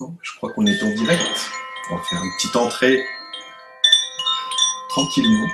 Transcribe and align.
Je 0.00 0.36
crois 0.36 0.52
qu'on 0.52 0.66
est 0.66 0.82
en 0.82 0.90
direct. 0.90 1.50
On 1.90 1.96
va 1.96 2.02
faire 2.02 2.22
une 2.22 2.30
petite 2.36 2.56
entrée 2.56 3.04
tranquillement 4.88 5.48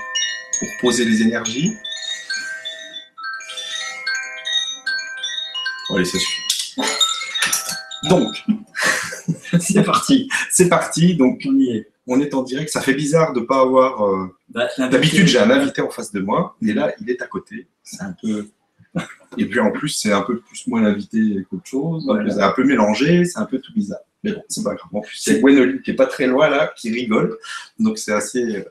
pour 0.58 0.68
poser 0.80 1.04
les 1.04 1.22
énergies. 1.22 1.72
Allez, 5.94 6.04
ça 6.04 6.18
suffit. 6.18 6.40
Donc, 8.08 8.34
C'est 9.60 9.82
parti. 9.82 10.28
c'est 10.50 10.68
parti. 10.68 11.16
Donc, 11.16 11.42
On 11.46 11.54
y 11.58 11.70
est. 11.76 11.90
on 12.06 12.20
est 12.20 12.32
en 12.34 12.42
direct. 12.42 12.70
Ça 12.70 12.80
fait 12.80 12.94
bizarre 12.94 13.32
de 13.32 13.40
ne 13.40 13.44
pas 13.44 13.60
avoir. 13.60 14.06
euh, 14.06 14.36
Bah, 14.48 14.68
D'habitude, 14.78 15.26
j'ai 15.26 15.38
un 15.38 15.50
invité 15.50 15.82
en 15.82 15.90
face 15.90 16.12
de 16.12 16.20
moi, 16.20 16.56
mais 16.60 16.72
là, 16.72 16.92
il 17.00 17.10
est 17.10 17.20
à 17.20 17.26
côté. 17.26 17.68
C'est 17.82 18.02
un 18.02 18.14
peu. 18.20 18.48
Et 19.38 19.46
puis 19.46 19.60
en 19.60 19.70
plus, 19.70 19.88
c'est 19.90 20.12
un 20.12 20.22
peu 20.22 20.40
plus 20.40 20.66
moi 20.66 20.80
l'invité 20.80 21.44
qu'autre 21.48 21.66
chose. 21.66 22.04
Voilà. 22.06 22.30
C'est 22.30 22.42
un 22.42 22.50
peu 22.52 22.64
mélangé, 22.64 23.24
c'est 23.24 23.38
un 23.38 23.44
peu 23.46 23.58
tout 23.60 23.72
bizarre. 23.72 24.00
Mais 24.22 24.32
bon, 24.32 24.42
c'est 24.48 24.62
pas 24.62 24.74
grave. 24.74 24.90
En 24.92 25.00
plus, 25.00 25.16
c'est 25.16 25.40
Gwenoline 25.40 25.80
qui 25.82 25.92
est 25.92 25.94
pas 25.94 26.06
très 26.06 26.26
loin 26.26 26.48
là, 26.48 26.72
qui 26.76 26.90
rigole. 26.90 27.38
Donc 27.78 27.98
c'est 27.98 28.12
assez. 28.12 28.64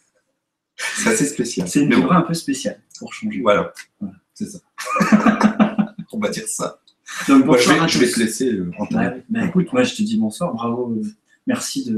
c'est 0.76 1.08
assez 1.08 1.26
spécial. 1.26 1.68
C'est 1.68 1.80
une 1.80 1.88
Mais 1.88 1.96
bon, 1.96 2.10
un 2.10 2.22
peu 2.22 2.34
spéciale 2.34 2.80
pour 2.98 3.12
changer. 3.12 3.40
Voilà. 3.40 3.72
Voilà. 4.00 4.16
C'est 4.34 4.46
ça. 4.46 4.58
On 6.12 6.18
va 6.18 6.28
dire 6.28 6.46
ça. 6.46 6.80
Donc, 7.28 7.44
je, 7.58 7.68
vais, 7.68 7.78
à 7.78 7.86
je 7.86 7.98
vais 7.98 8.06
tous. 8.06 8.14
te 8.14 8.20
laisser 8.20 8.52
euh, 8.52 8.70
Bah. 8.90 9.14
Bah, 9.28 9.46
écoute, 9.46 9.72
moi 9.72 9.82
je 9.82 9.94
te 9.94 10.02
dis 10.02 10.16
bonsoir, 10.16 10.52
bravo, 10.52 10.92
euh, 10.92 11.02
merci 11.46 11.90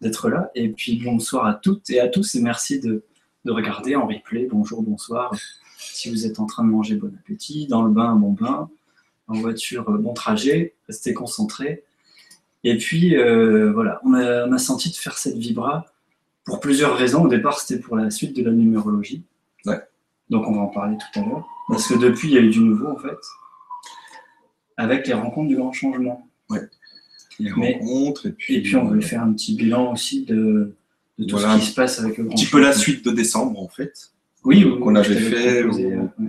d'être 0.00 0.28
là. 0.28 0.50
Et 0.54 0.68
puis 0.68 1.02
bonsoir 1.02 1.46
à 1.46 1.54
toutes 1.54 1.88
et 1.90 2.00
à 2.00 2.08
tous 2.08 2.34
et 2.34 2.40
merci 2.40 2.78
de, 2.80 3.04
de 3.44 3.52
regarder 3.52 3.96
en 3.96 4.06
replay. 4.06 4.46
Bonjour, 4.50 4.82
bonsoir. 4.82 5.34
Si 5.78 6.10
vous 6.10 6.26
êtes 6.26 6.40
en 6.40 6.46
train 6.46 6.64
de 6.64 6.70
manger, 6.70 6.96
bon 6.96 7.12
appétit. 7.18 7.66
Dans 7.66 7.82
le 7.82 7.90
bain, 7.90 8.14
bon 8.14 8.32
bain. 8.32 8.68
En 9.26 9.34
voiture, 9.34 9.88
euh, 9.88 9.98
bon 9.98 10.12
trajet. 10.12 10.74
Restez 10.88 11.14
concentrés. 11.14 11.84
Et 12.64 12.76
puis 12.78 13.16
euh, 13.16 13.72
voilà, 13.72 14.00
on 14.04 14.14
a, 14.14 14.46
on 14.48 14.52
a 14.52 14.58
senti 14.58 14.90
de 14.90 14.96
faire 14.96 15.16
cette 15.18 15.36
vibra 15.36 15.86
pour 16.44 16.60
plusieurs 16.60 16.96
raisons. 16.96 17.24
Au 17.24 17.28
départ, 17.28 17.60
c'était 17.60 17.80
pour 17.80 17.96
la 17.96 18.10
suite 18.10 18.34
de 18.36 18.42
la 18.42 18.50
numérologie. 18.52 19.22
Ouais. 19.66 19.80
Donc 20.30 20.46
on 20.48 20.52
va 20.54 20.60
en 20.62 20.68
parler 20.68 20.96
tout 20.96 21.20
à 21.20 21.24
l'heure. 21.24 21.46
Parce 21.68 21.86
que 21.88 21.94
depuis, 21.98 22.28
il 22.28 22.34
y 22.34 22.38
a 22.38 22.40
eu 22.40 22.50
du 22.50 22.60
nouveau 22.60 22.88
en 22.88 22.96
fait. 22.98 23.16
Avec 24.76 25.06
les 25.06 25.14
rencontres 25.14 25.48
du 25.48 25.56
grand 25.56 25.72
changement. 25.72 26.28
Les 27.40 27.50
Mais- 27.56 27.74
rencontres, 27.80 28.26
et 28.26 28.32
puis, 28.32 28.54
Et 28.54 28.62
puis 28.62 28.76
on 28.76 28.86
veut 28.86 29.00
faire 29.00 29.22
un 29.22 29.32
petit 29.32 29.56
bilan 29.56 29.92
aussi 29.92 30.24
de, 30.24 30.76
de 31.18 31.24
tout 31.24 31.36
Voilà. 31.36 31.54
ce 31.58 31.60
qui 31.64 31.70
se 31.70 31.74
passe 31.74 31.98
avec 31.98 32.16
le 32.16 32.24
un 32.24 32.26
grand 32.28 32.36
petit 32.36 32.46
peu 32.46 32.60
la 32.60 32.66
changement. 32.68 32.80
suite 32.82 33.04
de 33.04 33.10
décembre 33.10 33.60
en 33.60 33.66
fait. 33.68 34.12
oui, 34.44 34.64
oui, 34.64 34.78
qu'on 34.78 34.94
avait 34.94 35.16
fait, 35.16 35.62
proposé, 35.62 35.92
euh, 35.94 36.02
ouais. 36.20 36.28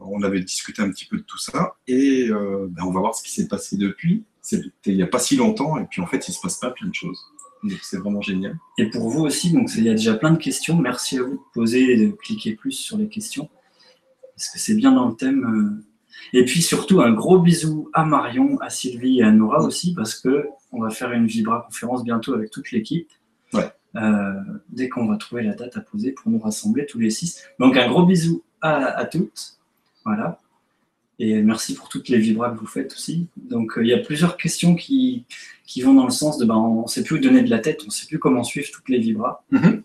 On 0.00 0.22
avait 0.22 0.38
discuté 0.40 0.82
un 0.82 0.90
petit 0.90 1.04
peu 1.06 1.16
de 1.16 1.22
tout 1.24 1.38
ça 1.38 1.74
et 1.88 2.28
euh, 2.30 2.68
ben, 2.70 2.84
on 2.86 2.92
va 2.92 3.00
voir 3.00 3.12
ce 3.16 3.24
qui 3.24 3.32
s'est 3.32 3.48
passé 3.48 3.76
depuis. 3.76 4.22
C'était 4.42 4.70
il 4.86 4.96
n'y 4.96 5.02
a 5.02 5.06
pas 5.06 5.18
si 5.18 5.36
longtemps 5.36 5.78
et 5.78 5.84
puis 5.84 6.00
en 6.00 6.06
fait 6.06 6.28
il 6.28 6.32
se 6.32 6.40
passe 6.40 6.58
pas 6.58 6.70
plein 6.70 6.88
de 6.88 6.94
choses. 6.94 7.20
Donc 7.62 7.78
c'est 7.82 7.98
vraiment 7.98 8.22
génial. 8.22 8.56
Et 8.78 8.88
pour 8.88 9.08
vous 9.10 9.20
aussi, 9.20 9.52
donc 9.52 9.70
il 9.76 9.84
y 9.84 9.88
a 9.90 9.94
déjà 9.94 10.14
plein 10.14 10.30
de 10.30 10.38
questions. 10.38 10.76
Merci 10.78 11.18
à 11.18 11.22
vous 11.22 11.34
de 11.34 11.40
poser 11.52 11.92
et 11.92 12.06
de 12.06 12.10
cliquer 12.12 12.54
plus 12.54 12.72
sur 12.72 12.96
les 12.96 13.08
questions. 13.08 13.48
Parce 14.34 14.48
que 14.48 14.58
c'est 14.58 14.74
bien 14.74 14.92
dans 14.92 15.08
le 15.08 15.14
thème. 15.14 15.44
euh. 15.44 15.86
Et 16.32 16.44
puis 16.44 16.62
surtout, 16.62 17.00
un 17.02 17.12
gros 17.12 17.38
bisou 17.38 17.90
à 17.92 18.04
Marion, 18.04 18.58
à 18.60 18.70
Sylvie 18.70 19.20
et 19.20 19.22
à 19.22 19.30
Nora 19.30 19.62
aussi, 19.62 19.94
parce 19.94 20.14
que 20.14 20.46
on 20.72 20.80
va 20.80 20.90
faire 20.90 21.12
une 21.12 21.26
Vibra 21.26 21.62
conférence 21.66 22.02
bientôt 22.02 22.34
avec 22.34 22.50
toute 22.50 22.70
l'équipe. 22.72 23.10
Ouais. 23.52 23.70
Euh, 23.96 24.32
dès 24.70 24.88
qu'on 24.88 25.06
va 25.06 25.16
trouver 25.16 25.42
la 25.42 25.54
date 25.54 25.76
à 25.76 25.80
poser 25.80 26.12
pour 26.12 26.30
nous 26.30 26.38
rassembler 26.38 26.86
tous 26.86 26.98
les 26.98 27.10
six. 27.10 27.42
Donc 27.58 27.76
un 27.76 27.88
gros 27.88 28.06
bisou 28.06 28.42
à, 28.62 28.86
à 28.86 29.04
toutes. 29.04 29.58
Voilà. 30.04 30.39
Et 31.22 31.42
merci 31.42 31.74
pour 31.74 31.88
toutes 31.90 32.08
les 32.08 32.16
vibras 32.18 32.50
que 32.50 32.58
vous 32.58 32.66
faites 32.66 32.94
aussi. 32.94 33.26
Donc 33.36 33.76
euh, 33.76 33.84
il 33.84 33.88
y 33.88 33.92
a 33.92 33.98
plusieurs 33.98 34.36
questions 34.38 34.74
qui, 34.74 35.24
qui 35.66 35.82
vont 35.82 35.92
dans 35.92 36.06
le 36.06 36.10
sens 36.10 36.38
de 36.38 36.46
ben, 36.46 36.54
on 36.56 36.82
ne 36.84 36.88
sait 36.88 37.04
plus 37.04 37.16
où 37.16 37.18
donner 37.18 37.42
de 37.42 37.50
la 37.50 37.58
tête, 37.58 37.80
on 37.82 37.86
ne 37.86 37.90
sait 37.90 38.06
plus 38.06 38.18
comment 38.18 38.42
suivre 38.42 38.68
toutes 38.72 38.88
les 38.88 38.98
vibras. 38.98 39.44
Mhm. 39.50 39.82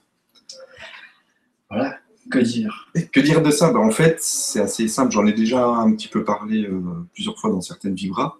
Voilà, 1.69 1.97
que 2.31 2.39
dire? 2.39 2.87
Et 2.95 3.05
que 3.05 3.19
dire 3.19 3.41
de 3.41 3.51
ça? 3.51 3.71
Ben, 3.73 3.79
En 3.79 3.91
fait 3.91 4.17
c'est 4.21 4.61
assez 4.61 4.87
simple. 4.87 5.11
J'en 5.11 5.25
ai 5.27 5.33
déjà 5.33 5.65
un 5.67 5.91
petit 5.93 6.07
peu 6.07 6.23
parlé 6.23 6.63
euh, 6.65 6.79
plusieurs 7.13 7.37
fois 7.37 7.49
dans 7.51 7.61
certaines 7.61 7.95
vibras. 7.95 8.37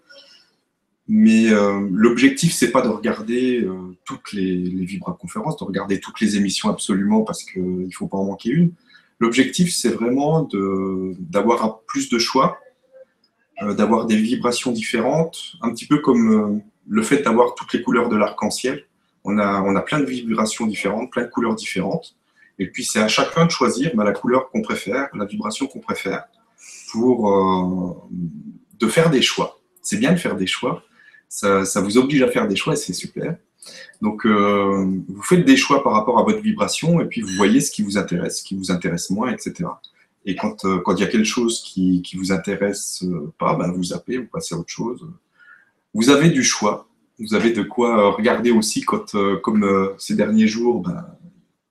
Mais 1.08 1.52
euh, 1.52 1.88
l'objectif, 1.92 2.52
c'est 2.54 2.72
pas 2.72 2.82
de 2.82 2.88
regarder 2.88 3.62
euh, 3.62 3.96
toutes 4.06 4.32
les, 4.34 4.56
les 4.56 4.86
Vibra 4.86 5.16
conférences, 5.20 5.56
de 5.58 5.64
regarder 5.64 6.00
toutes 6.00 6.20
les 6.20 6.36
émissions 6.36 6.68
absolument 6.70 7.22
parce 7.22 7.44
qu'il 7.44 7.62
ne 7.88 7.92
faut 7.92 8.08
pas 8.08 8.18
en 8.18 8.26
manquer 8.26 8.50
une. 8.50 8.72
L'objectif, 9.20 9.72
c'est 9.72 9.90
vraiment 9.90 10.42
de- 10.44 11.14
d'avoir 11.20 11.82
plus 11.82 12.10
de 12.10 12.18
choix, 12.18 12.58
d'avoir 13.62 14.06
des 14.06 14.18
vibrations 14.18 14.72
différentes, 14.72 15.54
un 15.62 15.72
petit 15.72 15.88
peu 15.88 16.00
comme 16.00 16.32
euh, 16.32 16.60
le 16.88 17.02
fait 17.02 17.22
d'avoir 17.22 17.56
toutes 17.56 17.74
les 17.74 17.82
couleurs 17.82 18.10
de 18.10 18.18
l'arc-en-ciel. 18.18 18.86
On 19.24 19.38
a, 19.38 19.62
on 19.62 19.76
a 19.76 19.82
plein 19.82 20.00
de 20.00 20.06
vibrations 20.06 20.68
différentes, 20.68 21.12
plein 21.12 21.24
de 21.24 21.30
couleurs 21.30 21.56
différentes. 21.56 22.16
Et 22.60 22.68
puis, 22.68 22.86
c'est 22.86 23.00
à 23.00 23.08
chacun 23.08 23.46
de 23.46 23.52
choisir 23.52 23.92
bah, 23.96 24.04
la 24.04 24.12
couleur 24.12 24.50
qu'on 24.50 24.62
préfère, 24.62 25.10
la 25.14 25.26
vibration 25.26 25.68
qu'on 25.68 25.80
préfère, 25.80 26.26
pour 26.92 27.32
euh, 27.32 27.94
de 28.80 28.88
faire 28.88 29.10
des 29.10 29.22
choix. 29.22 29.60
C'est 29.82 29.98
bien 29.98 30.12
de 30.12 30.18
faire 30.18 30.36
des 30.36 30.48
choix. 30.48 30.84
Ça, 31.28 31.66
ça 31.66 31.82
vous 31.82 31.98
oblige 31.98 32.22
à 32.22 32.28
faire 32.30 32.48
des 32.48 32.56
choix 32.56 32.74
et 32.74 32.78
c'est 32.78 32.94
super. 32.94 33.36
Donc, 34.02 34.26
euh, 34.26 34.86
vous 35.08 35.24
faites 35.24 35.44
des 35.44 35.58
choix 35.58 35.84
par 35.84 35.94
rapport 35.94 36.20
à 36.20 36.24
votre 36.24 36.42
vibration 36.42 37.02
et 37.02 37.06
puis 37.06 37.22
vous 37.22 37.34
voyez 37.36 37.62
ce 37.62 37.72
qui 37.72 37.82
vous 37.82 37.98
intéresse, 37.98 38.40
ce 38.40 38.44
qui 38.44 38.56
vous 38.56 38.72
intéresse 38.72 39.10
moins, 39.10 39.32
etc. 39.32 39.66
Et 40.26 40.36
quand 40.36 40.66
euh, 40.66 40.80
quand 40.80 40.96
il 40.96 41.02
y 41.02 41.04
a 41.04 41.08
quelque 41.08 41.26
chose 41.26 41.62
qui 41.62 42.02
qui 42.02 42.18
vous 42.18 42.32
intéresse 42.32 43.04
euh, 43.04 43.32
pas, 43.38 43.56
ben 43.56 43.72
vous 43.72 43.84
zappez, 43.86 44.18
vous 44.18 44.28
passez 44.28 44.56
à 44.56 44.58
autre 44.58 44.72
chose. 44.72 45.08
Vous 45.94 46.10
avez 46.10 46.30
du 46.30 46.44
choix. 46.44 46.88
Vous 47.20 47.34
avez 47.36 47.52
de 47.52 47.62
quoi 47.62 47.98
euh, 47.98 48.10
regarder 48.10 48.52
aussi 48.52 48.82
quand, 48.82 49.16
comme 49.42 49.94
ces 49.98 50.16
derniers 50.16 50.48
jours, 50.48 50.82
ben, 50.82 51.06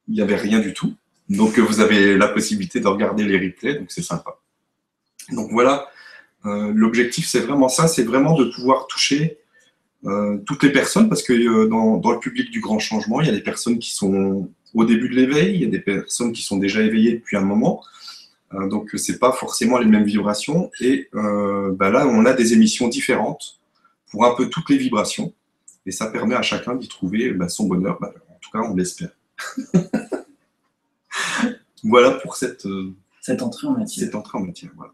il 0.08 0.14
n'y 0.14 0.22
avait 0.22 0.36
rien 0.36 0.60
du 0.60 0.72
tout. 0.72 0.94
Donc, 1.28 1.58
vous 1.58 1.80
avez 1.80 2.16
la 2.16 2.28
possibilité 2.28 2.80
de 2.80 2.86
regarder 2.86 3.24
les 3.24 3.38
replays, 3.38 3.74
donc 3.74 3.90
c'est 3.90 4.02
sympa. 4.02 4.38
Donc 5.30 5.50
voilà, 5.50 5.86
l'objectif 6.44 7.26
c'est 7.26 7.40
vraiment 7.40 7.68
ça, 7.68 7.88
c'est 7.88 8.04
vraiment 8.04 8.34
de 8.36 8.44
pouvoir 8.44 8.86
toucher 8.86 9.38
toutes 10.46 10.62
les 10.62 10.72
personnes, 10.72 11.08
parce 11.08 11.22
que 11.22 11.66
dans 11.66 12.10
le 12.10 12.18
public 12.18 12.50
du 12.50 12.60
grand 12.60 12.78
changement, 12.78 13.20
il 13.20 13.26
y 13.26 13.30
a 13.30 13.34
des 13.34 13.42
personnes 13.42 13.78
qui 13.78 13.92
sont 13.92 14.50
au 14.74 14.84
début 14.84 15.08
de 15.08 15.14
l'éveil, 15.14 15.54
il 15.54 15.60
y 15.62 15.66
a 15.66 15.70
des 15.70 15.80
personnes 15.80 16.32
qui 16.32 16.42
sont 16.42 16.58
déjà 16.58 16.82
éveillées 16.82 17.14
depuis 17.14 17.36
un 17.36 17.44
moment, 17.44 17.82
Euh, 18.52 18.68
donc 18.68 18.90
c'est 18.96 19.18
pas 19.18 19.32
forcément 19.32 19.78
les 19.78 19.86
mêmes 19.86 20.04
vibrations. 20.04 20.70
Et 20.80 21.08
euh, 21.14 21.72
bah 21.72 21.90
là, 21.90 22.06
on 22.06 22.24
a 22.26 22.32
des 22.34 22.52
émissions 22.52 22.88
différentes 22.88 23.58
pour 24.10 24.24
un 24.26 24.34
peu 24.34 24.48
toutes 24.48 24.68
les 24.70 24.76
vibrations, 24.78 25.32
et 25.86 25.90
ça 25.92 26.06
permet 26.06 26.34
à 26.36 26.42
chacun 26.42 26.74
d'y 26.76 26.88
trouver 26.88 27.32
bah, 27.32 27.48
son 27.48 27.66
bonheur. 27.66 27.98
Bah, 28.00 28.12
en 28.30 28.38
tout 28.40 28.50
cas, 28.50 28.60
on 28.60 28.74
l'espère. 28.76 29.10
voilà 31.82 32.12
pour 32.12 32.36
cette, 32.36 32.66
euh, 32.66 32.92
Cette 33.20 33.42
entrée 33.42 33.66
en 33.66 33.72
matière. 33.72 34.04
cette 34.04 34.14
entrée 34.14 34.38
en 34.38 34.42
matière. 34.42 34.70
Voilà. 34.76 34.92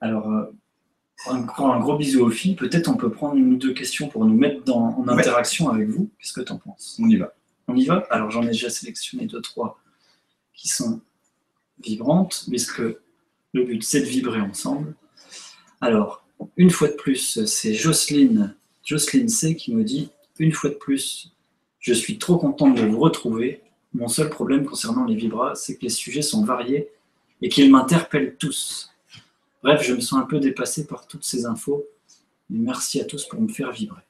Alors, 0.00 0.30
euh, 0.30 0.44
encore 1.26 1.72
un 1.72 1.80
gros 1.80 1.96
bisou 1.96 2.24
aux 2.24 2.30
filles. 2.30 2.56
Peut-être 2.56 2.88
on 2.88 2.96
peut 2.96 3.10
prendre 3.10 3.36
une 3.36 3.52
ou 3.52 3.56
deux 3.56 3.72
questions 3.72 4.08
pour 4.08 4.24
nous 4.24 4.34
mettre 4.36 4.64
dans, 4.64 4.96
en 4.98 5.06
Ouais. 5.06 5.12
interaction 5.20 5.68
avec 5.70 5.88
vous. 5.88 6.10
Qu'est-ce 6.18 6.32
que 6.32 6.40
tu 6.40 6.52
en 6.52 6.58
penses? 6.58 6.98
On 7.00 7.08
y 7.08 7.16
va. 7.16 7.32
On 7.68 7.76
y 7.76 7.84
va? 7.86 8.04
Alors, 8.10 8.30
j'en 8.30 8.42
ai 8.42 8.48
déjà 8.48 8.68
sélectionné 8.70 9.26
deux, 9.26 9.40
trois 9.40 9.78
qui 10.52 10.68
sont 10.68 11.00
vibrantes, 11.82 12.44
puisque 12.48 12.80
le 12.80 13.64
but, 13.64 13.82
c'est 13.82 14.00
de 14.00 14.06
vibrer 14.06 14.40
ensemble. 14.40 14.94
Alors, 15.80 16.24
une 16.56 16.70
fois 16.70 16.88
de 16.88 16.94
plus, 16.94 17.44
c'est 17.46 17.74
Jocelyne, 17.74 18.54
Jocelyne 18.84 19.28
C 19.28 19.56
qui 19.56 19.72
nous 19.72 19.84
dit 19.84 20.10
Une 20.38 20.52
fois 20.52 20.70
de 20.70 20.74
plus, 20.74 21.32
je 21.78 21.92
suis 21.92 22.18
trop 22.18 22.38
contente 22.38 22.76
de 22.76 22.82
vous 22.86 22.98
retrouver. 22.98 23.62
Mon 23.94 24.08
seul 24.08 24.30
problème 24.30 24.64
concernant 24.64 25.04
les 25.04 25.14
vibras, 25.14 25.54
c'est 25.54 25.76
que 25.76 25.82
les 25.82 25.90
sujets 25.90 26.22
sont 26.22 26.44
variés 26.44 26.88
et 27.42 27.48
qu'ils 27.48 27.70
m'interpellent 27.70 28.36
tous. 28.38 28.90
Bref, 29.62 29.82
je 29.82 29.94
me 29.94 30.00
sens 30.00 30.20
un 30.20 30.26
peu 30.26 30.40
dépassé 30.40 30.86
par 30.86 31.06
toutes 31.06 31.24
ces 31.24 31.44
infos. 31.44 31.84
Mais 32.48 32.58
merci 32.58 33.00
à 33.00 33.04
tous 33.04 33.26
pour 33.26 33.40
me 33.40 33.48
faire 33.48 33.72
vibrer. 33.72 34.02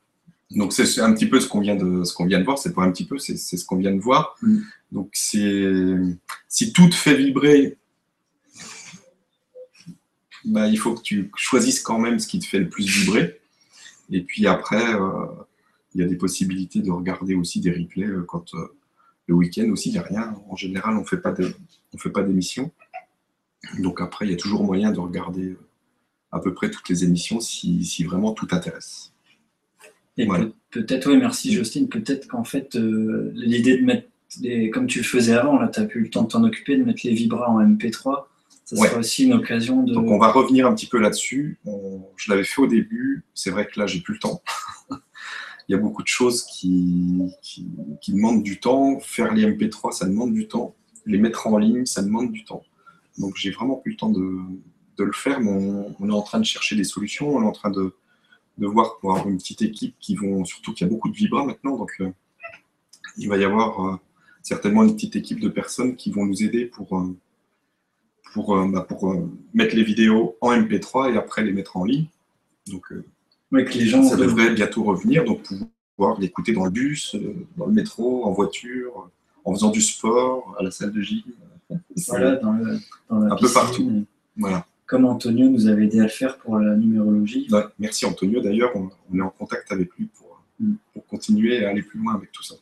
Donc 0.51 0.73
c'est 0.73 1.01
un 1.01 1.13
petit 1.15 1.27
peu 1.27 1.41
ce 1.41 1.49
qu'on 1.49 1.61
vient 1.61 1.77
de 1.77 2.05
ce 2.05 2.13
qu'on 2.13 2.27
vient 2.27 2.39
de 2.39 2.45
voir, 2.45 2.59
c'est 2.59 2.75
pas 2.75 2.83
un 2.83 2.93
petit 2.93 3.07
peu, 3.07 3.19
c'est 3.19 3.37
c'est 3.37 3.57
ce 3.57 3.65
qu'on 3.65 3.77
vient 3.77 3.95
de 3.95 4.01
voir. 4.01 4.37
Mm. 4.43 4.59
Donc 4.93 5.11
si 5.15 6.73
tout 6.75 6.89
te 6.89 6.95
fait 6.95 7.17
vibrer, 7.17 7.79
bah, 10.45 10.67
il 10.69 10.79
faut 10.79 10.95
que 10.95 11.03
tu 11.03 11.31
choisisses 11.37 11.81
quand 11.81 11.99
même 11.99 12.19
ce 12.19 12.27
qui 12.27 12.39
te 12.39 12.47
fait 12.47 12.59
le 12.59 12.69
plus 12.69 12.87
vibrer. 12.87 13.41
Et 14.11 14.23
puis 14.23 14.47
après, 14.47 14.95
euh, 14.95 15.27
il 15.95 16.01
y 16.01 16.05
a 16.05 16.07
des 16.07 16.17
possibilités 16.17 16.81
de 16.81 16.91
regarder 16.91 17.35
aussi 17.35 17.61
des 17.61 17.71
replays 17.71 18.07
euh, 18.07 18.25
quand 18.27 18.55
euh, 18.55 18.75
le 19.27 19.35
week-end 19.35 19.69
aussi, 19.71 19.91
il 19.91 19.93
n'y 19.93 19.99
a 19.99 20.03
rien. 20.03 20.35
En 20.49 20.57
général, 20.57 20.97
on 20.97 21.01
on 21.01 21.05
fait 21.99 22.11
pas 22.11 22.23
d'émissions. 22.23 22.71
Donc 23.79 24.01
après, 24.01 24.27
il 24.27 24.33
y 24.33 24.35
a 24.35 24.37
toujours 24.37 24.65
moyen 24.65 24.91
de 24.91 24.99
regarder 24.99 25.57
à 26.33 26.41
peu 26.41 26.53
près 26.53 26.71
toutes 26.71 26.89
les 26.89 27.05
émissions 27.05 27.41
si, 27.41 27.85
si 27.85 28.05
vraiment 28.05 28.33
tout 28.33 28.49
intéresse. 28.51 29.13
Et 30.17 30.27
Voilà. 30.27 30.49
peut-être, 30.71 31.11
oui, 31.11 31.17
merci 31.17 31.53
Jocelyne, 31.53 31.89
peut-être 31.89 32.27
qu'en 32.27 32.45
fait, 32.45 32.75
l'idée 32.75 33.79
de 33.79 33.85
mettre, 33.85 34.09
les, 34.41 34.71
comme 34.71 34.87
tu 34.87 34.99
le 34.99 35.05
faisais 35.05 35.35
avant, 35.35 35.59
là, 35.59 35.69
tu 35.69 35.81
n'as 35.81 35.87
plus 35.87 36.01
le 36.03 36.11
temps 36.11 36.23
de 36.23 36.29
t'en 36.29 36.43
occuper, 36.45 36.77
de 36.77 36.85
mettre 36.85 37.01
les 37.05 37.13
vibras 37.15 37.49
en 37.49 37.61
MP3, 37.61 38.29
ça 38.65 38.77
Ouais. 38.81 38.89
sera 38.89 39.01
aussi 39.01 39.25
une 39.25 39.35
occasion 39.35 39.83
de. 39.83 39.93
Donc 39.93 40.09
on 40.11 40.19
va 40.19 40.31
revenir 40.33 40.67
un 40.67 40.75
petit 40.75 40.87
peu 40.87 40.99
là-dessus. 40.99 41.59
On- 41.67 42.03
Je 42.17 42.31
l'avais 42.31 42.45
fait 42.45 42.61
au 42.63 42.67
début. 42.67 43.25
C'est 43.35 43.51
vrai 43.51 43.67
que 43.67 43.79
là, 43.79 43.87
j'ai 43.87 44.01
plus 44.01 44.15
le 44.15 44.21
temps. 44.21 44.43
il 45.69 45.73
y 45.73 45.75
a 45.75 45.79
beaucoup 45.79 46.03
de 46.03 46.09
choses 46.09 46.45
qui, 46.45 47.21
qui, 47.43 47.67
qui 48.01 48.13
demandent 48.13 48.43
du 48.43 48.61
temps. 48.61 48.99
Faire 49.01 49.35
les 49.35 49.45
MP3, 49.47 49.93
ça 49.93 50.07
demande 50.07 50.33
du 50.33 50.47
temps. 50.49 50.75
Les 51.07 51.19
mettre 51.19 51.47
en 51.49 51.59
ligne, 51.59 51.85
ça 51.87 52.03
demande 52.03 52.31
du 52.33 52.45
temps. 52.45 52.63
Donc 53.19 53.35
j'ai 53.37 53.51
vraiment 53.51 53.75
plus 53.77 53.91
le 53.93 53.97
temps 53.97 54.11
de, 54.11 54.39
de 54.99 55.05
le 55.05 55.13
faire, 55.13 55.41
mais 55.41 55.51
on, 55.51 55.95
on 55.99 56.09
est 56.09 56.13
en 56.13 56.23
train 56.23 56.39
de 56.41 56.45
chercher 56.45 56.77
des 56.77 56.85
solutions. 56.85 57.35
On 57.35 57.43
est 57.43 57.47
en 57.47 57.53
train 57.53 57.71
de, 57.71 57.95
de 58.59 58.67
voir 58.67 58.99
pour 59.01 59.11
avoir 59.13 59.29
une 59.29 59.37
petite 59.39 59.63
équipe 59.63 59.97
qui 59.99 60.15
vont, 60.15 60.45
surtout 60.45 60.73
qu'il 60.73 60.87
y 60.87 60.89
a 60.89 60.93
beaucoup 60.93 61.09
de 61.11 61.15
Vibra 61.17 61.45
maintenant, 61.45 61.77
donc 61.77 61.91
euh, 62.01 62.11
il 63.19 63.29
va 63.29 63.37
y 63.37 63.45
avoir 63.45 63.85
euh, 63.87 63.97
certainement 64.43 64.85
une 64.85 64.95
petite 64.95 65.17
équipe 65.17 65.41
de 65.41 65.49
personnes 65.49 65.97
qui 65.97 66.11
vont 66.11 66.27
nous 66.27 66.43
aider 66.43 66.67
pour, 66.67 66.99
euh, 66.99 67.17
pour, 68.33 68.57
euh, 68.57 68.69
bah, 68.69 68.85
pour 68.87 69.11
euh, 69.11 69.29
mettre 69.55 69.75
les 69.75 69.85
vidéos 69.85 70.37
en 70.41 70.53
MP3 70.53 71.13
et 71.13 71.17
après 71.17 71.43
les 71.43 71.53
mettre 71.53 71.77
en 71.77 71.85
ligne. 71.85 72.07
Donc 72.69 72.93
Ouais, 73.51 73.65
que 73.65 73.75
les 73.75 73.87
gens 73.87 74.03
ça 74.03 74.17
devrait 74.17 74.55
bientôt 74.55 74.83
revenir, 74.83 75.25
donc 75.25 75.43
pouvoir 75.97 76.19
l'écouter 76.19 76.53
dans 76.53 76.65
le 76.65 76.71
bus, 76.71 77.15
dans 77.59 77.67
le 77.67 77.73
métro, 77.73 78.25
en 78.25 78.33
voiture, 78.33 79.11
en 79.45 79.53
faisant 79.53 79.71
du 79.71 79.83
sport, 79.83 80.57
à 80.59 80.63
la 80.63 80.71
salle 80.71 80.93
de 80.93 81.03
gym. 81.03 81.21
voilà, 82.09 82.37
dans, 82.37 82.53
le, 82.53 82.79
dans 83.11 83.19
la 83.19 83.35
Un 83.35 83.37
peu 83.37 83.53
partout. 83.53 84.07
Voilà. 84.39 84.67
Comme 84.87 85.05
Antonio 85.05 85.51
nous 85.51 85.67
avait 85.67 85.85
aidé 85.85 86.01
à 86.01 86.05
le 86.05 86.09
faire 86.09 86.39
pour 86.39 86.59
la 86.59 86.75
numérologie. 86.77 87.47
Ouais, 87.51 87.65
merci 87.79 88.07
Antonio, 88.07 88.41
d'ailleurs, 88.41 88.71
on, 88.75 88.89
on 89.13 89.19
est 89.19 89.23
en 89.23 89.31
contact 89.31 89.71
avec 89.71 89.91
lui 89.99 90.07
pour, 90.07 90.33
Mm. 90.63 90.75
pour 90.93 91.07
continuer 91.07 91.65
à 91.65 91.71
aller 91.71 91.83
plus 91.83 91.99
loin 91.99 92.15
avec 92.15 92.31
tout 92.33 92.43
ça. 92.43 92.55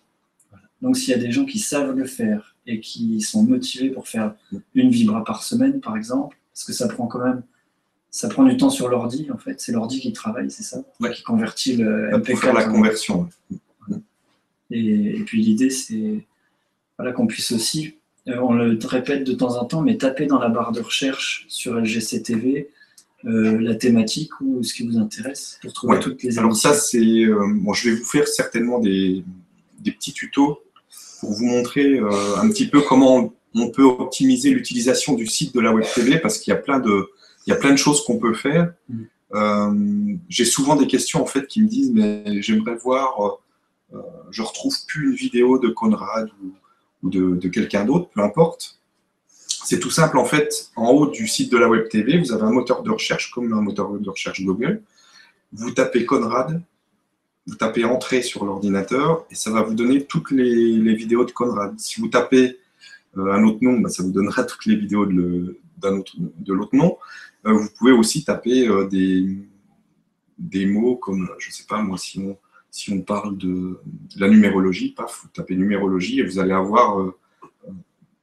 Donc 0.83 0.97
s'il 0.97 1.11
y 1.11 1.15
a 1.15 1.19
des 1.19 1.31
gens 1.31 1.45
qui 1.45 1.59
savent 1.59 1.93
le 1.97 2.07
faire 2.07 2.57
et 2.67 2.81
qui 2.81 3.21
sont 3.21 3.43
motivés 3.43 3.91
pour 3.91 4.09
faire 4.09 4.35
une 4.75 4.91
vibra 4.91 5.25
par 5.25 5.43
semaine, 5.43 5.81
par 5.81 5.97
exemple, 5.97 6.37
parce 6.53 6.65
que 6.65 6.73
ça 6.73 6.89
prend 6.89 7.07
quand 7.07 7.23
même, 7.25 7.43
ça 8.11 8.29
prend 8.29 8.45
du 8.45 8.57
temps 8.57 8.71
sur 8.71 8.89
l'ordi, 8.89 9.29
en 9.33 9.39
fait, 9.39 9.61
c'est 9.61 9.73
l'ordi 9.73 10.01
qui 10.01 10.13
travaille, 10.13 10.51
c'est 10.51 10.63
ça 10.63 10.83
Ouais. 11.01 11.13
Qui 11.13 11.23
convertit 11.23 11.77
le 11.77 12.11
Pour 12.25 12.39
faire 12.39 12.55
la 12.55 12.67
MP4 12.67 12.71
conversion. 12.73 13.29
Et, 14.71 15.17
et 15.19 15.25
puis 15.25 15.43
l'idée, 15.43 15.71
c'est 15.71 16.27
voilà, 16.99 17.13
qu'on 17.13 17.27
puisse 17.27 17.51
aussi, 17.53 17.97
euh, 18.29 18.37
on 18.41 18.53
le 18.53 18.79
répète 18.85 19.25
de 19.25 19.33
temps 19.33 19.57
en 19.61 19.65
temps, 19.65 19.83
mais 19.83 19.97
taper 19.97 20.27
dans 20.27 20.39
la 20.39 20.49
barre 20.49 20.73
de 20.73 20.81
recherche 20.81 21.47
sur 21.49 21.75
LGC 21.81 22.23
TV 22.23 22.71
euh, 23.27 23.59
la 23.61 23.75
thématique 23.75 24.41
ou 24.41 24.63
ce 24.63 24.73
qui 24.75 24.87
vous 24.87 24.97
intéresse 24.99 25.59
pour 25.63 25.73
trouver 25.73 25.95
Ouais. 25.97 26.01
toutes 26.01 26.23
les 26.23 26.39
Alors 26.39 26.51
émissions. 26.53 26.73
ça, 26.73 26.79
c'est... 26.79 26.99
euh, 27.25 27.47
bon, 27.57 27.73
je 27.75 27.91
vais 27.91 27.97
vous 27.97 28.05
faire 28.05 28.27
certainement 28.29 28.79
des, 28.79 29.25
des 29.81 29.91
petits 29.93 30.13
tutos 30.13 30.61
pour 31.21 31.33
vous 31.33 31.45
montrer 31.45 31.99
euh, 31.99 32.37
un 32.37 32.49
petit 32.49 32.69
peu 32.69 32.81
comment 32.81 33.33
on, 33.55 33.71
peut 33.71 33.85
optimiser 33.85 34.51
l'utilisation 34.51 35.15
du 35.15 35.27
site 35.27 35.55
de 35.55 35.61
la 35.61 35.73
Web 35.73 35.85
TV 35.95 36.19
parce 36.19 36.39
qu'il 36.39 36.53
y 36.53 36.57
a 36.57 36.61
plein 36.61 36.81
de, 36.81 37.11
il 37.47 37.51
y 37.51 37.53
a 37.53 37.57
plein 37.57 37.71
de 37.71 37.77
choses 37.77 38.05
qu'on 38.05 38.19
peut 38.19 38.35
faire. 38.35 38.73
Mm. 38.89 39.03
Euh, 39.35 40.17
J'ai 40.29 40.45
souvent 40.45 40.77
des 40.77 40.87
questions 40.87 41.23
en 41.23 41.27
fait 41.27 41.47
qui 41.47 41.63
me 41.63 41.69
disent 41.69 41.93
mais 41.93 42.43
j'aimerais 42.43 42.77
voir, 42.77 43.21
euh, 43.21 43.97
euh, 43.97 44.03
je 44.31 44.43
retrouve 44.43 44.75
plus 44.87 45.11
une 45.11 45.15
vidéo 45.15 45.59
de 45.59 45.69
Conrad 45.69 46.29
ou, 46.43 46.53
ou 47.03 47.11
de, 47.11 47.37
de 47.37 47.49
quelqu'un 47.49 47.85
d'autre, 47.85 48.09
peu 48.11 48.23
importe. 48.23 48.81
C'est 49.37 49.79
tout 49.79 49.91
simple 49.91 50.19
en 50.19 50.25
fait. 50.25 50.71
En 50.75 50.91
haut 50.91 51.07
du 51.07 51.29
site 51.29 51.53
de 51.53 51.59
la 51.59 51.69
Web 51.69 51.89
TV, 51.89 52.19
vous 52.19 52.33
avez 52.33 52.43
un 52.43 52.51
moteur 52.51 52.83
de 52.83 52.91
recherche 52.91 53.31
comme 53.31 53.53
un 53.53 53.61
moteur 53.61 53.91
de 53.93 54.11
recherche 54.11 54.43
Google. 54.43 54.83
Vous 55.53 55.71
tapez 55.73 56.05
Conrad, 56.07 56.63
vous 57.47 57.57
tapez 57.57 57.85
entrée 57.85 58.23
sur 58.23 58.45
l'ordinateur 58.45 59.27
et 59.31 59.35
ça 59.35 59.51
va 59.51 59.63
vous 59.63 59.75
donner 59.75 60.05
toutes 60.05 60.31
les, 60.31 60.95
vidéos 60.95 61.25
de 61.25 61.33
Conrad. 61.33 61.79
Si 61.79 62.01
vous 62.01 62.09
tapez 62.09 62.59
euh, 63.17 63.33
un 63.33 63.43
autre 63.45 63.59
nom, 63.63 63.81
bah, 63.81 63.89
ça 63.89 64.03
vous 64.03 64.13
donnera 64.13 64.45
toutes 64.45 64.67
les 64.67 64.77
vidéos 64.77 65.07
de 65.07 65.59
l'autre 66.49 66.77
nom. 66.77 66.99
Euh, 67.47 67.53
vous 67.53 67.69
pouvez 67.77 67.93
aussi 67.93 68.25
taper 68.25 68.69
euh, 68.69 68.87
des, 68.87 69.39
des 70.39 70.67
mots 70.67 70.97
comme, 70.97 71.31
je 71.39 71.51
sais 71.51 71.65
pas 71.69 71.83
moi, 71.83 71.99
si 71.99 72.19
on, 72.21 72.37
si 72.71 72.93
on 72.93 73.01
parle 73.01 73.37
de, 73.37 73.81
la 74.17 74.29
numérologie, 74.29 74.93
paf, 74.93 75.21
vous 75.23 75.29
tapez 75.29 75.57
numérologie 75.57 76.21
et 76.21 76.23
vous 76.23 76.39
allez 76.39 76.53
avoir 76.53 77.13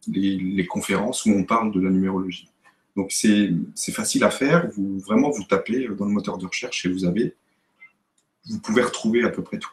les, 0.07 0.65
conférences 0.67 1.25
où 1.25 1.31
on 1.31 1.43
parle 1.43 1.71
de 1.73 1.81
la 1.81 1.89
numérologie. 1.89 2.49
Donc 2.95 3.11
c'est 3.11 3.51
facile 3.91 4.23
à 4.23 4.29
faire, 4.29 4.69
vraiment 4.77 5.29
vous 5.31 5.43
tapez 5.43 5.87
dans 5.89 6.05
le 6.05 6.11
moteur 6.11 6.37
de 6.37 6.45
recherche 6.45 6.85
et 6.85 6.89
vous 6.89 7.03
avez, 7.03 7.35
vous 8.49 8.59
pouvez 8.59 8.81
retrouver 8.81 9.23
à 9.23 9.29
peu 9.29 9.43
près 9.43 9.59
tout. 9.59 9.71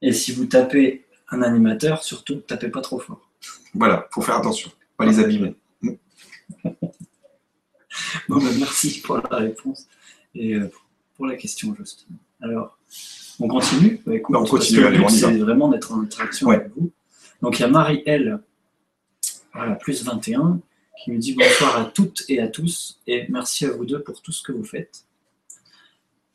Et 0.00 0.12
si 0.12 0.32
vous 0.32 0.46
tapez 0.46 1.04
un 1.30 1.42
animateur, 1.42 2.02
surtout, 2.02 2.36
tapez 2.36 2.68
pas 2.68 2.80
trop 2.80 2.98
fort. 2.98 3.30
Voilà, 3.74 4.08
faut 4.10 4.20
faire 4.20 4.36
attention, 4.36 4.70
pas 4.96 5.06
les 5.06 5.18
abîmer. 5.20 5.54
Bon, 8.28 8.38
ben, 8.38 8.54
merci 8.58 9.00
pour 9.02 9.18
la 9.18 9.36
réponse 9.36 9.86
et 10.34 10.54
euh, 10.54 10.70
pour 11.16 11.26
la 11.26 11.36
question, 11.36 11.74
Justine. 11.74 12.16
Alors, 12.40 12.78
on 13.38 13.48
continue? 13.48 14.00
Bah, 14.06 14.14
écoute, 14.14 14.32
Bah, 14.32 14.40
on 14.40 14.46
continue, 14.46 14.84
allez, 14.86 15.08
c'est 15.10 15.36
vraiment 15.36 15.68
d'être 15.68 15.92
en 15.92 16.00
interaction 16.02 16.48
Ouais. 16.48 16.56
avec 16.56 16.70
vous. 16.74 16.90
Donc, 17.42 17.58
il 17.58 17.62
y 17.62 17.64
a 17.64 17.68
Marie-L, 17.68 18.40
voilà, 19.52 19.74
plus 19.74 20.04
21, 20.04 20.60
qui 21.02 21.10
nous 21.10 21.18
dit 21.18 21.34
bonsoir 21.34 21.76
à 21.78 21.84
toutes 21.86 22.22
et 22.28 22.40
à 22.40 22.48
tous 22.48 23.00
et 23.06 23.26
merci 23.28 23.66
à 23.66 23.72
vous 23.72 23.84
deux 23.84 24.02
pour 24.02 24.22
tout 24.22 24.32
ce 24.32 24.42
que 24.42 24.52
vous 24.52 24.64
faites. 24.64 25.04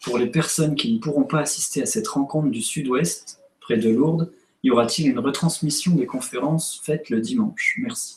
Pour 0.08 0.18
les 0.18 0.28
personnes 0.28 0.76
qui 0.76 0.94
ne 0.94 1.00
pourront 1.00 1.26
pas 1.26 1.42
assister 1.42 1.82
à 1.82 1.86
cette 1.86 2.08
rencontre 2.08 2.50
du 2.50 2.62
Sud-Ouest, 2.62 3.42
près 3.60 3.76
de 3.76 3.90
Lourdes, 3.90 4.32
y 4.64 4.72
aura-t-il 4.72 5.10
une 5.10 5.20
retransmission 5.20 5.96
des 5.96 6.06
conférences 6.06 6.80
faites 6.82 7.10
le 7.10 7.20
dimanche? 7.20 7.78
Merci. 7.82 8.16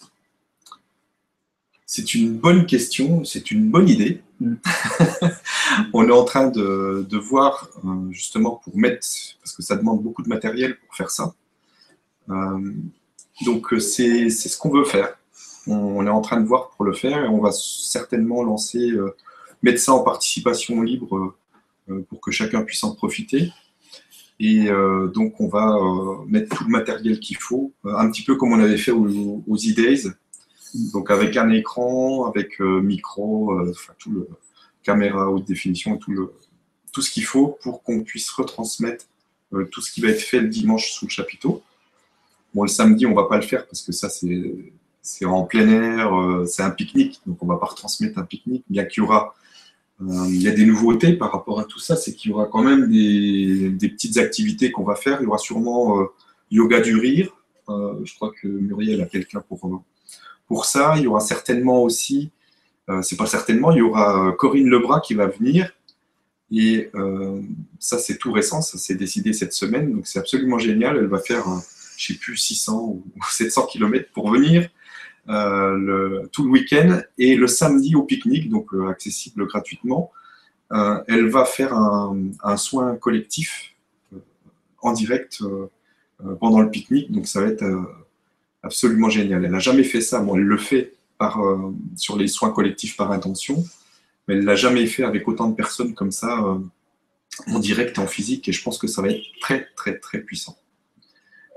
C'est 1.87 2.14
une 2.14 2.38
bonne 2.38 2.66
question, 2.66 3.25
c'est 3.25 3.50
une 3.50 3.69
bonne 3.69 3.88
idée. 3.88 4.22
Mm. 4.38 4.54
On 5.92 6.08
est 6.08 6.12
en 6.12 6.22
train 6.22 6.46
de, 6.46 7.04
de 7.10 7.19
voir 7.19 7.69
euh, 7.84 8.12
justement 8.12 8.60
pour 8.62 8.76
mettre, 8.76 9.04
parce 9.42 9.56
que 9.56 9.62
ça 9.64 9.75
demande 9.75 10.00
beaucoup 10.00 10.22
de 10.22 10.28
matériel 10.28 10.78
pour 10.78 10.94
faire 10.94 11.10
ça. 11.10 11.34
Euh, 12.28 12.72
donc 13.44 13.72
euh, 13.72 13.81
c'est 13.81 14.31
ce 14.31 14.56
qu'on 14.56 14.70
veut 14.70 14.84
faire. 14.84 15.19
On, 15.66 15.75
on 15.75 16.06
est 16.06 16.10
en 16.10 16.20
train 16.20 16.40
de 16.40 16.46
voir 16.46 16.70
pour 16.70 16.84
le 16.84 16.92
faire 16.92 17.25
et 17.25 17.28
on 17.28 17.40
va 17.40 17.50
certainement 17.50 18.44
lancer, 18.44 18.92
euh, 18.92 19.16
mettre 19.64 19.81
ça 19.81 19.92
en 19.92 20.04
participation 20.04 20.82
libre 20.82 21.34
pour 22.08 22.20
que 22.20 22.31
chacun 22.31 22.62
puisse 22.62 22.84
en 22.84 22.94
profiter. 22.94 23.52
Et 24.38 24.70
euh, 24.70 25.08
donc 25.08 25.40
on 25.40 25.48
va 25.48 25.76
euh, 25.76 26.25
mettre 26.26 26.56
tout 26.56 26.64
le 26.64 26.70
matériel 26.70 27.20
qu'il 27.20 27.37
faut, 27.37 27.72
euh, 27.84 27.94
un 27.96 28.10
petit 28.10 28.22
peu 28.22 28.37
comme 28.37 28.52
on 28.52 28.60
avait 28.60 28.78
fait 28.78 28.90
aux, 28.90 29.42
aux 29.46 29.56
E-Days. 29.56 30.10
Donc 30.92 31.10
avec 31.10 31.37
un 31.37 31.50
écran, 31.50 32.25
avec 32.25 32.60
euh, 32.60 32.81
micro, 32.81 33.52
euh, 33.52 33.70
enfin, 33.70 33.92
tout 33.98 34.10
le 34.10 34.28
caméra 34.82 35.31
haute 35.31 35.46
définition 35.46 35.98
tout, 35.98 36.12
le, 36.12 36.32
tout 36.92 37.02
ce 37.02 37.11
qu'il 37.11 37.25
faut 37.25 37.59
pour 37.62 37.82
qu'on 37.82 38.02
puisse 38.02 38.30
retransmettre 38.30 39.04
euh, 39.52 39.64
tout 39.70 39.82
ce 39.82 39.92
qui 39.92 40.00
va 40.00 40.09
être 40.09 40.23
fait 40.23 40.40
le 40.40 40.49
dimanche 40.49 40.92
sous 40.92 41.06
le 41.06 41.11
chapiteau. 41.11 41.62
Bon, 42.54 42.62
le 42.62 42.68
samedi, 42.68 43.04
on 43.06 43.14
va 43.14 43.25
pas 43.25 43.37
le 43.37 43.42
faire 43.42 43.66
parce 43.66 43.82
que 43.82 43.92
ça, 43.92 44.09
c'est 44.09 45.25
en 45.25 45.44
plein 45.44 45.68
air, 45.68 46.18
euh, 46.18 46.47
c'est 46.47 46.62
un 46.62 46.70
pique-nique, 46.70 47.20
donc 47.26 47.42
on 47.42 47.47
va 47.47 47.56
pas 47.59 47.66
retransmettre 47.66 48.18
un 48.18 48.25
pique-nique, 48.25 48.64
bien 48.68 48.85
qu'il 48.87 49.02
y 49.02 49.06
aura 49.06 49.23
euh, 49.26 49.50
il 50.00 50.42
y 50.42 50.49
a 50.49 50.52
des 50.52 50.64
nouveautés 50.64 51.12
par 51.12 51.33
rapport 51.33 51.61
à 51.61 51.64
tout 51.64 51.78
ça, 51.78 51.97
c'est 51.97 52.14
qu'il 52.14 52.30
y 52.30 52.35
aura 52.35 52.47
quand 52.47 52.62
même 52.62 52.88
des, 52.90 53.88
petites 53.88 54.16
activités 54.16 54.71
qu'on 54.71 54.85
va 54.85 54.95
faire. 54.95 55.21
Il 55.21 55.25
y 55.25 55.26
aura 55.26 55.38
sûrement 55.38 56.00
euh, 56.00 56.07
yoga 56.50 56.80
du 56.80 56.97
rire. 56.97 57.30
Euh, 57.69 57.95
je 58.04 58.14
crois 58.14 58.33
que 58.40 58.49
Muriel 58.49 59.00
a 59.02 59.07
quelqu'un 59.07 59.40
pour, 59.40 59.64
euh, 59.66 59.78
pour 60.47 60.64
ça. 60.64 60.95
Il 60.97 61.04
y 61.04 61.07
aura 61.07 61.21
certainement 61.21 61.83
aussi, 61.83 62.30
euh, 62.88 63.02
c'est 63.02 63.16
pas 63.16 63.26
certainement, 63.26 63.71
il 63.73 63.78
y 63.78 63.83
aura 63.83 64.28
euh, 64.28 64.33
Corinne 64.33 64.69
Lebras 64.69 65.00
qui 65.00 65.14
va 65.14 65.26
venir. 65.26 65.73
Et 66.50 66.90
euh, 66.95 67.40
ça, 67.78 67.99
c'est 67.99 68.19
tout 68.19 68.33
récent, 68.33 68.61
ça 68.61 68.76
s'est 68.76 68.97
décidé 68.97 69.33
cette 69.33 69.52
semaine, 69.52 69.92
donc 69.92 70.07
c'est 70.07 70.19
absolument 70.19 70.59
génial. 70.59 70.97
Elle 70.97 71.07
va 71.07 71.21
faire, 71.21 71.49
euh, 71.49 71.59
je 71.97 72.12
sais 72.12 72.19
plus, 72.19 72.37
600 72.37 72.83
ou 72.83 73.04
700 73.30 73.66
km 73.66 74.11
pour 74.12 74.30
venir 74.30 74.62
euh, 74.62 74.69
le, 75.27 76.29
tout 76.33 76.45
le 76.45 76.50
week-end 76.50 77.00
et 77.19 77.37
le 77.37 77.47
samedi 77.47 77.95
au 77.95 78.03
pique-nique, 78.03 78.49
donc 78.49 78.73
euh, 78.75 78.89
accessible 78.89 79.47
gratuitement. 79.47 80.11
Euh, 80.73 81.03
elle 81.09 81.29
va 81.29 81.45
faire 81.45 81.75
un, 81.75 82.57
soin 82.57 82.97
collectif 82.97 83.75
euh, 84.12 84.19
en 84.83 84.93
direct 84.93 85.41
euh, 85.43 85.67
euh, 86.25 86.35
pendant 86.37 86.61
le 86.61 86.71
pique-nique, 86.71 87.11
donc 87.11 87.27
ça 87.27 87.41
va 87.41 87.49
être 87.49 87.65
euh, 87.65 87.83
absolument 88.62 89.11
génial. 89.11 89.45
Elle 89.45 89.50
n'a 89.50 89.59
jamais 89.59 89.85
fait 89.85 90.00
ça, 90.00 90.21
bon, 90.21 90.37
elle 90.37 90.43
le 90.43 90.59
fait 90.59 90.95
par, 91.19 91.45
euh, 91.45 91.75
sur 91.97 92.17
les 92.17 92.29
soins 92.29 92.50
collectifs 92.50 92.97
par 92.97 93.11
intention, 93.11 93.65
mais 94.27 94.35
elle 94.37 94.45
l'a 94.45 94.55
jamais 94.55 94.87
fait 94.87 95.03
avec 95.03 95.27
autant 95.27 95.49
de 95.49 95.57
personnes 95.57 95.95
comme 95.95 96.12
ça 96.12 96.39
euh, 96.41 96.59
en 97.49 97.59
direct 97.59 97.99
et 97.99 98.00
en 98.00 98.07
physique, 98.07 98.49
et 98.49 98.53
je 98.53 98.62
pense 98.62 98.79
que 98.79 98.87
ça 98.87 99.03
va 99.03 99.09
être 99.09 99.23
très 99.41 99.67
très 99.75 99.99
très 99.99 100.21
puissant. 100.21 100.57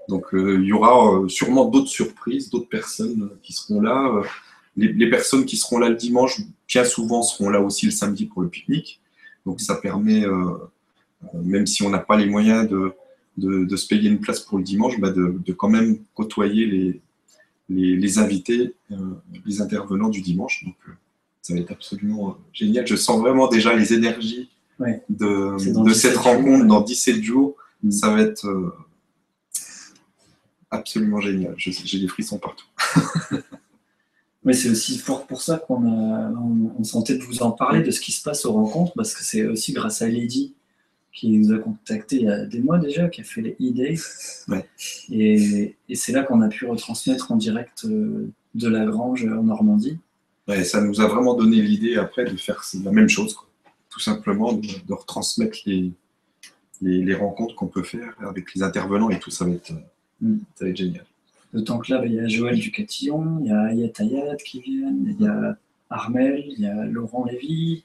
Donc 0.10 0.34
euh, 0.34 0.60
il 0.60 0.66
y 0.66 0.74
aura 0.74 1.14
euh, 1.22 1.30
sûrement 1.30 1.66
d'autres 1.66 1.88
surprises, 1.88 2.50
d'autres 2.50 2.70
personnes 2.70 3.24
euh, 3.32 3.40
qui 3.42 3.54
seront 3.54 3.82
là. 3.82 4.22
Les, 4.76 4.92
les 4.92 5.10
personnes 5.10 5.46
qui 5.46 5.56
seront 5.58 5.78
là 5.78 5.90
le 5.90 5.96
dimanche, 5.96 6.42
bien 6.68 6.84
souvent, 6.84 7.22
seront 7.22 7.50
là 7.50 7.62
aussi 7.62 7.86
le 7.86 7.92
samedi 7.92 8.26
pour 8.26 8.42
le 8.42 8.50
pique-nique. 8.50 9.00
Donc 9.46 9.62
ça 9.62 9.76
permet, 9.76 10.26
même 11.34 11.68
si 11.68 11.84
on 11.84 11.90
n'a 11.90 12.00
pas 12.00 12.18
les 12.18 12.26
moyens 12.26 12.68
de, 12.68 12.94
de, 13.38 13.66
de 13.66 13.76
se 13.76 13.88
payer 13.88 14.10
une 14.10 14.20
place 14.20 14.40
pour 14.40 14.58
le 14.58 14.64
dimanche, 14.64 15.00
bah, 15.00 15.12
de, 15.12 15.36
de 15.46 15.54
quand 15.54 15.70
même 15.70 16.00
côtoyer 16.16 16.66
les, 16.66 17.02
les, 17.70 17.96
les 17.96 18.18
invités, 18.20 18.74
euh, 18.92 18.96
les 19.46 19.62
intervenants 19.62 20.10
du 20.10 20.22
dimanche. 20.22 20.64
Donc 20.66 20.76
euh, 20.88 20.92
ça 21.42 21.54
va 21.54 21.60
être 21.60 21.72
absolument 21.72 22.30
euh, 22.30 22.34
génial. 22.52 22.88
Je 22.88 22.96
sens 22.96 23.20
vraiment 23.20 23.48
déjà 23.48 23.76
les 23.76 23.94
énergies 23.94 24.50
Ouais. 24.80 25.04
de, 25.08 25.56
C'est 25.60 25.72
dans 25.72 25.84
de 25.84 25.90
17 25.92 26.12
cette 26.12 26.18
rencontre 26.18 26.62
ouais. 26.64 26.68
dans 26.68 26.82
17 26.82 27.22
jours 27.22 27.56
Mm. 27.84 27.92
Ça 27.92 28.10
va 28.10 28.22
être 28.22 28.48
absolument 30.74 31.22
génial. 31.22 31.54
J'ai 31.58 32.00
des 32.00 32.08
frissons 32.08 32.40
partout. 32.40 32.68
Mais 34.46 34.54
c'est 34.54 34.70
aussi 34.70 34.98
fort 34.98 35.26
pour 35.26 35.42
ça 35.42 35.58
qu'on 35.58 35.86
on, 35.86 36.84
sentait 36.84 37.18
de 37.18 37.24
vous 37.24 37.44
en 37.44 37.52
parler, 37.52 37.82
de 37.82 37.92
ce 37.92 38.02
qui 38.02 38.12
se 38.12 38.22
passe 38.22 38.46
aux 38.46 38.52
rencontres, 38.52 38.92
parce 38.94 39.14
que 39.14 39.24
c'est 39.24 39.46
aussi 39.46 39.72
grâce 39.72 40.02
à 40.02 40.08
Lady 40.08 40.54
qui 41.14 41.30
nous 41.30 41.54
a 41.54 41.60
contacté 41.60 42.16
il 42.18 42.24
y 42.24 42.28
a 42.28 42.46
des 42.46 42.60
mois 42.60 42.80
déjà, 42.80 43.08
qui 43.08 43.22
a 43.22 43.24
fait 43.24 43.42
les 43.42 43.56
e-days. 43.62 44.02
Et, 45.12 45.76
c'est 45.94 46.12
là 46.12 46.24
qu'on 46.24 46.42
a 46.42 46.50
pu 46.50 46.66
retransmettre 46.66 47.32
en 47.32 47.38
direct 47.38 47.86
euh, 47.86 48.32
de 48.56 48.68
la 48.68 48.86
grange 48.86 49.24
en 49.26 49.44
Normandie. 49.44 50.00
Ouais, 50.48 50.64
ça 50.64 50.82
nous 50.82 51.00
a 51.00 51.08
vraiment 51.08 51.36
donné 51.36 51.62
l'idée 51.62 51.96
après 51.96 52.26
de 52.26 52.36
faire 52.36 52.62
la 52.84 52.92
même 52.92 53.08
chose, 53.08 53.38
tout 53.90 54.00
simplement 54.00 54.54
de, 54.54 54.94
retransmettre 54.94 55.60
les, 55.66 55.94
les, 56.82 57.16
rencontres 57.16 57.56
qu'on 57.56 57.68
peut 57.68 57.84
faire 57.84 58.14
avec 58.28 58.54
les 58.54 58.64
intervenants 58.64 59.10
et 59.10 59.20
tout, 59.20 59.32
ça 59.32 59.46
va 59.46 59.52
être, 59.52 59.72
mm. 60.28 60.40
ça 60.56 60.66
va 60.66 60.72
être 60.72 60.78
génial. 60.78 61.06
D'autant 61.54 61.78
que 61.80 61.92
là, 61.92 62.00
ben, 62.00 62.08
il 62.08 62.16
y 62.16 62.20
a 62.20 62.28
Joël 62.28 62.58
Ducatillon, 62.58 63.40
il 63.42 63.48
y 63.48 63.52
a 63.52 63.62
Ayat 63.62 63.92
Ayat 64.00 64.36
qui 64.38 64.60
viennent, 64.62 65.16
il 65.20 65.24
y 65.24 65.28
a 65.28 65.58
Armel, 65.90 66.44
il 66.48 66.62
y 66.62 66.66
a 66.66 66.86
Laurent 66.86 67.26
Lévy, 67.26 67.84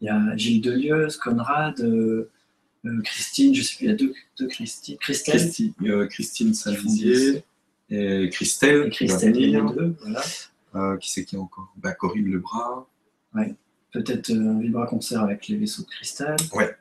il 0.00 0.06
y 0.06 0.08
a 0.08 0.36
Gilles 0.36 0.60
Delieuse, 0.60 1.16
Conrad, 1.16 1.80
euh, 1.80 2.30
euh, 2.84 3.00
Christine, 3.02 3.54
je 3.54 3.62
sais 3.62 3.76
plus, 3.76 3.86
il 3.86 3.88
y 3.88 3.92
a 3.92 3.96
deux, 3.96 4.12
deux 4.38 4.46
Christine. 4.48 4.96
Christelle. 4.98 5.36
Christine, 5.36 5.72
euh, 5.82 6.06
Christine 6.06 6.52
et 7.90 8.28
Christelle. 8.30 8.86
Et 8.86 8.90
Christelle, 8.90 9.36
il 9.36 9.50
y 9.50 9.56
a 9.56 9.62
deux, 9.62 9.96
voilà. 10.02 10.22
Euh, 10.76 10.96
qui 10.98 11.10
c'est 11.10 11.24
qui 11.24 11.36
encore 11.36 11.72
bah, 11.76 11.92
Corinne 11.92 12.30
Lebras. 12.30 12.86
Ouais. 13.34 13.54
Peut-être 13.92 14.30
un 14.30 14.60
vibra 14.60 14.86
concert 14.86 15.20
avec 15.22 15.48
les 15.48 15.56
vaisseaux 15.56 15.82
de 15.82 15.88
cristal. 15.88 16.36
Ouais. 16.52 16.76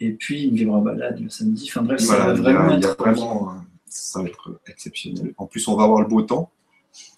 Et 0.00 0.12
puis 0.12 0.44
une 0.44 0.54
vibra 0.54 0.80
balade 0.80 1.20
le 1.20 1.30
samedi. 1.30 1.66
Enfin 1.70 1.82
bref, 1.82 2.00
ça 2.00 2.18
va 2.18 2.34
vraiment 2.34 2.76
être 2.76 2.96
vraiment, 2.98 3.54
ça 3.86 4.22
va 4.22 4.28
être 4.28 4.60
exceptionnel. 4.66 5.34
En 5.36 5.46
plus, 5.46 5.66
on 5.68 5.76
va 5.76 5.84
avoir 5.84 6.00
le 6.00 6.08
beau 6.08 6.22
temps. 6.22 6.50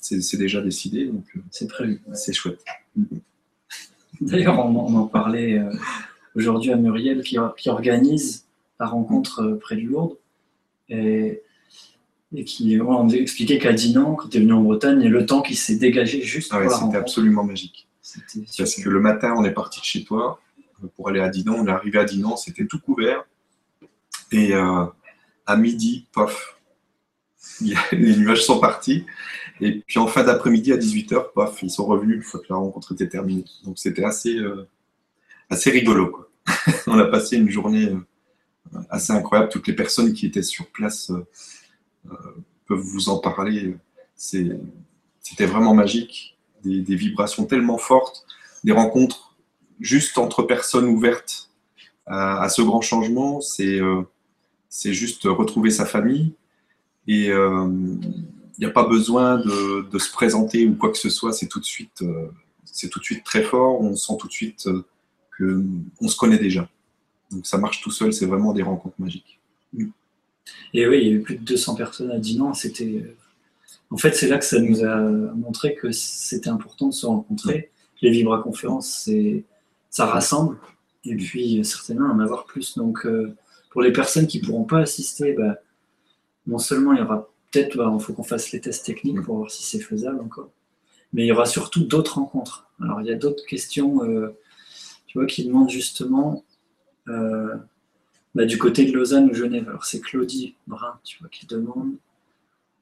C'est 0.01 0.37
déjà 0.37 0.61
décidé, 0.61 1.07
donc 1.07 1.25
c'est 1.51 1.69
prévu. 1.69 2.03
C'est 2.15 2.33
chouette. 2.33 2.65
D'ailleurs, 4.21 4.59
on, 4.59 4.75
on, 4.75 4.97
en 4.97 5.07
parlait 5.07 5.61
aujourd'hui 6.39 6.73
à 6.73 6.77
Muriel 6.77 7.23
qui, 7.23 7.39
organise 7.69 8.47
la 8.81 8.87
rencontre 8.87 9.43
euh, 9.43 9.59
près 9.59 9.77
de 9.77 9.83
Lourdes. 9.83 10.17
Et, 10.89 11.43
qui 12.45 12.79
on 12.81 13.05
nous 13.05 13.15
expliqué 13.15 13.59
qu'à 13.59 13.73
Dinan, 13.73 14.15
quand 14.15 14.29
tu 14.29 14.37
es 14.37 14.41
venu 14.41 14.53
en 14.53 14.63
Bretagne, 14.63 15.09
le 15.09 15.25
temps 15.25 15.41
qui 15.41 15.55
s'est 15.55 15.77
dégagé 15.77 16.23
juste 16.23 16.53
ah 16.55 16.61
pour 16.61 16.71
C'était 16.73 16.99
absolument 16.99 17.43
magique. 17.43 17.89
Parce 18.59 18.75
que 18.75 18.89
le 18.89 19.01
matin, 19.01 19.35
on 19.37 19.45
est 19.45 19.51
parti 19.51 19.81
de 19.81 19.85
chez 19.85 20.05
toi 20.05 20.39
euh, 20.83 20.89
pour 20.95 21.09
aller 21.09 21.21
à 21.21 21.31
Dinan. 21.31 21.55
On 21.59 21.67
est 21.67 21.71
arrivé 21.71 21.99
à 21.99 22.05
Dinan, 22.05 22.37
c'était 22.37 22.67
tout 22.67 22.81
couvert. 22.81 23.25
Et 24.31 24.55
euh, 24.55 24.85
à 25.47 25.57
midi, 25.57 26.07
pof, 26.13 26.58
les 27.61 28.17
nuages 28.17 28.45
sont 28.45 28.59
partis. 28.61 29.05
Et 29.61 29.81
puis 29.81 29.99
en 29.99 30.07
fin 30.07 30.25
d'après-midi, 30.25 30.73
à 30.73 30.77
18h, 30.77 31.33
pof, 31.33 31.63
ils 31.63 31.71
sont 31.71 31.87
revenus 31.87 32.17
une 32.17 32.23
fois 32.23 32.41
que 32.41 32.47
la 32.49 32.57
rencontre 32.57 32.93
était 32.93 33.09
terminée. 33.09 33.45
Donc 33.65 33.79
c'était 33.79 34.05
assez, 34.05 34.39
assez 35.51 35.71
rigolo. 35.71 36.29
On 36.87 36.99
a 36.99 37.05
passé 37.05 37.37
une 37.37 37.51
journée 37.51 37.87
euh, 37.87 38.81
assez 38.91 39.13
incroyable. 39.13 39.51
Toutes 39.51 39.67
les 39.67 39.75
personnes 39.75 40.13
qui 40.13 40.27
étaient 40.27 40.43
sur 40.43 40.67
place 40.67 41.11
euh, 41.11 41.27
euh, 42.11 42.15
peuvent 42.67 42.79
vous 42.79 43.09
en 43.09 43.19
parler. 43.19 43.77
C'était 44.17 45.47
vraiment 45.47 45.75
magique. 45.75 46.37
Des, 46.65 46.97
vibrations 46.97 47.47
tellement 47.47 47.79
fortes, 47.79 48.27
des 48.65 48.73
rencontres 48.73 49.37
juste 49.81 50.19
entre 50.19 50.43
personnes 50.43 50.87
ouvertes 50.87 51.51
à, 52.05 52.49
ce 52.49 52.63
grand 52.63 52.81
changement. 52.81 53.41
C'est 53.41 54.93
juste 54.93 55.23
retrouver 55.25 55.71
sa 55.71 55.87
famille. 55.87 56.35
Et 57.09 57.27
il 57.27 58.61
n'y 58.61 58.67
a 58.67 58.71
pas 58.71 58.87
besoin 58.87 59.39
de, 59.39 59.99
se 59.99 60.13
présenter 60.13 60.67
ou 60.67 60.75
quoi 60.75 60.93
que 60.93 60.99
ce 60.99 61.11
soit. 61.11 61.33
C'est 61.33 61.49
tout 61.49 61.59
de 61.59 61.65
suite, 61.65 62.05
c'est 62.65 62.89
tout 62.89 63.01
de 63.01 63.05
suite 63.05 63.25
très 63.25 63.43
fort. 63.43 63.81
On 63.81 63.97
sent 63.97 64.15
tout 64.21 64.29
de 64.29 64.33
suite 64.33 64.69
on 66.01 66.09
se 66.09 66.17
connaît 66.17 66.39
déjà. 66.39 66.69
Donc 67.31 67.47
ça 67.47 67.59
marche 67.59 67.83
tout 67.83 67.91
seul, 67.91 68.13
c'est 68.13 68.27
vraiment 68.27 68.53
des 68.53 68.63
rencontres 68.63 68.97
magiques. 68.99 69.41
Et 70.73 70.87
oui, 70.87 71.01
il 71.01 71.07
y 71.07 71.11
a 71.11 71.13
eu 71.13 71.21
plus 71.21 71.37
de 71.37 71.45
200 71.45 71.75
personnes 71.75 72.11
à 72.11 72.19
Dinan. 72.19 72.55
C'était, 72.55 73.05
en 73.91 73.99
fait, 73.99 74.15
c'est 74.15 74.29
là 74.29 74.39
que 74.39 74.45
ça 74.45 74.61
nous 74.61 74.85
a 74.85 74.97
montré 74.97 75.75
que 75.75 75.93
c'était 75.93 76.49
important 76.49 76.89
de 76.89 76.95
se 76.95 77.07
rencontrer. 77.07 77.71
Les 78.01 78.11
Vibra 78.11 78.43
conférences, 78.43 79.03
c'est, 79.05 79.45
ça 79.91 80.07
rassemble. 80.07 80.57
Et 81.05 81.17
puis 81.17 81.65
certainement 81.65 82.11
en 82.11 82.21
avoir 82.21 82.45
plus. 82.45 82.77
Donc 82.77 83.07
euh, 83.07 83.35
pour 83.71 83.83
les 83.83 83.93
personnes 83.93 84.27
qui 84.27 84.41
ne 84.41 84.47
pourront 84.47 84.65
pas 84.65 84.81
assister, 84.81 85.33
bah, 85.33 85.59
non 86.49 86.59
seulement 86.59 86.93
il 86.93 86.99
y 86.99 87.03
aura 87.03 87.29
peut-être, 87.53 87.75
il 87.75 87.79
bah, 87.79 87.97
faut 88.01 88.13
qu'on 88.13 88.25
fasse 88.25 88.51
les 88.51 88.61
tests 88.61 88.85
techniques 88.85 89.23
pour 89.23 89.37
voir 89.37 89.51
si 89.51 89.63
c'est 89.63 89.79
faisable 89.79 90.21
encore, 90.21 90.51
mais 91.13 91.23
il 91.23 91.27
y 91.27 91.33
aura 91.33 91.47
surtout 91.47 91.85
d'autres 91.85 92.17
rencontres. 92.17 92.67
Alors 92.83 93.01
il 93.01 93.07
y 93.07 93.13
a 93.13 93.17
d'autres 93.17 93.47
questions. 93.47 94.03
Euh, 94.03 94.37
tu 95.09 95.19
vois, 95.19 95.27
qui 95.27 95.45
demande 95.45 95.71
justement 95.71 96.45
euh, 97.09 97.57
bah, 98.35 98.45
du 98.45 98.59
côté 98.59 98.85
de 98.85 98.93
Lausanne 98.93 99.31
ou 99.31 99.35
Genève. 99.35 99.69
Alors 99.69 99.85
c'est 99.85 100.01
Claudie 100.01 100.55
Brun, 100.67 101.01
tu 101.03 101.19
vois, 101.19 101.29
qui 101.29 101.47
demande 101.47 101.95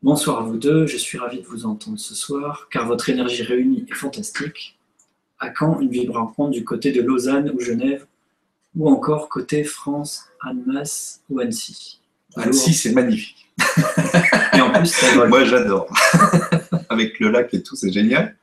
Bonsoir 0.02 0.40
à 0.40 0.42
vous 0.42 0.58
deux, 0.58 0.86
je 0.86 0.98
suis 0.98 1.16
ravi 1.16 1.40
de 1.40 1.46
vous 1.46 1.64
entendre 1.64 1.98
ce 1.98 2.14
soir, 2.14 2.68
car 2.70 2.86
votre 2.86 3.08
énergie 3.08 3.42
réunie 3.42 3.86
est 3.88 3.94
fantastique. 3.94 4.78
À 5.38 5.48
quand 5.48 5.80
une 5.80 5.88
vibre 5.88 6.14
rencontre 6.14 6.50
du 6.50 6.64
côté 6.64 6.92
de 6.92 7.00
Lausanne 7.00 7.50
ou 7.54 7.60
Genève, 7.60 8.06
ou 8.74 8.88
encore 8.90 9.28
côté 9.28 9.64
France, 9.64 10.26
Annemasse 10.40 11.22
ou 11.30 11.40
Annecy? 11.40 12.00
Annecy, 12.36 12.74
c'est 12.74 12.92
magnifique. 12.92 13.48
Et 14.54 14.60
en 14.60 14.72
plus, 14.72 14.94
Moi, 15.28 15.44
j'adore. 15.44 15.88
Avec 16.88 17.18
le 17.20 17.30
lac 17.30 17.52
et 17.54 17.62
tout, 17.62 17.76
c'est 17.76 17.92
génial. 17.92 18.36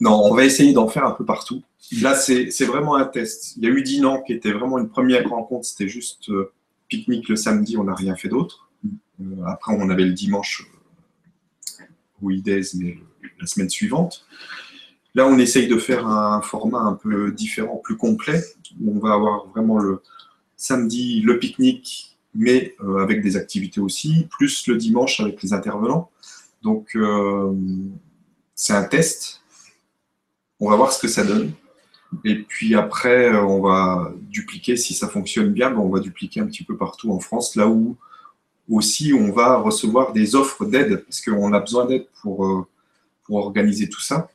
Non, 0.00 0.22
on 0.24 0.34
va 0.34 0.44
essayer 0.44 0.72
d'en 0.72 0.88
faire 0.88 1.04
un 1.04 1.12
peu 1.12 1.24
partout. 1.24 1.62
Là, 2.00 2.14
c'est 2.14 2.64
vraiment 2.64 2.96
un 2.96 3.04
test. 3.04 3.54
Il 3.56 3.64
y 3.64 3.66
a 3.66 3.70
eu 3.70 3.82
Dinan 3.82 4.22
qui 4.22 4.32
était 4.32 4.52
vraiment 4.52 4.78
une 4.78 4.88
première 4.88 5.28
rencontre. 5.28 5.66
C'était 5.66 5.88
juste 5.88 6.28
euh, 6.30 6.52
pique-nique 6.88 7.28
le 7.28 7.36
samedi, 7.36 7.76
on 7.76 7.84
n'a 7.84 7.94
rien 7.94 8.16
fait 8.16 8.28
d'autre. 8.28 8.68
Euh, 9.20 9.44
après, 9.46 9.74
on 9.76 9.88
avait 9.88 10.04
le 10.04 10.12
dimanche 10.12 10.66
euh, 11.80 11.84
oui, 12.22 12.42
mais 12.46 12.98
la 13.40 13.46
semaine 13.46 13.70
suivante. 13.70 14.26
Là, 15.14 15.26
on 15.26 15.38
essaye 15.38 15.68
de 15.68 15.78
faire 15.78 16.06
un 16.06 16.42
format 16.42 16.80
un 16.80 16.94
peu 16.94 17.32
différent, 17.32 17.80
plus 17.82 17.96
complet, 17.96 18.42
où 18.80 18.96
on 18.96 18.98
va 18.98 19.14
avoir 19.14 19.46
vraiment 19.48 19.78
le 19.78 20.02
samedi 20.56 21.20
le 21.20 21.38
pique-nique, 21.38 22.15
mais 22.36 22.74
avec 22.98 23.22
des 23.22 23.36
activités 23.36 23.80
aussi, 23.80 24.26
plus 24.30 24.66
le 24.66 24.76
dimanche 24.76 25.20
avec 25.20 25.42
les 25.42 25.52
intervenants. 25.52 26.10
Donc, 26.62 26.96
c'est 28.54 28.72
un 28.72 28.84
test. 28.84 29.42
On 30.58 30.70
va 30.70 30.76
voir 30.76 30.92
ce 30.92 31.00
que 31.00 31.08
ça 31.08 31.22
donne. 31.22 31.52
Et 32.24 32.36
puis 32.36 32.74
après, 32.74 33.32
euh, 33.32 33.42
on 33.42 33.60
va 33.60 34.12
dupliquer, 34.22 34.76
si 34.76 34.94
ça 34.94 35.08
fonctionne 35.08 35.52
bien, 35.52 35.70
ben, 35.70 35.78
on 35.78 35.90
va 35.90 36.00
dupliquer 36.00 36.40
un 36.40 36.46
petit 36.46 36.64
peu 36.64 36.76
partout 36.76 37.12
en 37.12 37.20
France, 37.20 37.56
là 37.56 37.68
où 37.68 37.96
aussi 38.68 39.12
on 39.12 39.30
va 39.30 39.58
recevoir 39.58 40.12
des 40.12 40.34
offres 40.34 40.64
d'aide, 40.64 41.04
parce 41.04 41.20
qu'on 41.20 41.52
a 41.52 41.60
besoin 41.60 41.84
d'aide 41.84 42.06
pour, 42.22 42.46
euh, 42.46 42.66
pour 43.24 43.36
organiser 43.36 43.88
tout 43.88 44.00
ça. 44.00 44.28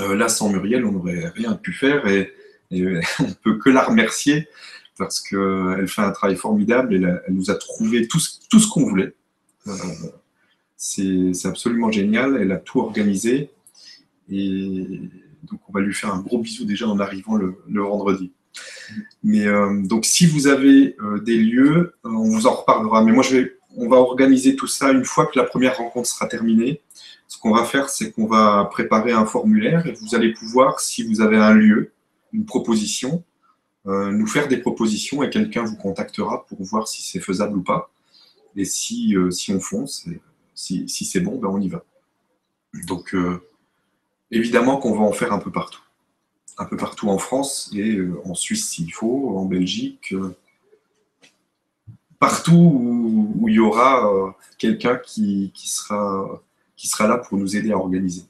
Euh, 0.00 0.14
là, 0.14 0.28
sans 0.28 0.48
Muriel, 0.48 0.84
on 0.84 0.92
n'aurait 0.92 1.28
rien 1.34 1.54
pu 1.54 1.72
faire 1.72 2.06
et, 2.06 2.32
on 2.70 2.76
ne 2.76 3.34
peut 3.42 3.58
que 3.58 3.70
la 3.70 3.84
remercier 3.84 4.48
parce 4.98 5.20
qu'elle 5.20 5.88
fait 5.88 6.02
un 6.02 6.12
travail 6.12 6.36
formidable 6.36 6.94
et 6.94 7.02
elle, 7.02 7.34
nous 7.34 7.50
a 7.50 7.54
trouvé 7.54 8.06
tout, 8.06 8.20
ce 8.20 8.68
qu'on 8.68 8.88
voulait. 8.88 9.14
c'est 10.76 11.46
absolument 11.46 11.90
génial, 11.90 12.38
elle 12.40 12.52
a 12.52 12.58
tout 12.58 12.80
organisé. 12.80 13.50
Et 14.30 15.00
donc 15.44 15.60
on 15.68 15.72
va 15.72 15.80
lui 15.80 15.94
faire 15.94 16.12
un 16.12 16.20
gros 16.20 16.38
bisou 16.38 16.64
déjà 16.64 16.88
en 16.88 16.98
arrivant 17.00 17.36
le, 17.36 17.56
vendredi. 17.68 18.32
Mais 19.22 19.46
euh, 19.46 19.82
donc 19.82 20.04
si 20.04 20.26
vous 20.26 20.46
avez 20.46 20.96
euh, 21.00 21.20
des 21.20 21.36
lieux, 21.36 21.94
euh, 22.04 22.08
on 22.08 22.28
vous 22.28 22.46
en 22.46 22.54
reparlera. 22.54 23.02
Mais 23.02 23.12
moi 23.12 23.24
on 23.76 23.88
va 23.88 23.96
organiser 23.96 24.54
tout 24.54 24.68
ça 24.68 24.92
une 24.92 25.04
fois 25.04 25.26
que 25.26 25.38
la 25.38 25.44
première 25.44 25.76
rencontre 25.76 26.08
sera 26.08 26.26
terminée. 26.26 26.80
Ce 27.26 27.38
qu'on 27.38 27.52
va 27.52 27.64
faire, 27.64 27.88
c'est 27.88 28.12
qu'on 28.12 28.26
va 28.26 28.68
préparer 28.70 29.12
un 29.12 29.26
formulaire 29.26 29.86
et 29.86 29.92
vous 29.92 30.14
allez 30.14 30.32
pouvoir, 30.32 30.78
si 30.78 31.02
vous 31.02 31.20
avez 31.20 31.36
un 31.36 31.54
lieu, 31.54 31.92
une 32.32 32.44
proposition, 32.44 33.24
nous 33.86 34.26
faire 34.26 34.48
des 34.48 34.56
propositions 34.56 35.22
et 35.22 35.30
quelqu'un 35.30 35.64
vous 35.64 35.76
contactera 35.76 36.46
pour 36.46 36.62
voir 36.62 36.88
si 36.88 37.02
c'est 37.02 37.20
faisable 37.20 37.58
ou 37.58 37.62
pas. 37.62 37.90
Et 38.56 38.64
si, 38.64 39.14
si 39.30 39.52
on 39.52 39.60
fonce, 39.60 40.06
si, 40.54 40.88
si 40.88 41.04
c'est 41.04 41.20
bon, 41.20 41.38
ben 41.38 41.48
on 41.48 41.60
y 41.60 41.68
va. 41.68 41.84
Donc 42.86 43.14
Évidemment 44.34 44.78
qu'on 44.78 44.94
va 44.94 45.02
en 45.02 45.12
faire 45.12 45.32
un 45.32 45.38
peu 45.38 45.52
partout. 45.52 45.80
Un 46.58 46.64
peu 46.64 46.76
partout 46.76 47.08
en 47.08 47.18
France 47.18 47.70
et 47.72 47.96
euh, 47.96 48.20
en 48.24 48.34
Suisse 48.34 48.68
s'il 48.68 48.92
faut, 48.92 49.38
en 49.38 49.44
Belgique. 49.44 50.12
Euh, 50.12 50.36
partout 52.18 52.52
où, 53.40 53.48
il 53.48 53.54
y 53.54 53.60
aura 53.60 54.12
euh, 54.12 54.30
quelqu'un 54.58 54.96
qui, 54.96 55.52
sera, 55.54 56.42
qui 56.76 56.88
sera 56.88 57.06
là 57.06 57.18
pour 57.18 57.38
nous 57.38 57.56
aider 57.56 57.70
à 57.70 57.76
organiser. 57.76 58.24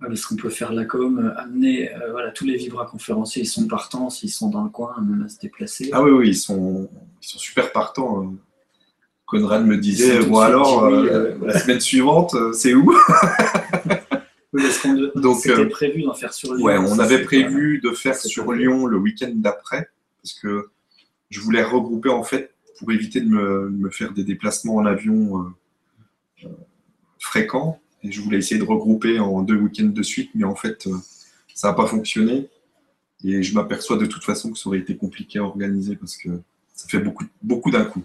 Parce 0.00 0.26
qu'on 0.26 0.36
peut 0.36 0.50
faire 0.50 0.72
la 0.72 0.84
com, 0.84 1.18
euh, 1.18 1.40
amener 1.40 1.92
euh, 1.92 2.12
voilà, 2.12 2.30
tous 2.30 2.44
les 2.44 2.56
vibra 2.56 2.86
conférenciers, 2.86 3.42
ils 3.42 3.46
sont 3.46 3.66
partants 3.66 4.10
s'ils 4.10 4.30
sont 4.30 4.48
dans 4.48 4.62
le 4.62 4.70
coin, 4.70 4.94
même 5.00 5.24
à 5.24 5.28
se 5.28 5.38
déplacer. 5.38 5.90
Ah 5.92 6.02
oui, 6.02 6.10
oui, 6.10 6.28
ils 6.28 6.36
sont, 6.36 6.88
ils 7.22 7.26
sont 7.26 7.38
super 7.38 7.72
partants. 7.72 8.22
hein. 8.22 8.34
Conrad 9.26 9.66
me 9.66 9.76
disait, 9.76 10.20
bon 10.20 10.38
alors, 10.38 10.84
oui, 10.84 11.08
euh, 11.08 11.36
la 11.42 11.58
semaine 11.58 11.80
suivante, 11.80 12.34
c'est 12.54 12.74
où? 12.74 12.94
Oui, 14.54 14.62
Donc, 15.14 15.40
c'était 15.40 15.66
prévu 15.66 16.02
d'en 16.02 16.14
faire 16.14 16.32
sur 16.32 16.54
Lyon. 16.54 16.64
Ouais, 16.64 16.78
on 16.78 16.96
ça, 16.96 17.02
avait 17.02 17.22
prévu 17.22 17.80
de 17.82 17.90
faire 17.90 18.16
sur 18.16 18.50
Lyon 18.52 18.86
le 18.86 18.96
week-end 18.96 19.30
d'après, 19.34 19.90
parce 20.22 20.32
que 20.32 20.70
je 21.28 21.40
voulais 21.40 21.62
regrouper 21.62 22.08
en 22.08 22.24
fait 22.24 22.54
pour 22.78 22.90
éviter 22.92 23.20
de 23.20 23.28
me, 23.28 23.90
faire 23.90 24.12
des 24.12 24.24
déplacements 24.24 24.76
en 24.76 24.86
avion 24.86 25.52
euh, 26.44 26.48
fréquents. 27.18 27.78
Et 28.02 28.12
je 28.12 28.20
voulais 28.20 28.38
essayer 28.38 28.60
de 28.60 28.64
regrouper 28.64 29.18
en 29.18 29.42
deux 29.42 29.56
week-ends 29.56 29.86
de 29.86 30.02
suite, 30.02 30.30
mais 30.34 30.44
en 30.44 30.54
fait, 30.54 30.86
euh, 30.86 30.96
ça 31.54 31.68
n'a 31.68 31.74
pas 31.74 31.86
fonctionné. 31.86 32.48
Et 33.24 33.42
je 33.42 33.54
m'aperçois 33.54 33.96
de 33.96 34.06
toute 34.06 34.24
façon 34.24 34.52
que 34.52 34.58
ça 34.58 34.68
aurait 34.68 34.78
été 34.78 34.96
compliqué 34.96 35.40
à 35.40 35.42
organiser 35.42 35.96
parce 35.96 36.16
que 36.16 36.28
ça 36.74 36.86
fait 36.88 37.00
beaucoup, 37.00 37.24
beaucoup 37.42 37.70
d'un 37.70 37.84
coup. 37.84 38.04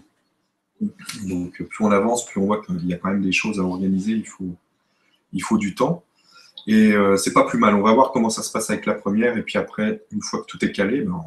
Donc, 0.80 1.62
plus 1.62 1.84
on 1.84 1.90
avance, 1.90 2.26
plus 2.26 2.40
on 2.40 2.46
voit 2.46 2.62
qu'il 2.62 2.84
y 2.86 2.92
a 2.92 2.96
quand 2.96 3.10
même 3.10 3.22
des 3.22 3.32
choses 3.32 3.60
à 3.60 3.62
organiser. 3.62 4.12
Il 4.12 4.26
faut, 4.26 4.56
il 5.32 5.42
faut 5.42 5.58
du 5.58 5.74
temps. 5.74 6.04
Et 6.66 6.92
euh, 6.92 7.16
c'est 7.16 7.32
pas 7.32 7.44
plus 7.44 7.58
mal. 7.58 7.74
On 7.74 7.82
va 7.82 7.92
voir 7.92 8.12
comment 8.12 8.30
ça 8.30 8.42
se 8.42 8.50
passe 8.50 8.70
avec 8.70 8.86
la 8.86 8.94
première. 8.94 9.36
Et 9.36 9.42
puis 9.42 9.58
après, 9.58 10.02
une 10.10 10.22
fois 10.22 10.40
que 10.40 10.46
tout 10.46 10.64
est 10.64 10.72
calé, 10.72 11.02
ben, 11.02 11.22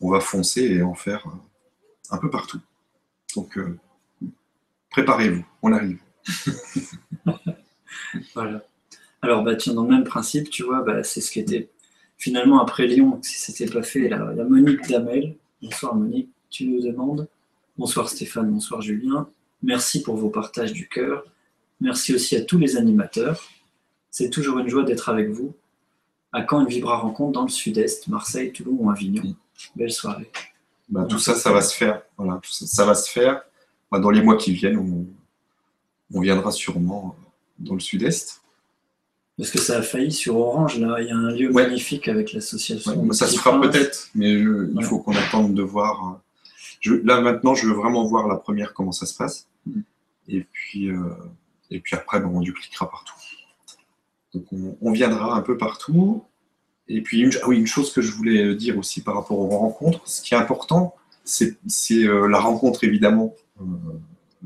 on, 0.00 0.10
va 0.10 0.20
foncer 0.20 0.62
et 0.62 0.82
en 0.82 0.94
faire 0.94 1.26
euh, 1.26 1.30
un 2.10 2.18
peu 2.18 2.30
partout. 2.30 2.60
Donc, 3.34 3.58
euh, 3.58 3.78
préparez-vous, 4.90 5.44
on 5.62 5.72
arrive. 5.72 5.98
Voilà. 8.34 8.64
Alors, 9.22 9.42
bah, 9.42 9.56
tiens, 9.56 9.74
dans 9.74 9.84
le 9.84 9.90
même 9.90 10.04
principe, 10.04 10.50
tu 10.50 10.64
vois, 10.64 10.82
bah, 10.82 11.02
c'est 11.02 11.20
ce 11.20 11.30
qui 11.30 11.40
était 11.40 11.68
finalement 12.18 12.60
après 12.60 12.86
Lyon, 12.86 13.18
si 13.22 13.40
c'était 13.40 13.72
pas 13.72 13.82
fait, 13.82 14.08
la, 14.08 14.32
la 14.34 14.44
Monique 14.44 14.86
Damel. 14.88 15.36
Bonsoir 15.62 15.94
Monique, 15.94 16.30
tu 16.50 16.66
nous 16.66 16.82
demandes. 16.82 17.28
Bonsoir 17.76 18.08
Stéphane, 18.08 18.50
bonsoir 18.50 18.82
Julien. 18.82 19.28
Merci 19.62 20.02
pour 20.02 20.16
vos 20.16 20.28
partages 20.28 20.72
du 20.72 20.88
cœur. 20.88 21.24
Merci 21.80 22.14
aussi 22.14 22.36
à 22.36 22.42
tous 22.42 22.58
les 22.58 22.76
animateurs. 22.76 23.42
C'est 24.10 24.30
toujours 24.30 24.58
une 24.58 24.68
joie 24.68 24.84
d'être 24.84 25.08
avec 25.08 25.30
vous. 25.30 25.54
À 26.32 26.42
quand 26.42 26.60
une 26.60 26.68
Vibra 26.68 26.98
rencontre 26.98 27.32
dans 27.32 27.42
le 27.42 27.48
sud-est, 27.48 28.08
Marseille, 28.08 28.52
Toulon 28.52 28.76
ou 28.78 28.90
Avignon 28.90 29.34
Belle 29.74 29.90
soirée. 29.90 30.30
Ben, 30.88 31.04
tout 31.04 31.18
ça, 31.18 31.34
ça 31.34 31.52
va 31.52 31.62
se 31.62 31.74
faire. 31.74 32.02
Voilà, 32.16 32.38
tout 32.42 32.52
ça, 32.52 32.66
ça 32.66 32.84
va 32.84 32.94
se 32.94 33.10
faire. 33.10 33.42
Ben, 33.90 34.00
dans 34.00 34.10
les 34.10 34.22
mois 34.22 34.36
qui 34.36 34.52
viennent, 34.52 34.78
on, 34.78 35.06
on 36.12 36.20
viendra 36.20 36.52
sûrement 36.52 37.16
dans 37.58 37.74
le 37.74 37.80
sud-est. 37.80 38.40
Parce 39.36 39.50
que 39.50 39.58
ça 39.60 39.78
a 39.78 39.82
failli 39.82 40.12
sur 40.12 40.36
Orange, 40.36 40.78
là. 40.78 41.00
Il 41.00 41.08
y 41.08 41.10
a 41.10 41.16
un 41.16 41.30
lieu 41.32 41.50
Ouais. 41.52 41.64
magnifique 41.66 42.06
avec 42.08 42.32
l'association. 42.32 43.02
Ouais, 43.04 43.14
ça 43.14 43.26
se 43.26 43.36
fera 43.38 43.60
peut-être, 43.60 44.08
mais 44.14 44.38
je- 44.42 44.48
Ouais. 44.48 44.70
il 44.76 44.84
faut 44.84 44.98
qu'on 45.00 45.14
attende 45.16 45.54
de 45.54 45.62
voir. 45.62 46.08
euh, 46.14 46.18
Je, 46.80 46.94
là 46.94 47.20
maintenant, 47.22 47.54
je 47.54 47.66
veux 47.66 47.72
vraiment 47.72 48.04
voir 48.06 48.28
la 48.28 48.36
première 48.36 48.74
comment 48.74 48.92
ça 48.92 49.06
se 49.06 49.16
passe, 49.16 49.48
Mm. 49.66 49.80
et 50.28 50.46
puis 50.52 50.90
euh, 50.90 50.98
et 51.70 51.80
puis 51.80 51.96
après, 51.96 52.20
ben, 52.20 52.26
on 52.32 52.40
dupliquera 52.42 52.90
partout. 52.90 53.14
Donc 54.34 54.44
on, 54.52 54.76
on 54.82 54.92
viendra 54.92 55.34
un 55.34 55.40
peu 55.40 55.56
partout. 55.56 56.24
Et 56.88 57.00
puis 57.00 57.20
une, 57.20 57.30
ah 57.42 57.48
oui, 57.48 57.56
une 57.58 57.66
chose 57.66 57.90
que 57.92 58.02
je 58.02 58.12
voulais 58.12 58.54
dire 58.54 58.76
aussi 58.76 59.00
par 59.02 59.14
rapport 59.14 59.38
aux 59.38 59.48
rencontres, 59.48 60.06
ce 60.06 60.20
qui 60.20 60.34
est 60.34 60.36
important, 60.36 60.94
c'est 61.24 61.56
c'est, 61.66 62.04
euh, 62.06 62.28
la 62.28 62.38
rencontre 62.38 62.84
évidemment, 62.84 63.34
euh, 63.62 63.64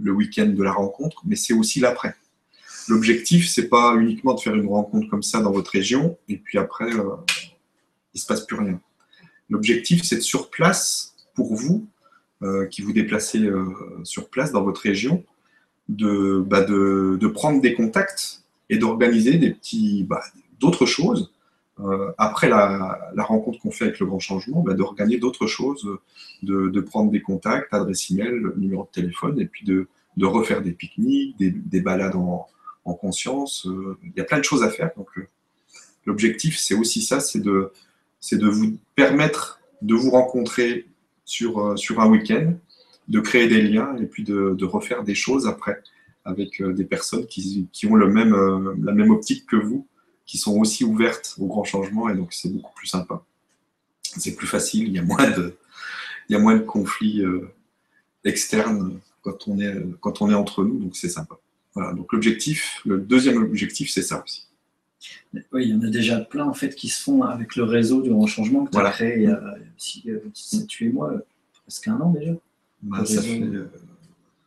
le 0.01 0.13
week-end 0.13 0.47
de 0.47 0.63
la 0.63 0.73
rencontre, 0.73 1.21
mais 1.27 1.35
c'est 1.37 1.55
aussi 1.55 1.81
l'après. 1.81 2.15
L'objectif, 2.89 3.49
c'est 3.49 3.69
pas 3.69 3.95
uniquement 3.97 4.35
de 4.35 4.41
faire 4.41 4.55
une 4.55 4.67
rencontre 4.67 5.09
comme 5.09 5.23
ça 5.23 5.41
dans 5.41 5.53
votre 5.53 5.71
région, 5.71 6.17
et 6.29 6.39
puis 6.39 6.59
après, 6.59 6.93
euh, 6.93 7.17
il 8.15 8.21
se 8.21 8.27
passe 8.27 8.47
plus 8.47 8.57
rien. 8.57 8.81
L'objectif, 9.51 10.03
c'est 10.05 10.17
de 10.17 10.21
sur 10.21 10.51
place, 10.51 11.15
pour 11.35 11.55
vous, 11.55 11.87
euh, 12.43 12.67
qui 12.67 12.83
vous 12.83 12.93
déplacez 12.93 13.45
euh, 13.45 13.65
sur 14.05 14.29
place 14.29 14.53
dans 14.53 14.63
votre 14.63 14.81
région, 14.81 15.25
de, 15.89 16.45
bah, 16.47 16.63
de, 16.63 17.27
prendre 17.27 17.61
des 17.61 17.75
contacts 17.75 18.43
et 18.71 18.79
d'organiser 18.79 19.39
des 19.39 19.51
petits, 19.51 20.05
bah, 20.05 20.23
d'autres 20.61 20.87
choses. 20.87 21.33
Euh, 21.81 22.13
après 22.19 22.49
la, 22.49 23.13
rencontre 23.17 23.61
qu'on 23.61 23.71
fait 23.71 23.85
avec 23.85 24.01
le 24.01 24.07
grand 24.07 24.19
changement, 24.19 24.63
bah, 24.63 24.75
d'organiser 24.75 25.19
d'autres 25.19 25.47
choses, 25.47 25.89
de, 26.43 26.81
prendre 26.81 27.11
des 27.11 27.23
contacts, 27.23 27.73
adresse 27.73 28.11
email, 28.11 28.35
numéro 28.57 28.85
de 28.85 29.01
téléphone, 29.01 29.41
et 29.41 29.47
puis 29.47 29.65
de, 29.65 29.89
refaire 30.21 30.63
des 30.63 30.73
pique-niques, 30.73 31.37
des 31.39 31.81
balades 31.81 32.17
en, 32.17 32.47
en 32.89 32.95
conscience. 32.95 33.67
Euh, 33.67 33.99
Il 34.03 34.13
y 34.17 34.21
a 34.21 34.25
plein 34.25 34.39
de 34.39 34.45
choses 34.45 34.63
à 34.63 34.71
faire. 34.71 34.91
Donc, 34.97 35.09
euh, 35.19 35.27
l'objectif, 36.07 36.59
c'est 36.59 36.75
aussi 36.75 37.03
ça, 37.03 37.21
c'est 37.21 37.41
de, 37.41 37.73
c'est 38.21 38.39
de 38.39 38.49
vous 38.49 38.77
permettre 38.95 39.61
de 39.83 39.95
vous 39.95 40.11
rencontrer 40.11 40.87
sur, 41.25 41.61
euh, 41.61 41.77
sur 41.77 42.01
un 42.01 42.09
week-end, 42.09 42.55
de 43.09 43.21
créer 43.21 43.49
des 43.49 43.63
liens 43.63 43.97
et 43.97 44.07
puis 44.07 44.25
de, 44.25 44.65
refaire 44.65 45.03
des 45.05 45.15
choses 45.15 45.47
après 45.47 45.83
avec 46.25 46.63
des 46.63 46.85
personnes 46.85 47.27
qui, 47.27 47.69
qui 47.73 47.87
ont 47.87 47.95
le 47.95 48.07
même, 48.07 48.35
la 48.85 48.93
même 48.93 49.11
optique 49.11 49.47
que 49.47 49.57
vous, 49.57 49.87
qui 50.27 50.37
sont 50.37 50.59
aussi 50.59 50.85
ouvertes 50.85 51.37
au 51.39 51.47
grand 51.47 51.65
changement 51.65 52.11
et 52.11 52.15
donc 52.15 52.35
c'est 52.35 52.51
beaucoup 52.51 52.75
plus 52.75 52.87
sympa. 52.87 53.25
C'est 54.03 54.35
plus 54.35 54.47
facile, 54.47 54.89
il 54.89 54.93
y 54.93 54.99
a 54.99 55.03
moins 55.03 55.31
de, 55.31 55.57
il 56.29 56.35
y 56.35 56.37
a 56.37 56.39
moins 56.39 56.57
de 56.57 56.65
conflits 56.65 57.23
externes 58.27 59.01
quand 59.23 59.49
on, 59.49 59.59
est, 59.59 59.75
quand 60.01 60.21
on 60.21 60.31
est 60.31 60.35
entre 60.35 60.65
nous, 60.65 60.79
donc 60.79 60.95
c'est 60.95 61.09
sympa. 61.09 61.39
Voilà, 61.75 61.93
donc 61.93 62.13
l'objectif, 62.13 62.81
le 62.85 62.99
deuxième 62.99 63.37
objectif, 63.43 63.91
c'est 63.91 64.03
ça 64.03 64.23
aussi. 64.23 64.47
Oui, 65.53 65.65
il 65.67 65.69
y 65.71 65.75
en 65.75 65.83
a 65.83 65.91
déjà 65.91 66.19
plein 66.21 66.45
en 66.47 66.55
fait 66.55 66.75
qui 66.75 66.89
se 66.89 67.01
font 67.03 67.23
avec 67.23 67.55
le 67.57 67.63
réseau 67.65 68.03
du 68.03 68.11
grand 68.11 68.27
changement 68.27 68.65
que 68.65 68.71
tu 68.73 68.77
as 68.79 68.81
Voilà. 68.81 68.95
créé 68.95 69.15
il 69.17 69.23
y 69.25 69.27
a 69.31 69.41
7-8 70.35 70.93
mois, 70.93 71.13
euh, 71.13 71.19
presque 71.63 71.87
un 71.89 72.01
an 72.01 72.11
déjà. 72.13 72.33
Bah, 72.83 73.05
ça, 73.05 73.23
fait, 73.23 73.41
euh, 73.43 73.71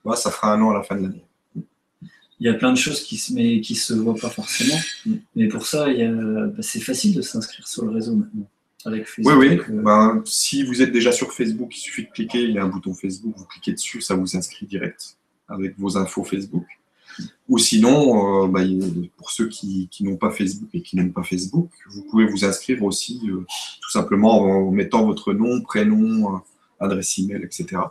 ouais, 0.04 0.16
ça 0.18 0.32
fera 0.32 0.54
un 0.54 0.62
an 0.62 0.72
à 0.72 0.74
la 0.76 0.84
fin 0.84 0.96
de 0.96 1.04
l'année. 1.04 1.24
Il 1.56 2.48
y 2.48 2.50
a 2.50 2.54
plein 2.56 2.72
de 2.74 2.78
choses 2.78 3.02
qui 3.04 3.18
se, 3.18 3.34
mais 3.34 3.62
qui 3.62 3.76
se 3.76 3.94
voient 3.94 4.16
pas 4.16 4.30
forcément. 4.32 4.76
Mais 5.36 5.48
pour 5.48 5.66
ça, 5.68 5.86
bah, 5.86 6.52
c'est 6.62 6.80
facile 6.82 7.14
de 7.16 7.22
s'inscrire 7.22 7.68
sur 7.68 7.86
le 7.86 7.92
réseau 7.92 8.16
maintenant. 8.16 8.50
Avec 8.84 9.06
Oui, 9.20 9.24
Facebook. 9.24 9.40
oui. 9.70 9.76
euh, 9.78 9.82
Ben, 9.84 10.22
si 10.26 10.64
vous 10.64 10.82
êtes 10.82 10.92
déjà 10.92 11.12
sur 11.12 11.32
Facebook, 11.34 11.78
il 11.78 11.80
suffit 11.80 12.04
de 12.06 12.10
cliquer. 12.10 12.42
Il 12.42 12.52
y 12.52 12.58
a 12.58 12.64
un 12.64 12.68
bouton 12.68 12.96
Facebook, 12.96 13.36
vous 13.38 13.46
cliquez 13.46 13.74
dessus, 13.74 14.02
ça 14.02 14.16
vous 14.16 14.36
inscrit 14.36 14.66
direct 14.66 15.18
avec 15.48 15.78
vos 15.78 15.98
infos 15.98 16.24
Facebook. 16.24 16.66
Ou 17.52 17.58
sinon, 17.58 18.46
euh, 18.56 18.64
il- 18.64 19.10
pour 19.18 19.30
ceux 19.30 19.50
qui, 19.50 19.90
n'ont 20.02 20.16
pas 20.16 20.32
Facebook 20.32 20.70
et 20.74 20.82
qui 20.82 20.96
n'aiment 20.96 21.12
pas 21.12 21.24
Facebook, 21.24 21.70
vous 21.90 22.04
pouvez 22.04 22.26
vous 22.26 22.46
inscrire 22.46 22.82
aussi 22.84 23.22
euh, 23.30 23.46
tout 23.82 23.92
simplement 23.92 24.42
en 24.42 24.72
mettant 24.72 25.06
votre 25.06 25.34
nom, 25.34 25.62
prénom, 25.62 26.36
euh, 26.36 26.40
adresse 26.80 27.20
email, 27.20 27.44
etc. 27.44 27.82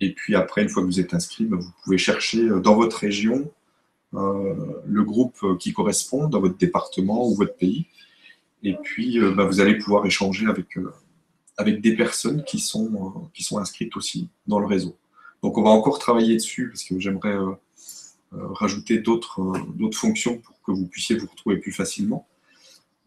Et 0.00 0.14
puis 0.14 0.34
après, 0.34 0.62
une 0.62 0.70
fois 0.70 0.82
que 0.82 0.86
vous 0.86 1.00
êtes 1.00 1.12
inscrit, 1.12 1.44
ben, 1.44 1.58
vous 1.58 1.70
pouvez 1.84 1.98
chercher 1.98 2.48
dans 2.62 2.74
votre 2.74 2.96
région 2.96 3.50
le 4.14 5.02
groupe 5.04 5.38
qui 5.58 5.72
correspond 5.72 6.28
dans 6.28 6.40
votre 6.40 6.58
département 6.58 7.26
ou 7.26 7.34
votre 7.34 7.54
pays. 7.56 7.86
Et 8.62 8.74
puis, 8.74 9.18
bah, 9.34 9.44
vous 9.44 9.60
allez 9.60 9.78
pouvoir 9.78 10.04
échanger 10.04 10.46
avec, 10.46 10.78
avec 11.56 11.80
des 11.80 11.94
personnes 11.96 12.44
qui 12.44 12.58
sont, 12.58 13.30
qui 13.32 13.42
sont 13.42 13.58
inscrites 13.58 13.96
aussi 13.96 14.28
dans 14.46 14.58
le 14.58 14.66
réseau. 14.66 14.96
Donc, 15.42 15.56
on 15.56 15.62
va 15.62 15.70
encore 15.70 15.98
travailler 15.98 16.34
dessus 16.34 16.68
parce 16.68 16.84
que 16.84 16.98
j'aimerais 16.98 17.36
rajouter 18.32 18.98
d'autres 18.98 19.40
euh, 19.40 19.58
d'autres 19.74 19.98
fonctions 19.98 20.38
pour 20.38 20.60
que 20.62 20.72
vous 20.72 20.86
puissiez 20.86 21.16
vous 21.16 21.26
retrouver 21.26 21.56
plus 21.56 21.72
facilement. 21.72 22.26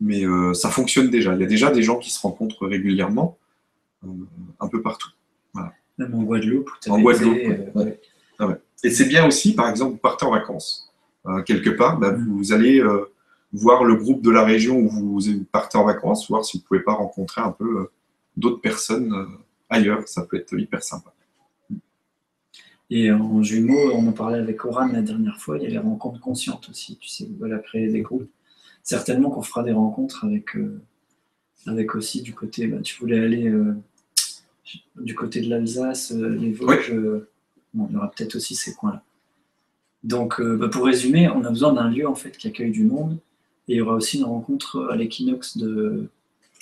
Mais 0.02 0.26
euh, 0.26 0.54
ça 0.54 0.70
fonctionne 0.70 1.10
déjà. 1.10 1.34
Il 1.36 1.42
y 1.42 1.44
a 1.44 1.48
déjà 1.48 1.72
des 1.72 1.84
gens 1.84 1.98
qui 1.98 2.12
se 2.12 2.20
rencontrent 2.20 2.68
régulièrement 2.68 3.38
euh, 4.04 4.10
un 4.60 4.68
peu 4.68 4.82
partout. 4.82 5.10
Même 5.98 6.14
en 6.14 6.24
Guadeloupe. 6.24 6.70
En 6.90 7.00
Guadeloupe, 7.00 7.38
été, 7.38 7.70
euh, 7.78 8.48
ouais. 8.48 8.62
Et 8.84 8.90
c'est 8.90 9.06
bien 9.06 9.26
aussi, 9.26 9.56
par 9.56 9.70
exemple, 9.70 9.94
vous 9.94 9.98
partez 9.98 10.26
en 10.26 10.32
vacances 10.32 10.92
euh, 11.28 11.42
quelque 11.42 11.70
part, 11.70 11.98
bah, 11.98 12.12
vous 12.12 12.54
allez 12.54 12.80
euh, 12.80 13.06
voir 13.52 13.84
le 13.84 13.96
groupe 13.96 14.22
de 14.22 14.30
la 14.30 14.44
région 14.44 14.78
où 14.78 14.90
vous 14.90 15.44
partez 15.52 15.78
en 15.78 15.86
vacances, 15.86 16.30
voir 16.30 16.46
si 16.46 16.58
vous 16.58 16.64
ne 16.64 16.68
pouvez 16.68 16.80
pas 16.82 16.94
rencontrer 16.94 17.42
un 17.42 17.52
peu 17.52 17.80
euh, 17.80 17.92
d'autres 18.38 18.62
personnes 18.62 19.14
euh, 19.14 19.26
ailleurs. 19.70 20.08
Ça 20.08 20.24
peut 20.24 20.38
être 20.38 20.54
hyper 20.58 20.84
sympa. 20.84 21.14
Et 22.92 23.12
en 23.12 23.42
jumeaux, 23.42 23.92
on 23.94 24.08
en 24.08 24.12
parlait 24.12 24.38
avec 24.40 24.64
Oran 24.64 24.88
la 24.88 25.02
dernière 25.02 25.40
fois, 25.40 25.58
il 25.58 25.64
y 25.64 25.68
a 25.68 25.70
les 25.70 25.78
rencontres 25.80 26.20
conscientes 26.20 26.70
aussi. 26.70 26.98
Tu 26.98 27.10
sais, 27.10 27.28
voilà, 27.40 27.58
créer 27.60 27.88
des 27.90 28.02
groupes. 28.02 28.30
Certainement 28.84 29.32
qu'on 29.32 29.42
fera 29.42 29.64
des 29.64 29.72
rencontres 29.72 30.24
avec, 30.26 30.56
euh, 30.56 30.80
avec 31.66 31.96
aussi 31.96 32.22
du 32.22 32.34
côté. 32.36 32.68
bah, 32.68 32.78
tu 32.84 32.96
voulais 33.00 33.20
aller 33.20 33.48
euh, 33.50 33.74
du 34.98 35.16
côté 35.16 35.42
de 35.42 35.50
l'Alsace, 35.50 36.12
euh, 36.12 36.30
les 36.30 36.52
Vosges. 36.52 36.92
euh, 36.92 37.28
bon, 37.74 37.88
il 37.90 37.94
y 37.94 37.98
aura 37.98 38.12
peut-être 38.12 38.36
aussi 38.36 38.54
ces 38.56 38.76
coins-là. 38.76 39.02
Donc, 40.04 40.40
bah, 40.40 40.68
pour 40.70 40.86
résumer, 40.86 41.28
on 41.30 41.44
a 41.44 41.50
besoin 41.50 41.74
d'un 41.74 41.90
lieu 41.90 42.08
en 42.08 42.14
fait 42.14 42.38
qui 42.38 42.48
accueille 42.48 42.70
du 42.72 42.84
monde. 42.84 43.18
Et 43.68 43.74
il 43.74 43.78
y 43.78 43.82
aura 43.82 43.96
aussi 43.96 44.20
une 44.20 44.26
rencontre 44.26 44.88
à 44.92 44.96
l'équinoxe 44.96 45.58
de- 45.58 46.08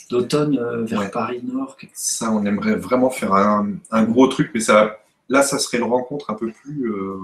d'automne 0.09 0.57
vers 0.85 0.99
Ouais. 1.01 1.11
Paris 1.11 1.41
Nord. 1.43 1.75
Ça, 1.93 2.31
on 2.31 2.45
aimerait 2.45 2.75
vraiment 2.75 3.09
faire 3.09 3.33
un, 3.33 3.73
un 3.91 4.03
gros 4.05 4.27
truc, 4.27 4.51
mais 4.53 4.61
ça, 4.61 5.02
là, 5.29 5.43
ça 5.43 5.59
serait 5.59 5.77
une 5.77 5.83
rencontre 5.85 6.29
un 6.29 6.35
peu 6.35 6.51
plus. 6.51 6.91
euh, 6.91 7.17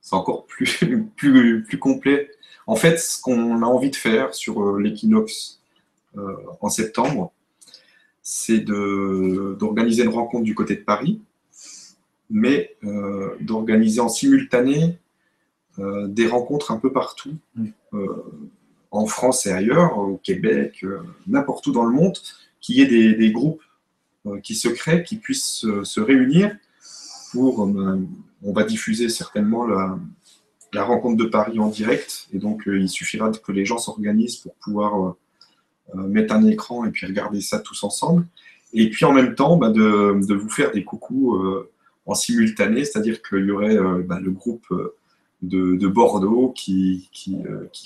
c'est 0.00 0.16
encore 0.16 0.46
plus, 0.46 0.80
plus, 1.16 1.64
plus 1.64 1.78
complet. 1.78 2.30
En 2.66 2.76
fait, 2.76 2.98
ce 2.98 3.20
qu'on 3.20 3.62
a 3.62 3.66
envie 3.66 3.90
de 3.90 3.96
faire 3.96 4.34
sur 4.34 4.76
l'équinoxe 4.78 5.60
en 6.60 6.68
septembre, 6.68 7.32
c'est 8.22 8.60
d'organiser 8.60 10.04
une 10.04 10.10
rencontre 10.10 10.44
du 10.44 10.54
côté 10.54 10.76
de 10.76 10.82
Paris, 10.82 11.20
mais 12.30 12.76
d'organiser 13.40 14.00
en 14.00 14.08
simultané 14.08 14.98
des 15.78 16.26
rencontres 16.28 16.70
un 16.70 16.78
peu 16.78 16.92
partout, 16.92 17.34
en 18.92 19.06
France 19.06 19.46
et 19.46 19.52
ailleurs, 19.52 19.98
au 19.98 20.18
Québec, 20.18 20.84
n'importe 21.26 21.66
où 21.66 21.72
dans 21.72 21.84
le 21.84 21.92
monde, 21.92 22.16
qu'il 22.60 22.76
y 22.76 22.82
ait 22.82 22.86
des, 22.86 23.14
des 23.14 23.32
groupes 23.32 23.62
qui 24.42 24.54
se 24.54 24.68
créent, 24.68 25.02
qui 25.02 25.16
puissent 25.16 25.66
se 25.82 26.00
réunir 26.00 26.56
pour, 27.32 27.64
euh, 27.64 27.98
on 28.42 28.52
va 28.52 28.64
diffuser 28.64 29.08
certainement 29.08 29.66
la, 29.66 29.98
rencontre 30.84 31.16
de 31.16 31.24
Paris 31.28 31.58
en 31.58 31.68
direct, 31.68 32.28
et 32.32 32.38
donc 32.38 32.66
euh, 32.66 32.78
il 32.78 32.88
suffira 32.88 33.30
que 33.30 33.52
les 33.52 33.64
gens 33.64 33.78
s'organisent 33.78 34.36
pour 34.36 34.54
pouvoir 34.54 35.16
euh, 35.94 36.06
mettre 36.08 36.34
un 36.34 36.46
écran 36.46 36.84
et 36.84 36.90
puis 36.90 37.06
regarder 37.06 37.40
ça 37.40 37.58
tous 37.58 37.82
ensemble. 37.82 38.26
Et 38.72 38.88
puis 38.88 39.04
en 39.04 39.12
même 39.12 39.34
temps, 39.34 39.56
bah, 39.56 39.68
de, 39.68 40.34
vous 40.34 40.48
faire 40.48 40.72
des 40.72 40.82
coucous 40.82 41.38
en 42.06 42.14
simultané, 42.14 42.86
c'est-à-dire 42.86 43.20
qu'il 43.20 43.44
y 43.44 43.50
aurait 43.50 43.76
bah, 44.04 44.18
le 44.18 44.30
groupe 44.30 44.66
de, 45.42 45.86
Bordeaux 45.88 46.54
qui, 46.56 47.10
qui, 47.12 47.36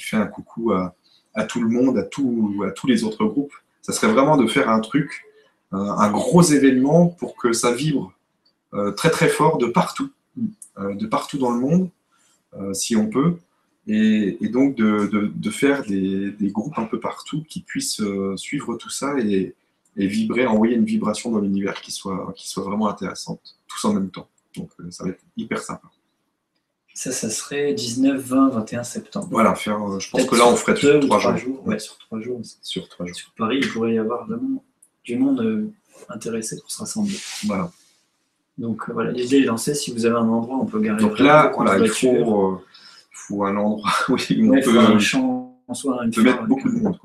fait 0.00 0.16
un 0.16 0.28
coucou 0.28 0.70
à, 0.70 1.44
tout 1.48 1.60
le 1.60 1.68
monde, 1.68 1.98
à, 1.98 2.04
tout, 2.04 2.62
à 2.64 2.70
tous 2.70 2.86
les 2.86 3.02
autres 3.02 3.24
groupes. 3.24 3.54
Ça 3.82 3.92
serait 3.92 4.12
vraiment 4.12 4.36
de 4.36 4.46
faire 4.46 4.70
un 4.70 4.78
truc, 4.78 5.24
un 5.72 6.10
gros 6.10 6.42
événement 6.42 7.08
pour 7.08 7.36
que 7.36 7.52
ça 7.52 7.72
vibre 7.72 8.16
euh, 8.74 8.92
très 8.92 9.10
très 9.10 9.28
fort 9.28 9.58
de 9.58 9.66
partout, 9.66 10.10
euh, 10.78 10.94
de 10.94 11.06
partout 11.06 11.38
dans 11.38 11.50
le 11.50 11.60
monde, 11.60 11.88
euh, 12.54 12.74
si 12.74 12.96
on 12.96 13.08
peut, 13.08 13.36
et, 13.86 14.36
donc 14.48 14.74
de, 14.74 15.50
faire 15.50 15.84
des, 15.84 16.34
groupes 16.50 16.76
un 16.76 16.84
peu 16.84 16.98
partout 16.98 17.44
qui 17.48 17.60
puissent 17.60 18.02
suivre 18.34 18.76
tout 18.76 18.90
ça 18.90 19.14
et, 19.20 19.54
vibrer, 19.96 20.46
envoyer 20.46 20.74
une 20.74 20.84
vibration 20.84 21.30
dans 21.30 21.38
l'univers 21.38 21.80
qui 21.80 21.92
soit, 21.92 22.32
qui 22.36 22.48
soit 22.48 22.64
vraiment 22.64 22.88
intéressante, 22.88 23.56
tous 23.68 23.84
en 23.86 23.94
même 23.94 24.10
temps. 24.10 24.28
Donc 24.56 24.70
ça 24.90 25.04
va 25.04 25.10
être 25.10 25.22
hyper 25.36 25.60
sympa. 25.62 25.88
Ça, 26.94 27.12
ça 27.12 27.30
serait 27.30 27.74
19, 27.74 28.20
20, 28.20 28.48
21 28.48 28.82
septembre. 28.82 29.28
Voilà, 29.30 29.54
faire, 29.54 30.00
je 30.00 30.10
pense 30.10 30.24
que 30.24 30.34
là, 30.34 30.48
on 30.48 30.56
ferait 30.56 30.74
sur 30.76 31.00
trois, 31.00 31.20
jours. 31.20 31.36
jours. 31.36 31.80
sur 31.80 31.98
trois 31.98 32.20
jours. 32.20 32.40
Sur 32.62 32.88
trois 32.88 33.06
jours. 33.06 33.16
Sur 33.16 33.32
Paris, 33.34 33.60
il 33.62 33.68
pourrait 33.68 33.94
y 33.94 33.98
avoir 33.98 34.26
vraiment 34.26 34.64
du 35.06 35.16
monde 35.16 35.72
intéressé 36.08 36.60
pour 36.60 36.70
se 36.70 36.78
rassembler. 36.78 37.16
Voilà. 37.44 37.70
Donc 38.58 38.88
euh, 38.88 38.92
voilà, 38.92 39.12
l'idée 39.12 39.38
est 39.38 39.44
lancée. 39.44 39.74
Si 39.74 39.92
vous 39.92 40.06
avez 40.06 40.16
un 40.16 40.28
endroit, 40.28 40.58
on 40.60 40.66
peut 40.66 40.80
garer. 40.80 41.00
Donc 41.00 41.18
là, 41.18 41.52
il 41.80 41.88
faut, 41.88 42.52
euh, 42.52 42.58
faut, 43.12 43.44
un 43.44 43.56
endroit 43.56 43.90
où 44.08 44.14
on 44.14 44.60
peut, 44.60 44.78
un 44.78 44.98
champ, 44.98 45.58
soit 45.72 46.04
peut 46.14 46.22
mettre 46.22 46.44
beaucoup 46.44 46.70
de 46.70 46.78
monde. 46.78 46.98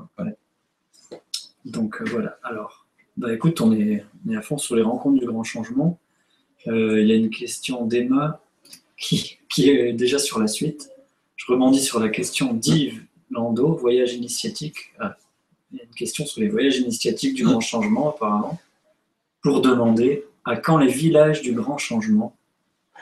Donc 1.66 2.02
euh, 2.02 2.06
voilà. 2.10 2.38
Alors, 2.44 2.86
bah, 3.18 3.34
écoute, 3.34 3.60
on 3.62 3.72
est, 3.74 4.06
on 4.26 4.32
est, 4.32 4.38
à 4.38 4.42
fond 4.42 4.58
sur 4.58 4.76
les 4.76 4.82
rencontres 4.82 5.20
du 5.20 5.26
grand 5.26 5.44
changement. 5.44 6.00
Il 6.66 7.08
y 7.08 7.12
a 7.12 7.16
une 7.16 7.32
question 7.32 7.86
d'Emma 7.86 8.40
qui, 8.98 9.40
qui, 9.50 9.70
est 9.70 9.94
déjà 9.94 10.20
sur 10.20 10.40
la 10.40 10.48
suite. 10.48 10.92
Je 11.36 11.52
rebondis 11.52 11.82
sur 11.82 12.00
la 12.00 12.10
question 12.10 12.54
d'Yves 12.54 13.04
Lando, 13.32 13.74
voyage 13.74 14.14
initiatique. 14.14 14.94
Ah, 15.00 15.18
il 15.72 15.78
y 15.78 15.82
a 15.82 15.86
une 15.86 15.96
question 15.96 16.26
sur 16.26 16.42
les 16.42 16.50
voyages 16.50 16.78
initiatiques 16.78 17.36
du 17.36 17.44
grand 17.44 17.62
changement, 17.62 18.10
apparemment, 18.10 18.60
pour 19.42 19.62
demander 19.62 20.26
à 20.46 20.58
quand 20.58 20.78
les 20.78 20.92
villages 20.92 21.42
du 21.42 21.54
grand 21.54 21.78
changement 21.78 22.36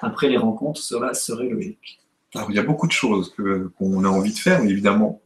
Après 0.01 0.29
les 0.29 0.37
rencontres, 0.37 0.81
cela 0.81 1.13
serait 1.13 1.49
logique. 1.49 1.99
Alors, 2.35 2.51
il 2.51 2.55
y 2.55 2.59
a 2.59 2.63
beaucoup 2.63 2.87
de 2.87 2.91
choses 2.91 3.33
qu'on 3.77 4.03
a 4.03 4.07
envie 4.07 4.33
de 4.33 4.37
faire, 4.37 4.61
mais 4.61 4.69
évidemment, 4.69 5.21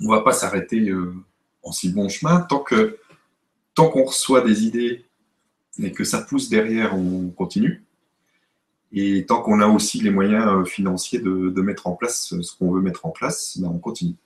on 0.00 0.04
ne 0.04 0.10
va 0.10 0.20
pas 0.20 0.32
s'arrêter 0.32 0.90
euh, 0.90 1.14
en 1.62 1.72
si 1.72 1.90
bon 1.90 2.08
chemin. 2.08 2.40
Tant 2.42 2.60
que 2.60 2.98
tant 3.74 3.88
qu'on 3.88 4.04
reçoit 4.04 4.42
des 4.42 4.64
idées 4.64 5.04
et 5.82 5.92
que 5.92 6.04
ça 6.04 6.20
pousse 6.20 6.48
derrière, 6.48 6.94
on 6.94 7.30
continue. 7.30 7.84
Et 8.92 9.24
tant 9.26 9.40
qu'on 9.42 9.60
a 9.60 9.66
aussi 9.66 10.00
les 10.00 10.10
moyens 10.10 10.46
euh, 10.48 10.64
financiers 10.64 11.20
de, 11.20 11.60
mettre 11.60 11.86
en 11.86 11.92
place 11.92 12.34
ce 12.40 12.56
qu'on 12.56 12.72
veut 12.72 12.80
mettre 12.80 13.06
en 13.06 13.10
place, 13.10 13.58
ben 13.58 13.68
on 13.68 13.78
continue. 13.78 14.16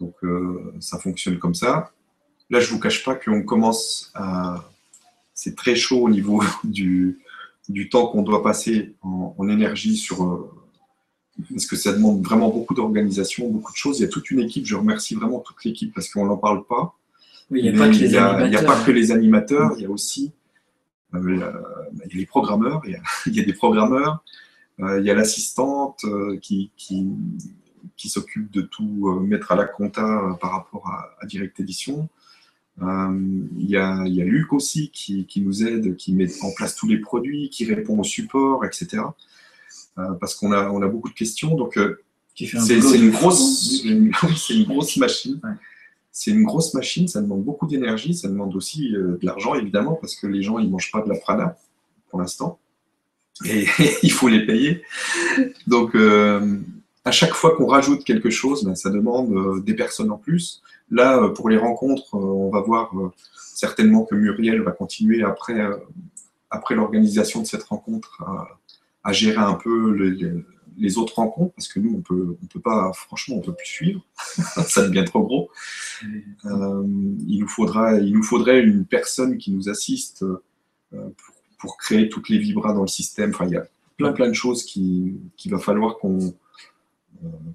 Donc 0.00 0.14
euh, 0.22 0.72
ça 0.80 0.98
fonctionne 0.98 1.38
comme 1.38 1.54
ça. 1.54 1.92
Là, 2.50 2.60
je 2.60 2.68
ne 2.68 2.74
vous 2.74 2.80
cache 2.80 3.04
pas 3.04 3.14
qu'on 3.14 3.42
commence 3.42 4.10
à 4.14 4.64
c'est 5.38 5.54
très 5.54 5.76
chaud 5.76 6.02
au 6.02 6.10
niveau 6.10 6.42
du, 6.64 7.20
du 7.68 7.88
temps 7.88 8.08
qu'on 8.08 8.22
doit 8.22 8.42
passer 8.42 8.94
en, 9.02 9.48
énergie 9.48 9.96
sur. 9.96 10.24
Euh, 10.24 10.50
parce 11.50 11.66
que 11.66 11.76
ça 11.76 11.92
demande 11.92 12.24
vraiment 12.24 12.48
beaucoup 12.48 12.74
d'organisation, 12.74 13.48
beaucoup 13.48 13.70
de 13.70 13.76
choses. 13.76 14.00
Il 14.00 14.02
y 14.02 14.04
a 14.06 14.08
toute 14.08 14.32
une 14.32 14.40
équipe, 14.40 14.66
je 14.66 14.74
remercie 14.74 15.14
vraiment 15.14 15.38
toute 15.38 15.64
l'équipe 15.64 15.94
parce 15.94 16.08
qu'on 16.08 16.26
n'en 16.26 16.36
parle 16.36 16.66
pas. 16.66 16.96
il 17.52 17.62
n'y 17.62 17.68
a, 17.68 17.72
pas 17.72 17.88
que 17.88 17.94
les 18.00 18.16
animateurs. 18.16 18.60
a 18.60 18.74
pas 18.74 18.84
que 18.84 18.90
les 18.90 19.12
animateurs, 19.12 19.72
il 19.76 19.82
y 19.82 19.86
a 19.86 19.90
aussi 19.90 20.32
euh, 21.14 21.52
les 22.12 22.26
programmeurs, 22.26 22.82
il 23.26 23.36
y 23.36 23.40
a, 23.40 23.44
des 23.44 23.52
programmeurs, 23.52 24.24
euh, 24.80 24.98
il 24.98 25.06
y 25.06 25.10
a 25.10 25.14
l'assistante 25.14 26.04
qui, 26.42 26.72
qui, 26.76 27.06
qui 27.98 28.08
s'occupe 28.08 28.50
de 28.50 28.62
tout 28.62 29.20
mettre 29.20 29.52
à 29.52 29.56
la 29.56 29.66
compta 29.66 30.38
par 30.40 30.52
rapport 30.52 30.88
à, 30.88 31.10
à 31.20 31.26
Direct 31.26 31.60
Édition. 31.60 32.08
Euh, 32.82 33.46
il 33.56 33.68
y, 33.68 33.76
a, 33.76 34.04
Luc 34.04 34.52
aussi 34.52 34.90
qui, 34.90 35.26
nous 35.40 35.66
aide, 35.66 35.96
qui 35.96 36.14
met 36.14 36.28
en 36.42 36.52
place 36.52 36.76
tous 36.76 36.86
les 36.86 36.98
produits, 36.98 37.50
qui 37.50 37.64
répond 37.64 37.98
au 37.98 38.04
support, 38.04 38.64
etc. 38.64 39.02
Euh, 39.98 40.12
parce 40.20 40.34
qu'on 40.34 40.52
a, 40.52 40.70
on 40.70 40.82
a 40.82 40.86
beaucoup 40.86 41.08
de 41.08 41.14
questions. 41.14 41.54
Donc, 41.56 41.76
euh, 41.76 42.00
c'est 42.36 42.46
une, 42.54 43.10
grosse, 43.10 43.82
une, 43.84 44.12
une 44.50 44.64
grosse 44.64 44.96
machine. 44.96 45.40
C'est 46.12 46.30
une 46.30 46.44
grosse 46.44 46.74
machine, 46.74 47.06
ça 47.06 47.20
demande 47.20 47.44
beaucoup 47.44 47.66
d'énergie, 47.66 48.14
ça 48.14 48.28
demande 48.28 48.54
aussi 48.56 48.90
de 48.90 49.18
l'argent, 49.22 49.54
évidemment, 49.54 49.94
parce 49.94 50.16
que 50.16 50.26
les 50.26 50.42
gens, 50.42 50.58
ils 50.58 50.66
ne 50.66 50.70
mangent 50.70 50.90
pas 50.90 51.02
de 51.02 51.08
la 51.08 51.16
prana 51.16 51.56
pour 52.10 52.20
l'instant. 52.20 52.58
Et 53.44 53.66
il 54.02 54.10
faut 54.10 54.28
les 54.28 54.44
payer. 54.46 54.82
Donc, 55.66 55.96
à 57.08 57.10
chaque 57.10 57.32
fois 57.32 57.56
qu'on 57.56 57.66
rajoute 57.66 58.04
quelque 58.04 58.28
chose, 58.28 58.64
ben, 58.64 58.74
ça 58.74 58.90
demande 58.90 59.64
des 59.64 59.74
personnes 59.74 60.10
en 60.10 60.18
plus. 60.18 60.62
Là, 60.90 61.22
euh, 61.22 61.30
pour 61.30 61.48
les 61.48 61.56
rencontres, 61.56 62.14
euh, 62.14 62.18
on 62.18 62.50
va 62.50 62.60
voir 62.60 62.96
euh, 62.98 63.10
certainement 63.34 64.04
que 64.04 64.14
Muriel 64.14 64.60
va 64.60 64.72
continuer 64.72 65.22
après, 65.22 65.58
après 66.50 66.74
l'organisation 66.74 67.40
de 67.40 67.46
cette 67.46 67.64
rencontre 67.64 68.22
à, 69.04 69.12
gérer 69.12 69.38
un 69.38 69.54
peu 69.54 69.92
les, 70.76 70.98
autres 70.98 71.14
rencontres, 71.14 71.54
parce 71.54 71.66
que 71.66 71.80
nous, 71.80 71.96
on 71.96 72.02
peut, 72.02 72.36
on 72.42 72.46
peut 72.46 72.60
pas, 72.60 72.92
franchement, 72.92 73.36
on 73.36 73.40
peut 73.40 73.54
plus 73.54 73.66
suivre. 73.66 74.06
ça 74.66 74.86
devient 74.86 75.04
trop 75.06 75.22
gros. 75.22 75.50
il, 76.44 77.38
nous 77.40 77.48
faudra, 77.48 77.94
il 77.94 78.12
nous 78.12 78.22
faudrait 78.22 78.60
une 78.60 78.84
personne 78.84 79.38
qui 79.38 79.50
nous 79.50 79.70
assiste 79.70 80.26
pour, 81.56 81.78
créer 81.78 82.10
toutes 82.10 82.28
les 82.28 82.38
vibras 82.38 82.74
dans 82.74 82.82
le 82.82 82.86
système. 82.86 83.30
Enfin, 83.30 83.46
il 83.46 83.54
y 83.54 83.56
a 83.56 83.66
plein, 83.96 84.12
plein 84.12 84.28
de 84.28 84.34
choses 84.34 84.62
qu'il 84.62 85.16
qui 85.38 85.48
va 85.48 85.58
falloir 85.58 85.96
qu'on 85.96 86.34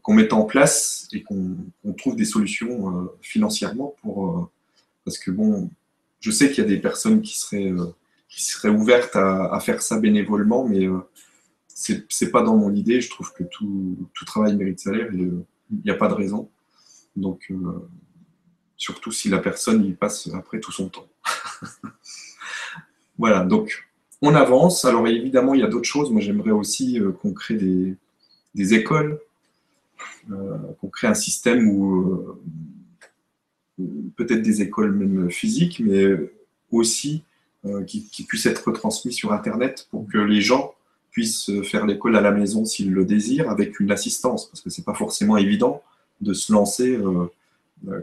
qu'on 0.02 0.14
mette 0.14 0.34
en 0.34 0.44
place 0.44 1.08
et 1.14 1.24
qu'on 1.24 1.58
trouve 1.98 2.16
des 2.16 2.26
solutions 2.26 2.90
euh, 2.90 3.18
financièrement 3.22 3.96
pour. 4.02 4.30
Euh, 4.30 4.50
parce 5.06 5.18
que 5.18 5.32
bon, 5.32 5.70
je 6.20 6.32
sais 6.32 6.50
qu'il 6.50 6.64
y 6.64 6.68
a 6.68 6.70
des 6.70 6.80
personnes 6.80 7.22
qui 7.22 7.38
seraient, 7.38 7.72
euh, 7.72 8.72
ouvertes 8.72 9.16
à, 9.16 9.60
faire 9.60 9.82
ça 9.82 10.00
bénévolement, 10.00 10.68
mais 10.68 10.88
c'est 11.68 12.32
pas 12.32 12.42
dans 12.42 12.56
mon 12.56 12.74
idée. 12.74 13.02
Je 13.02 13.10
trouve 13.10 13.34
que 13.34 13.44
tout, 13.44 13.98
travail 14.26 14.56
mérite 14.56 14.80
salaire 14.80 15.14
et 15.14 15.18
il 15.72 15.82
n'y 15.84 15.92
a 15.92 15.96
pas 15.96 16.08
de 16.08 16.14
raison. 16.14 16.50
Donc, 17.18 17.52
surtout 18.78 19.12
si 19.12 19.30
la 19.30 19.40
personne 19.40 19.86
y 19.86 19.92
passe 19.92 20.30
après 20.34 20.62
tout 20.62 20.72
son 20.72 20.88
temps. 20.88 21.08
voilà, 23.18 23.44
donc 23.44 23.86
on 24.22 24.34
avance. 24.34 24.86
Alors 24.86 25.06
évidemment, 25.08 25.54
il 25.54 25.60
y 25.60 25.64
a 25.64 25.68
d'autres 25.68 25.90
choses. 25.90 26.10
Moi, 26.10 26.22
j'aimerais 26.22 26.52
aussi 26.52 27.00
qu'on 27.22 27.34
crée 27.34 27.56
des, 27.56 28.74
écoles 28.74 29.20
euh, 29.20 29.33
qu'on 30.28 30.88
crée 30.88 31.08
un 31.08 31.14
système 31.14 31.68
où 31.70 32.40
euh, 33.80 33.86
peut-être 34.16 34.42
des 34.42 34.62
écoles 34.62 34.94
même 34.94 35.30
physiques, 35.30 35.82
mais 35.84 36.16
aussi 36.72 37.24
euh, 37.66 37.84
qui, 37.84 38.26
puissent 38.28 38.46
être 38.46 38.68
retransmis 38.68 39.14
sur 39.14 39.34
Internet 39.34 39.88
pour 39.92 40.08
que 40.08 40.18
les 40.18 40.42
gens 40.42 40.76
puissent 41.12 41.52
faire 41.64 41.86
l'école 41.86 42.16
à 42.16 42.22
la 42.22 42.32
maison 42.32 42.66
s'ils 42.66 42.92
le 42.92 43.06
désirent, 43.06 43.50
avec 43.50 43.80
une 43.80 43.92
assistance, 43.92 44.48
parce 44.48 44.62
que 44.62 44.70
c'est 44.70 44.84
pas 44.84 44.96
forcément 44.96 45.38
évident 45.38 45.84
de 46.22 46.34
se 46.34 46.52
lancer 46.52 46.98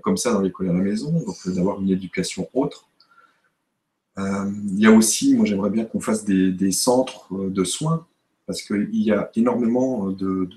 comme 0.03 0.17
ça 0.17 0.33
dans 0.33 0.41
l'école 0.41 0.69
à 0.69 0.73
la 0.73 0.79
maison, 0.79 1.11
donc 1.11 1.37
d'avoir 1.49 1.81
une 1.81 1.91
éducation 1.91 2.49
autre. 2.55 2.87
il 4.17 4.79
y 4.79 4.87
a 4.87 4.93
aussi, 4.93 5.35
moi 5.35 5.45
j'aimerais 5.45 5.71
bien 5.71 5.85
qu'on 5.85 5.99
fasse 5.99 6.25
des, 6.25 6.71
centres 6.71 7.35
de 7.35 7.65
soins, 7.65 8.07
parce 8.47 8.63
qu'il 8.63 8.89
y 8.93 9.11
a 9.11 9.33
énormément 9.35 10.11
de 10.11 10.49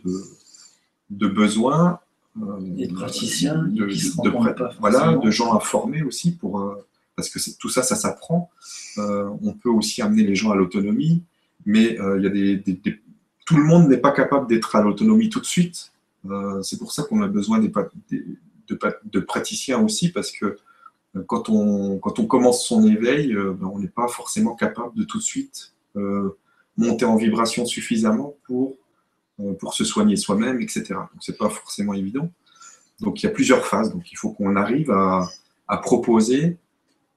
besoins. 1.28 2.00
Euh, 2.42 2.60
et 2.78 2.88
de 2.88 2.94
praticiens, 2.94 3.64
de, 3.64 3.88
voilà, 4.80 5.16
de 5.16 5.30
gens 5.30 5.54
informés 5.54 6.02
aussi, 6.02 6.32
pour, 6.32 6.62
euh, 6.62 6.84
parce 7.16 7.30
que 7.30 7.38
tout 7.60 7.70
ça, 7.70 7.84
ça 7.84 7.96
s'apprend. 7.96 8.50
Euh, 8.98 9.30
on 9.44 9.54
peut 9.54 9.70
aussi 9.70 10.02
amener 10.02 10.24
les 10.24 10.36
gens 10.36 10.50
à 10.50 10.56
l'autonomie, 10.56 11.22
mais 11.66 11.96
il 12.18 12.24
y 12.24 12.26
a 12.26 12.30
des, 12.30 12.64
tout 13.46 13.58
le 13.58 13.64
monde 13.64 13.88
n'est 13.88 13.98
pas 13.98 14.12
capable 14.12 14.48
d'être 14.48 14.76
à 14.76 14.82
l'autonomie 14.82 15.30
tout 15.30 15.40
de 15.40 15.46
suite. 15.46 15.92
c'est 16.64 16.80
pour 16.80 16.92
ça 16.92 17.04
qu'on 17.04 17.22
a 17.22 17.28
besoin 17.28 17.60
des, 17.60 17.72
de, 18.68 19.20
praticiens 19.20 19.80
aussi, 19.80 20.12
parce 20.12 20.32
que 20.32 20.58
quand 21.28 21.50
on, 21.50 22.00
quand 22.00 22.18
on 22.18 22.26
commence 22.26 22.66
son 22.66 22.88
éveil, 22.88 23.36
ben, 23.36 23.70
on 23.72 23.78
n'est 23.78 23.88
pas 23.88 24.08
forcément 24.08 24.56
capable 24.56 24.96
de 24.98 25.04
tout 25.04 25.20
de 25.20 25.24
suite 25.24 25.74
monter 26.78 27.06
en 27.06 27.16
vibration 27.16 27.66
suffisamment 27.68 28.36
pour, 28.48 28.76
pour 29.60 29.74
se 29.74 29.84
soigner 29.84 30.16
soi-même, 30.16 30.62
etc. 30.62 30.86
Donc, 30.94 31.22
c'est 31.22 31.38
pas 31.38 31.50
forcément 31.50 31.94
évident. 31.94 32.32
Donc, 33.00 33.22
il 33.22 33.26
y 33.26 33.30
a 33.30 33.32
plusieurs 33.32 33.66
phases. 33.66 33.92
Donc, 33.92 34.12
il 34.12 34.16
faut 34.16 34.32
qu'on 34.32 34.56
arrive 34.56 34.92
à, 34.92 35.30
proposer 35.82 36.58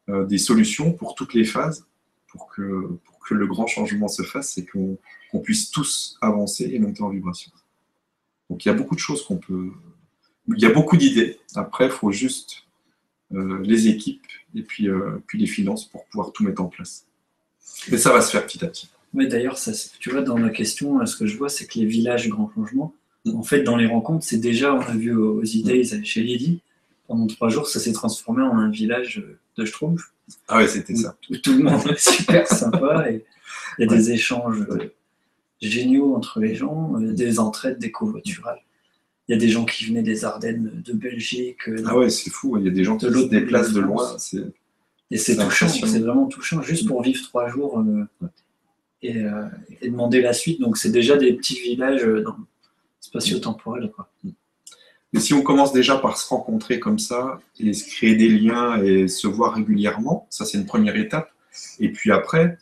des 0.09 0.39
solutions 0.39 0.93
pour 0.93 1.15
toutes 1.15 1.35
les 1.35 1.45
phases 1.45 1.85
pour 2.29 2.49
que, 2.49 2.99
pour 3.05 3.19
que 3.19 3.35
le 3.35 3.47
grand 3.47 3.67
changement 3.67 4.09
se 4.09 4.23
fasse 4.23 4.57
et 4.59 4.65
qu'on 4.65 5.41
puisse 5.41 5.71
tous 5.71 6.17
avancer 6.21 6.71
et 6.73 6.79
monter 6.79 7.03
en 7.03 7.11
vibration. 7.11 7.53
Donc 8.51 8.65
il 8.65 8.69
y 8.69 8.71
a 8.71 8.75
beaucoup 8.75 8.95
de 8.95 9.01
choses 9.01 9.25
qu'on 9.25 9.39
peut... 9.39 9.71
Il 10.49 10.61
y 10.61 10.67
a 10.67 10.71
beaucoup 10.71 10.97
d'idées. 10.97 11.41
Après, 11.57 11.87
il 11.87 11.91
faut 11.91 12.13
juste 12.13 12.65
euh, 13.33 13.61
les 13.63 13.89
équipes 13.89 14.27
et 14.55 14.63
puis, 14.63 14.89
euh, 14.89 15.23
puis 15.27 15.39
les 15.39 15.47
finances 15.47 15.85
pour 15.87 16.07
pouvoir 16.07 16.33
tout 16.33 16.45
mettre 16.45 16.63
en 16.63 16.67
place. 16.67 17.07
Mais 17.91 17.99
ça 17.99 18.13
va 18.13 18.21
se 18.21 18.31
faire 18.31 18.47
petit 18.47 18.65
à 18.65 18.69
petit. 18.69 18.89
Oui, 19.15 19.29
d'ailleurs, 19.29 19.59
tu 19.99 20.11
vois, 20.11 20.23
dans 20.23 20.39
ma 20.39 20.51
question, 20.51 21.05
ce 21.07 21.17
que 21.17 21.27
je 21.27 21.37
vois, 21.37 21.49
c'est 21.49 21.67
que 21.67 21.79
les 21.79 21.87
villages 21.87 22.29
grand 22.29 22.51
changement, 22.55 22.95
mm. 23.25 23.37
en 23.37 23.43
fait, 23.43 23.63
dans 23.63 23.77
les 23.77 23.87
rencontres, 23.87 24.25
c'est 24.25 24.39
déjà, 24.39 24.75
on 24.75 24.81
a 24.81 24.95
vu 24.95 25.15
aux 25.15 25.45
idées 25.45 25.85
chez 26.05 26.23
Lydie, 26.23 26.61
pendant 27.07 27.27
trois 27.27 27.49
jours, 27.49 27.69
ça 27.69 27.81
s'est 27.81 27.93
transformé 27.93 28.43
en 28.43 28.59
un 28.59 28.71
village 28.71 29.25
de 29.57 29.65
Schtroumpf. 29.65 30.13
Ah 30.49 30.59
ouais, 30.59 30.69
c'était 30.69 30.97
ça. 30.97 31.17
tout 31.43 31.53
le 31.53 31.63
monde 31.63 31.87
est 31.89 31.99
super 31.99 32.47
sympa 32.49 33.11
et 33.11 33.25
il 33.79 33.89
y 33.89 33.89
a 33.89 33.97
des 33.97 34.11
échanges 34.11 34.67
euh, 34.71 34.93
géniaux 35.61 36.17
entre 36.17 36.41
les 36.41 36.55
gens, 36.55 37.01
euh, 37.01 37.13
des 37.13 37.39
entraides, 37.39 37.79
des 37.79 37.93
covoiturales. 37.93 38.61
Il 39.29 39.33
y 39.33 39.35
a 39.37 39.39
des 39.39 39.49
gens 39.49 39.65
qui 39.65 39.87
venaient 39.87 40.03
des 40.03 40.25
Ardennes, 40.25 40.83
de 40.85 40.93
Belgique. 40.93 41.69
Euh, 41.69 41.83
ah 41.87 41.97
ouais, 41.97 42.11
c'est 42.11 42.31
fou. 42.31 42.57
Il 42.59 42.65
y 42.65 42.69
a 42.69 42.73
des 42.73 42.85
gens 42.85 42.97
qui 42.97 43.07
se 43.07 43.29
déplacent 43.29 43.73
de 43.73 43.81
loin. 43.81 44.17
Et 45.11 45.19
c'est 45.19 45.37
touchant, 45.37 45.69
c'est 45.69 46.01
vraiment 46.01 46.27
touchant, 46.27 46.63
juste 46.63 46.89
pour 46.89 47.03
vivre 47.03 47.23
trois 47.23 47.49
jours 47.49 47.85
et, 49.03 49.23
demander 49.83 50.21
la 50.21 50.33
suite. 50.33 50.61
Donc 50.61 50.77
c'est 50.77 50.91
déjà 50.91 51.17
des 51.17 51.33
petits 51.35 51.61
villages 51.61 52.05
dans 52.05 52.37
spatio-temporel. 53.01 53.91
Quoi. 53.95 54.09
Mm. 54.25 54.31
Mais 55.13 55.21
si 55.21 55.33
on 55.35 55.43
commence 55.43 55.73
déjà 55.73 55.97
par 55.97 56.19
se 56.19 56.29
rencontrer 56.29 56.81
comme 56.81 56.99
ça 56.99 57.41
et 57.59 57.73
se 57.73 57.89
créer 57.89 58.17
des 58.17 58.29
liens 58.29 58.83
et 58.83 59.09
se 59.09 59.27
voir 59.27 59.55
régulièrement, 59.55 60.27
ça 60.31 60.45
c'est 60.45 60.59
une 60.59 60.67
première 60.67 60.97
étape. 60.97 61.31
Et 61.81 61.91
puis 61.91 62.13
après, 62.13 62.59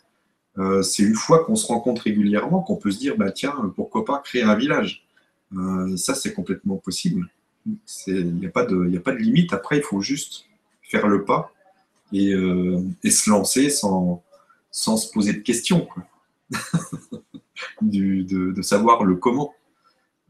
euh, 0.57 0.81
c'est 0.81 1.03
une 1.03 1.15
fois 1.15 1.43
qu'on 1.43 1.55
se 1.55 1.67
rencontre 1.67 2.03
régulièrement 2.03 2.61
qu'on 2.61 2.77
peut 2.77 2.91
se 2.91 2.99
dire, 2.99 3.17
bah 3.17 3.31
tiens, 3.31 3.73
pourquoi 3.75 4.05
pas 4.05 4.19
créer 4.19 4.43
un 4.43 4.55
village? 4.55 5.05
Euh, 5.53 5.97
Ça 5.97 6.15
c'est 6.15 6.33
complètement 6.33 6.77
possible. 6.77 7.27
Il 8.07 8.35
n'y 8.35 8.45
a, 8.45 8.49
pas 8.49 8.63
de, 8.65 8.77
limite. 9.17 9.51
Après, 9.51 9.77
il 9.77 9.83
faut 9.83 9.99
juste 9.99 10.45
faire 10.83 11.07
le 11.07 11.25
pas 11.25 11.51
et, 12.13 12.31
euh, 12.31 12.79
se 13.03 13.29
lancer 13.29 13.69
sans, 13.71 14.23
se 14.71 15.11
poser 15.11 15.33
de 15.33 15.39
questions. 15.39 15.87
de 17.81 18.61
savoir 18.61 19.03
le 19.03 19.15
comment. 19.15 19.53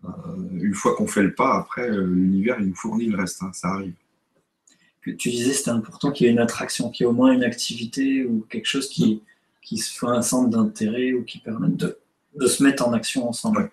Euh, 0.06 0.60
une 0.62 0.73
fois 0.73 0.95
qu'on 0.95 1.08
fait 1.08 1.23
le 1.23 1.34
pas, 1.34 1.58
après, 1.58 1.89
euh, 1.89 2.06
l'univers, 2.06 2.58
il 2.60 2.67
nous 2.67 2.75
fournit 2.75 3.08
le 3.08 3.17
reste, 3.17 3.41
hein, 3.43 3.51
ça 3.54 3.69
arrive. 3.69 3.93
Tu 5.01 5.30
disais 5.30 5.54
c'était 5.54 5.69
important 5.69 6.12
qu'il 6.12 6.25
y 6.25 6.30
ait 6.30 6.34
une 6.34 6.39
attraction, 6.39 6.89
qu'il 6.89 7.04
y 7.04 7.08
ait 7.08 7.12
au 7.12 7.13
moins 7.13 7.32
une 7.32 7.43
activité 7.43 8.25
ou 8.25 8.43
quelque 8.49 8.65
chose 8.65 8.89
qui, 8.89 9.21
qui 9.62 9.78
soit 9.78 10.12
un 10.12 10.23
centre 10.23 10.49
d'intérêt 10.49 11.13
ou 11.13 11.23
qui 11.23 11.38
permette 11.38 11.78
de, 11.78 11.99
de, 12.36 12.47
se 12.47 12.63
mettre 12.63 12.88
en 12.88 12.91
action 12.91 13.30
ensemble. 13.30 13.69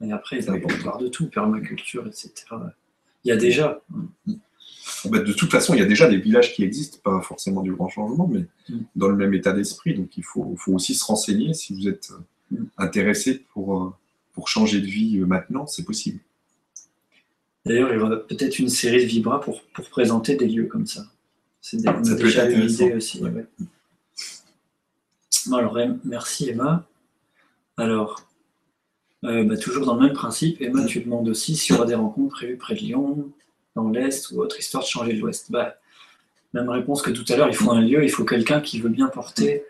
Et 0.00 0.10
après, 0.10 0.38
il 0.38 0.44
va 0.44 0.58
y 0.58 0.64
avoir 0.64 0.98
de 0.98 1.06
tout, 1.06 1.28
permaculture, 1.28 2.08
etc. 2.08 2.32
Il 3.22 3.28
y 3.28 3.30
a 3.30 3.36
déjà. 3.36 3.80
Bah, 5.06 5.18
de 5.18 5.32
toute 5.32 5.50
façon, 5.50 5.74
il 5.74 5.80
y 5.80 5.82
a 5.82 5.86
déjà 5.86 6.08
des 6.08 6.16
villages 6.16 6.54
qui 6.54 6.64
existent, 6.64 6.98
pas 7.02 7.20
forcément 7.20 7.62
du 7.62 7.72
grand 7.72 7.88
changement, 7.88 8.26
mais 8.26 8.46
mm. 8.68 8.80
dans 8.96 9.08
le 9.08 9.16
même 9.16 9.34
état 9.34 9.52
d'esprit. 9.52 9.94
Donc 9.94 10.16
il 10.16 10.24
faut, 10.24 10.54
faut, 10.56 10.72
aussi 10.72 10.94
se 10.94 11.04
renseigner 11.04 11.54
si 11.54 11.74
vous 11.74 11.88
êtes 11.88 12.12
mm. 12.50 12.64
intéressé 12.78 13.44
pour, 13.52 13.96
pour 14.32 14.48
changer 14.48 14.80
de 14.80 14.86
vie 14.86 15.18
euh, 15.18 15.26
maintenant, 15.26 15.66
c'est 15.66 15.84
possible. 15.84 16.20
D'ailleurs, 17.64 17.92
il 17.92 17.96
y 17.96 18.02
aura 18.02 18.16
peut-être 18.16 18.58
une 18.58 18.68
série 18.68 19.02
de 19.02 19.08
Vibra 19.08 19.40
pour, 19.40 19.62
pour 19.62 19.88
présenter 19.88 20.34
des 20.34 20.48
lieux 20.48 20.66
comme 20.66 20.86
ça. 20.86 21.06
C'est 21.60 21.76
déjà 21.76 22.50
une 22.50 22.68
idée 22.68 22.92
aussi. 22.94 23.22
alors, 25.52 25.78
merci 26.04 26.48
Emma. 26.50 26.84
Alors, 27.76 28.28
euh, 29.24 29.44
bah, 29.44 29.56
toujours 29.56 29.86
dans 29.86 29.94
le 29.94 30.06
même 30.06 30.12
principe, 30.12 30.60
Emma, 30.60 30.84
tu 30.84 31.00
demandes 31.00 31.28
aussi 31.28 31.56
s'il 31.56 31.74
y 31.74 31.78
aura 31.78 31.86
des 31.86 31.94
rencontres 31.94 32.34
prévues 32.34 32.56
près 32.56 32.74
de 32.74 32.80
Lyon, 32.80 33.32
dans 33.74 33.88
l'Est 33.88 34.30
ou 34.30 34.40
autre, 34.40 34.58
histoire 34.58 34.82
de 34.82 34.88
changer 34.88 35.12
l'Ouest. 35.12 35.50
Bah, 35.50 35.76
même 36.52 36.68
réponse 36.68 37.02
que 37.02 37.10
tout 37.10 37.24
à 37.32 37.36
l'heure, 37.36 37.48
il 37.48 37.54
faut 37.54 37.70
un 37.70 37.80
lieu, 37.80 38.04
il 38.04 38.10
faut 38.10 38.24
quelqu'un 38.24 38.60
qui 38.60 38.80
veut 38.80 38.90
bien 38.90 39.08
porter 39.08 39.64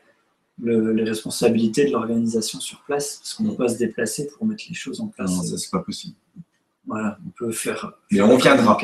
les 0.62 1.04
responsabilités 1.04 1.86
de 1.86 1.92
l'organisation 1.92 2.60
sur 2.60 2.82
place, 2.82 3.18
parce 3.18 3.34
qu'on 3.34 3.44
ne 3.44 3.50
peut 3.50 3.64
pas 3.64 3.68
se 3.68 3.78
déplacer 3.78 4.28
pour 4.28 4.46
mettre 4.46 4.64
les 4.68 4.74
choses 4.74 5.00
en 5.00 5.08
place. 5.08 5.30
Non, 5.30 5.42
ça, 5.42 5.58
c'est 5.58 5.70
pas 5.70 5.80
possible. 5.80 6.14
Voilà, 6.86 7.18
on 7.26 7.30
peut 7.30 7.52
faire. 7.52 7.92
Mais 8.10 8.20
on 8.20 8.36
viendra. 8.36 8.78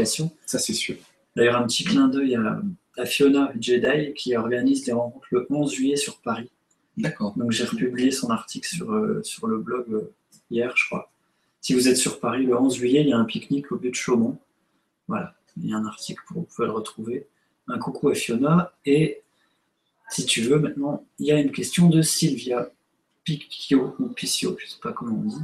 Ça, 0.46 0.58
c'est 0.58 0.72
sûr. 0.72 0.96
D'ailleurs, 1.36 1.56
un 1.56 1.66
petit 1.66 1.84
clin 1.84 2.08
d'œil 2.08 2.36
à, 2.36 3.06
Fiona 3.06 3.52
Jedi 3.60 4.12
qui 4.14 4.36
organise 4.36 4.84
des 4.84 4.90
rencontres 4.90 5.28
le 5.30 5.46
11 5.50 5.72
juillet 5.72 5.96
sur 5.96 6.18
Paris. 6.18 6.50
D'accord. 6.96 7.32
Donc, 7.36 7.52
j'ai 7.52 7.64
republié 7.64 8.10
son 8.10 8.30
article 8.30 8.68
sur, 8.68 8.92
euh, 8.92 9.22
sur 9.22 9.46
le 9.46 9.58
blog 9.58 9.84
euh, 9.92 10.12
hier, 10.50 10.72
je 10.74 10.84
crois. 10.86 11.12
Si 11.60 11.74
vous 11.74 11.86
êtes 11.86 11.96
sur 11.96 12.18
Paris 12.18 12.44
le 12.44 12.58
11 12.58 12.74
juillet, 12.74 13.02
il 13.02 13.08
y 13.08 13.12
a 13.12 13.18
un 13.18 13.24
pique-nique 13.24 13.70
au 13.70 13.76
but 13.76 13.90
de 13.90 13.94
Chaumont. 13.94 14.36
Voilà, 15.08 15.34
il 15.56 15.70
y 15.70 15.72
a 15.72 15.76
un 15.76 15.86
article 15.86 16.22
pour 16.26 16.40
vous 16.40 16.46
pouvez 16.46 16.68
le 16.68 16.74
retrouver. 16.74 17.26
Un 17.66 17.78
coucou 17.78 18.08
à 18.08 18.14
Fiona 18.14 18.72
et 18.86 19.22
si 20.10 20.24
tu 20.24 20.42
veux, 20.42 20.58
maintenant, 20.58 21.04
il 21.18 21.26
y 21.26 21.32
a 21.32 21.38
une 21.38 21.52
question 21.52 21.88
de 21.88 22.00
Sylvia 22.00 22.70
Picchio, 23.24 23.94
ou 23.98 24.08
Picio, 24.08 24.56
je 24.58 24.64
ne 24.64 24.70
sais 24.70 24.80
pas 24.82 24.92
comment 24.92 25.16
on 25.16 25.28
dit. 25.28 25.42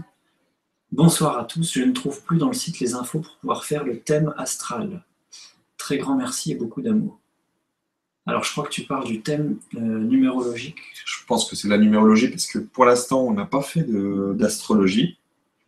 Bonsoir 0.90 1.38
à 1.38 1.44
tous, 1.44 1.72
je 1.72 1.82
ne 1.82 1.92
trouve 1.92 2.22
plus 2.22 2.38
dans 2.38 2.48
le 2.48 2.54
site 2.54 2.80
les 2.80 2.94
infos 2.94 3.20
pour 3.20 3.36
pouvoir 3.38 3.64
faire 3.64 3.84
le 3.84 4.00
thème 4.00 4.32
astral. 4.38 5.04
Très 5.76 5.98
grand 5.98 6.16
merci 6.16 6.52
et 6.52 6.54
beaucoup 6.54 6.80
d'amour. 6.80 7.20
Alors, 8.26 8.42
je 8.42 8.52
crois 8.52 8.64
que 8.64 8.70
tu 8.70 8.84
parles 8.84 9.04
du 9.04 9.20
thème 9.20 9.58
euh, 9.74 9.80
numérologique. 9.80 10.78
Je 11.04 11.26
pense 11.26 11.48
que 11.48 11.56
c'est 11.56 11.68
la 11.68 11.76
numérologie, 11.76 12.28
parce 12.28 12.46
que 12.46 12.58
pour 12.58 12.86
l'instant, 12.86 13.20
on 13.22 13.34
n'a 13.34 13.44
pas 13.44 13.60
fait 13.60 13.84
d'astrologie 14.34 15.18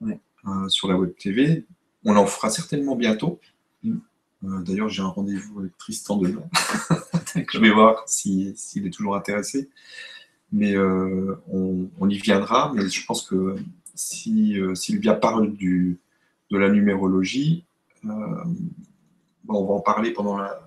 euh, 0.03 0.69
sur 0.69 0.89
la 0.89 0.97
web 0.97 1.15
TV. 1.19 1.67
On 2.05 2.17
en 2.17 2.25
fera 2.25 2.49
certainement 2.49 2.97
bientôt. 2.97 3.41
Mm. 3.87 3.99
Euh, 4.45 4.63
d'ailleurs, 4.63 4.89
j'ai 4.89 5.03
un 5.03 5.07
rendez-vous 5.09 5.61
avec 5.61 5.77
Tristan 5.79 6.17
demain. 6.17 6.43
je 7.53 7.59
vais 7.59 7.71
voir 7.71 8.05
s'il 8.07 8.55
est 8.87 8.91
toujours 8.91 9.17
intéressé. 9.17 9.71
Mais 10.53 10.77
euh, 10.77 11.37
on, 11.49 12.09
y 12.09 12.19
viendra. 12.19 12.73
Mais 12.75 12.89
je 12.89 13.05
pense 13.05 13.23
que 13.23 13.57
si 13.95 14.61
euh, 14.61 14.75
Sylvia 14.75 15.15
parle 15.15 15.53
du, 15.53 15.99
de 16.51 16.59
la 16.59 16.69
numérologie, 16.69 17.65
on 18.05 18.11
va 19.49 19.75
en 19.75 19.81
parler 19.81 20.13
pendant 20.13 20.39
la, 20.39 20.61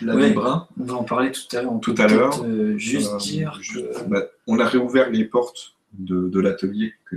la 0.00 0.14
On 0.14 0.84
va 0.84 0.94
en 0.94 1.04
parler 1.04 1.32
tout 1.32 1.56
à 1.56 1.62
l'heure. 1.62 1.80
Tout 1.80 1.94
à 1.98 2.06
l'heure. 2.06 2.78
juste 2.78 3.16
dire. 3.18 3.60
Bah, 4.08 4.22
on 4.46 4.58
a 4.58 4.66
réouvert 4.66 5.10
les 5.10 5.24
portes 5.24 5.76
de, 5.92 6.40
l'atelier 6.40 6.94
que, 7.04 7.16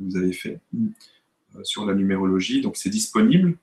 vous 0.00 0.16
avez 0.16 0.32
fait 0.32 0.60
mm. 0.72 0.88
sur 1.64 1.86
la 1.86 1.94
numérologie. 1.94 2.60
Donc 2.60 2.76
c'est 2.76 2.90
disponible. 2.90 3.56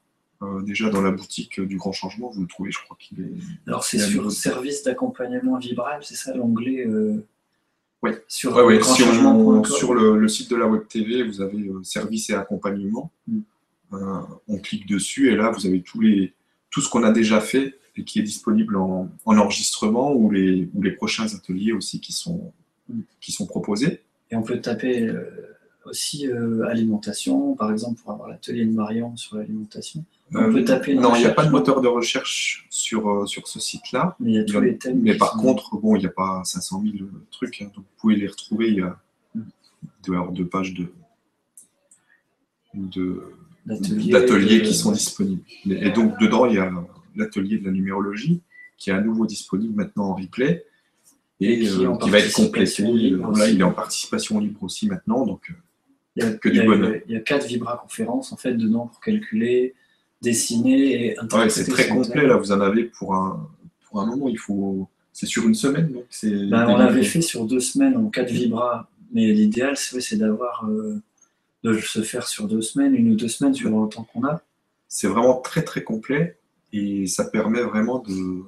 Euh, 0.43 0.61
déjà 0.63 0.89
dans 0.89 1.01
la 1.01 1.11
boutique 1.11 1.59
du 1.59 1.77
Grand 1.77 1.91
Changement, 1.91 2.29
vous 2.31 2.41
le 2.41 2.47
trouvez, 2.47 2.71
je 2.71 2.79
crois 2.83 2.97
qu'il 2.99 3.21
est. 3.21 3.31
Alors 3.67 3.83
c'est 3.83 3.99
sur 3.99 4.31
service 4.31 4.83
d'accompagnement 4.83 5.57
vibral, 5.57 5.99
c'est 6.03 6.15
ça 6.15 6.33
l'onglet 6.33 6.87
euh, 6.87 7.23
Oui. 8.01 8.11
Sur, 8.27 8.53
sur 9.67 9.93
le, 9.93 10.27
site 10.27 10.49
de 10.49 10.55
la 10.55 10.67
Web 10.67 10.87
TV, 10.87 11.23
vous 11.23 11.41
avez 11.41 11.59
euh, 11.59 11.83
service 11.83 12.31
et 12.31 12.33
accompagnement. 12.33 13.11
Mm. 13.27 13.41
on 14.47 14.57
clique 14.57 14.87
dessus 14.87 15.31
et 15.31 15.35
là 15.35 15.51
vous 15.51 15.67
avez 15.67 15.81
tous 15.81 15.99
les, 15.99 16.33
tout 16.71 16.81
ce 16.81 16.89
qu'on 16.89 17.03
a 17.03 17.11
déjà 17.11 17.39
fait 17.39 17.77
et 17.95 18.03
qui 18.03 18.19
est 18.19 18.23
disponible 18.23 18.77
en, 18.77 19.09
enregistrement 19.25 20.13
ou 20.13 20.31
les, 20.31 20.69
ou 20.73 20.81
les 20.81 20.91
prochains 20.91 21.27
ateliers 21.35 21.73
aussi 21.73 21.99
qui 21.99 22.13
sont, 22.13 22.51
mm. 22.89 23.01
qui 23.19 23.31
sont 23.31 23.45
proposés. 23.45 24.01
Et 24.31 24.35
on 24.35 24.41
peut 24.41 24.59
taper 24.59 25.07
aussi 25.85 26.29
alimentation, 26.67 27.55
par 27.55 27.71
exemple 27.71 28.01
pour 28.01 28.11
avoir 28.11 28.29
l'atelier 28.29 28.65
de 28.65 28.71
Marion 28.71 29.15
sur 29.17 29.37
l'alimentation. 29.37 30.05
On 30.33 30.51
peut 30.51 30.63
taper 30.63 30.95
non, 30.95 31.13
il 31.15 31.19
n'y 31.19 31.25
a 31.25 31.33
pas 31.33 31.45
de 31.45 31.51
moteur 31.51 31.81
de 31.81 31.87
recherche 31.87 32.65
sur, 32.69 33.09
euh, 33.09 33.25
sur 33.25 33.47
ce 33.47 33.59
site-là. 33.59 34.15
Mais 34.19 34.31
il 34.31 34.35
y 34.35 34.39
a 34.39 34.45
tous 34.45 34.61
les 34.61 34.77
thèmes. 34.77 35.01
Mais 35.01 35.17
par 35.17 35.33
contre, 35.33 35.75
bon, 35.77 35.95
il 35.95 35.99
n'y 35.99 36.05
a 36.05 36.11
pas 36.11 36.41
500 36.45 36.83
000 36.83 37.05
trucs, 37.31 37.61
hein, 37.61 37.65
donc 37.75 37.83
vous 37.83 37.99
pouvez 37.99 38.15
les 38.15 38.27
retrouver. 38.27 38.69
Il 38.69 38.75
y 38.75 38.81
a 38.81 38.97
deux, 40.03 40.45
pages 40.45 40.73
de, 40.73 40.93
d'ateliers 43.65 44.61
qui 44.61 44.73
sont 44.73 44.91
disponibles. 44.91 45.43
Et 45.65 45.91
donc, 45.91 46.17
dedans, 46.19 46.45
il 46.45 46.55
y 46.55 46.59
a 46.59 46.71
l'atelier 47.15 47.57
de 47.57 47.65
la 47.65 47.71
numérologie 47.71 48.41
qui 48.77 48.89
est 48.89 48.93
à 48.93 49.01
nouveau 49.01 49.25
disponible 49.25 49.75
maintenant 49.75 50.05
en 50.05 50.15
replay 50.15 50.65
et, 51.39 51.59
qui, 51.59 51.85
euh, 51.85 51.93
va 51.93 52.19
être 52.19 52.33
complété. 52.33 52.83
Là, 52.83 53.49
il 53.49 53.59
est 53.59 53.63
en 53.63 53.73
participation 53.73 54.39
libre 54.39 54.63
aussi 54.63 54.87
maintenant. 54.87 55.25
Donc, 55.25 55.51
Il 56.15 56.23
y 56.23 56.25
a, 56.27 56.31
Que 56.33 56.49
il 56.49 56.55
y 56.55 56.59
a- 56.59 56.65
bonheur. 56.65 56.95
il 57.07 57.13
y 57.13 57.15
a 57.15 57.19
quatre 57.21 57.45
vibraconférences 57.47 58.31
en 58.33 58.37
fait 58.37 58.53
dedans 58.53 58.87
pour 58.87 58.99
calculer, 58.99 59.73
dessiner 60.21 61.05
et 61.05 61.09
Ouais, 61.11 61.19
interpréter. 61.19 61.49
c'est 61.63 61.71
très 61.71 61.87
complet, 61.87 62.27
là, 62.27 62.37
vous 62.37 62.51
en 62.51 62.59
avez 62.61 62.83
pour 62.85 63.15
un, 63.15 63.49
pour 63.85 64.01
un 64.01 64.05
moment, 64.05 64.27
il 64.29 64.37
faut... 64.37 64.87
C'est 65.13 65.25
sur 65.25 65.45
une 65.47 65.55
semaine, 65.55 65.91
donc 65.91 66.05
c'est... 66.09 66.29
Ben, 66.47 66.67
on 66.69 66.77
l'avait 66.77 67.03
fait 67.03 67.21
sur 67.21 67.45
deux 67.45 67.59
semaines 67.59 67.97
en 67.97 68.09
quatre 68.09 68.31
vibras, 68.31 68.87
mais 69.13 69.27
l'idéal 69.33 69.75
c'est 69.77 70.15
d'avoir 70.17 70.65
euh, 70.69 71.01
de 71.63 71.73
se 71.79 72.01
faire 72.01 72.27
sur 72.27 72.47
deux 72.47 72.61
semaines, 72.61 72.95
une 72.95 73.11
ou 73.11 73.15
deux 73.15 73.27
semaines 73.27 73.53
suivant 73.53 73.83
le 73.83 73.89
temps 73.89 74.03
qu'on 74.13 74.23
a. 74.25 74.41
C'est 74.87 75.07
vraiment 75.07 75.39
très 75.41 75.63
très 75.63 75.83
complet 75.83 76.37
et 76.73 77.07
ça 77.07 77.25
permet 77.25 77.61
vraiment 77.61 77.99
de, 77.99 78.43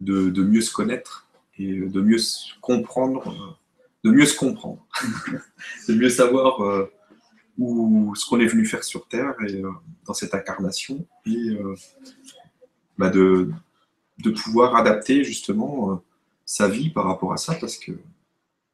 de, 0.00 0.30
de 0.30 0.42
mieux 0.44 0.60
se 0.60 0.72
connaître 0.72 1.26
et 1.58 1.72
de 1.80 2.00
mieux 2.00 2.18
comprendre, 2.60 3.28
euh, 3.28 3.52
de 4.04 4.10
mieux 4.10 4.26
se 4.26 4.36
comprendre, 4.36 4.86
de 5.88 5.94
mieux 5.94 6.10
savoir 6.10 6.60
euh, 6.62 6.92
où, 7.58 8.14
ce 8.14 8.26
qu'on 8.26 8.38
est 8.38 8.46
venu 8.46 8.66
faire 8.66 8.84
sur 8.84 9.08
Terre 9.08 9.34
et 9.46 9.62
euh, 9.62 9.70
dans 10.06 10.14
cette 10.14 10.34
incarnation 10.34 11.06
et 11.26 11.50
euh, 11.50 11.74
bah, 12.98 13.08
de, 13.08 13.50
de 14.18 14.30
pouvoir 14.30 14.76
adapter 14.76 15.24
justement 15.24 16.02
sa 16.44 16.68
vie 16.68 16.90
par 16.90 17.06
rapport 17.06 17.32
à 17.32 17.38
ça 17.38 17.54
parce 17.54 17.78
que 17.78 17.92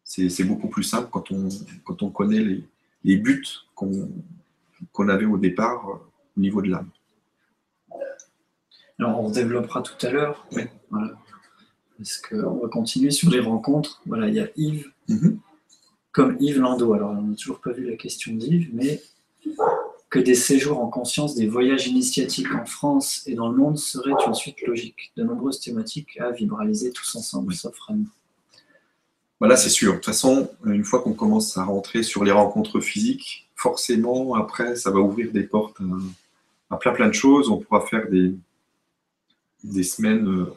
c'est 0.03 0.45
beaucoup 0.45 0.69
plus 0.69 0.83
simple 0.83 1.09
quand 1.11 1.31
on, 1.31 1.49
quand 1.85 2.03
on 2.03 2.11
connaît 2.11 2.41
les, 2.41 2.65
les 3.05 3.17
buts 3.17 3.47
qu'on 3.75 4.11
qu'on 4.93 5.09
avait 5.09 5.27
au 5.27 5.37
départ 5.37 5.87
au 6.37 6.41
niveau 6.41 6.63
de 6.63 6.71
l'âme. 6.71 6.89
Alors 8.99 9.21
on 9.21 9.31
développera 9.31 9.83
tout 9.83 10.07
à 10.07 10.11
l'heure. 10.11 10.47
Oui. 10.53 10.63
Voilà. 10.91 11.19
Parce 11.97 12.19
qu'on 12.19 12.59
va 12.59 12.69
continuer 12.69 13.11
sur 13.11 13.31
les 13.31 13.41
rencontres. 13.41 14.01
Voilà, 14.07 14.29
il 14.29 14.35
y 14.35 14.41
a 14.41 14.49
Yves, 14.57 14.91
Mhm. 15.11 15.39
comme 16.13 16.37
Yves 16.41 16.59
Landau. 16.61 16.95
Alors 16.95 17.11
on 17.11 17.23
n'a 17.23 17.37
toujours 17.37 17.61
pas 17.61 17.73
vu 17.73 17.89
la 17.89 17.97
question 17.97 18.33
d'Yves, 18.35 18.71
mais 18.73 19.03
que 20.09 20.19
des 20.19 20.35
séjours 20.35 20.81
en 20.81 20.89
conscience, 20.89 21.37
des 21.37 21.47
voyages 21.47 21.87
initiatiques 21.87 22.53
en 22.53 22.65
France 22.65 23.23
et 23.27 23.35
dans 23.35 23.49
le 23.49 23.57
monde 23.57 23.79
seraient 23.79 24.15
une 24.27 24.35
suite 24.35 24.61
logique. 24.63 25.13
De 25.17 25.23
nombreuses 25.23 25.61
thématiques 25.61 26.19
à 26.19 26.31
vibraliser 26.33 26.91
tous 26.91 27.15
ensemble, 27.15 27.55
à 27.55 27.93
nous. 27.93 28.09
Voilà, 29.39 29.57
c'est 29.57 29.71
sûr. 29.71 29.93
De 29.93 29.97
toute 29.99 30.07
façon, 30.07 30.51
une 30.65 30.85
fois 30.85 31.01
qu'on 31.01 31.15
commence 31.15 31.57
à 31.57 31.65
rentrer 31.65 32.03
sur 32.03 32.25
les 32.25 32.33
rencontres 32.33 32.81
physiques, 32.81 33.49
forcément, 33.55 34.35
après, 34.35 34.75
ça 34.77 34.91
va 34.91 34.99
ouvrir 34.99 35.33
des 35.33 35.45
portes 35.45 35.81
à, 35.81 36.75
à 36.75 36.77
plein 36.77 36.93
plein 36.93 37.09
de 37.09 37.15
choses. 37.15 37.49
On 37.49 37.59
pourra 37.59 37.87
faire 37.87 38.11
des, 38.11 38.35
des 39.63 39.83
semaines. 39.85 40.27
euh, 40.29 40.53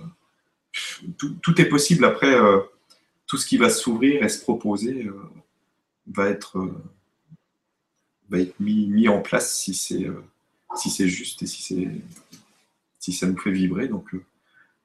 tout, 1.18 1.36
tout 1.44 1.62
est 1.62 1.70
possible. 1.70 2.06
Après, 2.06 2.34
euh, 2.34 2.60
tout 3.34 3.40
ce 3.40 3.48
qui 3.48 3.58
va 3.58 3.72
s'ouvrir 3.72 4.22
et 4.22 4.30
se 4.30 4.40
proposer 4.44 5.08
euh, 5.08 5.20
va 6.06 6.30
être, 6.30 6.60
euh, 6.60 6.84
va 8.30 8.38
être 8.38 8.60
mis, 8.60 8.86
mis 8.86 9.08
en 9.08 9.22
place 9.24 9.58
si 9.58 9.74
c'est 9.74 10.08
euh, 10.08 10.22
si 10.76 11.10
juste 11.10 11.42
et 11.42 11.48
si, 11.48 11.64
c'est 11.64 11.90
si 13.00 13.12
ça 13.12 13.26
nous 13.26 13.36
fait 13.40 13.50
vibrer. 13.50 13.88
Donc, 13.88 14.14
euh, 14.14 14.24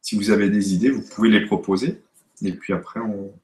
si 0.00 0.16
vous 0.16 0.30
avez 0.30 0.48
des 0.48 0.72
idées, 0.72 0.88
vous 0.88 1.06
pouvez 1.06 1.28
les 1.28 1.44
proposer. 1.44 2.00
Et 2.40 2.52
puis 2.52 2.72
après, 2.72 3.00
on, 3.00 3.34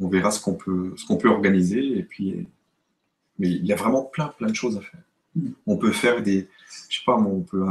on 0.00 0.08
verra 0.08 0.30
ce 0.30 0.40
qu'on 0.40 0.54
peut, 0.54 0.94
qu'on 1.06 1.18
peut 1.18 1.28
organiser. 1.28 1.98
Et 1.98 2.02
puis, 2.02 2.46
mais 3.38 3.50
il 3.50 3.66
y 3.66 3.74
a 3.74 3.76
vraiment 3.76 4.04
plein, 4.04 4.28
plein 4.28 4.48
de 4.48 4.54
choses 4.54 4.78
à 4.78 4.80
faire. 4.80 5.02
Mm. 5.34 5.50
On 5.66 5.76
peut 5.76 5.92
faire 5.92 6.22
des, 6.22 6.48
je 6.88 6.96
sais 6.96 7.04
pas, 7.04 7.18
on 7.18 7.42
peut 7.42 7.66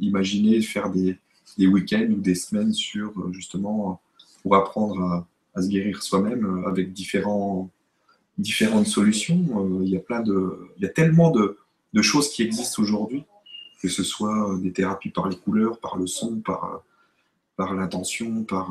imaginer 0.00 0.60
faire 0.60 0.90
des, 0.90 1.16
des 1.56 1.66
week-ends 1.66 2.10
ou 2.10 2.20
des 2.20 2.34
semaines 2.34 2.74
sur 2.74 3.32
justement 3.32 4.02
pour 4.42 4.54
apprendre 4.54 5.02
à, 5.02 5.26
à 5.56 5.62
se 5.62 5.68
guérir 5.68 6.02
soi-même 6.02 6.44
euh, 6.44 6.68
avec 6.68 6.92
différents, 6.92 7.70
différentes 8.38 8.86
solutions. 8.86 9.42
Euh, 9.56 9.82
Il 9.84 9.90
y 9.90 9.96
a 9.96 10.00
plein 10.00 10.20
de, 10.22 10.68
il 10.76 10.82
y 10.84 10.86
a 10.86 10.90
tellement 10.90 11.30
de, 11.30 11.58
de 11.92 12.02
choses 12.02 12.30
qui 12.30 12.42
existent 12.42 12.80
aujourd'hui, 12.82 13.24
que 13.82 13.88
ce 13.88 14.04
soit 14.04 14.52
euh, 14.52 14.58
des 14.58 14.72
thérapies 14.72 15.10
par 15.10 15.28
les 15.28 15.36
couleurs, 15.36 15.80
par 15.80 15.96
le 15.96 16.06
son, 16.06 16.40
par, 16.40 16.84
par 17.56 17.74
l'intention, 17.74 18.44
par 18.44 18.66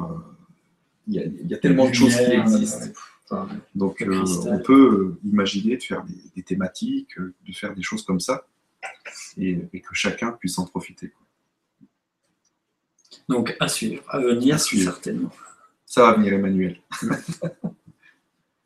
il 1.08 1.14
y, 1.16 1.20
a, 1.20 1.26
il 1.26 1.48
y 1.48 1.54
a 1.54 1.58
tellement 1.58 1.88
de 1.90 1.94
choses 1.94 2.16
qui 2.16 2.32
existent. 2.32 2.88
Donc, 3.74 4.02
euh, 4.04 4.24
on 4.46 4.60
peut 4.60 5.16
imaginer 5.24 5.78
de 5.78 5.84
faire 5.84 6.04
des, 6.04 6.14
des 6.36 6.44
thématiques, 6.44 7.18
de 7.20 7.54
faire 7.54 7.74
des 7.74 7.82
choses 7.82 8.04
comme 8.04 8.20
ça, 8.20 8.46
et, 9.38 9.58
et 9.74 9.82
que 9.82 9.94
chacun 9.94 10.32
puisse 10.32 10.58
en 10.60 10.66
profiter. 10.66 11.10
quoi. 11.10 11.24
Donc 13.28 13.56
à 13.60 13.68
suivre, 13.68 14.04
à 14.10 14.20
venir 14.20 14.56
À 14.56 14.58
suivre. 14.60 14.92
certainement. 14.92 15.32
Ça 15.86 16.02
va 16.04 16.14
venir, 16.14 16.34
Emmanuel. 16.34 16.78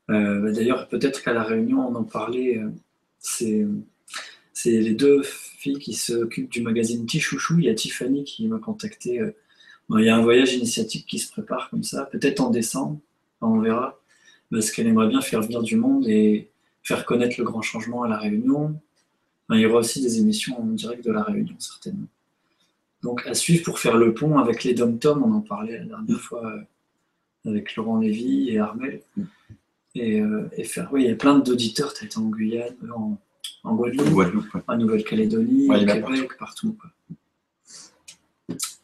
Euh, 0.09 0.39
bah, 0.41 0.51
D'ailleurs, 0.51 0.87
peut-être 0.87 1.21
qu'à 1.23 1.33
la 1.33 1.43
réunion, 1.43 1.87
on 1.87 1.93
en 1.93 2.03
parlait. 2.03 2.57
euh, 2.57 2.71
c'est 4.53 4.71
les 4.71 4.93
deux 4.95 5.21
filles 5.23 5.77
qui 5.79 5.93
s'occupent 5.93 6.49
du 6.49 6.61
magazine 6.61 7.05
Petit 7.05 7.19
Chouchou. 7.19 7.59
Il 7.59 7.65
y 7.65 7.69
a 7.69 7.75
Tiffany 7.75 8.23
qui 8.23 8.47
m'a 8.47 8.57
contacté. 8.59 9.19
euh, 9.21 9.31
il 9.91 10.05
y 10.05 10.09
a 10.09 10.15
un 10.15 10.21
voyage 10.23 10.53
initiatique 10.53 11.05
qui 11.07 11.19
se 11.19 11.31
prépare 11.31 11.69
comme 11.69 11.83
ça, 11.83 12.05
peut-être 12.05 12.39
en 12.41 12.49
décembre, 12.49 12.99
on 13.41 13.59
verra, 13.59 13.99
parce 14.51 14.71
qu'elle 14.71 14.87
aimerait 14.87 15.07
bien 15.09 15.21
faire 15.21 15.41
venir 15.41 15.61
du 15.63 15.75
monde 15.77 16.07
et 16.07 16.49
faire 16.83 17.05
connaître 17.05 17.35
le 17.39 17.43
grand 17.43 17.61
changement 17.61 18.03
à 18.03 18.07
la 18.07 18.17
réunion. 18.17 18.79
Il 19.51 19.59
y 19.59 19.65
aura 19.65 19.79
aussi 19.79 20.01
des 20.01 20.19
émissions 20.19 20.59
en 20.61 20.65
direct 20.65 21.03
de 21.05 21.11
la 21.11 21.23
réunion, 21.23 21.55
certainement. 21.59 22.07
Donc 23.01 23.25
à 23.27 23.33
suivre 23.33 23.63
pour 23.63 23.79
faire 23.79 23.97
le 23.97 24.13
pont 24.13 24.37
avec 24.37 24.63
les 24.63 24.73
dom-toms, 24.73 25.23
on 25.23 25.33
en 25.33 25.41
parlait 25.41 25.77
la 25.79 25.85
dernière 25.85 26.19
fois 26.19 26.51
avec 27.45 27.75
Laurent 27.75 27.97
Lévy 27.99 28.49
et 28.49 28.59
Armel. 28.59 29.01
Et, 29.95 30.21
euh, 30.21 30.47
et 30.55 30.63
faire, 30.63 30.89
oui, 30.93 31.03
il 31.03 31.09
y 31.09 31.11
a 31.11 31.15
plein 31.15 31.39
d'auditeurs, 31.39 31.93
tu 31.93 32.03
as 32.03 32.05
été 32.07 32.17
en 32.19 32.29
Guyane, 32.29 32.75
euh, 32.83 32.91
en, 32.93 33.17
en 33.63 33.75
Guadeloupe, 33.75 34.09
Guadeloupe. 34.09 34.53
ouais. 34.53 34.61
en 34.67 34.77
Nouvelle-Calédonie, 34.77 35.67
au 35.69 35.73
Québec, 35.73 36.29
partout. 36.37 36.77
quoi. 36.79 36.91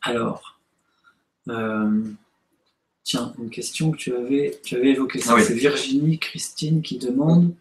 Alors, 0.01 0.59
euh, 1.49 2.01
tiens, 3.03 3.33
une 3.39 3.49
question 3.49 3.91
que 3.91 3.97
tu 3.97 4.15
avais, 4.15 4.59
tu 4.63 4.75
avais 4.75 4.89
évoquée, 4.91 5.19
Ah 5.27 5.35
oui. 5.35 5.43
c'est 5.43 5.53
Virginie 5.53 6.19
Christine 6.19 6.81
qui 6.81 6.97
demande 6.97 7.53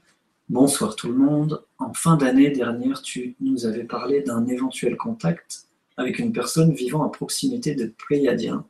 Bonsoir 0.51 0.95
tout 0.95 1.09
le 1.09 1.15
monde. 1.17 1.63
En 1.79 1.95
fin 1.95 2.17
d'année 2.19 2.51
dernière, 2.51 3.01
tu 3.01 3.35
nous 3.41 3.65
avais 3.65 3.85
parlé 3.85 4.21
d'un 4.21 4.47
éventuel 4.47 4.97
contact 4.99 5.67
avec 5.97 6.19
une 6.19 6.33
personne 6.33 6.75
vivant 6.75 7.03
à 7.03 7.09
proximité 7.11 7.75
de 7.75 7.87
Pléiadiens. 7.87 8.67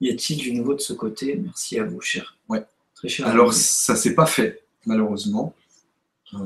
Y 0.00 0.10
a-t-il 0.10 0.38
du 0.38 0.52
nouveau 0.52 0.74
de 0.74 0.80
ce 0.80 0.92
côté? 0.92 1.36
Merci 1.36 1.78
à 1.78 1.84
vous, 1.84 2.00
cher. 2.00 2.36
Ouais. 2.48 2.64
Très 2.94 3.08
cher. 3.08 3.26
Alors, 3.26 3.52
ça 3.52 3.94
s'est 3.94 4.14
pas 4.14 4.26
fait, 4.26 4.62
malheureusement. 4.84 5.54
Euh, 6.34 6.38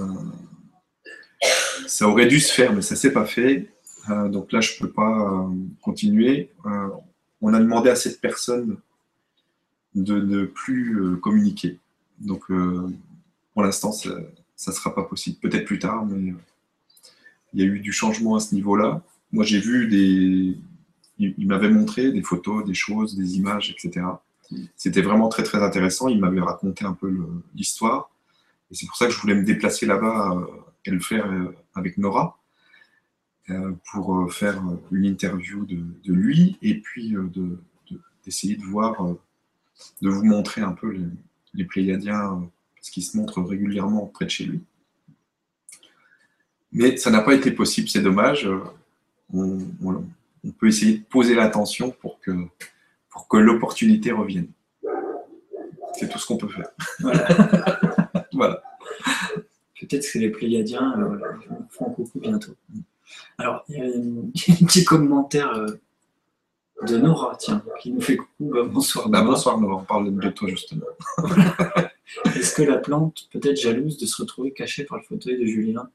ça 1.86 2.08
aurait 2.08 2.26
dû 2.26 2.40
se 2.40 2.52
faire, 2.52 2.72
mais 2.72 2.82
ça 2.82 2.96
s'est 2.96 3.12
pas 3.12 3.24
fait. 3.24 3.72
Euh, 4.08 4.28
donc 4.28 4.52
là, 4.52 4.60
je 4.60 4.78
peux 4.78 4.90
pas 4.90 5.42
euh, 5.42 5.54
continuer. 5.80 6.50
On 7.40 7.54
a 7.54 7.58
demandé 7.58 7.88
à 7.88 7.96
cette 7.96 8.20
personne 8.20 8.78
de 9.94 10.20
ne 10.20 10.44
plus 10.44 11.18
communiquer. 11.20 11.78
Donc, 12.18 12.44
pour 13.54 13.62
l'instant, 13.62 13.92
ça 13.92 14.10
ne 14.10 14.72
sera 14.72 14.94
pas 14.94 15.04
possible. 15.04 15.38
Peut-être 15.38 15.64
plus 15.64 15.78
tard, 15.78 16.04
mais 16.04 16.34
il 17.54 17.60
y 17.60 17.62
a 17.62 17.66
eu 17.66 17.80
du 17.80 17.92
changement 17.92 18.36
à 18.36 18.40
ce 18.40 18.54
niveau-là. 18.54 19.02
Moi, 19.32 19.44
j'ai 19.44 19.58
vu 19.58 19.88
des. 19.88 20.58
Il, 21.20 21.46
m'avait 21.46 21.68
montré 21.68 22.12
des 22.12 22.22
photos, 22.22 22.64
des 22.64 22.72
choses, 22.72 23.14
des 23.14 23.36
images, 23.36 23.70
etc. 23.70 24.06
C'était 24.74 25.02
vraiment 25.02 25.28
très 25.28 25.42
très 25.42 25.62
intéressant. 25.62 26.08
Il 26.08 26.18
m'avait 26.18 26.40
raconté 26.40 26.86
un 26.86 26.94
peu 26.94 27.14
l'histoire. 27.54 28.10
Et 28.70 28.74
c'est 28.74 28.86
pour 28.86 28.96
ça 28.96 29.06
que 29.06 29.12
je 29.12 29.20
voulais 29.20 29.34
me 29.34 29.44
déplacer 29.44 29.84
là-bas 29.84 30.32
euh, 30.32 30.46
et 30.86 30.90
le 30.90 31.00
faire 31.00 31.30
euh, 31.30 31.54
avec 31.74 31.98
Nora 31.98 32.38
euh, 33.50 33.72
pour 33.90 34.32
faire 34.32 34.62
une 34.92 35.04
interview 35.04 35.66
de, 35.66 35.84
lui 36.12 36.56
et 36.62 36.80
puis 36.80 37.10
de- 37.10 37.28
de- 37.90 38.00
d'essayer 38.24 38.56
de, 38.56 38.64
voir, 38.64 39.04
de 40.00 40.08
vous 40.08 40.24
montrer 40.24 40.62
un 40.62 40.72
peu 40.72 40.96
les, 41.54 41.64
Pléiadiens 41.64 42.48
parce 42.76 42.90
qu'ils 42.90 43.02
se 43.02 43.16
montrent 43.16 43.42
régulièrement 43.42 44.06
près 44.06 44.24
de 44.24 44.30
chez 44.30 44.44
lui. 44.44 44.62
Mais 46.72 46.96
ça 46.96 47.10
n'a 47.10 47.20
pas 47.20 47.34
été 47.34 47.50
possible, 47.50 47.88
c'est 47.88 48.02
dommage. 48.02 48.48
On, 49.32 49.58
on- 49.82 50.04
on 50.44 50.50
peut 50.52 50.68
essayer 50.68 50.98
de 50.98 51.04
poser 51.04 51.34
l'attention 51.34 51.90
pour 51.90 52.20
que, 52.20 52.30
pour 53.10 53.28
que 53.28 53.36
l'opportunité 53.36 54.12
revienne. 54.12 54.48
C'est 55.94 56.08
tout 56.08 56.18
ce 56.18 56.26
qu'on 56.26 56.36
peut 56.38 56.48
faire. 56.48 56.70
Voilà. 57.00 57.80
Voilà. 58.32 58.62
Peut-être 59.80 60.06
que 60.12 60.18
les 60.18 60.30
Pléiadiens 60.30 60.94
euh, 61.00 61.18
feront 61.68 61.90
coucou 61.90 62.20
bientôt. 62.20 62.52
Alors, 63.38 63.64
il 63.68 63.76
y 63.76 63.80
a 63.80 63.84
une- 63.86 64.30
un 64.62 64.66
petit 64.66 64.84
commentaire 64.84 65.52
euh, 65.52 65.66
de 66.86 66.96
Nora, 66.96 67.36
tiens, 67.38 67.62
qui 67.80 67.90
nous 67.92 68.00
fait 68.00 68.16
coucou. 68.16 68.50
Bah, 68.54 68.62
bonsoir, 68.64 69.08
Bah, 69.08 69.18
Nora. 69.20 69.32
bonsoir 69.32 69.60
Nora, 69.60 69.76
on 69.76 69.84
parle 69.84 70.16
de 70.16 70.28
toi 70.30 70.48
justement. 70.48 70.86
Est-ce 72.36 72.54
que 72.54 72.62
la 72.62 72.78
plante 72.78 73.28
peut 73.32 73.40
être 73.42 73.60
jalouse 73.60 73.98
de 73.98 74.06
se 74.06 74.22
retrouver 74.22 74.52
cachée 74.52 74.84
par 74.84 74.98
le 74.98 75.02
fauteuil 75.04 75.38
de 75.38 75.44
Julien? 75.46 75.90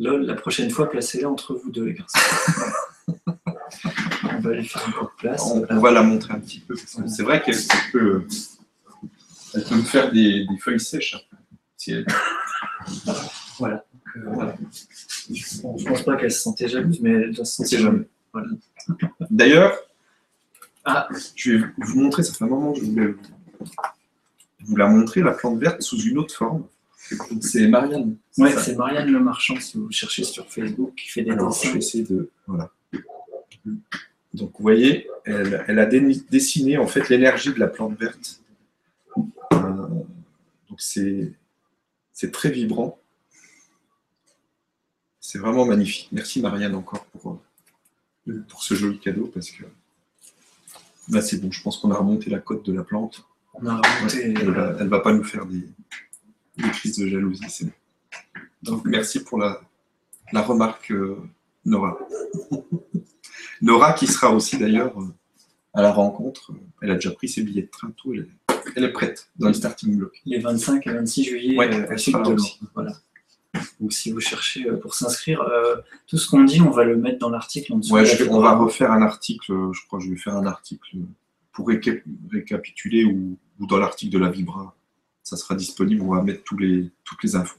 Lol, 0.00 0.22
la 0.24 0.34
prochaine 0.34 0.70
fois, 0.70 0.88
placez-la 0.88 1.28
entre 1.28 1.54
vous 1.54 1.70
deux, 1.70 1.84
les 1.84 1.94
garçons. 1.94 2.18
on 4.24 4.40
va 4.40 4.52
lui 4.54 4.66
faire 4.66 4.88
un 4.88 4.92
peu 4.92 5.00
de 5.04 5.10
place. 5.18 5.42
On, 5.44 5.66
on 5.68 5.78
va 5.78 5.90
la 5.90 6.02
montrer 6.02 6.32
un 6.34 6.40
petit 6.40 6.60
peu. 6.60 6.74
C'est 7.06 7.22
vrai 7.22 7.42
qu'elle 7.42 7.58
peut, 7.92 8.24
elle 9.54 9.64
peut 9.64 9.74
me 9.76 9.82
faire 9.82 10.10
des, 10.10 10.46
des 10.46 10.58
feuilles 10.58 10.80
sèches. 10.80 11.14
après. 11.14 11.36
Si 11.76 11.92
elle- 11.92 12.06
Voilà. 13.58 13.84
euh, 14.16 14.20
voilà. 14.32 14.56
Je 15.30 15.66
ne 15.66 15.84
pense 15.88 16.02
pas 16.02 16.16
qu'elle 16.16 16.32
se 16.32 16.40
sentait 16.40 16.66
jalouse, 16.68 16.98
mais 17.00 17.10
elle 17.10 17.32
doit 17.34 17.44
se 17.44 17.56
sentir 17.56 17.80
jamais. 17.80 18.08
Voilà. 18.32 18.48
D'ailleurs, 19.30 19.76
Ah. 20.84 21.08
je 21.36 21.52
vais 21.52 21.64
vous 21.76 22.00
montrer, 22.00 22.22
ça 22.22 22.32
fait 22.32 22.44
un 22.44 22.48
moment 22.48 22.72
que 22.72 22.80
je 22.80 22.84
voulais 22.86 23.14
vous 24.64 24.76
la 24.76 24.86
montrer, 24.88 25.20
la 25.20 25.32
plante 25.32 25.58
verte 25.58 25.82
sous 25.82 26.00
une 26.00 26.16
autre 26.18 26.34
forme. 26.34 26.64
C'est 27.40 27.68
Marianne. 27.68 28.16
Ouais, 28.38 28.52
c'est 28.58 28.76
Marianne 28.76 29.10
Le 29.10 29.20
Marchand, 29.20 29.58
si 29.58 29.78
vous 29.78 29.90
cherchez 29.90 30.24
sur 30.24 30.46
Facebook, 30.50 30.94
qui 30.94 31.08
fait 31.08 31.22
des 31.22 31.30
Alors, 31.32 31.52
je 31.52 31.60
dessins. 31.60 31.72
vais 31.72 31.78
essayer 31.78 32.04
de. 32.04 32.30
Voilà. 32.46 32.70
Donc, 34.32 34.52
vous 34.52 34.62
voyez, 34.62 35.08
elle, 35.24 35.64
elle 35.66 35.78
a 35.78 35.86
dessiné 35.86 36.78
en 36.78 36.86
fait 36.86 37.08
l'énergie 37.08 37.52
de 37.52 37.58
la 37.58 37.66
plante 37.66 37.98
verte. 37.98 38.40
Euh, 39.52 39.88
donc, 40.68 40.80
c'est 40.80 41.32
c'est 42.12 42.30
très 42.30 42.50
vibrant. 42.50 42.98
C'est 45.20 45.38
vraiment 45.38 45.64
magnifique. 45.64 46.08
Merci 46.12 46.40
Marianne 46.40 46.74
encore 46.74 47.04
pour, 47.06 47.40
euh, 48.28 48.44
pour 48.48 48.62
ce 48.62 48.74
joli 48.74 48.98
cadeau 48.98 49.30
parce 49.32 49.50
que 49.50 49.64
là, 51.08 51.22
c'est 51.22 51.38
bon. 51.38 51.50
Je 51.50 51.62
pense 51.62 51.78
qu'on 51.78 51.90
a 51.90 51.96
remonté 51.96 52.30
la 52.30 52.38
cote 52.38 52.64
de 52.64 52.72
la 52.72 52.84
plante. 52.84 53.24
On 53.54 53.66
a 53.66 53.76
remonté. 53.80 54.22
Elle 54.22 54.84
ne 54.84 54.88
va 54.88 55.00
pas 55.00 55.12
nous 55.12 55.24
faire 55.24 55.46
des, 55.46 55.66
des 56.60 56.70
crises 56.70 56.98
de 56.98 57.08
jalousie. 57.08 57.42
c'est 57.48 57.64
bon. 57.66 57.72
Donc, 58.62 58.84
merci 58.84 59.22
pour 59.24 59.38
la, 59.38 59.60
la 60.32 60.42
remarque, 60.42 60.90
euh, 60.92 61.16
Nora. 61.64 61.98
Nora, 63.62 63.92
qui 63.92 64.06
sera 64.06 64.32
aussi 64.34 64.58
d'ailleurs 64.58 64.98
euh, 65.00 65.06
à 65.74 65.82
la 65.82 65.92
rencontre. 65.92 66.52
Elle 66.82 66.90
a 66.90 66.94
déjà 66.94 67.10
pris 67.10 67.28
ses 67.28 67.42
billets 67.42 67.62
de 67.62 67.68
train, 67.70 67.90
tout. 67.96 68.12
Elle 68.14 68.20
est, 68.20 68.28
elle 68.76 68.84
est 68.84 68.92
prête 68.92 69.28
dans 69.36 69.48
le 69.48 69.54
starting 69.54 69.96
block. 69.96 70.20
les 70.24 70.38
25 70.38 70.86
et 70.86 70.92
26 70.92 71.24
juillet 71.24 71.56
Ouais, 71.58 71.72
euh, 71.74 71.86
elle 71.90 71.98
sera 71.98 72.22
là 72.22 72.28
aussi. 72.30 72.58
Voilà. 72.74 72.92
Donc 73.80 73.92
si 73.92 74.12
vous 74.12 74.20
cherchez 74.20 74.66
euh, 74.68 74.76
pour 74.76 74.94
s'inscrire, 74.94 75.40
euh, 75.42 75.76
tout 76.06 76.16
ce 76.18 76.28
qu'on 76.30 76.44
dit, 76.44 76.60
on 76.62 76.70
va 76.70 76.84
le 76.84 76.96
mettre 76.96 77.18
dans 77.18 77.30
l'article 77.30 77.72
en 77.72 77.78
dessous. 77.78 77.92
Ouais, 77.94 78.02
de 78.02 78.06
la 78.08 78.14
je 78.14 78.24
vais- 78.24 78.30
on 78.30 78.40
va 78.40 78.54
refaire 78.56 78.92
un 78.92 79.02
article. 79.02 79.52
euh, 79.52 79.72
Je 79.72 79.84
crois 79.86 79.98
que 79.98 80.04
je 80.04 80.10
vais 80.10 80.16
faire 80.16 80.36
un 80.36 80.46
article 80.46 80.96
pour 81.52 81.68
réca- 81.68 82.02
récapituler 82.30 83.04
ou, 83.04 83.36
ou 83.58 83.66
dans 83.66 83.76
l'article 83.78 84.12
de 84.12 84.18
la 84.18 84.30
Vibra. 84.30 84.74
Ça 85.30 85.36
sera 85.36 85.54
disponible. 85.54 86.02
On 86.02 86.14
va 86.14 86.22
mettre 86.22 86.42
tous 86.42 86.56
les, 86.56 86.90
toutes 87.04 87.22
les 87.22 87.36
infos. 87.36 87.56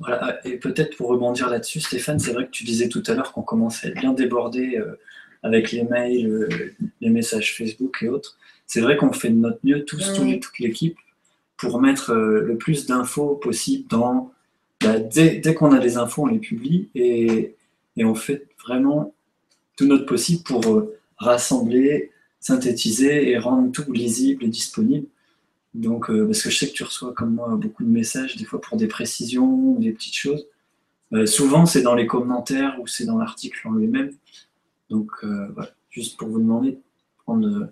Voilà, 0.00 0.44
et 0.44 0.56
peut-être 0.56 0.96
pour 0.96 1.08
rebondir 1.08 1.48
là-dessus, 1.48 1.80
Stéphane, 1.80 2.18
c'est 2.18 2.32
vrai 2.32 2.46
que 2.46 2.50
tu 2.50 2.64
disais 2.64 2.88
tout 2.88 3.02
à 3.06 3.14
l'heure 3.14 3.32
qu'on 3.32 3.42
commençait 3.42 3.86
à 3.86 3.90
être 3.90 4.00
bien 4.00 4.12
débordé 4.12 4.76
euh, 4.76 4.98
avec 5.44 5.70
les 5.70 5.84
mails, 5.84 6.26
euh, 6.26 6.48
les 7.00 7.10
messages 7.10 7.54
Facebook 7.56 7.98
et 8.02 8.08
autres. 8.08 8.36
C'est 8.66 8.80
vrai 8.80 8.96
qu'on 8.96 9.12
fait 9.12 9.28
de 9.30 9.36
notre 9.36 9.60
mieux, 9.62 9.84
tous, 9.84 10.12
tous 10.16 10.24
les- 10.24 10.40
toute 10.40 10.58
l'équipe, 10.58 10.96
pour 11.58 11.80
mettre 11.80 12.10
euh, 12.10 12.40
le 12.42 12.56
plus 12.56 12.86
d'infos 12.86 13.36
possible 13.36 13.86
dans. 13.88 14.32
bah, 14.82 14.98
dès 14.98 15.38
dès 15.38 15.54
qu'on 15.54 15.72
a 15.72 15.78
des 15.78 15.96
infos, 15.96 16.22
on 16.22 16.26
les 16.26 16.38
publie 16.40 16.88
et, 16.96 17.54
et 17.96 18.04
on 18.04 18.14
fait 18.16 18.48
vraiment 18.66 19.14
tout 19.76 19.86
notre 19.86 20.06
possible 20.06 20.42
pour 20.42 20.66
euh, 20.74 20.98
rassembler, 21.18 22.10
synthétiser 22.40 23.30
et 23.30 23.38
rendre 23.38 23.70
tout 23.70 23.92
lisible 23.92 24.42
et 24.44 24.48
disponible. 24.48 25.06
Donc, 25.74 26.10
euh, 26.10 26.26
parce 26.26 26.42
que 26.42 26.50
je 26.50 26.58
sais 26.58 26.68
que 26.68 26.74
tu 26.74 26.84
reçois 26.84 27.14
comme 27.14 27.34
moi 27.34 27.56
beaucoup 27.56 27.82
de 27.82 27.88
messages, 27.88 28.36
des 28.36 28.44
fois 28.44 28.60
pour 28.60 28.76
des 28.76 28.88
précisions 28.88 29.50
ou 29.50 29.78
des 29.80 29.92
petites 29.92 30.16
choses. 30.16 30.46
Euh, 31.12 31.26
souvent, 31.26 31.66
c'est 31.66 31.82
dans 31.82 31.94
les 31.94 32.06
commentaires 32.06 32.78
ou 32.80 32.86
c'est 32.86 33.06
dans 33.06 33.18
l'article 33.18 33.68
en 33.68 33.72
lui-même. 33.72 34.12
Donc, 34.90 35.10
euh, 35.24 35.48
voilà, 35.54 35.70
juste 35.90 36.18
pour 36.18 36.28
vous 36.28 36.38
demander 36.38 36.72
de 36.72 36.80
prendre, 37.18 37.70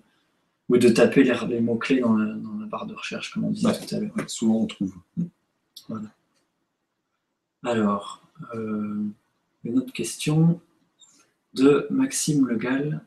ou 0.69 0.77
de 0.77 0.89
taper 0.89 1.23
les, 1.23 1.33
les 1.47 1.59
mots-clés 1.59 1.99
dans 1.99 2.15
la, 2.15 2.33
dans 2.33 2.53
la 2.59 2.65
barre 2.65 2.87
de 2.87 2.95
recherche, 2.95 3.33
comme 3.33 3.45
on 3.45 3.51
disait 3.51 3.71
tout 3.71 3.95
à 3.95 3.99
l'heure. 3.99 4.15
Ouais, 4.15 4.27
souvent, 4.27 4.61
on 4.61 4.65
trouve. 4.65 4.95
Alors, 7.63 8.23
euh, 8.55 9.03
une 9.63 9.77
autre 9.77 9.93
question 9.93 10.59
de 11.53 11.85
Maxime 11.91 12.47
Legal. 12.47 13.03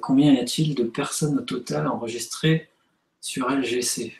Combien 0.00 0.32
y 0.32 0.38
a-t-il 0.38 0.74
de 0.74 0.84
personnes 0.84 1.38
au 1.38 1.42
total 1.42 1.86
enregistrées 1.86 2.70
sur 3.22 3.48
LGC 3.48 4.12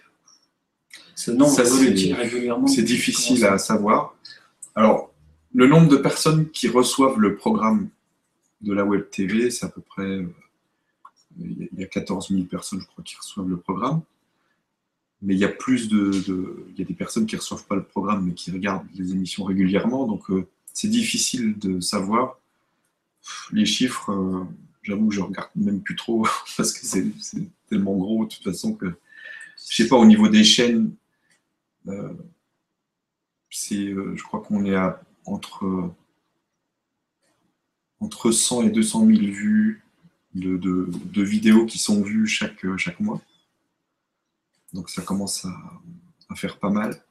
Ce 1.15 1.31
nombre 1.33 1.53
c'est- 1.53 2.15
régulièrement 2.15 2.67
C'est 2.69 2.83
difficile 2.83 3.45
à 3.45 3.59
savoir. 3.59 4.15
Alors, 4.75 5.13
le 5.53 5.67
nombre 5.67 5.89
de 5.89 5.97
personnes 5.99 6.49
qui 6.51 6.69
reçoivent 6.69 7.19
le 7.19 7.35
programme 7.37 7.89
de 8.63 8.73
la 8.73 8.85
Web 8.87 9.11
TV, 9.11 9.51
c'est 9.51 9.67
à 9.67 9.69
peu 9.69 9.83
près. 9.83 10.03
euh, 10.05 10.27
Il 11.41 11.69
y 11.79 11.83
a 11.83 11.87
14 11.87 12.29
000 12.31 12.45
personnes, 12.45 12.81
je 12.81 12.87
crois, 12.87 13.03
qui 13.03 13.17
reçoivent 13.17 13.49
le 13.49 13.57
programme. 13.57 14.03
Mais 15.23 15.35
il 15.35 15.41
y 15.41 15.45
a 15.45 15.49
plus 15.49 15.89
de. 15.89 16.11
de- 16.29 16.67
il 16.71 16.79
y 16.79 16.83
a 16.83 16.85
des 16.85 16.95
personnes 16.95 17.27
qui 17.27 17.35
ne 17.37 17.41
reçoivent 17.41 17.67
pas 17.67 17.75
le 17.77 17.85
programme, 17.85 18.27
mais 18.27 18.35
qui 18.35 18.51
regardent 18.51 18.87
les 18.95 19.13
émissions 19.13 19.45
régulièrement. 19.45 20.07
Donc, 20.07 20.31
euh, 20.31 20.47
c'est 20.75 20.89
difficile 20.89 21.59
de 21.59 21.81
savoir. 21.81 22.39
Les 23.51 23.65
chiffres, 23.67 24.11
euh, 24.13 24.45
j'avoue 24.83 25.09
que 25.09 25.15
je 25.15 25.21
regarde 25.21 25.51
même 25.57 25.81
plus 25.83 25.97
trop, 25.97 26.27
parce 26.57 26.73
que 26.73 26.85
c'est 26.87 27.07
tellement 27.69 27.97
gros, 27.97 28.25
de 28.25 28.31
toute 28.35 28.45
façon, 28.45 28.75
que. 28.75 28.87
Je 29.71 29.77
sais 29.77 29.89
pas, 29.89 29.97
au 29.97 30.05
niveau 30.07 30.29
des 30.29 30.45
chaînes. 30.45 30.95
euh, 31.89 32.13
c'est, 33.51 33.87
euh, 33.89 34.17
je 34.17 34.23
crois 34.25 34.41
qu'on 34.43 34.65
est 34.65 34.75
à 34.75 35.03
entre, 35.25 35.93
entre 38.01 38.31
100 38.31 38.63
et 38.63 38.71
200 38.71 39.07
000 39.07 39.19
vues 39.21 39.85
de, 40.35 40.57
de- 40.57 41.23
vidéos 41.23 41.67
qui 41.67 41.79
sont 41.79 42.03
vues 42.03 42.27
chaque, 42.27 42.65
chaque 42.79 42.99
mois. 43.01 43.21
Donc 44.73 44.89
ça 44.91 45.03
commence 45.03 45.45
à, 45.45 46.35
faire 46.35 46.59
pas 46.59 46.71
mal 46.71 47.05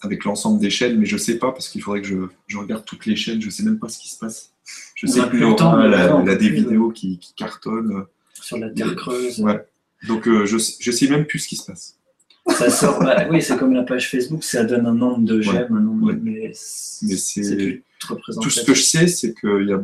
avec 0.00 0.24
l'ensemble 0.24 0.60
des 0.60 0.70
chaînes, 0.70 0.98
mais 0.98 1.06
je 1.06 1.16
sais 1.16 1.38
pas 1.38 1.52
parce 1.52 1.68
qu'il 1.68 1.80
faudrait 1.80 2.02
que 2.02 2.08
je, 2.08 2.26
je 2.48 2.58
regarde 2.58 2.84
toutes 2.84 3.06
les 3.06 3.14
chaînes, 3.16 3.40
je 3.40 3.48
sais 3.50 3.62
même 3.62 3.78
pas 3.78 3.88
ce 3.88 4.00
qui 4.00 4.08
se 4.10 4.18
passe. 4.18 4.53
Je 4.94 5.06
sais 5.06 5.26
plus 5.28 5.40
temps, 5.56 5.80
elle 5.80 5.94
a, 5.94 6.20
elle 6.26 6.38
des 6.38 6.48
vidéos 6.50 6.90
qui, 6.90 7.18
qui 7.18 7.34
cartonnent. 7.34 8.04
Sur 8.32 8.58
la 8.58 8.70
Terre 8.70 8.94
creuse. 8.96 9.40
Ouais. 9.40 9.64
Donc 10.08 10.28
euh, 10.28 10.44
je, 10.46 10.56
je 10.80 10.90
sais 10.90 11.08
même 11.08 11.24
plus 11.26 11.38
ce 11.38 11.48
qui 11.48 11.56
se 11.56 11.64
passe. 11.66 11.96
Ça 12.48 12.68
sort, 12.68 12.98
bah 13.00 13.26
oui, 13.30 13.40
c'est 13.40 13.56
comme 13.56 13.72
la 13.72 13.84
page 13.84 14.10
Facebook, 14.10 14.44
ça 14.44 14.64
donne 14.64 14.86
un 14.86 14.92
nombre 14.94 15.24
de 15.24 15.40
j'aime, 15.40 15.74
un 15.74 15.80
nombre, 15.80 16.08
Ouais. 16.08 16.18
mais 16.22 16.52
Mais 17.02 17.16
c'est 17.16 17.82
Tout 18.00 18.50
ce 18.50 18.62
que 18.64 18.74
je 18.74 18.82
sais, 18.82 19.06
c'est 19.06 19.32
que 19.32 19.62
il 19.62 19.68
y 19.68 19.72
a, 19.72 19.82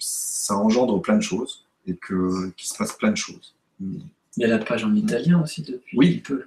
ça 0.00 0.56
engendre 0.56 1.00
plein 1.00 1.16
de 1.16 1.22
choses 1.22 1.64
et 1.86 1.92
qu'il 1.94 2.66
se 2.66 2.76
passe 2.76 2.92
plein 2.94 3.12
de 3.12 3.16
choses. 3.16 3.54
Il 3.80 4.02
y 4.36 4.44
a 4.44 4.48
la 4.48 4.58
page 4.58 4.82
en 4.84 4.94
italien 4.96 5.40
aussi 5.42 5.62
depuis 5.62 5.96
Oui. 5.96 6.22
peu. 6.26 6.42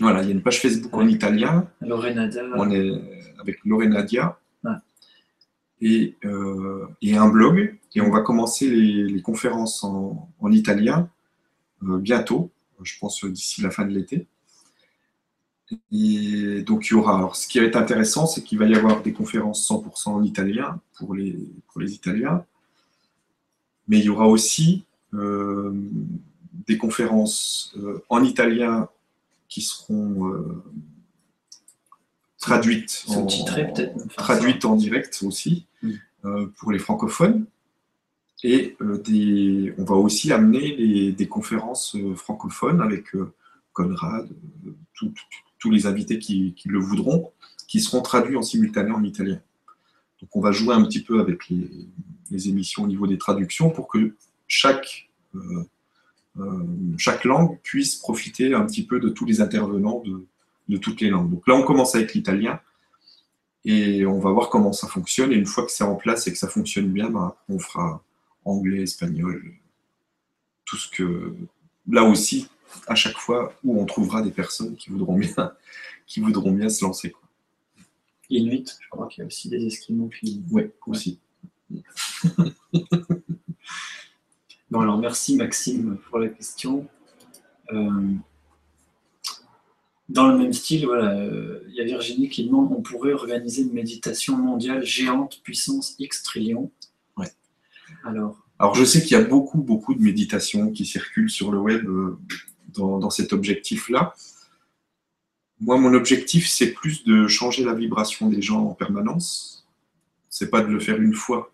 Voilà, 0.00 0.22
il 0.22 0.26
y 0.28 0.32
a 0.32 0.34
une 0.34 0.42
page 0.42 0.60
Facebook 0.60 0.92
en 0.94 1.06
italien, 1.06 1.68
Lorenada. 1.80 2.42
on 2.56 2.70
est 2.72 2.90
avec 3.40 3.58
Lorena 3.64 4.02
Dia 4.02 4.24
Ouais. 4.26 4.32
Et, 5.82 6.16
euh, 6.24 6.86
et 7.02 7.16
un 7.16 7.28
blog, 7.28 7.76
et 7.94 8.00
on 8.00 8.10
va 8.10 8.20
commencer 8.20 8.70
les, 8.70 9.20
conférences 9.20 9.82
en, 9.82 10.30
en 10.40 10.52
italien 10.52 11.10
euh, 11.82 11.98
bientôt, 11.98 12.50
je 12.82 12.94
pense 12.98 13.24
d'ici 13.24 13.60
la 13.60 13.70
fin 13.70 13.84
de 13.84 13.90
l'été. 13.90 14.26
Et 15.90 16.62
donc 16.62 16.86
il 16.86 16.92
y 16.92 16.94
aura, 16.94 17.16
alors 17.16 17.34
ce 17.34 17.48
qui 17.48 17.58
va 17.58 17.64
être 17.64 17.76
intéressant, 17.76 18.26
c'est 18.26 18.42
qu'il 18.42 18.58
va 18.58 18.66
y 18.66 18.74
avoir 18.74 19.02
des 19.02 19.12
conférences 19.12 19.68
100% 19.68 20.10
en 20.10 20.22
italien 20.22 20.80
pour 20.96 21.14
les, 21.14 21.36
pour 21.66 21.80
les 21.80 21.92
Italiens, 21.94 22.44
mais 23.88 23.98
il 23.98 24.04
y 24.04 24.08
aura 24.08 24.28
aussi 24.28 24.84
euh, 25.14 25.72
des 26.68 26.78
conférences 26.78 27.74
en 28.08 28.22
italien 28.22 28.88
qui 29.48 29.62
seront 29.62 30.32
traduites, 32.42 33.04
en, 33.08 33.24
peut-être 33.26 34.08
traduites 34.16 34.64
en 34.64 34.76
direct 34.76 35.20
aussi 35.24 35.66
Mm. 35.82 35.90
euh, 36.26 36.46
pour 36.58 36.70
les 36.72 36.78
francophones. 36.78 37.46
Et 38.44 38.76
euh, 38.80 38.98
des, 38.98 39.72
on 39.78 39.84
va 39.84 39.96
aussi 39.96 40.32
amener 40.32 40.76
les- 40.76 41.12
des 41.12 41.28
conférences 41.28 41.96
euh, 41.96 42.14
francophones 42.14 42.80
avec 42.80 43.04
Conrad, 43.72 44.28
tous 45.58 45.70
les 45.70 45.86
invités 45.86 46.18
qui, 46.18 46.52
qui 46.54 46.68
le 46.68 46.78
voudront, 46.78 47.30
qui 47.68 47.80
seront 47.80 48.02
traduits 48.02 48.36
en 48.36 48.42
simultané 48.42 48.90
en 48.92 49.02
italien. 49.02 49.40
Donc 50.20 50.30
on 50.36 50.40
va 50.40 50.52
jouer 50.52 50.74
un 50.74 50.84
petit 50.84 51.02
peu 51.02 51.18
avec 51.20 51.48
les, 51.48 51.68
les 52.30 52.48
émissions 52.48 52.82
au 52.84 52.86
niveau 52.86 53.06
des 53.06 53.18
traductions 53.18 53.70
pour 53.70 53.86
que 53.88 54.14
chaque, 54.46 55.08
chaque 56.98 57.24
langue 57.24 57.58
puisse 57.62 57.96
profiter 57.96 58.54
un 58.54 58.64
petit 58.66 58.84
peu 58.86 59.00
de 59.00 59.08
tous 59.08 59.24
les 59.24 59.40
intervenants 59.40 60.00
de, 60.04 60.26
de 60.68 60.76
toutes 60.76 61.00
les 61.00 61.10
langues. 61.10 61.30
Donc 61.30 61.46
là, 61.46 61.54
on 61.54 61.62
commence 61.62 61.94
avec 61.94 62.14
l'italien 62.14 62.60
et 63.64 64.04
on 64.06 64.18
va 64.18 64.30
voir 64.30 64.48
comment 64.50 64.72
ça 64.72 64.88
fonctionne. 64.88 65.32
Et 65.32 65.36
une 65.36 65.46
fois 65.46 65.64
que 65.64 65.72
c'est 65.72 65.84
en 65.84 65.96
place 65.96 66.26
et 66.26 66.32
que 66.32 66.38
ça 66.38 66.48
fonctionne 66.48 66.88
bien, 66.88 67.06
après, 67.06 67.34
on 67.48 67.58
fera 67.58 68.02
anglais, 68.44 68.82
espagnol, 68.82 69.54
tout 70.64 70.76
ce 70.76 70.88
que. 70.88 71.34
Là 71.88 72.04
aussi, 72.04 72.48
à 72.86 72.94
chaque 72.94 73.18
fois 73.18 73.52
où 73.64 73.80
on 73.80 73.86
trouvera 73.86 74.22
des 74.22 74.30
personnes 74.30 74.76
qui 74.76 74.90
voudront 74.90 75.18
bien, 75.18 75.52
qui 76.06 76.20
voudront 76.20 76.52
bien 76.52 76.68
se 76.68 76.84
lancer. 76.84 77.10
Quoi. 77.10 77.22
Inuit, 78.30 78.78
je 78.80 78.88
crois 78.88 79.08
qu'il 79.08 79.22
y 79.22 79.24
a 79.24 79.26
aussi 79.26 79.48
des 79.48 79.66
Esquimaux 79.66 80.08
qui. 80.08 80.42
Ouais, 80.50 80.70
aussi. 80.86 81.18
Bon, 84.72 84.80
alors 84.80 84.96
merci 84.96 85.36
Maxime 85.36 85.98
pour 86.08 86.18
la 86.18 86.28
question. 86.28 86.88
Euh, 87.74 88.14
dans 90.12 90.28
le 90.28 90.36
même 90.36 90.52
style, 90.52 90.84
voilà, 90.86 91.16
euh, 91.16 91.60
il 91.68 91.74
y 91.74 91.80
a 91.80 91.84
Virginie 91.84 92.28
qui 92.28 92.44
demande 92.44 92.70
on 92.70 92.82
pourrait 92.82 93.12
organiser 93.12 93.62
une 93.62 93.72
méditation 93.72 94.36
mondiale 94.36 94.84
géante, 94.84 95.40
puissance 95.42 95.94
X 95.98 96.22
trillion. 96.22 96.70
Ouais. 97.16 97.32
Alors, 98.04 98.36
Alors 98.58 98.74
je 98.74 98.84
sais 98.84 99.02
qu'il 99.02 99.12
y 99.12 99.20
a 99.20 99.24
beaucoup, 99.24 99.62
beaucoup 99.62 99.94
de 99.94 100.02
méditations 100.02 100.70
qui 100.70 100.84
circulent 100.84 101.30
sur 101.30 101.50
le 101.50 101.58
web 101.58 101.86
euh, 101.86 102.18
dans, 102.68 102.98
dans 102.98 103.10
cet 103.10 103.32
objectif-là. 103.32 104.14
Moi, 105.60 105.78
mon 105.78 105.94
objectif, 105.94 106.48
c'est 106.48 106.72
plus 106.72 107.04
de 107.04 107.26
changer 107.28 107.64
la 107.64 107.72
vibration 107.72 108.28
des 108.28 108.42
gens 108.42 108.64
en 108.66 108.74
permanence. 108.74 109.66
C'est 110.28 110.50
pas 110.50 110.60
de 110.60 110.66
le 110.66 110.80
faire 110.80 111.00
une 111.00 111.14
fois 111.14 111.52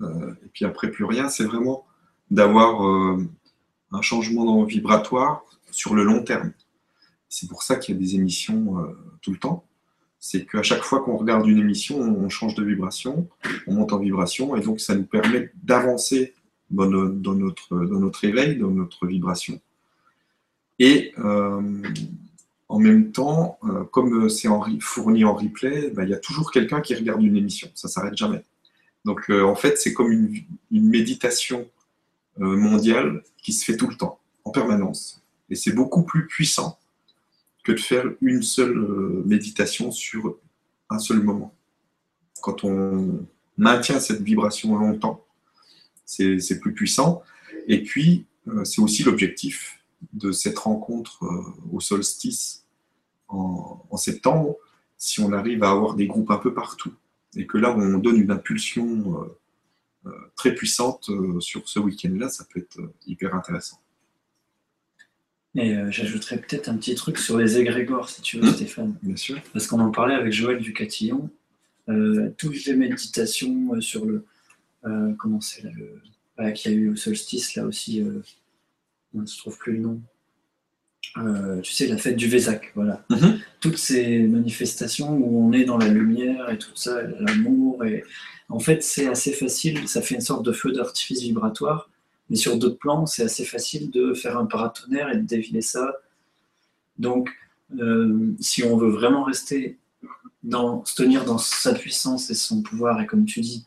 euh, 0.00 0.32
et 0.44 0.48
puis 0.48 0.64
après 0.64 0.90
plus 0.90 1.04
rien. 1.04 1.28
C'est 1.28 1.44
vraiment 1.44 1.84
d'avoir 2.30 2.86
euh, 2.86 3.18
un 3.92 4.00
changement 4.00 4.64
vibratoire 4.64 5.44
sur 5.70 5.94
le 5.94 6.04
long 6.04 6.22
terme. 6.22 6.52
C'est 7.32 7.48
pour 7.48 7.62
ça 7.62 7.76
qu'il 7.76 7.94
y 7.94 7.98
a 7.98 8.00
des 8.00 8.14
émissions 8.14 8.78
euh, 8.78 8.92
tout 9.22 9.32
le 9.32 9.38
temps. 9.38 9.64
C'est 10.20 10.44
qu'à 10.44 10.62
chaque 10.62 10.82
fois 10.82 11.00
qu'on 11.00 11.16
regarde 11.16 11.46
une 11.46 11.58
émission, 11.58 11.98
on 11.98 12.28
change 12.28 12.54
de 12.54 12.62
vibration, 12.62 13.26
on 13.66 13.72
monte 13.72 13.94
en 13.94 13.98
vibration, 13.98 14.54
et 14.54 14.60
donc 14.60 14.80
ça 14.80 14.94
nous 14.94 15.06
permet 15.06 15.50
d'avancer 15.62 16.34
dans, 16.70 16.84
no- 16.84 17.08
dans 17.08 17.32
notre, 17.32 17.74
dans 17.86 18.00
notre 18.00 18.26
éveil, 18.26 18.58
dans 18.58 18.68
notre 18.68 19.06
vibration. 19.06 19.58
Et 20.78 21.14
euh, 21.20 21.62
en 22.68 22.78
même 22.78 23.12
temps, 23.12 23.58
euh, 23.64 23.84
comme 23.84 24.28
c'est 24.28 24.48
fourni 24.80 25.24
en 25.24 25.34
replay, 25.34 25.88
ben, 25.88 26.04
il 26.04 26.10
y 26.10 26.14
a 26.14 26.18
toujours 26.18 26.52
quelqu'un 26.52 26.82
qui 26.82 26.94
regarde 26.94 27.22
une 27.22 27.36
émission, 27.36 27.70
ça 27.74 27.88
s'arrête 27.88 28.16
jamais. 28.16 28.44
Donc 29.06 29.30
en 29.30 29.54
fait, 29.54 29.78
c'est 29.78 29.94
comme 29.94 30.12
une, 30.12 30.44
méditation 30.70 31.66
mondiale 32.36 33.22
qui 33.42 33.54
se 33.54 33.64
fait 33.64 33.76
tout 33.78 33.88
le 33.88 33.96
temps, 33.96 34.20
en 34.44 34.50
permanence. 34.50 35.24
Et 35.48 35.56
c'est 35.56 35.72
beaucoup 35.72 36.02
plus 36.02 36.26
puissant 36.26 36.78
que 37.62 37.72
de 37.72 37.80
faire 37.80 38.06
une 38.20 38.42
seule 38.42 38.76
euh, 38.76 39.22
méditation 39.24 39.90
sur 39.90 40.36
un 40.90 40.98
seul 40.98 41.22
moment. 41.22 41.54
Quand 42.40 42.64
on 42.64 43.26
maintient 43.56 44.00
cette 44.00 44.22
vibration 44.22 44.76
longtemps, 44.76 45.24
c'est 46.04 46.60
plus 46.60 46.74
puissant. 46.74 47.22
Et 47.68 47.82
puis, 47.82 48.26
euh, 48.48 48.64
c'est 48.64 48.80
aussi 48.80 49.04
l'objectif 49.04 49.80
de 50.12 50.32
cette 50.32 50.58
rencontre 50.58 51.24
euh, 51.24 51.42
au 51.72 51.80
solstice 51.80 52.66
en, 53.28 53.96
septembre, 53.96 54.56
si 54.98 55.20
on 55.20 55.32
arrive 55.32 55.62
à 55.62 55.70
avoir 55.70 55.94
des 55.94 56.06
groupes 56.06 56.30
un 56.30 56.36
peu 56.36 56.52
partout. 56.52 56.92
Et 57.36 57.46
que 57.46 57.56
là, 57.56 57.74
on 57.74 57.96
donne 57.98 58.16
une 58.16 58.30
impulsion 58.30 59.26
très 60.36 60.54
puissante 60.54 61.08
sur 61.40 61.66
ce 61.66 61.78
week-end-là, 61.78 62.28
ça 62.28 62.44
peut 62.44 62.60
être 62.60 62.78
hyper 63.06 63.34
intéressant. 63.34 63.81
Et 65.54 65.74
euh, 65.76 65.90
j'ajouterais 65.90 66.38
peut-être 66.38 66.68
un 66.68 66.76
petit 66.76 66.94
truc 66.94 67.18
sur 67.18 67.36
les 67.38 67.58
égrégores, 67.58 68.08
si 68.08 68.22
tu 68.22 68.38
veux, 68.38 68.44
Mhm. 68.48 68.54
Stéphane. 68.54 68.94
Bien 69.02 69.16
sûr. 69.16 69.38
Parce 69.52 69.66
qu'on 69.66 69.80
en 69.80 69.90
parlait 69.90 70.14
avec 70.14 70.32
Joël 70.32 70.58
Ducatillon. 70.58 71.28
Euh, 71.88 72.30
toutes 72.38 72.64
les 72.64 72.74
méditations 72.74 73.74
euh, 73.74 73.80
sur 73.80 74.06
le. 74.06 74.24
euh, 74.86 75.12
comment 75.18 75.40
c'est 75.40 75.62
là 75.64 75.70
le. 75.76 76.00
bah, 76.36 76.52
qu'il 76.52 76.72
y 76.72 76.74
a 76.74 76.78
eu 76.78 76.88
au 76.90 76.96
solstice, 76.96 77.54
là 77.54 77.64
aussi. 77.64 78.02
On 79.14 79.20
ne 79.20 79.26
se 79.26 79.36
trouve 79.38 79.58
plus 79.58 79.74
le 79.74 79.80
nom. 79.80 80.00
Tu 81.62 81.72
sais, 81.72 81.86
la 81.88 81.98
fête 81.98 82.16
du 82.16 82.28
Vésac, 82.28 82.72
voilà. 82.74 83.04
Mhm. 83.10 83.38
Toutes 83.60 83.76
ces 83.76 84.20
manifestations 84.20 85.12
où 85.14 85.44
on 85.46 85.52
est 85.52 85.64
dans 85.64 85.76
la 85.76 85.88
lumière 85.88 86.48
et 86.50 86.56
tout 86.58 86.74
ça, 86.74 87.02
l'amour. 87.02 87.84
Et... 87.84 88.04
En 88.48 88.58
fait, 88.60 88.82
c'est 88.82 89.06
assez 89.08 89.32
facile, 89.32 89.86
ça 89.88 90.00
fait 90.00 90.14
une 90.14 90.20
sorte 90.22 90.44
de 90.46 90.52
feu 90.52 90.72
d'artifice 90.72 91.20
vibratoire. 91.20 91.90
Mais 92.32 92.38
sur 92.38 92.56
d'autres 92.56 92.78
plans, 92.78 93.04
c'est 93.04 93.24
assez 93.24 93.44
facile 93.44 93.90
de 93.90 94.14
faire 94.14 94.38
un 94.38 94.46
paratonnerre 94.46 95.10
et 95.10 95.18
de 95.18 95.22
défiler 95.22 95.60
ça. 95.60 95.96
Donc, 96.98 97.28
euh, 97.78 98.34
si 98.40 98.64
on 98.64 98.78
veut 98.78 98.88
vraiment 98.88 99.22
rester 99.22 99.76
dans, 100.42 100.82
se 100.86 100.94
tenir 100.94 101.26
dans 101.26 101.36
sa 101.36 101.74
puissance 101.74 102.30
et 102.30 102.34
son 102.34 102.62
pouvoir, 102.62 103.02
et 103.02 103.06
comme 103.06 103.26
tu 103.26 103.42
dis, 103.42 103.66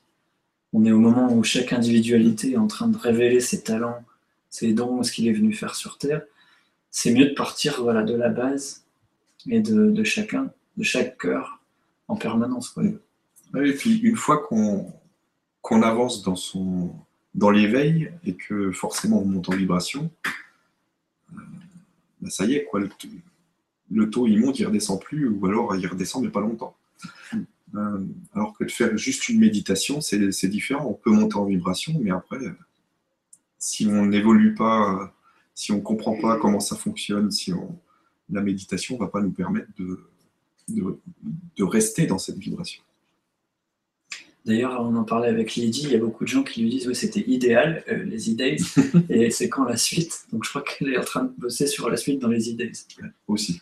on 0.73 0.83
est 0.83 0.91
au 0.91 0.97
moment 0.97 1.31
où 1.31 1.43
chaque 1.43 1.73
individualité 1.73 2.53
est 2.53 2.57
en 2.57 2.65
train 2.65 2.87
de 2.87 2.97
révéler 2.97 3.39
ses 3.39 3.61
talents, 3.61 4.03
ses 4.49 4.73
dons, 4.73 5.03
ce 5.03 5.11
qu'il 5.11 5.27
est 5.27 5.33
venu 5.33 5.53
faire 5.53 5.75
sur 5.75 5.99
Terre, 5.99 6.23
c'est 6.89 7.13
mieux 7.13 7.25
de 7.25 7.35
partir 7.35 7.83
voilà, 7.83 8.01
de 8.01 8.15
la 8.15 8.29
base 8.29 8.83
et 9.47 9.59
de, 9.59 10.03
chacun, 10.03 10.51
de 10.75 10.83
chaque 10.83 11.19
cœur 11.19 11.61
en 12.07 12.15
permanence. 12.15 12.69
quoi. 12.69 12.81
Ouais, 13.53 13.69
et 13.69 13.73
puis 13.73 13.99
une 13.99 14.15
fois 14.15 14.39
qu'on 14.39 14.91
qu'on 15.61 15.81
avance 15.83 16.23
dans, 16.23 16.35
son, 16.35 16.95
dans 17.35 17.51
l'éveil 17.51 18.11
et 18.25 18.33
que 18.33 18.71
forcément 18.71 19.21
on 19.21 19.25
monte 19.25 19.49
en 19.49 19.55
vibration, 19.55 20.09
euh, 21.33 21.41
bah, 22.21 22.29
ça 22.29 22.45
y 22.45 22.55
est, 22.55 22.67
le, 23.91 24.09
taux 24.09 24.25
il 24.25 24.39
monte, 24.39 24.57
il 24.59 24.65
redescend 24.65 24.99
plus, 24.99 25.27
ou 25.27 25.45
alors 25.45 25.75
il 25.75 25.85
redescend 25.85 26.23
mais 26.23 26.31
pas 26.31 26.41
longtemps. 26.41 26.75
Euh, 27.75 28.05
alors 28.33 28.57
que 28.57 28.63
de 28.63 28.71
faire 28.71 28.97
juste 28.97 29.27
une 29.27 29.39
méditation, 29.39 29.99
c'est 29.99 30.47
différent. 30.47 30.87
On 30.87 30.93
peut 30.93 31.11
monter 31.11 31.35
en 31.35 31.45
vibration, 31.45 31.99
mais 32.01 32.11
après, 32.11 32.39
si 33.59 33.85
on 33.85 34.05
n'évolue 34.05 34.55
pas, 34.55 35.13
si 35.53 35.73
on 35.73 35.77
ne 35.77 35.81
comprend 35.81 36.15
pas 36.15 36.37
comment 36.37 36.61
ça 36.61 36.77
fonctionne, 36.77 37.31
si 37.31 37.51
la 38.29 38.41
méditation 38.41 38.95
ne 38.95 39.01
va 39.01 39.07
pas 39.07 39.21
nous 39.21 39.31
permettre 39.31 39.69
de 40.69 41.63
rester 41.63 42.07
dans 42.07 42.17
cette 42.17 42.37
vibration. 42.37 42.81
D'ailleurs, 44.45 44.79
on 44.81 44.95
en 44.95 45.03
parlait 45.03 45.27
avec 45.29 45.55
Lydie, 45.55 45.81
il 45.85 45.91
y 45.91 45.95
a 45.95 45.99
beaucoup 45.99 46.23
de 46.23 46.29
gens 46.29 46.43
qui 46.43 46.61
lui 46.61 46.69
disent 46.69 46.87
oui, 46.87 46.93
c'était 46.95 47.23
idéal, 47.27 47.83
euh, 47.89 48.03
les 48.03 48.29
e-days, 48.31 48.57
et 49.09 49.31
c'est 49.31 49.49
quand 49.49 49.63
la 49.63 49.75
suite? 49.77 50.25
Donc 50.31 50.43
je 50.43 50.49
crois 50.49 50.61
qu'elle 50.61 50.89
est 50.93 50.97
en 50.97 51.03
train 51.03 51.23
de 51.23 51.31
bosser 51.37 51.65
sur 51.65 51.89
la 51.89 51.97
suite 51.97 52.19
dans 52.21 52.27
les 52.27 52.51
e-days. 52.51 52.71
Aussi. 53.27 53.61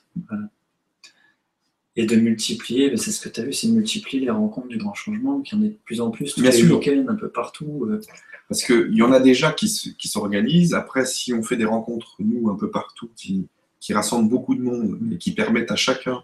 Et 1.96 2.06
de 2.08 2.16
multiplier, 2.16 2.90
ben, 2.90 2.98
c'est 2.98 3.12
ce 3.12 3.22
que 3.22 3.30
tu 3.30 3.40
as 3.40 3.46
vu, 3.46 3.54
c'est 3.54 3.68
de 3.68 3.74
multiplier 3.74 4.20
les 4.26 4.32
rencontres 4.32 4.68
du 4.68 4.78
grand 4.78 4.96
changement, 4.96 5.42
qu'il 5.42 5.58
y 5.58 5.62
en 5.62 5.64
ait 5.66 5.70
de 5.70 5.78
plus 5.86 6.02
en 6.02 6.10
plus, 6.10 6.34
tous 6.34 6.42
Bien 6.42 6.50
les 6.50 6.58
sûr. 6.58 6.78
week-ends, 6.80 7.06
un 7.08 7.16
peu 7.16 7.30
partout. 7.30 7.86
euh, 7.88 8.02
Parce 8.50 8.64
qu'il 8.64 8.94
y 8.96 9.04
en 9.04 9.12
a 9.12 9.20
déjà 9.20 9.52
qui 9.52 9.70
se- 9.70 9.90
qui 9.90 10.08
s'organisent. 10.08 10.74
Après, 10.74 11.06
si 11.06 11.34
on 11.34 11.44
fait 11.44 11.56
des 11.56 11.66
rencontres, 11.66 12.16
nous, 12.20 12.50
un 12.50 12.56
peu 12.56 12.72
partout, 12.72 13.10
qui, 13.16 13.48
qui 13.80 13.94
rassemblent 13.94 14.28
beaucoup 14.30 14.56
de 14.56 14.62
monde 14.62 15.00
et 15.14 15.18
qui 15.20 15.34
permettent 15.34 15.70
à 15.72 15.76
chacun 15.76 16.24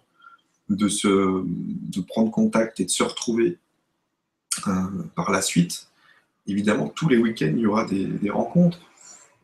de, 0.70 0.88
se, 0.88 1.08
de 1.46 2.02
prendre 2.02 2.32
contact 2.32 2.80
et 2.80 2.86
de 2.86 2.90
se 2.90 3.04
retrouver 3.04 3.60
par 5.16 5.32
la 5.32 5.42
suite, 5.42 5.88
évidemment, 6.48 6.90
tous 6.90 7.10
les 7.10 7.18
week-ends, 7.18 7.54
il 7.56 7.60
y 7.60 7.68
aura 7.68 7.86
des, 7.86 8.06
des 8.06 8.30
rencontres. 8.30 8.80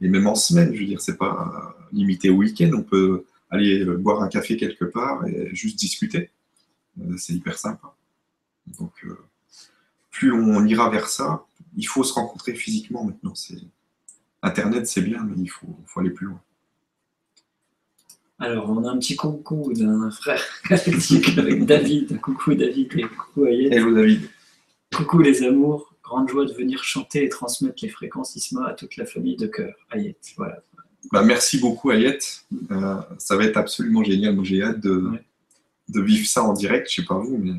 Et 0.01 0.10
même 0.10 0.28
en 0.28 0.36
semaine, 0.36 0.74
je 0.74 0.80
veux 0.80 0.86
dire, 0.86 1.01
c'est 1.01 1.18
pas 1.18 1.76
limité 1.93 2.30
au 2.30 2.36
week-end. 2.36 2.72
On 2.74 2.84
peut 2.84 3.26
aller 3.49 3.84
euh, 3.84 3.97
boire 3.97 4.22
un 4.22 4.28
café 4.28 4.58
quelque 4.58 4.86
part 4.86 5.26
et 5.28 5.53
juste 5.56 5.80
discuter. 5.80 6.30
Euh, 7.01 7.16
c'est 7.18 7.34
hyper 7.34 7.58
sympa. 7.58 7.95
Donc, 8.80 8.93
euh, 9.06 9.18
plus 10.12 10.32
on 10.32 10.66
ira 10.66 10.89
vers 10.89 11.08
ça, 11.08 11.45
il 11.76 11.88
faut 11.88 12.03
se 12.03 12.14
rencontrer 12.14 12.53
physiquement 12.56 13.03
maintenant. 13.03 13.34
Internet, 14.41 14.88
c'est 14.88 15.01
bien, 15.01 15.24
mais 15.24 15.36
il 15.38 15.47
faut, 15.47 15.80
faut 15.86 15.99
aller 15.99 16.10
plus 16.10 16.28
loin. 16.28 16.41
Alors, 18.38 18.70
on 18.70 18.84
a 18.84 18.91
un 18.91 18.97
petit 18.97 19.16
coucou 19.16 19.72
d'un 19.74 20.12
frère 20.12 20.43
galactique 20.70 21.30
avec 21.38 21.66
David. 21.66 22.20
Coucou 22.20 22.53
David 22.53 22.91
et 22.97 23.03
coucou 23.03 23.45
Ayet. 23.45 23.74
Hello 23.74 23.93
David. 23.93 24.30
Coucou 24.95 25.19
les 25.19 25.43
amours. 25.43 25.93
Grande 26.03 26.29
joie 26.29 26.45
de 26.45 26.53
venir 26.53 26.83
chanter 26.83 27.23
et 27.25 27.29
transmettre 27.29 27.77
les 27.81 27.89
fréquences 27.89 28.35
ISMA 28.35 28.67
à 28.67 28.73
toute 28.73 28.95
la 28.95 29.05
famille 29.05 29.35
de 29.35 29.47
cœur. 29.47 29.73
Ayet. 29.91 30.15
Voilà. 30.37 30.61
Bah, 31.11 31.23
merci 31.23 31.59
beaucoup 31.59 31.91
Ayet. 31.91 32.19
Euh, 32.71 32.95
ça 33.17 33.35
va 33.35 33.43
être 33.45 33.57
absolument 33.57 34.03
génial. 34.03 34.37
J'ai 34.43 34.61
hâte 34.63 34.79
de, 34.79 34.95
Ouais. 34.97 35.23
de 35.89 36.01
vivre 36.01 36.27
ça 36.27 36.43
en 36.43 36.53
direct. 36.53 36.87
Je 36.89 37.01
sais 37.01 37.05
pas 37.05 37.17
vous, 37.17 37.37
mais 37.37 37.53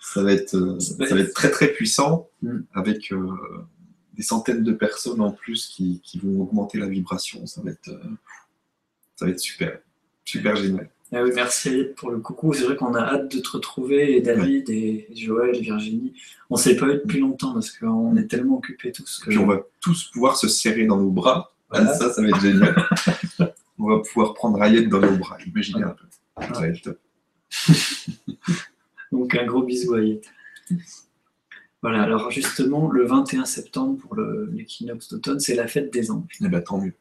ça 0.00 0.22
va 0.22 0.32
être, 0.32 0.54
euh, 0.54 0.78
Ça 0.80 0.94
va 0.98 1.06
ça 1.06 1.14
va 1.14 1.20
être- 1.22 1.34
très 1.34 1.50
très 1.50 1.68
puissant 1.68 2.28
Mm. 2.42 2.58
avec 2.72 3.12
euh, 3.12 3.26
des 4.14 4.22
centaines 4.22 4.62
de 4.62 4.72
personnes 4.72 5.20
en 5.20 5.32
plus 5.32 5.66
qui, 5.66 6.00
qui 6.04 6.18
vont 6.20 6.40
augmenter 6.42 6.78
la 6.78 6.86
vibration. 6.88 7.46
Ça 7.46 7.60
va 7.62 7.70
être, 7.72 7.90
ça 9.16 9.24
va 9.26 9.30
être 9.32 9.40
super, 9.40 9.80
super 10.24 10.54
génial. 10.56 10.88
Ah 11.10 11.22
oui, 11.22 11.30
merci 11.34 11.84
pour 11.96 12.10
le 12.10 12.18
coucou. 12.18 12.52
C'est 12.52 12.64
vrai 12.64 12.76
qu'on 12.76 12.94
a 12.94 13.00
hâte 13.00 13.34
de 13.34 13.40
te 13.40 13.48
retrouver, 13.48 14.16
et 14.16 14.20
David 14.20 14.68
et 14.68 15.08
Joël 15.14 15.56
et 15.56 15.60
Virginie. 15.60 16.12
On 16.50 16.56
ne 16.56 16.60
s'est 16.60 16.76
pas 16.76 16.86
eu 16.86 16.94
depuis 16.94 17.20
longtemps 17.20 17.54
parce 17.54 17.70
qu'on 17.70 18.16
est 18.16 18.26
tellement 18.26 18.58
occupés 18.58 18.92
tous 18.92 19.18
que 19.18 19.30
Puis 19.30 19.38
on 19.38 19.46
va 19.46 19.62
tous 19.80 20.10
pouvoir 20.12 20.36
se 20.36 20.48
serrer 20.48 20.86
dans 20.86 20.98
nos 20.98 21.10
bras. 21.10 21.54
Voilà. 21.70 21.90
Ah, 21.90 21.94
ça, 21.94 22.12
ça 22.12 22.20
va 22.20 22.28
être 22.28 22.40
génial. 22.40 22.74
on 23.78 23.88
va 23.88 24.00
pouvoir 24.00 24.34
prendre 24.34 24.62
Ayet 24.62 24.82
dans 24.82 25.00
nos 25.00 25.16
bras. 25.16 25.38
Imaginez 25.46 25.84
un 25.84 25.94
peu. 25.94 26.06
Ça 26.40 26.60
va 26.60 26.68
être 26.68 26.82
top. 26.82 26.98
Donc 29.12 29.34
un 29.34 29.46
gros 29.46 29.62
bisou 29.62 29.94
à. 29.94 30.00
Voilà, 31.80 32.02
alors 32.02 32.30
justement, 32.30 32.90
le 32.90 33.06
21 33.06 33.44
septembre 33.44 33.98
pour 33.98 34.16
l'équinoxe 34.16 35.08
d'automne, 35.08 35.40
c'est 35.40 35.54
la 35.54 35.68
fête 35.68 35.92
des 35.92 36.10
anges. 36.10 36.38
Eh 36.42 36.48
ben, 36.48 36.60
tant 36.60 36.80
mieux. 36.80 36.94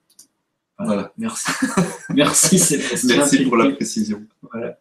Voilà. 0.79 1.11
Merci. 1.17 1.51
Merci 2.09 2.59
Sébastien. 2.59 3.17
Merci 3.17 3.43
pour 3.45 3.57
la 3.57 3.71
précision. 3.71 4.23
Voilà. 4.51 4.79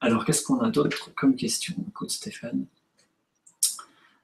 Alors, 0.00 0.24
qu'est-ce 0.24 0.42
qu'on 0.42 0.60
a 0.60 0.70
d'autre 0.70 1.10
comme 1.14 1.36
question 1.36 1.74
Écoute, 1.88 2.10
Stéphane? 2.10 2.66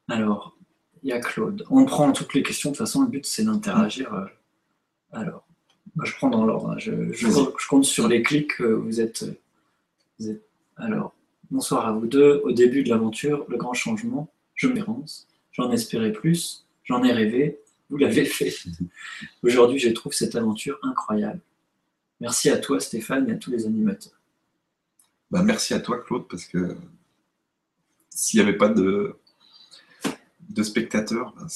Alors, 0.08 0.56
il 1.02 1.10
y 1.10 1.12
a 1.12 1.20
Claude. 1.20 1.64
On 1.70 1.84
prend 1.84 2.12
toutes 2.12 2.34
les 2.34 2.42
questions. 2.42 2.70
De 2.70 2.76
toute 2.76 2.86
façon, 2.86 3.02
le 3.02 3.08
but, 3.08 3.26
c'est 3.26 3.44
d'interagir. 3.44 4.12
euh. 4.14 4.24
Alors, 5.12 5.44
je 6.02 6.12
prends 6.14 6.30
dans 6.30 6.44
l'ordre. 6.44 6.70
hein. 6.70 6.78
Je, 6.78 7.12
je- 7.12 7.26
Vas-y. 7.28 7.44
je 7.58 7.68
compte 7.68 7.84
sur 7.84 8.08
les 8.08 8.22
clics. 8.22 8.60
euh, 8.60 8.74
Vous 8.76 9.00
êtes, 9.00 9.24
Alors, 10.76 11.14
bonsoir 11.50 11.86
à 11.86 11.92
vous 11.92 12.06
deux. 12.06 12.40
Au 12.44 12.52
début 12.52 12.82
de 12.82 12.88
l'aventure, 12.90 13.44
le 13.48 13.56
grand 13.56 13.74
changement, 13.74 14.30
je 14.54 14.68
m'érance. 14.68 15.26
J'en 15.52 15.70
espérais 15.70 16.12
plus, 16.12 16.64
j'en 16.84 17.02
ai 17.04 17.12
rêvé, 17.12 17.58
vous 17.92 17.98
l'avez 17.98 18.24
fait. 18.24 18.54
Aujourd'hui, 19.42 19.78
je 19.78 19.90
trouve 19.90 20.14
cette 20.14 20.34
aventure 20.34 20.78
incroyable. 20.82 21.40
Merci 22.20 22.48
à 22.48 22.56
toi, 22.56 22.80
Stéphane, 22.80 23.28
et 23.28 23.32
à 23.32 23.36
tous 23.36 23.50
les 23.50 23.66
animateurs. 23.66 24.18
Bah, 25.30 25.42
merci 25.42 25.74
à 25.74 25.80
toi, 25.80 26.02
Claude, 26.02 26.26
parce 26.26 26.46
que 26.46 26.74
s'il 28.08 28.40
n'y 28.40 28.48
avait 28.48 28.56
pas 28.56 28.70
de, 28.70 29.14
de 30.48 30.62
spectateurs, 30.62 31.34
bah, 31.36 31.46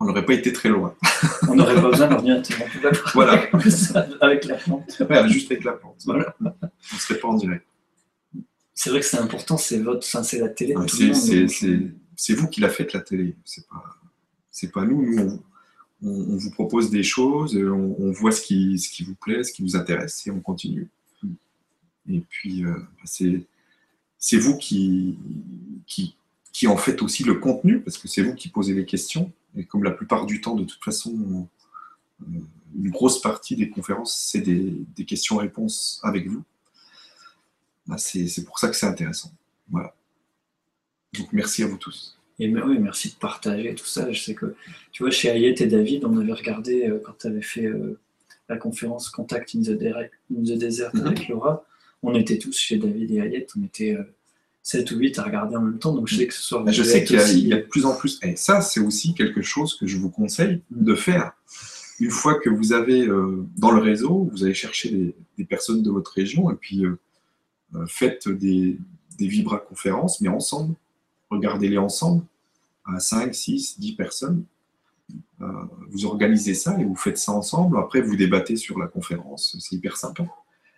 on 0.00 0.06
n'aurait 0.06 0.24
pas 0.24 0.32
été 0.32 0.50
très 0.50 0.70
loin. 0.70 0.96
on 1.48 1.56
n'aurait 1.56 1.74
pas 1.74 1.90
besoin 1.90 2.08
d'ordinateur. 2.08 2.66
Voilà. 3.12 3.46
avec 4.22 4.46
la 4.46 4.54
plante. 4.54 4.98
juste 5.28 5.52
avec 5.52 5.64
la 5.64 5.72
plante. 5.72 6.00
Voilà. 6.06 6.34
on 6.40 6.44
ne 6.44 7.00
serait 7.00 7.18
pas 7.18 7.28
en 7.28 7.34
direct. 7.34 7.66
C'est 8.72 8.88
vrai 8.88 9.00
que 9.00 9.06
c'est 9.06 9.18
important, 9.18 9.58
c'est 9.58 9.78
votre, 9.78 10.04
c'est 10.04 10.38
la 10.38 10.48
télé. 10.48 10.74
c'est 12.16 12.34
vous 12.34 12.48
qui 12.48 12.62
la 12.62 12.70
faites 12.70 12.94
la 12.94 13.00
télé. 13.00 13.36
C'est 13.44 13.68
pas, 13.68 13.84
c'est 14.54 14.70
pas 14.70 14.84
nous. 14.84 15.02
Nous, 15.04 15.42
on, 16.02 16.36
vous 16.36 16.50
propose 16.52 16.90
des 16.90 17.02
choses, 17.02 17.56
on, 17.56 18.12
voit 18.12 18.30
ce 18.30 18.40
qui, 18.40 18.78
ce 18.78 18.88
qui 18.88 19.02
vous 19.02 19.16
plaît, 19.16 19.42
ce 19.42 19.52
qui 19.52 19.62
vous 19.62 19.74
intéresse, 19.74 20.26
et 20.26 20.30
on 20.30 20.40
continue. 20.40 20.88
Et 22.08 22.20
puis, 22.20 22.64
euh, 22.64 22.76
c'est 23.04 23.46
c'est 24.16 24.36
vous 24.38 24.56
qui, 24.56 25.18
qui, 25.86 26.16
qui 26.52 26.66
en 26.66 26.76
faites 26.76 27.02
aussi 27.02 27.24
le 27.24 27.34
contenu, 27.34 27.80
parce 27.80 27.98
que 27.98 28.08
c'est 28.08 28.22
vous 28.22 28.34
qui 28.34 28.48
posez 28.48 28.74
les 28.74 28.86
questions. 28.86 29.32
Et 29.56 29.64
comme 29.64 29.82
la 29.82 29.90
plupart 29.90 30.24
du 30.24 30.40
temps, 30.40 30.54
de 30.54 30.64
toute 30.64 30.82
façon, 30.82 31.48
euh, 32.22 32.40
une 32.78 32.90
grosse 32.90 33.20
partie 33.20 33.56
des 33.56 33.68
conférences, 33.68 34.16
c'est 34.16 34.40
des, 34.40 34.72
des 34.96 35.04
questions-réponses 35.04 36.00
avec 36.04 36.28
vous. 36.28 36.44
Bah, 37.86 37.98
c'est 37.98 38.44
pour 38.44 38.58
ça 38.58 38.68
que 38.68 38.76
c'est 38.76 38.86
intéressant. 38.86 39.32
Voilà. 39.68 39.94
Donc 41.12 41.32
merci 41.32 41.62
à 41.62 41.66
vous 41.66 41.76
tous. 41.76 42.16
Et 42.38 42.48
oui, 42.48 42.78
merci 42.80 43.10
de 43.10 43.14
partager 43.14 43.74
tout 43.74 43.86
ça. 43.86 44.10
Je 44.10 44.20
sais 44.20 44.34
que, 44.34 44.54
tu 44.90 45.02
vois, 45.02 45.10
chez 45.10 45.28
Ayet 45.28 45.54
et 45.60 45.66
David, 45.66 46.04
on 46.04 46.16
avait 46.18 46.32
regardé, 46.32 46.88
euh, 46.88 47.00
quand 47.04 47.14
tu 47.20 47.26
avais 47.28 47.42
fait 47.42 47.66
euh, 47.66 47.98
la 48.48 48.56
conférence 48.56 49.08
Contact 49.08 49.54
in 49.54 49.62
the, 49.62 49.70
Desert 50.58 50.94
mhm. 50.94 51.06
avec 51.06 51.28
Laura, 51.28 51.64
on 52.02 52.14
était 52.14 52.38
tous 52.38 52.58
chez 52.58 52.76
David 52.76 53.10
et 53.12 53.20
Ayet, 53.20 53.46
on 53.56 53.64
était 53.64 53.96
7 54.64 54.90
ou 54.92 54.96
8 54.96 55.18
à 55.18 55.24
regarder 55.24 55.56
en 55.56 55.60
même 55.60 55.78
temps, 55.78 55.94
donc 55.94 56.08
je 56.08 56.16
sais 56.16 56.26
que 56.26 56.32
ce 56.32 56.42
soir... 56.42 56.64
Je 56.72 56.82
sais 56.82 57.04
qu'il 57.04 57.18
y, 57.46 57.52
a 57.52 57.58
de 57.58 57.62
plus 57.62 57.84
en 57.84 57.94
plus... 57.94 58.18
Et 58.22 58.34
ça, 58.34 58.62
c'est 58.62 58.80
aussi 58.80 59.14
quelque 59.14 59.42
chose 59.42 59.76
que 59.76 59.86
je 59.86 59.98
vous 59.98 60.08
conseille 60.08 60.62
de 60.70 60.94
faire. 60.94 61.32
Une 62.00 62.10
fois 62.10 62.40
que 62.40 62.48
vous 62.48 62.72
avez 62.72 63.06
euh, 63.06 63.46
dans 63.58 63.70
le 63.70 63.80
réseau, 63.80 64.28
vous 64.32 64.42
allez 64.42 64.54
chercher 64.54 65.14
des, 65.36 65.44
personnes 65.44 65.82
de 65.82 65.90
votre 65.90 66.12
région, 66.12 66.50
et 66.50 66.54
puis 66.54 66.86
euh, 66.86 66.98
euh, 67.74 67.84
faites 67.86 68.26
des, 68.26 68.78
des 69.18 69.28
vibra-conférences, 69.28 70.22
mais 70.22 70.28
ensemble. 70.28 70.74
Regardez-les 71.34 71.78
ensemble, 71.78 72.24
à 72.84 73.00
5, 73.00 73.34
6, 73.34 73.80
10 73.80 73.92
personnes. 73.96 74.44
vous 75.90 76.06
organisez 76.06 76.54
ça 76.54 76.78
et 76.80 76.84
vous 76.84 76.96
faites 76.96 77.18
ça 77.18 77.32
ensemble. 77.32 77.78
Après, 77.78 78.00
vous 78.00 78.16
débattez 78.16 78.56
sur 78.56 78.78
la 78.78 78.86
conférence. 78.86 79.56
C'est 79.60 79.76
hyper 79.76 79.96
sympa 79.96 80.24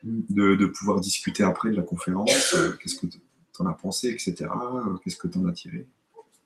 de, 0.02 0.66
pouvoir 0.66 1.00
discuter 1.00 1.42
après 1.42 1.70
de 1.70 1.76
la 1.76 1.82
conférence. 1.82 2.56
Qu'est-ce 2.80 2.96
que 2.96 3.06
t'en 3.52 3.66
as 3.66 3.74
pensé, 3.74 4.08
etc. 4.08 4.34
Euh, 4.40 4.96
qu'est-ce 4.98 5.16
que 5.16 5.28
tu 5.28 5.38
en 5.38 5.46
as 5.46 5.52
tiré 5.52 5.86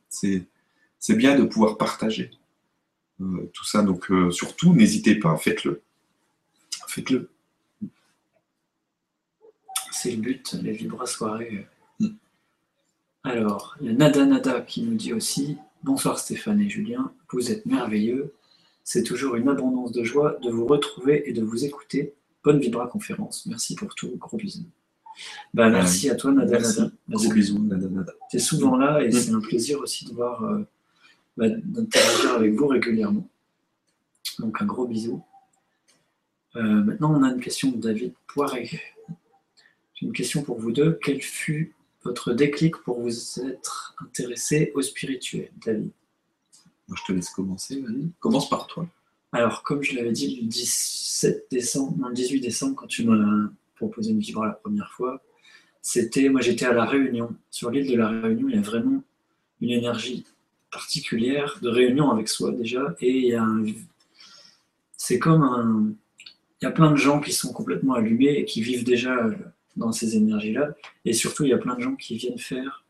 C'est 0.09 1.17
bien 1.17 1.39
de 1.39 1.45
pouvoir 1.45 1.77
partager 1.77 2.31
euh, 3.21 3.51
tout 3.53 3.65
ça. 3.65 3.83
Donc 3.83 4.11
euh, 4.11 4.31
surtout, 4.31 4.75
n'hésitez 4.75 5.17
pas, 5.17 5.37
faites-le. 5.37 5.83
Faites-le. 6.89 7.31
C'est 9.93 10.13
le 10.13 10.19
but, 10.19 10.55
les 10.63 10.73
vibra 10.73 11.07
soirées. 11.07 11.67
Mm. 13.25 13.29
Alors, 13.29 13.77
il 13.81 13.87
y 13.87 13.91
a 13.91 13.93
Nada 13.93 14.25
Nada 14.25 14.61
qui 14.61 14.83
nous 14.83 14.95
dit 14.95 15.13
aussi 15.13 15.57
Bonsoir 15.83 16.19
Stéphane 16.19 16.61
et 16.61 16.69
Julien, 16.69 17.13
vous 17.33 17.51
êtes 17.51 17.65
merveilleux. 17.67 18.35
C'est 18.85 19.03
toujours 19.03 19.37
une 19.37 19.49
abondance 19.49 19.93
de 19.93 20.05
joie 20.05 20.39
de 20.43 20.51
vous 20.51 20.67
retrouver 20.67 21.29
et 21.29 21.33
de 21.33 21.43
vous 21.43 21.65
écouter. 21.65 22.15
Bonne 22.45 22.59
Vibra 22.59 22.87
conférence. 22.87 23.47
Merci 23.47 23.75
pour 23.75 23.95
tout. 23.95 24.17
Gros 24.17 24.37
bisous. 24.37 24.67
Bah, 25.55 25.69
merci 25.69 26.11
à 26.11 26.15
toi, 26.15 26.33
Nada 26.33 26.59
Nada. 26.59 26.91
Gros 27.09 27.33
bisous, 27.33 27.59
Nada 27.59 27.89
Nada. 27.89 28.13
Tu 28.31 28.37
es 28.37 28.41
souvent 28.41 28.77
là 28.77 29.03
et 29.03 29.09
mm. 29.09 29.13
c'est 29.13 29.33
un 29.33 29.41
plaisir 29.41 29.81
aussi 29.81 30.07
de 30.07 30.13
voir, 30.13 30.45
euh, 30.45 30.67
bah, 31.37 31.49
d'interagir 31.49 32.33
avec 32.33 32.53
vous 32.55 32.67
régulièrement. 32.67 33.29
Donc 34.39 34.61
un 34.61 34.67
gros 34.67 34.87
bisou. 34.87 35.23
Euh, 36.57 36.63
maintenant, 36.63 37.15
on 37.15 37.23
a 37.23 37.29
une 37.29 37.41
question 37.41 37.71
de 37.71 37.77
David 37.77 38.13
Poiré. 38.27 38.81
J'ai 39.95 40.07
une 40.07 40.13
question 40.13 40.43
pour 40.43 40.59
vous 40.59 40.73
deux. 40.73 40.99
Quel 41.03 41.21
fut 41.21 41.75
votre 42.03 42.33
déclic 42.33 42.77
pour 42.79 43.01
vous 43.01 43.41
être 43.41 43.95
intéressé 44.03 44.73
au 44.75 44.83
spirituel, 44.83 45.51
David 45.65 45.91
Moi, 46.89 46.97
je 46.99 47.13
te 47.13 47.17
laisse 47.17 47.31
commencer, 47.31 47.81
vas-y. 47.81 48.11
Commence 48.21 48.49
par 48.49 48.67
toi. 48.67 48.87
Alors, 49.33 49.63
comme 49.63 49.83
je 49.83 49.95
l'avais 49.95 50.13
dit 50.13 50.41
le 50.43 50.49
17 50.49 51.47
décembre, 51.51 51.97
non, 51.99 52.09
le 52.09 52.15
18 52.15 52.41
décembre, 52.41 52.75
quand 52.77 52.87
tu 52.87 53.05
m'as 53.05 53.51
proposé 53.77 54.11
une 54.11 54.19
vibra 54.19 54.47
la 54.47 54.53
première 54.53 54.91
fois, 54.93 55.23
c'était, 55.83 56.29
moi 56.29 56.41
j'étais 56.41 56.67
à 56.67 56.73
La 56.73 56.85
Réunion. 56.85 57.35
Sur 57.51 57.71
l'île 57.71 57.91
de 57.91 57.97
La 57.97 58.09
Réunion, 58.09 58.49
il 58.49 58.55
y 58.57 58.59
a 58.59 58.63
vraiment 58.63 59.03
une 59.61 59.71
énergie 59.71 60.25
particulière 60.71 61.59
de 61.63 61.69
réunion 61.69 62.11
avec 62.11 62.29
soi 62.29 62.53
déjà, 62.53 62.95
et 63.01 63.11
il 63.11 63.27
y 63.27 63.35
a 63.35 63.47
c'est 64.97 65.19
comme 65.19 65.43
un, 65.43 65.95
il 66.61 66.65
y 66.65 66.69
a 66.69 66.71
plein 66.71 66.91
de 66.91 66.97
gens 66.97 67.21
qui 67.21 67.33
sont 67.33 67.53
complètement 67.53 67.95
allumés 67.95 68.39
et 68.39 68.45
qui 68.45 68.61
vivent 68.61 68.85
déjà 68.85 69.17
dans 69.77 69.93
ces 69.93 70.17
énergies-là, 70.17 70.75
et 71.05 71.13
surtout 71.13 71.45
il 71.45 71.51
y 71.51 71.53
a 71.53 71.59
plein 71.59 71.77
de 71.77 71.81
gens 71.81 71.97
qui 71.97 72.17
viennent 72.17 72.39
faire 72.39 72.85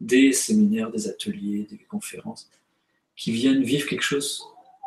des 0.00 0.32
séminaires, 0.32 0.90
des 0.90 1.08
ateliers, 1.08 1.66
des 1.70 1.78
conférences, 1.78 2.50
qui 3.16 3.32
viennent 3.32 3.62
vivre 3.62 3.86
quelque 3.86 4.02
chose. 4.02 4.42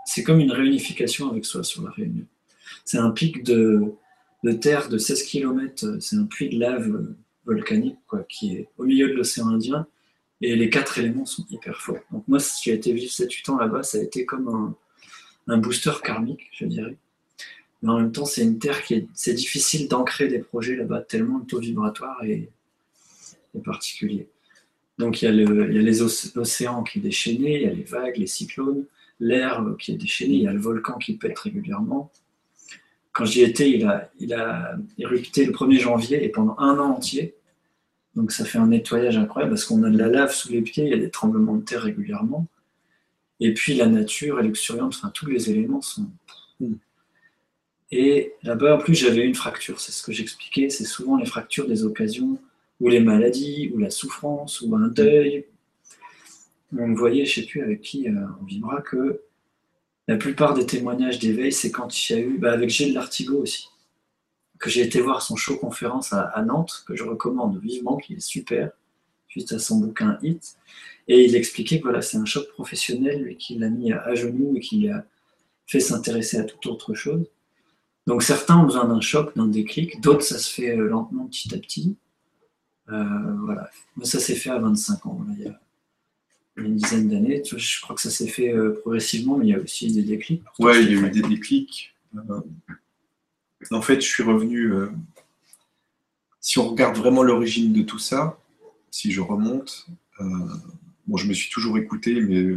C'est 0.05 0.23
comme 0.23 0.39
une 0.39 0.51
réunification 0.51 1.29
avec 1.29 1.45
soi 1.45 1.63
sur 1.63 1.83
la 1.83 1.91
Réunion. 1.91 2.25
C'est 2.85 2.97
un 2.97 3.11
pic 3.11 3.43
de, 3.43 3.93
de 4.43 4.51
terre 4.51 4.89
de 4.89 4.97
16 4.97 5.23
km, 5.23 5.97
c'est 5.99 6.15
un 6.15 6.25
puits 6.25 6.49
de 6.49 6.59
lave 6.59 7.15
volcanique 7.45 7.97
quoi, 8.07 8.23
qui 8.23 8.55
est 8.55 8.69
au 8.77 8.83
milieu 8.83 9.09
de 9.09 9.13
l'océan 9.13 9.47
Indien, 9.47 9.87
et 10.41 10.55
les 10.55 10.69
quatre 10.69 10.99
éléments 10.99 11.25
sont 11.25 11.45
hyper 11.49 11.81
forts. 11.81 12.03
Donc 12.11 12.27
moi, 12.27 12.39
si 12.39 12.63
j'ai 12.63 12.75
été 12.75 12.93
vivre 12.93 13.11
7-8 13.11 13.51
ans 13.51 13.57
là-bas, 13.57 13.83
ça 13.83 13.97
a 13.97 14.01
été 14.01 14.25
comme 14.25 14.75
un, 15.47 15.57
booster 15.57 15.93
karmique, 16.03 16.49
je 16.51 16.65
dirais. 16.65 16.95
Mais 17.81 17.89
en 17.89 17.99
même 17.99 18.11
temps, 18.11 18.25
c'est 18.25 18.43
une 18.43 18.59
terre 18.59 18.83
qui 18.83 18.95
est, 18.95 19.07
c'est 19.13 19.33
difficile 19.33 19.87
d'ancrer 19.87 20.27
des 20.27 20.39
projets 20.39 20.75
là-bas, 20.75 21.01
tellement 21.01 21.39
le 21.39 21.45
taux 21.45 21.59
vibratoire 21.59 22.23
est, 22.23 22.49
particulier. 23.65 24.27
Donc 24.99 25.21
il 25.21 25.25
y 25.25 25.27
a, 25.27 25.31
le, 25.31 25.69
il 25.69 25.75
y 25.75 25.79
a 25.79 25.81
les 25.81 26.03
océans 26.03 26.83
qui 26.83 26.99
déchaîné, 26.99 27.55
il 27.55 27.61
y 27.63 27.65
a 27.65 27.73
les 27.73 27.83
vagues, 27.83 28.17
les 28.17 28.27
cyclones, 28.27 28.85
l'air 29.19 29.65
qui 29.79 29.93
est 29.93 29.97
déchaîné, 29.97 30.35
il 30.35 30.41
y 30.43 30.47
a 30.47 30.53
le 30.53 30.59
volcan 30.59 30.99
qui 30.99 31.17
pète 31.17 31.39
régulièrement, 31.39 32.11
quand 33.17 33.25
j'y 33.25 33.41
étais, 33.41 33.71
il 33.71 33.83
a, 33.83 34.11
il 34.19 34.31
a 34.31 34.77
érupté 34.99 35.43
le 35.43 35.51
1er 35.51 35.79
janvier 35.79 36.23
et 36.23 36.29
pendant 36.29 36.55
un 36.59 36.77
an 36.77 36.91
entier. 36.91 37.33
Donc 38.15 38.31
ça 38.31 38.45
fait 38.45 38.59
un 38.59 38.67
nettoyage 38.67 39.17
incroyable 39.17 39.53
parce 39.53 39.65
qu'on 39.65 39.81
a 39.81 39.89
de 39.89 39.97
la 39.97 40.07
lave 40.07 40.31
sous 40.31 40.51
les 40.51 40.61
pieds, 40.61 40.83
il 40.83 40.91
y 40.91 40.93
a 40.93 40.99
des 40.99 41.09
tremblements 41.09 41.55
de 41.55 41.63
terre 41.63 41.81
régulièrement. 41.81 42.45
Et 43.39 43.55
puis 43.55 43.73
la 43.73 43.87
nature, 43.87 44.39
elle 44.39 44.45
luxuriante, 44.45 44.93
enfin 44.95 45.09
tous 45.09 45.25
les 45.25 45.49
éléments 45.49 45.81
sont. 45.81 46.11
Et 47.91 48.33
là-bas, 48.43 48.75
en 48.75 48.79
plus, 48.79 48.95
j'avais 48.95 49.23
une 49.23 49.35
fracture. 49.35 49.79
C'est 49.79 49.91
ce 49.91 50.03
que 50.03 50.11
j'expliquais. 50.11 50.69
C'est 50.69 50.85
souvent 50.85 51.17
les 51.17 51.25
fractures 51.25 51.67
des 51.67 51.83
occasions 51.83 52.39
ou 52.79 52.89
les 52.89 52.99
maladies, 52.99 53.71
ou 53.73 53.79
la 53.79 53.89
souffrance, 53.89 54.61
ou 54.61 54.75
un 54.75 54.87
deuil. 54.87 55.45
On 56.77 56.93
voyait, 56.93 57.25
je 57.25 57.39
ne 57.39 57.45
sais 57.45 57.49
plus 57.49 57.61
avec 57.63 57.81
qui 57.81 58.07
euh, 58.07 58.13
on 58.41 58.45
vivra, 58.45 58.81
que 58.81 59.21
la 60.07 60.17
plupart 60.17 60.53
des 60.53 60.65
témoignages 60.65 61.19
d'éveil, 61.19 61.51
c'est 61.51 61.71
quand 61.71 62.09
il 62.09 62.13
y 62.13 62.15
a 62.15 62.21
eu, 62.21 62.37
bah, 62.37 62.51
avec 62.53 62.69
Gilles 62.69 62.93
Lartigot 62.93 63.41
aussi, 63.41 63.69
que 64.59 64.69
j'ai 64.69 64.81
été 64.81 65.01
voir 65.01 65.21
son 65.21 65.35
show 65.35 65.57
conférence 65.57 66.13
à, 66.13 66.41
Nantes, 66.45 66.83
que 66.87 66.95
je 66.95 67.03
recommande 67.03 67.59
vivement, 67.61 67.97
qui 67.97 68.13
est 68.13 68.19
super, 68.19 68.71
juste 69.27 69.53
à 69.53 69.59
son 69.59 69.79
bouquin 69.79 70.17
Hit. 70.21 70.57
Et 71.07 71.25
il 71.25 71.35
expliquait 71.35 71.79
que 71.79 71.83
voilà, 71.83 72.01
c'est 72.01 72.17
un 72.17 72.25
choc 72.25 72.47
professionnel, 72.49 73.21
lui, 73.23 73.37
qui 73.37 73.57
l'a 73.57 73.69
mis 73.69 73.91
à, 73.91 74.15
genoux 74.15 74.55
et 74.55 74.59
qui 74.59 74.87
l'a 74.87 75.05
fait 75.65 75.79
s'intéresser 75.79 76.37
à 76.37 76.43
toute 76.43 76.65
autre 76.67 76.93
chose. 76.93 77.25
Donc 78.07 78.23
certains 78.23 78.57
ont 78.57 78.63
besoin 78.63 78.85
d'un 78.85 79.01
choc, 79.01 79.35
d'un 79.35 79.47
déclic, 79.47 80.01
d'autres 80.01 80.23
ça 80.23 80.39
se 80.39 80.51
fait 80.51 80.75
euh, 80.75 80.87
lentement, 80.87 81.25
petit 81.27 81.53
à 81.53 81.57
petit. 81.57 81.97
Euh, 82.89 83.35
voilà. 83.43 83.69
Moi, 83.95 84.05
ça 84.05 84.19
s'est 84.19 84.35
fait 84.35 84.49
à 84.49 84.59
25 84.59 85.05
ans. 85.05 85.25
il 85.37 85.43
y 85.43 85.47
a 85.47 85.59
une 86.55 86.75
dizaine 86.75 87.09
d'années. 87.09 87.43
Je 87.45 87.81
crois 87.81 87.95
que 87.95 88.01
ça 88.01 88.09
s'est 88.09 88.27
fait 88.27 88.53
euh, 88.53 88.79
progressivement, 88.81 89.37
mais 89.37 89.47
il 89.47 89.49
y 89.49 89.55
a 89.55 89.59
aussi 89.59 89.91
des 89.91 90.03
déclics. 90.03 90.43
Ouais, 90.59 90.81
il 90.83 90.91
y 90.91 90.97
a 90.97 91.07
eu 91.07 91.11
des 91.11 91.21
déclics. 91.21 91.95
Euh, 92.15 92.41
en 93.71 93.81
fait, 93.81 94.01
je 94.01 94.07
suis 94.07 94.23
revenu. 94.23 94.71
Euh, 94.71 94.89
si 96.39 96.59
on 96.59 96.69
regarde 96.69 96.95
vraiment 96.95 97.23
l'origine 97.23 97.73
de 97.73 97.81
tout 97.81 97.99
ça, 97.99 98.39
si 98.89 99.11
je 99.11 99.19
remonte, 99.19 99.87
bon, 101.07 101.17
je 101.17 101.27
me 101.27 101.33
suis 101.33 101.49
toujours 101.49 101.77
écouté, 101.77 102.21
mais 102.21 102.55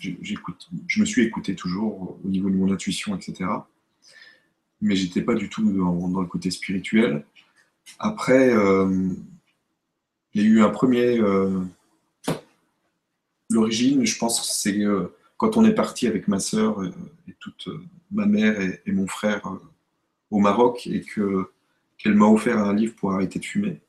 j'écoute, 0.00 0.68
je 0.86 1.00
me 1.00 1.04
suis 1.04 1.22
écouté 1.22 1.54
toujours 1.54 2.18
au 2.24 2.28
niveau 2.28 2.50
de 2.50 2.56
mon 2.56 2.72
intuition, 2.72 3.14
etc. 3.14 3.48
mais 4.80 4.96
j'étais 4.96 5.22
pas 5.22 5.34
du 5.34 5.48
tout 5.48 5.70
dans, 5.72 6.20
le 6.20 6.26
côté 6.26 6.50
spirituel. 6.50 7.24
Après, 7.98 8.50
il 10.34 10.42
y 10.42 10.44
a 10.44 10.48
eu 10.48 10.62
un 10.62 10.70
premier. 10.70 11.20
L'origine, 13.50 14.06
je 14.06 14.18
pense, 14.18 14.50
c'est 14.52 14.84
quand 15.36 15.56
on 15.56 15.64
est 15.64 15.74
parti 15.74 16.06
avec 16.06 16.28
ma 16.28 16.38
sœur 16.38 16.84
et 16.84 17.34
toute 17.38 17.68
ma 18.10 18.26
mère 18.26 18.60
et, 18.60 18.92
mon 18.92 19.06
frère 19.06 19.42
au 20.30 20.38
Maroc 20.38 20.86
et 20.86 21.02
que 21.02 21.50
qu'elle 21.98 22.14
m'a 22.14 22.26
offert 22.26 22.58
un 22.58 22.72
livre 22.72 22.94
pour 22.96 23.12
arrêter 23.12 23.38
de 23.38 23.44
fumer. 23.44 23.80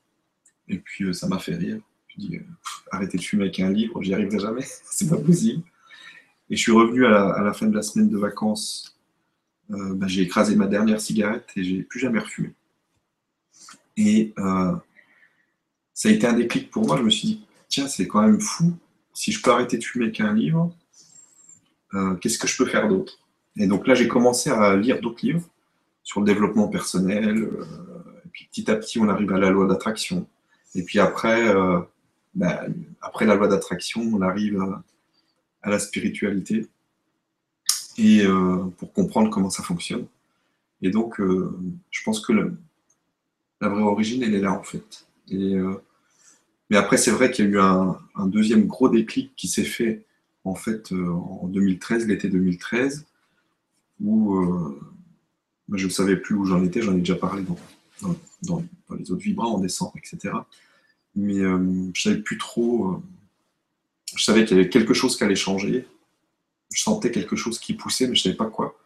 Et 0.68 0.78
puis 0.78 1.14
ça 1.14 1.28
m'a 1.28 1.38
fait 1.38 1.54
rire. 1.54 1.80
Je 2.08 2.20
dis 2.20 2.40
arrêter 2.90 3.16
de 3.16 3.22
fumer 3.22 3.44
avec 3.44 3.58
un 3.60 3.70
livre, 3.70 4.02
j'y 4.02 4.12
arriverai 4.12 4.38
jamais, 4.38 4.64
c'est 4.90 5.08
pas 5.08 5.16
possible. 5.16 5.62
Et 6.52 6.56
je 6.56 6.60
suis 6.60 6.72
revenu 6.72 7.06
à 7.06 7.40
la, 7.42 7.52
fin 7.54 7.66
de 7.66 7.74
la 7.74 7.80
semaine 7.80 8.10
de 8.10 8.18
vacances. 8.18 8.94
Euh, 9.70 9.94
bah, 9.94 10.06
j'ai 10.06 10.20
écrasé 10.20 10.54
ma 10.54 10.66
dernière 10.66 11.00
cigarette 11.00 11.48
et 11.56 11.64
j'ai 11.64 11.82
plus 11.82 11.98
jamais 11.98 12.18
refumé. 12.18 12.50
Et 13.96 14.34
euh, 14.38 14.76
ça 15.94 16.10
a 16.10 16.12
été 16.12 16.26
un 16.26 16.34
déclic 16.34 16.70
pour 16.70 16.86
moi. 16.86 16.98
Je 16.98 17.04
me 17.04 17.08
suis 17.08 17.28
dit, 17.28 17.46
tiens, 17.70 17.88
c'est 17.88 18.06
quand 18.06 18.20
même 18.20 18.38
fou. 18.38 18.74
Si 19.14 19.32
je 19.32 19.40
peux 19.40 19.50
arrêter 19.50 19.78
de 19.78 19.82
fumer 19.82 20.04
avec 20.04 20.20
un 20.20 20.34
livre, 20.34 20.70
euh, 21.94 22.16
qu'est-ce 22.16 22.38
que 22.38 22.46
je 22.46 22.58
peux 22.58 22.66
faire 22.66 22.86
d'autre? 22.86 23.18
Et 23.56 23.66
donc 23.66 23.86
là, 23.86 23.94
j'ai 23.94 24.06
commencé 24.06 24.50
à 24.50 24.76
lire 24.76 25.00
d'autres 25.00 25.24
livres 25.24 25.48
sur 26.02 26.20
le 26.20 26.26
développement 26.26 26.68
personnel. 26.68 27.48
et 28.26 28.28
puis 28.30 28.46
petit 28.52 28.70
à 28.70 28.76
petit, 28.76 28.98
on 28.98 29.08
arrive 29.08 29.32
à 29.32 29.38
la 29.38 29.48
loi 29.48 29.66
d'attraction. 29.66 30.26
Et 30.74 30.82
puis 30.82 30.98
après, 30.98 31.50
bah, 32.34 32.66
après 33.00 33.24
la 33.24 33.36
loi 33.36 33.48
d'attraction, 33.48 34.02
on 34.02 34.20
arrive 34.20 34.60
à, 34.60 34.84
à 35.62 35.70
la 35.70 35.78
spiritualité 35.78 36.66
et 37.98 38.24
euh, 38.24 38.64
pour 38.78 38.92
comprendre 38.92 39.30
comment 39.30 39.50
ça 39.50 39.62
fonctionne. 39.62 40.06
Et 40.80 40.90
donc, 40.90 41.20
euh, 41.20 41.56
je 41.90 42.02
pense 42.02 42.20
que 42.20 42.32
la 42.32 43.68
vraie 43.68 43.82
origine, 43.82 44.22
elle 44.22 44.34
est 44.34 44.40
là 44.40 44.52
en 44.52 44.62
fait. 44.62 45.06
Et, 45.28 45.54
euh, 45.54 45.74
mais 46.70 46.76
après, 46.76 46.96
c'est 46.96 47.10
vrai 47.10 47.30
qu'il 47.30 47.44
y 47.44 47.48
a 47.48 47.50
eu 47.50 47.60
un, 47.60 48.26
deuxième 48.26 48.66
gros 48.66 48.88
déclic 48.88 49.32
qui 49.36 49.48
s'est 49.48 49.64
fait 49.64 50.04
en 50.44 50.54
fait 50.54 50.92
en 50.92 51.46
2013, 51.46 52.08
l'été 52.08 52.28
2013, 52.28 53.06
où 54.00 54.36
je 55.72 55.84
ne 55.84 55.90
savais 55.90 56.16
plus 56.16 56.34
où 56.34 56.44
j'en 56.44 56.64
étais, 56.64 56.82
j'en 56.82 56.94
ai 56.94 56.98
déjà 56.98 57.14
parlé 57.14 57.44
dans, 57.44 58.16
dans, 58.42 58.64
les 58.98 59.10
autres 59.12 59.22
vibras 59.22 59.46
en 59.46 59.58
décembre, 59.58 59.92
etc. 59.96 60.34
Mais 61.14 61.34
je 61.34 61.46
ne 61.46 61.92
savais 61.94 62.22
plus 62.22 62.38
trop 62.38 63.02
je 64.14 64.22
savais 64.22 64.44
qu'il 64.44 64.56
y 64.56 64.60
avait 64.60 64.68
quelque 64.68 64.94
chose 64.94 65.16
qui 65.16 65.24
allait 65.24 65.36
changer. 65.36 65.86
Je 66.72 66.82
sentais 66.82 67.10
quelque 67.10 67.36
chose 67.36 67.58
qui 67.58 67.74
poussait, 67.74 68.06
mais 68.06 68.14
je 68.14 68.20
ne 68.20 68.22
savais 68.24 68.36
pas 68.36 68.50
quoi. 68.50 68.78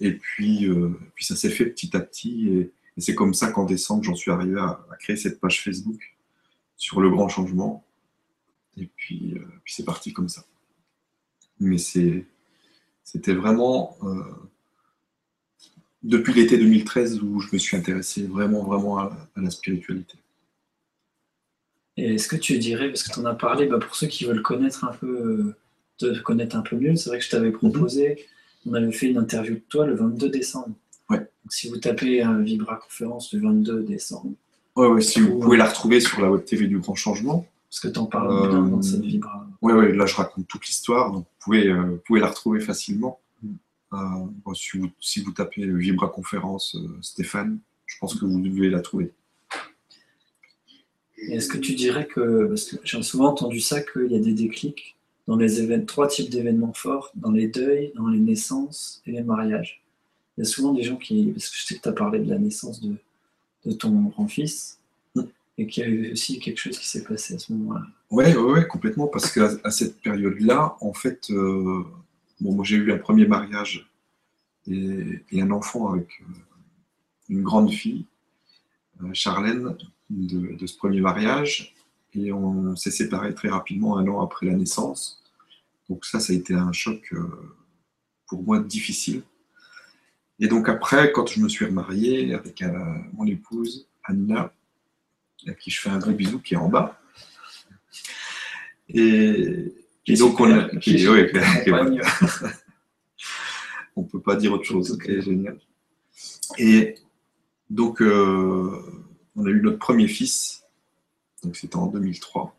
Et 0.00 0.12
puis, 0.12 0.66
euh, 0.66 0.90
puis 1.14 1.24
ça 1.24 1.36
s'est 1.36 1.50
fait 1.50 1.66
petit 1.66 1.96
à 1.96 2.00
petit. 2.00 2.48
Et, 2.48 2.70
c'est 2.98 3.14
comme 3.14 3.32
ça 3.32 3.50
qu'en 3.50 3.64
décembre, 3.64 4.02
j'en 4.02 4.14
suis 4.14 4.30
arrivé 4.30 4.58
à, 4.58 4.84
créer 4.98 5.16
cette 5.16 5.40
page 5.40 5.62
Facebook 5.62 6.18
sur 6.76 7.00
le 7.00 7.08
grand 7.08 7.28
changement. 7.28 7.82
Et 8.76 8.90
puis, 8.94 9.34
euh, 9.36 9.46
puis 9.64 9.72
c'est 9.72 9.84
parti 9.84 10.12
comme 10.12 10.28
ça. 10.28 10.44
Mais 11.60 11.78
c'était 11.78 12.24
vraiment 13.32 13.96
euh, 14.02 14.22
depuis 16.02 16.34
l'été 16.34 16.58
2013 16.58 17.22
où 17.22 17.40
je 17.40 17.48
me 17.52 17.58
suis 17.58 17.76
intéressé 17.76 18.24
vraiment, 18.24 18.64
vraiment 18.64 18.98
à 18.98 19.28
la 19.36 19.50
spiritualité 19.50 20.18
est-ce 21.96 22.28
que 22.28 22.36
tu 22.36 22.58
dirais, 22.58 22.88
parce 22.88 23.02
que 23.02 23.12
tu 23.12 23.20
en 23.20 23.24
as 23.24 23.34
parlé, 23.34 23.66
bah, 23.66 23.78
pour 23.78 23.94
ceux 23.94 24.06
qui 24.06 24.24
veulent 24.24 24.42
connaître 24.42 24.84
un 24.84 24.92
peu, 24.92 25.54
te 25.98 26.18
connaître 26.20 26.56
un 26.56 26.62
peu 26.62 26.76
mieux, 26.76 26.96
c'est 26.96 27.10
vrai 27.10 27.18
que 27.18 27.24
je 27.24 27.30
t'avais 27.30 27.50
proposé, 27.50 28.26
on 28.66 28.74
avait 28.74 28.92
fait 28.92 29.10
une 29.10 29.18
interview 29.18 29.54
de 29.54 29.62
toi 29.68 29.86
le 29.86 29.94
22 29.94 30.28
décembre. 30.28 30.74
Ouais. 31.08 31.18
Donc, 31.18 31.50
si 31.50 31.68
vous 31.68 31.78
tapez 31.78 32.22
un 32.22 32.40
Vibra 32.40 32.76
Conférence 32.76 33.32
le 33.32 33.40
22 33.40 33.82
décembre. 33.82 34.32
Ouais, 34.76 34.86
ouais, 34.86 35.00
si 35.00 35.20
vous 35.20 35.38
pouvez 35.38 35.56
la 35.56 35.66
retrouver 35.66 36.00
sur 36.00 36.20
la 36.20 36.30
web 36.30 36.44
TV 36.44 36.66
du 36.66 36.78
Grand 36.78 36.94
Changement. 36.94 37.46
Parce 37.68 37.80
que 37.80 37.88
tu 37.88 37.98
en 38.00 38.06
parles 38.06 38.50
dans 38.50 38.78
euh, 38.78 38.82
cette 38.82 39.02
Vibra. 39.02 39.46
Oui, 39.62 39.72
ouais, 39.72 39.92
là 39.92 40.04
je 40.04 40.14
raconte 40.16 40.48
toute 40.48 40.66
l'histoire, 40.66 41.12
donc 41.12 41.22
vous 41.22 41.44
pouvez, 41.44 41.68
euh, 41.68 42.02
pouvez 42.04 42.18
la 42.18 42.26
retrouver 42.26 42.60
facilement. 42.60 43.20
Mm. 43.42 43.48
Euh, 43.92 44.54
si, 44.54 44.78
vous, 44.78 44.90
si, 44.98 45.22
vous, 45.22 45.30
tapez 45.30 45.66
Vibra 45.66 46.08
Conférence 46.08 46.76
Stéphane, 47.00 47.60
je 47.86 47.96
pense 48.00 48.14
que 48.14 48.24
vous 48.24 48.40
devez 48.40 48.70
la 48.70 48.80
trouver. 48.80 49.12
Est-ce 51.28 51.48
que 51.48 51.58
tu 51.58 51.74
dirais 51.74 52.06
que, 52.06 52.46
parce 52.46 52.64
que 52.64 52.76
j'ai 52.84 53.02
souvent 53.02 53.28
entendu 53.28 53.60
ça, 53.60 53.80
qu'il 53.80 54.10
y 54.10 54.16
a 54.16 54.20
des 54.20 54.32
déclics 54.32 54.96
dans 55.26 55.36
les 55.36 55.60
événements, 55.60 55.86
trois 55.86 56.08
types 56.08 56.30
d'événements 56.30 56.72
forts, 56.72 57.12
dans 57.14 57.30
les 57.30 57.46
deuils, 57.46 57.92
dans 57.94 58.08
les 58.08 58.18
naissances 58.18 59.02
et 59.06 59.12
les 59.12 59.22
mariages. 59.22 59.82
Il 60.36 60.44
y 60.44 60.46
a 60.46 60.50
souvent 60.50 60.72
des 60.72 60.82
gens 60.82 60.96
qui, 60.96 61.26
parce 61.32 61.48
que 61.48 61.56
je 61.56 61.62
sais 61.64 61.76
que 61.76 61.82
tu 61.82 61.88
as 61.88 61.92
parlé 61.92 62.18
de 62.20 62.30
la 62.30 62.38
naissance 62.38 62.80
de, 62.80 63.72
ton 63.72 63.90
grand-fils, 63.90 64.78
et 65.58 65.66
qu'il 65.66 65.84
y 65.84 65.86
a 65.86 65.88
eu 65.90 66.12
aussi 66.12 66.38
quelque 66.38 66.56
chose 66.56 66.78
qui 66.78 66.88
s'est 66.88 67.04
passé 67.04 67.34
à 67.34 67.38
ce 67.38 67.52
moment-là. 67.52 67.86
Oui, 68.10 68.24
complètement, 68.68 69.06
parce 69.06 69.30
qu'à 69.30 69.50
à 69.62 69.70
cette 69.70 70.00
période-là, 70.00 70.76
en 70.80 70.94
fait, 70.94 71.30
euh, 71.30 71.84
j'ai 72.62 72.76
eu 72.76 72.92
un 72.92 72.98
premier 72.98 73.26
mariage 73.26 73.88
et, 74.66 75.22
un 75.32 75.50
enfant 75.50 75.92
avec 75.92 76.08
euh, 76.22 76.32
une 77.28 77.42
grande 77.42 77.70
fille, 77.70 78.06
euh, 79.02 79.10
Charlène, 79.12 79.76
de, 80.10 80.66
ce 80.66 80.76
premier 80.76 81.00
mariage 81.00 81.74
et 82.14 82.32
on 82.32 82.76
s'est 82.76 82.90
séparés 82.90 83.34
très 83.34 83.48
rapidement 83.48 83.96
un 83.96 84.06
an 84.08 84.20
après 84.20 84.46
la 84.46 84.54
naissance. 84.54 85.22
Donc 85.88 86.04
ça, 86.04 86.20
ça 86.20 86.32
a 86.32 86.36
été 86.36 86.54
un 86.54 86.72
choc 86.72 87.12
euh, 87.12 87.54
pour 88.26 88.42
moi 88.42 88.60
difficile. 88.60 89.22
Et 90.40 90.48
donc 90.48 90.68
après, 90.68 91.12
quand 91.12 91.28
je 91.28 91.40
me 91.40 91.48
suis 91.48 91.64
remarié 91.64 92.34
avec 92.34 92.62
euh, 92.62 92.72
mon 93.12 93.26
épouse, 93.26 93.88
Anna, 94.04 94.52
à 95.46 95.54
qui 95.54 95.70
je 95.70 95.80
fais 95.80 95.90
un 95.90 95.98
gros 95.98 96.12
bisou, 96.12 96.40
qui 96.40 96.54
est 96.54 96.58
en 96.58 96.68
bas. 96.68 97.00
Et, 98.88 99.72
donc 100.18 100.40
on 100.40 100.50
a... 100.50 100.68
Qui, 100.76 101.06
on 103.96 104.04
peut 104.04 104.20
pas 104.20 104.36
dire 104.36 104.52
autre 104.52 104.64
chose, 104.64 104.96
génial. 105.04 105.58
Et 106.58 106.96
donc, 107.68 108.02
euh, 108.02 109.09
on 109.36 109.46
a 109.46 109.50
eu 109.50 109.60
notre 109.60 109.78
premier 109.78 110.08
fils, 110.08 110.64
donc 111.42 111.56
c'était 111.56 111.76
en 111.76 111.86
2003. 111.86 112.54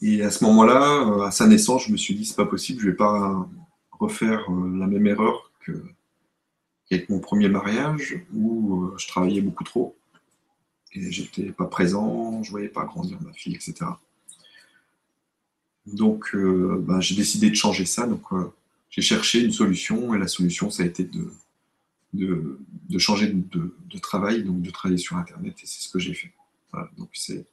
Et 0.00 0.22
à 0.22 0.30
ce 0.30 0.44
moment-là, 0.44 1.08
euh, 1.08 1.22
à 1.22 1.30
sa 1.30 1.46
naissance, 1.46 1.86
je 1.86 1.92
me 1.92 1.96
suis 1.96 2.14
dit, 2.14 2.24
c'est 2.24 2.36
pas 2.36 2.46
possible, 2.46 2.80
je 2.80 2.90
vais 2.90 2.96
pas 2.96 3.48
refaire 3.98 4.44
euh, 4.50 4.78
la 4.78 4.86
même 4.86 5.06
erreur 5.06 5.50
qu'avec 5.64 7.08
mon 7.08 7.18
premier 7.18 7.48
mariage, 7.48 8.24
où 8.32 8.84
euh, 8.84 8.94
je 8.96 9.08
travaillais 9.08 9.40
beaucoup 9.40 9.64
trop, 9.64 9.96
et 10.92 11.10
j'étais 11.10 11.50
pas 11.50 11.66
présent, 11.66 12.42
je 12.42 12.50
voyais 12.50 12.68
pas 12.68 12.84
grandir 12.84 13.18
ma 13.22 13.32
fille, 13.32 13.54
etc. 13.54 13.90
Donc 15.86 16.34
ben, 16.34 17.00
j'ai 17.00 17.14
décidé 17.14 17.48
de 17.50 17.54
changer 17.54 17.86
ça, 17.86 18.06
donc 18.06 18.22
j'ai 18.90 19.02
cherché 19.02 19.42
une 19.42 19.52
solution, 19.52 20.14
et 20.14 20.18
la 20.18 20.28
solution, 20.28 20.70
ça 20.70 20.82
a 20.82 20.86
été 20.86 21.04
de 21.04 21.30
de, 22.14 22.58
changer 22.98 23.32
de, 23.32 23.98
travail, 24.00 24.42
donc 24.42 24.62
de 24.62 24.70
travailler 24.70 24.98
sur 24.98 25.16
Internet, 25.16 25.54
et 25.62 25.66
c'est 25.66 25.82
ce 25.82 25.88
que 25.88 25.98
j'ai 25.98 26.14
fait. 26.14 26.32
donc 26.96 27.10
c'est, 27.12 27.46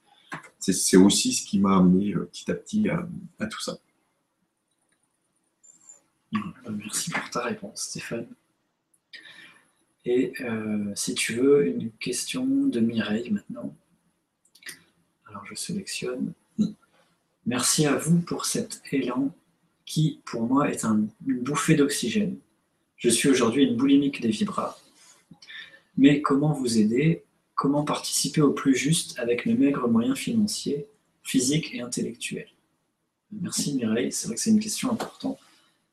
c'est, 0.59 0.97
aussi 0.97 1.33
ce 1.33 1.45
qui 1.45 1.59
m'a 1.59 1.77
amené 1.77 2.13
euh, 2.13 2.25
petit 2.25 2.49
à 2.51 2.55
petit 2.55 2.89
à, 2.89 3.47
tout 3.47 3.61
ça. 3.61 3.77
Merci 6.69 7.11
pour 7.11 7.29
ta 7.29 7.43
réponse, 7.43 7.81
Stéphane. 7.81 8.27
Et 10.05 10.33
euh, 10.41 10.91
si 10.95 11.15
tu 11.15 11.35
veux, 11.35 11.67
une 11.67 11.91
question 11.91 12.45
de 12.45 12.79
Mireille 12.79 13.31
maintenant. 13.31 13.75
Alors 15.27 15.45
je 15.45 15.55
sélectionne. 15.55 16.33
Mm. 16.57 16.67
Merci 17.47 17.85
à 17.85 17.95
vous 17.95 18.19
pour 18.21 18.45
cet 18.45 18.81
élan 18.91 19.33
qui, 19.85 20.21
pour 20.25 20.43
moi, 20.43 20.69
est 20.69 20.83
un, 20.85 21.07
une 21.27 21.41
bouffée 21.41 21.75
d'oxygène. 21.75 22.37
Je 23.05 23.11
suis 23.11 23.29
aujourd'hui 23.29 23.65
une 23.65 23.75
boulimique 23.75 24.19
des 24.19 24.29
vibras. 24.29 24.79
Mais 25.95 26.23
comment 26.23 26.53
vous 26.53 26.79
aider? 26.79 27.23
Comment 27.53 27.83
participer 27.83 28.41
au 28.41 28.49
plus 28.49 28.75
juste 28.75 29.19
avec 29.19 29.45
mes 29.45 29.53
maigres 29.53 29.87
moyens 29.87 30.17
financiers, 30.17 30.87
physiques 31.21 31.69
et 31.75 31.81
intellectuels? 31.81 32.49
Merci 33.31 33.75
Mireille, 33.75 34.11
c'est 34.11 34.25
vrai 34.25 34.33
que 34.33 34.41
c'est 34.41 34.49
une 34.49 34.59
question 34.59 34.91
importante. 34.91 35.37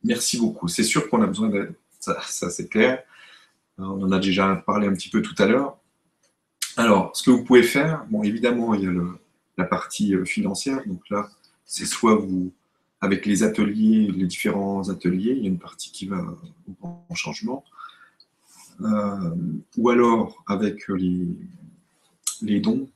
Merci 0.02 0.38
beaucoup. 0.38 0.68
C'est 0.68 0.84
sûr 0.84 1.10
qu'on 1.10 1.20
a 1.20 1.26
besoin 1.26 1.50
d'aide, 1.50 1.74
ça, 2.00 2.48
c'est 2.48 2.68
clair. 2.70 3.02
On 3.76 4.02
en 4.02 4.10
a 4.10 4.18
déjà 4.18 4.56
parlé 4.66 4.86
un 4.86 4.94
petit 4.94 5.10
peu 5.10 5.20
tout 5.20 5.34
à 5.36 5.44
l'heure. 5.44 5.76
Alors, 6.78 7.14
ce 7.14 7.24
que 7.24 7.30
vous 7.30 7.44
pouvez 7.44 7.62
faire, 7.62 8.06
bon, 8.08 8.22
évidemment, 8.22 8.72
il 8.72 8.84
y 8.84 8.86
a 8.86 8.92
la 9.58 9.64
partie 9.66 10.14
euh, 10.14 10.24
financière. 10.24 10.80
Donc 10.86 11.02
là, 11.10 11.28
c'est 11.66 11.84
soit 11.84 12.14
vous 12.14 12.54
avec 13.02 13.26
les 13.26 13.42
ateliers, 13.42 14.10
les 14.12 14.26
différents 14.26 14.88
ateliers, 14.88 15.32
il 15.32 15.42
y 15.42 15.46
a 15.46 15.48
une 15.48 15.58
partie 15.58 15.90
qui 15.90 16.06
va 16.06 16.24
au 16.68 16.72
grand 16.80 17.14
changement, 17.14 17.64
euh, 18.80 19.34
ou 19.76 19.90
alors 19.90 20.42
avec 20.46 20.86
les, 20.88 22.60
dons, 22.60 22.88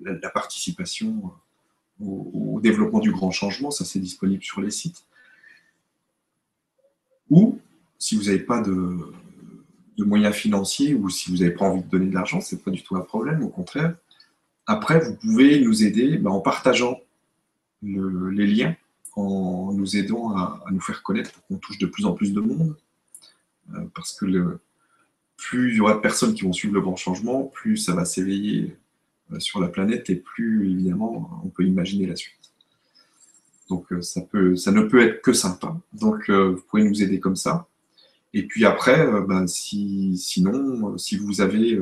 la, 0.00 0.30
participation 0.30 1.30
au, 2.00 2.58
développement 2.62 3.00
du 3.00 3.12
grand 3.12 3.30
changement, 3.30 3.70
ça 3.70 3.84
c'est 3.84 4.00
disponible 4.00 4.42
sur 4.42 4.62
les 4.62 4.70
sites. 4.70 5.04
Ou, 7.28 7.58
si 7.98 8.16
vous 8.16 8.24
n'avez 8.24 8.40
pas 8.40 8.62
de, 8.62 8.98
de 9.98 10.04
moyens 10.04 10.34
financiers 10.34 10.94
ou 10.94 11.10
si 11.10 11.30
vous 11.30 11.38
n'avez 11.38 11.52
pas 11.52 11.66
envie 11.66 11.82
de 11.82 11.88
donner 11.88 12.06
de 12.06 12.14
l'argent, 12.14 12.40
ce 12.40 12.54
n'est 12.54 12.60
pas 12.62 12.70
du 12.70 12.82
tout 12.82 12.96
un 12.96 13.00
problème, 13.02 13.42
au 13.42 13.48
contraire. 13.48 13.94
Après, 14.66 15.00
vous 15.00 15.16
pouvez 15.16 15.60
nous 15.60 15.84
aider 15.84 16.16
bah, 16.16 16.30
en 16.30 16.40
partageant 16.40 16.98
les 17.82 18.46
liens, 18.46 18.76
en 19.14 19.72
nous 19.72 19.96
aidant 19.96 20.36
à, 20.36 20.64
nous 20.70 20.80
faire 20.80 21.02
connaître 21.02 21.32
pour 21.32 21.46
qu'on 21.46 21.56
touche 21.56 21.78
de 21.78 21.86
plus 21.86 22.06
en 22.06 22.12
plus 22.12 22.32
de 22.32 22.40
monde. 22.40 22.76
Euh, 23.74 23.84
parce 23.94 24.12
que 24.12 24.58
plus 25.36 25.72
il 25.72 25.76
y 25.76 25.80
aura 25.80 25.94
de 25.94 26.00
personnes 26.00 26.34
qui 26.34 26.42
vont 26.42 26.52
suivre 26.52 26.74
le 26.74 26.80
grand 26.80 26.96
changement, 26.96 27.44
plus 27.44 27.76
ça 27.76 27.94
va 27.94 28.04
s'éveiller 28.04 28.76
euh, 29.32 29.40
sur 29.40 29.60
la 29.60 29.68
planète 29.68 30.10
et 30.10 30.16
plus 30.16 30.70
évidemment 30.70 31.40
on 31.44 31.48
peut 31.48 31.64
imaginer 31.64 32.06
la 32.06 32.16
suite. 32.16 32.34
Donc 33.68 33.92
euh, 33.92 34.02
ça, 34.02 34.20
peut, 34.20 34.56
ça 34.56 34.72
ne 34.72 34.82
peut 34.82 35.02
être 35.02 35.22
que 35.22 35.32
sympa. 35.32 35.76
Donc 35.92 36.30
vous 36.30 36.62
pouvez 36.68 36.84
nous 36.84 37.02
aider 37.02 37.20
comme 37.20 37.36
ça. 37.36 37.68
Et 38.34 38.46
puis 38.46 38.64
après, 38.64 39.06
ben, 39.28 39.46
si, 39.46 40.16
sinon, 40.16 40.96
si 40.96 41.18
vous 41.18 41.42
avez, 41.42 41.78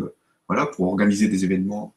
voilà, 0.49 0.67
pour 0.67 0.89
organiser 0.89 1.29
des 1.29 1.45
événements, 1.45 1.95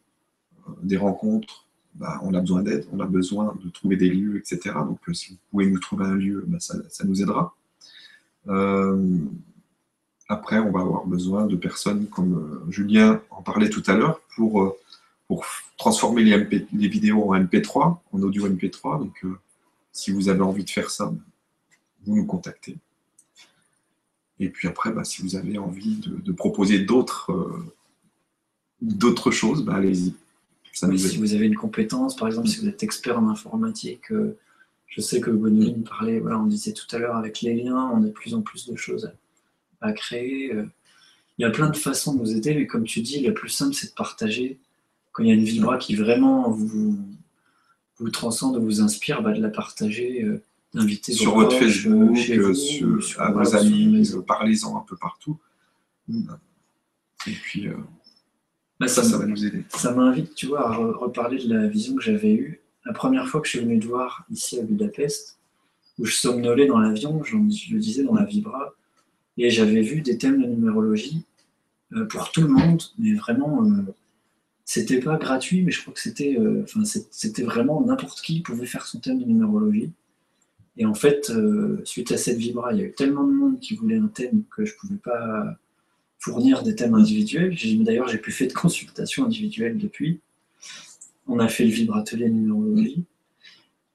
des 0.84 0.96
rencontres, 0.96 1.66
ben, 1.96 2.20
on 2.24 2.34
a 2.34 2.40
besoin 2.40 2.64
d'aide, 2.64 2.86
on 2.92 3.00
a 3.00 3.06
besoin 3.06 3.56
de 3.64 3.70
trouver 3.70 3.96
des 3.98 4.10
lieux, 4.10 4.38
etc. 4.38 4.76
Donc 4.86 5.00
si 5.14 5.32
vous 5.32 5.38
pouvez 5.52 5.68
nous 5.68 5.80
trouver 5.80 6.06
un 6.06 6.16
lieu, 6.16 6.44
ben, 6.48 6.60
ça, 6.60 6.76
nous 7.06 7.22
aidera. 7.22 7.56
Après, 10.30 10.58
on 10.58 10.72
va 10.72 10.80
avoir 10.80 11.06
besoin 11.06 11.46
de 11.46 11.56
personnes 11.56 12.08
comme 12.08 12.34
euh, 12.34 12.72
Julien 12.72 13.22
en 13.30 13.42
parlait 13.42 13.70
tout 13.70 13.84
à 13.88 13.94
l'heure 13.94 14.20
pour, 14.36 14.64
euh, 14.64 14.76
transformer 15.78 16.24
les, 16.24 16.88
vidéos 16.88 17.32
en 17.32 17.40
MP3, 17.40 18.00
en 18.12 18.22
audio 18.22 18.48
MP3. 18.48 19.00
Donc, 19.00 19.26
euh, 19.26 19.38
si 19.92 20.12
vous 20.12 20.30
avez 20.30 20.42
envie 20.42 20.64
de 20.64 20.70
faire 20.70 20.90
ça, 20.90 21.14
vous 22.06 22.16
nous 22.16 22.26
contactez. 22.26 22.78
Et 24.40 24.50
puis 24.50 24.68
après, 24.68 24.92
bah, 24.92 25.04
si 25.04 25.22
vous 25.22 25.36
avez 25.36 25.58
envie 25.58 25.98
de, 25.98 26.32
proposer 26.32 26.80
d'autres 26.80 27.32
choses, 29.32 29.64
bah, 29.64 29.76
allez-y. 29.76 30.16
Si 30.74 31.18
vous 31.18 31.34
avez 31.34 31.46
une 31.46 31.56
compétence, 31.56 32.16
par 32.16 32.28
exemple, 32.28 32.48
si 32.48 32.60
vous 32.60 32.68
êtes 32.68 32.84
expert 32.84 33.20
en 33.20 33.30
informatique, 33.30 34.12
je 34.96 35.02
sais 35.02 35.20
que 35.20 35.32
Gwenoline 35.32 35.84
parlait, 35.84 36.20
voilà, 36.20 36.38
on 36.40 36.46
disait 36.46 36.74
tout 36.74 36.86
à 36.96 37.00
l'heure, 37.00 37.16
avec 37.16 37.42
les 37.42 37.56
liens, 37.56 37.92
on 37.96 38.04
a 38.04 38.06
de 38.06 38.12
plus 38.12 38.36
en 38.36 38.42
plus 38.42 38.68
de 38.68 38.76
choses 38.76 39.12
à 39.82 39.92
créer. 39.92 40.54
Euh. 40.54 40.66
Il 41.38 41.42
y 41.42 41.46
a 41.46 41.50
plein 41.50 41.70
de 41.72 41.76
façons 41.76 42.14
de 42.14 42.20
nous 42.20 42.32
aider, 42.32 42.54
mais 42.54 42.68
comme 42.68 42.84
tu 42.84 43.02
dis, 43.02 43.20
le 43.20 43.34
plus 43.34 43.50
simple, 43.50 43.74
c'est 43.74 43.88
de 43.88 43.94
partager. 43.94 44.60
Quand 45.12 45.24
il 45.24 45.30
y 45.30 45.32
a 45.32 45.36
une 45.36 45.44
vibra 45.44 45.80
qui 45.80 45.96
vraiment 45.96 46.52
vous, 46.52 46.96
vous 47.98 48.10
transcende, 48.12 48.62
vous 48.62 48.82
inspire, 48.82 49.24
bah, 49.24 49.34
de 49.34 49.42
la 49.42 49.50
partager, 49.50 50.24
euh, 50.24 50.44
d'inviter 50.76 51.12
sur 51.12 51.34
votre 51.34 51.58
Facebook, 51.58 52.18
euh, 52.30 52.54
sur, 52.54 53.20
à 53.20 53.32
vos 53.32 53.56
amis, 53.56 54.12
parlez-en 54.28 54.78
un 54.78 54.86
peu 54.88 54.96
partout. 54.96 55.40
Mm. 56.08 56.34
Et 57.26 57.32
puis, 57.32 57.68
bah, 58.84 58.90
ça, 58.90 59.04
ça, 59.04 59.18
va 59.18 59.26
nous 59.26 59.46
aider. 59.46 59.64
Ça 59.70 59.94
m'invite, 59.94 60.36
tu 60.36 60.48
vois, 60.48 60.68
à 60.68 60.76
reparler 60.76 61.44
de 61.44 61.54
la 61.54 61.68
vision 61.68 61.96
que 61.96 62.04
j'avais 62.04 62.34
eue. 62.34 62.62
La 62.86 62.94
première 62.94 63.28
fois 63.28 63.40
que 63.40 63.48
je 63.48 63.52
suis 63.52 63.60
venu 63.60 63.80
te 63.80 63.88
voir 63.88 64.26
ici 64.30 64.60
à 64.60 64.64
Budapest, 64.64 65.40
où 66.00 66.06
je 66.06 66.14
somnolais 66.14 66.68
dans 66.68 66.80
l'avion, 66.80 67.24
je 67.24 67.38
le 67.38 67.80
disais 67.80 68.04
dans 68.04 68.14
la 68.14 68.26
vibra, 68.26 68.74
et 69.38 69.50
j'avais 69.50 69.82
vu 69.82 70.02
des 70.02 70.18
thèmes 70.18 70.42
de 70.42 70.48
numérologie 70.48 71.26
euh, 71.94 72.06
pour 72.06 72.32
tout 72.32 72.42
le 72.42 72.48
monde, 72.48 72.82
mais 73.00 73.14
vraiment, 73.14 73.64
euh, 73.66 73.84
c'était 74.66 75.00
pas 75.00 75.18
gratuit, 75.18 75.62
mais 75.62 75.72
je 75.72 75.82
crois 75.82 75.94
que 75.94 76.00
c'était 76.00 76.38
euh, 76.38 76.66
c'était 77.12 77.44
vraiment 77.44 77.82
n'importe 77.82 78.22
qui 78.22 78.42
pouvait 78.42 78.66
faire 78.66 78.86
son 78.86 79.00
thème 79.00 79.20
de 79.20 79.26
numérologie. 79.26 79.92
Et 80.76 80.86
en 80.86 80.96
fait, 80.96 81.32
suite 81.84 82.12
à 82.12 82.18
cette 82.18 82.38
vibra, 82.38 82.74
il 82.74 82.80
y 82.80 82.82
a 82.82 82.86
eu 82.86 82.94
tellement 82.94 83.24
de 83.24 83.32
monde 83.32 83.60
qui 83.60 83.76
voulait 83.76 83.98
un 83.98 84.08
thème 84.08 84.44
que 84.50 84.66
je 84.66 84.76
pouvais 84.76 84.96
pas 84.96 85.56
fournir 86.24 86.64
des 86.64 86.76
thèmes 86.76 86.96
individuels. 86.96 87.56
D'ailleurs, 87.84 88.08
j'ai 88.08 88.18
plus 88.18 88.32
fait 88.32 88.48
de 88.48 88.54
consultation 88.54 89.26
individuelle 89.26 89.78
depuis. 89.78 90.22
On 91.28 91.40
a 91.40 91.50
fait 91.50 91.66
le 91.66 91.72
vibratelier 91.72 92.30
numérologie. 92.30 93.04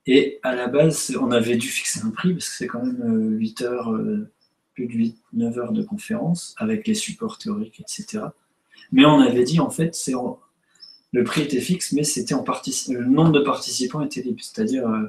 Et 0.06 0.38
à 0.42 0.54
la 0.54 0.68
base, 0.68 1.16
on 1.20 1.30
avait 1.30 1.56
dû 1.56 1.68
fixer 1.68 2.00
un 2.04 2.10
prix 2.10 2.32
parce 2.34 2.48
que 2.48 2.54
c'est 2.56 2.66
quand 2.66 2.84
même 2.84 3.36
8 3.38 3.62
heures 3.62 3.98
plus 4.74 4.86
de 4.86 4.92
8, 4.92 5.16
9 5.32 5.58
heures 5.58 5.72
de 5.72 5.82
conférence 5.82 6.54
avec 6.58 6.86
les 6.86 6.94
supports 6.94 7.38
théoriques, 7.38 7.80
etc. 7.80 8.24
Mais 8.92 9.04
on 9.06 9.20
avait 9.20 9.44
dit, 9.44 9.58
en 9.58 9.70
fait, 9.70 9.96
le 11.12 11.24
prix 11.24 11.42
était 11.42 11.60
fixe, 11.60 11.92
mais 11.92 12.04
c'était 12.04 12.34
en 12.34 12.44
le 12.44 13.04
nombre 13.06 13.32
de 13.32 13.40
participants 13.40 14.02
était 14.02 14.20
libre. 14.22 14.40
C'est-à-dire, 14.42 14.86
euh, 14.86 15.08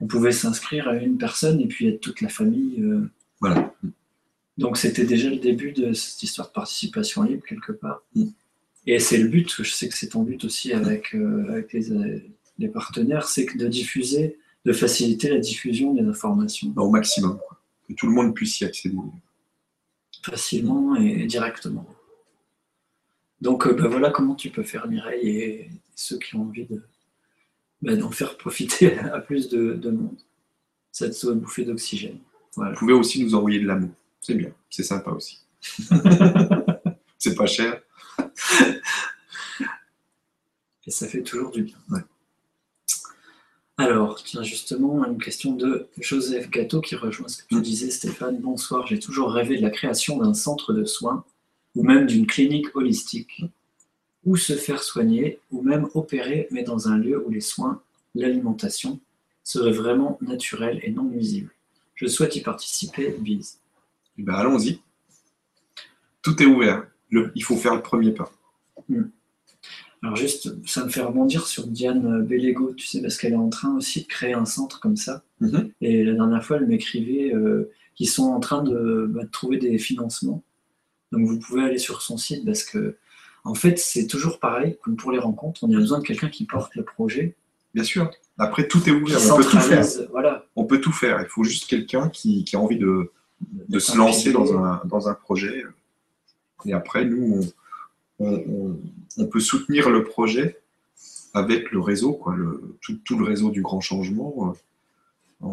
on 0.00 0.06
pouvait 0.06 0.32
s'inscrire 0.32 0.88
à 0.88 0.94
une 0.94 1.18
personne 1.18 1.60
et 1.60 1.66
puis 1.66 1.88
être 1.88 2.00
toute 2.00 2.20
la 2.20 2.28
famille. 2.28 2.80
Euh. 2.80 3.10
Voilà. 3.40 3.74
Donc 4.58 4.76
c'était 4.76 5.04
déjà 5.04 5.30
le 5.30 5.36
début 5.36 5.72
de 5.72 5.92
cette 5.92 6.22
histoire 6.22 6.48
de 6.48 6.52
participation 6.52 7.22
libre 7.22 7.44
quelque 7.46 7.72
part. 7.72 8.02
Mm. 8.14 8.26
Et 8.86 8.98
c'est 8.98 9.18
le 9.18 9.28
but, 9.28 9.62
je 9.62 9.70
sais 9.70 9.88
que 9.88 9.96
c'est 9.96 10.08
ton 10.08 10.22
but 10.22 10.44
aussi 10.44 10.72
avec, 10.72 11.14
euh, 11.14 11.48
avec 11.50 11.72
les, 11.72 12.22
les, 12.58 12.68
partenaires, 12.68 13.28
c'est 13.28 13.56
de 13.56 13.68
diffuser, 13.68 14.38
de 14.64 14.72
faciliter 14.72 15.28
la 15.28 15.38
diffusion 15.38 15.94
des 15.94 16.02
informations. 16.02 16.72
Au 16.76 16.90
maximum 16.90 17.38
que 17.88 17.94
tout 17.94 18.06
le 18.06 18.12
monde 18.12 18.34
puisse 18.34 18.60
y 18.60 18.64
accéder. 18.64 18.96
Facilement 20.22 20.96
et 20.96 21.26
directement. 21.26 21.86
Donc 23.40 23.66
euh, 23.66 23.72
ben 23.72 23.88
voilà 23.88 24.10
comment 24.10 24.36
tu 24.36 24.50
peux 24.50 24.62
faire 24.62 24.86
Mireille 24.86 25.28
et 25.28 25.70
ceux 25.96 26.18
qui 26.18 26.36
ont 26.36 26.42
envie 26.42 26.64
de, 26.64 26.80
ben, 27.82 27.98
d'en 27.98 28.10
faire 28.10 28.36
profiter 28.36 28.98
à 29.12 29.18
plus 29.18 29.48
de, 29.48 29.90
monde. 29.90 30.16
Cette 30.92 31.24
bouffée 31.26 31.64
d'oxygène. 31.64 32.18
Vous 32.54 32.64
pouvez 32.76 32.92
aussi 32.92 33.24
nous 33.24 33.34
envoyer 33.34 33.58
de 33.58 33.66
l'amour. 33.66 33.90
C'est 34.22 34.34
bien, 34.34 34.52
c'est 34.70 34.84
sympa 34.84 35.10
aussi. 35.10 35.40
c'est 37.18 37.34
pas 37.34 37.46
cher. 37.46 37.82
Et 40.86 40.90
ça 40.90 41.08
fait 41.08 41.22
toujours 41.22 41.50
du 41.50 41.64
bien. 41.64 41.76
Alors, 43.78 44.22
tiens, 44.22 44.44
justement, 44.44 45.04
une 45.04 45.18
question 45.18 45.54
de 45.54 45.88
Joseph 45.98 46.50
Gâteau 46.50 46.80
qui 46.80 46.94
rejoint 46.94 47.26
ce 47.26 47.42
que 47.42 47.48
tu 47.48 47.60
disais, 47.60 47.90
Stéphane. 47.90 48.38
Bonsoir, 48.38 48.86
j'ai 48.86 49.00
toujours 49.00 49.32
rêvé 49.32 49.56
de 49.56 49.62
la 49.62 49.70
création 49.70 50.18
d'un 50.18 50.34
centre 50.34 50.72
de 50.72 50.84
soins 50.84 51.24
ou 51.74 51.82
même 51.82 52.06
d'une 52.06 52.26
clinique 52.26 52.76
holistique, 52.76 53.42
où 54.24 54.36
se 54.36 54.52
faire 54.52 54.84
soigner 54.84 55.40
ou 55.50 55.62
même 55.62 55.88
opérer, 55.94 56.46
mais 56.52 56.62
dans 56.62 56.86
un 56.86 56.96
lieu 56.96 57.24
où 57.26 57.30
les 57.30 57.40
soins, 57.40 57.82
l'alimentation 58.14 59.00
seraient 59.42 59.72
vraiment 59.72 60.16
naturels 60.20 60.78
et 60.84 60.92
non 60.92 61.04
nuisibles. 61.04 61.52
Je 61.96 62.06
souhaite 62.06 62.36
y 62.36 62.40
participer, 62.40 63.10
bise. 63.18 63.58
Eh 64.18 64.22
ben, 64.22 64.34
allons-y. 64.34 64.80
Tout 66.22 66.40
est 66.42 66.46
ouvert. 66.46 66.86
il 67.10 67.44
faut 67.44 67.56
faire 67.56 67.74
le 67.74 67.82
premier 67.82 68.12
pas. 68.12 68.30
Hmm. 68.88 69.04
Alors 70.02 70.16
juste, 70.16 70.52
ça 70.66 70.84
me 70.84 70.90
fait 70.90 71.00
rebondir 71.00 71.46
sur 71.46 71.66
Diane 71.68 72.24
Bellego, 72.24 72.74
tu 72.74 72.86
sais, 72.86 73.00
parce 73.00 73.16
qu'elle 73.16 73.34
est 73.34 73.36
en 73.36 73.50
train 73.50 73.76
aussi 73.76 74.02
de 74.02 74.08
créer 74.08 74.34
un 74.34 74.44
centre 74.44 74.80
comme 74.80 74.96
ça. 74.96 75.22
Mhm. 75.40 75.70
Et 75.80 76.04
la 76.04 76.14
dernière 76.14 76.44
fois, 76.44 76.56
elle 76.56 76.66
m'écrivait 76.66 77.32
euh, 77.32 77.70
qu'ils 77.94 78.08
sont 78.08 78.24
en 78.24 78.40
train 78.40 78.64
bah, 78.64 78.70
de, 78.70 79.28
trouver 79.30 79.58
des 79.58 79.78
financements. 79.78 80.42
Donc 81.12 81.26
vous 81.26 81.38
pouvez 81.38 81.62
aller 81.62 81.78
sur 81.78 82.02
son 82.02 82.16
site 82.16 82.44
parce 82.44 82.64
que, 82.64 82.96
en 83.44 83.54
fait, 83.54 83.78
c'est 83.78 84.08
toujours 84.08 84.40
pareil, 84.40 84.76
comme 84.82 84.96
pour 84.96 85.12
les 85.12 85.18
rencontres, 85.18 85.62
on 85.62 85.72
a 85.72 85.76
besoin 85.76 86.00
de 86.00 86.04
quelqu'un 86.04 86.28
qui 86.28 86.46
porte 86.46 86.74
le 86.74 86.82
projet. 86.82 87.36
Bien 87.72 87.84
sûr. 87.84 88.10
Après, 88.38 88.66
tout 88.66 88.88
est 88.88 88.92
ouvert. 88.92 89.18
On 89.32 89.36
peut 89.36 89.44
tout 89.44 89.58
faire. 89.60 89.84
Voilà. 90.10 90.46
On 90.56 90.64
peut 90.64 90.80
tout 90.80 90.92
faire. 90.92 91.20
Il 91.20 91.28
faut 91.28 91.44
juste 91.44 91.68
quelqu'un 91.68 92.08
qui, 92.08 92.44
a 92.54 92.58
envie 92.58 92.78
de, 92.78 93.12
se 93.78 93.96
lancer 93.96 94.32
dans 94.32 94.56
un, 94.56 94.80
dans 94.84 95.08
un 95.08 95.14
projet. 95.14 95.64
Et 96.64 96.72
après, 96.72 97.04
nous, 97.04 97.40
on 97.40 97.52
on, 98.22 99.26
peut 99.26 99.40
soutenir 99.40 99.90
le 99.90 100.04
projet 100.04 100.60
avec 101.34 101.72
le 101.72 101.80
réseau, 101.80 102.12
quoi, 102.12 102.36
tout, 102.80 103.18
le 103.18 103.24
réseau 103.24 103.50
du 103.50 103.60
grand 103.62 103.80
changement. 103.80 104.54
Euh, 105.42 105.48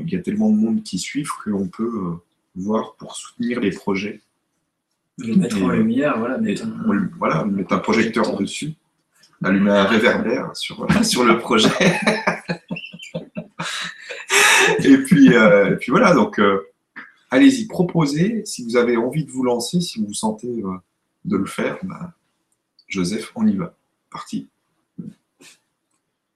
il 0.00 0.10
y 0.10 0.16
a 0.16 0.20
tellement 0.20 0.50
de 0.50 0.56
monde 0.56 0.82
qui 0.82 0.98
suivent 0.98 1.30
qu'on 1.44 1.68
peut 1.68 1.84
euh, 1.84 2.14
voir 2.56 2.94
pour 2.94 3.14
soutenir 3.16 3.60
les 3.60 3.70
projets. 3.70 4.20
Le 5.18 5.36
mettre 5.36 5.62
en 5.62 5.68
lumière, 5.68 6.18
voilà, 6.18 6.38
mettre 6.38 6.64
un, 6.64 7.08
voilà, 7.18 7.44
mettre 7.44 7.74
un 7.74 7.78
projecteur, 7.78 8.36
dessus, 8.36 8.72
allumer 9.42 9.70
un 9.70 9.84
réverbère 9.84 10.56
sur, 10.56 10.88
sur 11.04 11.24
le 11.24 11.38
projet. 11.38 11.70
et, 14.80 14.98
puis, 14.98 15.32
euh, 15.34 15.76
puis 15.76 15.92
voilà, 15.92 16.12
donc 16.14 16.40
allez-y, 17.34 17.66
proposez 17.66 18.42
si 18.44 18.64
vous 18.64 18.76
avez 18.76 18.96
envie 18.96 19.24
de 19.24 19.30
vous 19.30 19.42
lancer, 19.42 19.80
si 19.80 19.98
vous 19.98 20.06
vous 20.06 20.14
sentez 20.14 20.62
de 21.24 21.36
le 21.36 21.46
faire, 21.46 21.78
bah, 21.82 22.14
Joseph, 22.86 23.32
on 23.34 23.46
y 23.46 23.56
va. 23.56 23.76
Parti. 24.10 24.48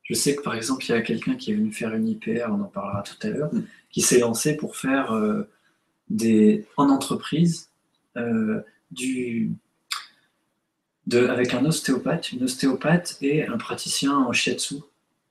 Je 0.03 0.14
sais 0.14 0.34
que 0.34 0.42
par 0.42 0.55
exemple, 0.55 0.84
il 0.86 0.88
y 0.88 0.94
a 0.94 1.03
quelqu'un 1.03 1.36
qui 1.36 1.53
est 1.53 1.55
venu 1.55 1.70
faire 1.70 1.94
une 1.94 2.09
IPR, 2.09 2.46
on 2.49 2.62
en 2.62 2.64
parlera 2.64 3.03
tout 3.03 3.14
à 3.26 3.30
l'heure, 3.30 3.51
qui 3.90 4.01
s'est 4.01 4.18
lancé 4.18 4.57
pour 4.57 4.74
faire 4.76 5.12
euh, 5.12 5.42
des, 6.09 6.66
en 6.76 6.88
entreprise 6.88 7.70
euh, 8.16 8.62
du, 8.90 9.53
de, 11.07 11.26
avec 11.26 11.55
un 11.55 11.64
ostéopathe, 11.64 12.32
une 12.32 12.42
ostéopathe 12.42 13.18
et 13.20 13.46
un 13.46 13.59
praticien 13.59 14.16
en 14.16 14.32
shiatsu, 14.32 14.76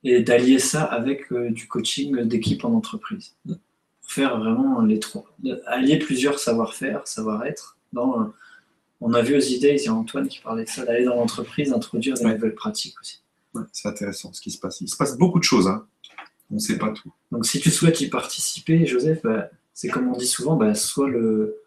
et 0.04 0.22
d'allier 0.22 0.60
ça 0.60 0.84
avec 0.84 1.32
euh, 1.32 1.50
du 1.50 1.68
coaching 1.68 2.22
d'équipe 2.22 2.64
en 2.64 2.74
entreprise. 2.74 3.36
Mm. 3.46 3.54
Pour 4.08 4.14
faire 4.14 4.40
vraiment 4.40 4.82
les 4.82 5.00
trois. 5.00 5.26
Allier 5.66 6.00
plusieurs 6.00 6.40
savoir-faire, 6.40 7.06
savoir-être, 7.06 7.78
Dans, 7.94 8.22
euh, 8.22 8.26
on 9.02 9.14
a 9.14 9.22
vu 9.22 9.36
aux 9.36 9.40
idées, 9.42 9.76
il 9.80 9.86
y 9.86 9.88
a 9.88 9.94
Antoine 9.94 10.28
qui 10.28 10.40
parlait 10.40 10.64
de 10.64 10.70
ça, 10.70 10.86
d'aller 10.86 11.04
dans 11.06 11.16
l'entreprise, 11.16 11.72
introduire 11.74 12.16
des 12.16 12.26
Ouais. 12.26 12.34
nouvelles 12.36 12.56
pratiques 12.56 12.96
aussi. 13.02 13.22
Ouais, 13.54 13.64
c'est 13.72 13.88
intéressant 13.88 14.34
ce 14.34 14.42
qui 14.42 14.52
se 14.52 14.60
passe. 14.60 14.82
Il 14.82 14.90
se 14.90 14.98
passe 14.98 15.18
beaucoup 15.18 15.40
de 15.40 15.44
choses. 15.44 15.68
Hein. 15.68 15.86
On 16.52 16.56
ne 16.56 16.60
sait 16.60 16.78
pas 16.78 16.92
tout. 16.92 17.12
Donc 17.32 17.46
si 17.46 17.60
tu 17.60 17.70
souhaites 17.72 18.00
y 18.02 18.08
participer, 18.10 18.86
Joseph, 18.86 19.22
bah, 19.24 19.50
c'est 19.74 19.88
comme 19.90 20.08
on 20.10 20.18
dit 20.18 20.28
souvent, 20.28 20.56
bah, 20.56 20.74
soit, 20.76 21.10
le, 21.10 21.58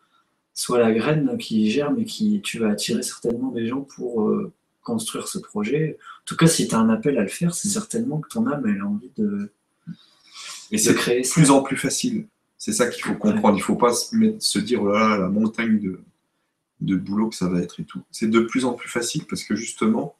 soit 0.54 0.78
la 0.78 0.92
graine 0.92 1.36
qui 1.38 1.70
germe 1.70 1.98
et 1.98 2.04
qui 2.04 2.40
tu 2.42 2.58
vas 2.58 2.70
attirer 2.70 3.02
certainement 3.02 3.50
des 3.50 3.66
gens 3.66 3.82
pour 3.82 4.22
euh, 4.22 4.52
construire 4.82 5.28
ce 5.28 5.38
projet. 5.38 5.98
En 6.22 6.24
tout 6.26 6.36
cas, 6.36 6.46
si 6.46 6.68
tu 6.68 6.74
as 6.74 6.78
un 6.78 6.88
appel 6.90 7.18
à 7.18 7.22
le 7.22 7.28
faire, 7.28 7.54
c'est 7.54 7.68
certainement 7.68 8.18
que 8.20 8.28
ton 8.28 8.46
âme 8.46 8.64
elle 8.66 8.80
a 8.80 8.86
envie 8.86 9.10
de, 9.16 9.52
Et 10.70 10.76
de 10.76 10.80
c'est 10.80 10.92
de 10.94 11.32
plus 11.32 11.50
en 11.50 11.62
plus 11.62 11.76
facile. 11.76 12.26
C'est 12.58 12.72
ça 12.72 12.88
qu'il 12.88 13.02
faut 13.02 13.14
comprendre. 13.14 13.56
Il 13.56 13.60
ne 13.60 13.64
faut 13.64 13.76
pas 13.76 13.92
se, 13.92 14.14
mettre- 14.14 14.42
se 14.42 14.58
dire, 14.58 14.82
oh 14.82 14.92
là 14.92 15.08
là, 15.08 15.18
la 15.18 15.28
montagne 15.28 15.80
de, 15.80 16.00
de 16.80 16.96
boulot 16.96 17.30
que 17.30 17.36
ça 17.36 17.48
va 17.48 17.60
être 17.60 17.80
et 17.80 17.84
tout. 17.84 18.02
C'est 18.10 18.28
de 18.28 18.40
plus 18.40 18.64
en 18.64 18.74
plus 18.74 18.88
facile 18.88 19.24
parce 19.26 19.44
que 19.44 19.56
justement, 19.56 20.14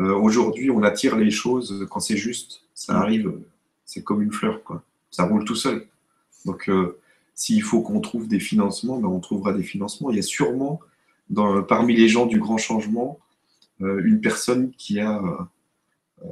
euh, 0.00 0.14
aujourd'hui, 0.14 0.70
on 0.70 0.82
attire 0.82 1.16
les 1.16 1.30
choses 1.30 1.86
quand 1.90 2.00
c'est 2.00 2.16
juste. 2.16 2.62
Ça 2.74 2.98
arrive, 2.98 3.32
c'est 3.84 4.02
comme 4.02 4.22
une 4.22 4.32
fleur, 4.32 4.62
quoi. 4.64 4.82
Ça 5.10 5.24
roule 5.24 5.44
tout 5.44 5.54
seul. 5.54 5.86
Donc, 6.44 6.68
euh, 6.68 6.98
s'il 7.34 7.62
faut 7.62 7.82
qu'on 7.82 8.00
trouve 8.00 8.28
des 8.28 8.40
financements, 8.40 8.98
ben, 8.98 9.08
on 9.08 9.20
trouvera 9.20 9.52
des 9.52 9.62
financements. 9.62 10.10
Il 10.10 10.16
y 10.16 10.20
a 10.20 10.22
sûrement, 10.22 10.80
dans, 11.30 11.62
parmi 11.62 11.94
les 11.94 12.08
gens 12.08 12.26
du 12.26 12.38
grand 12.38 12.58
changement, 12.58 13.18
euh, 13.80 14.02
une 14.04 14.20
personne 14.20 14.70
qui 14.72 15.00
a, 15.00 15.20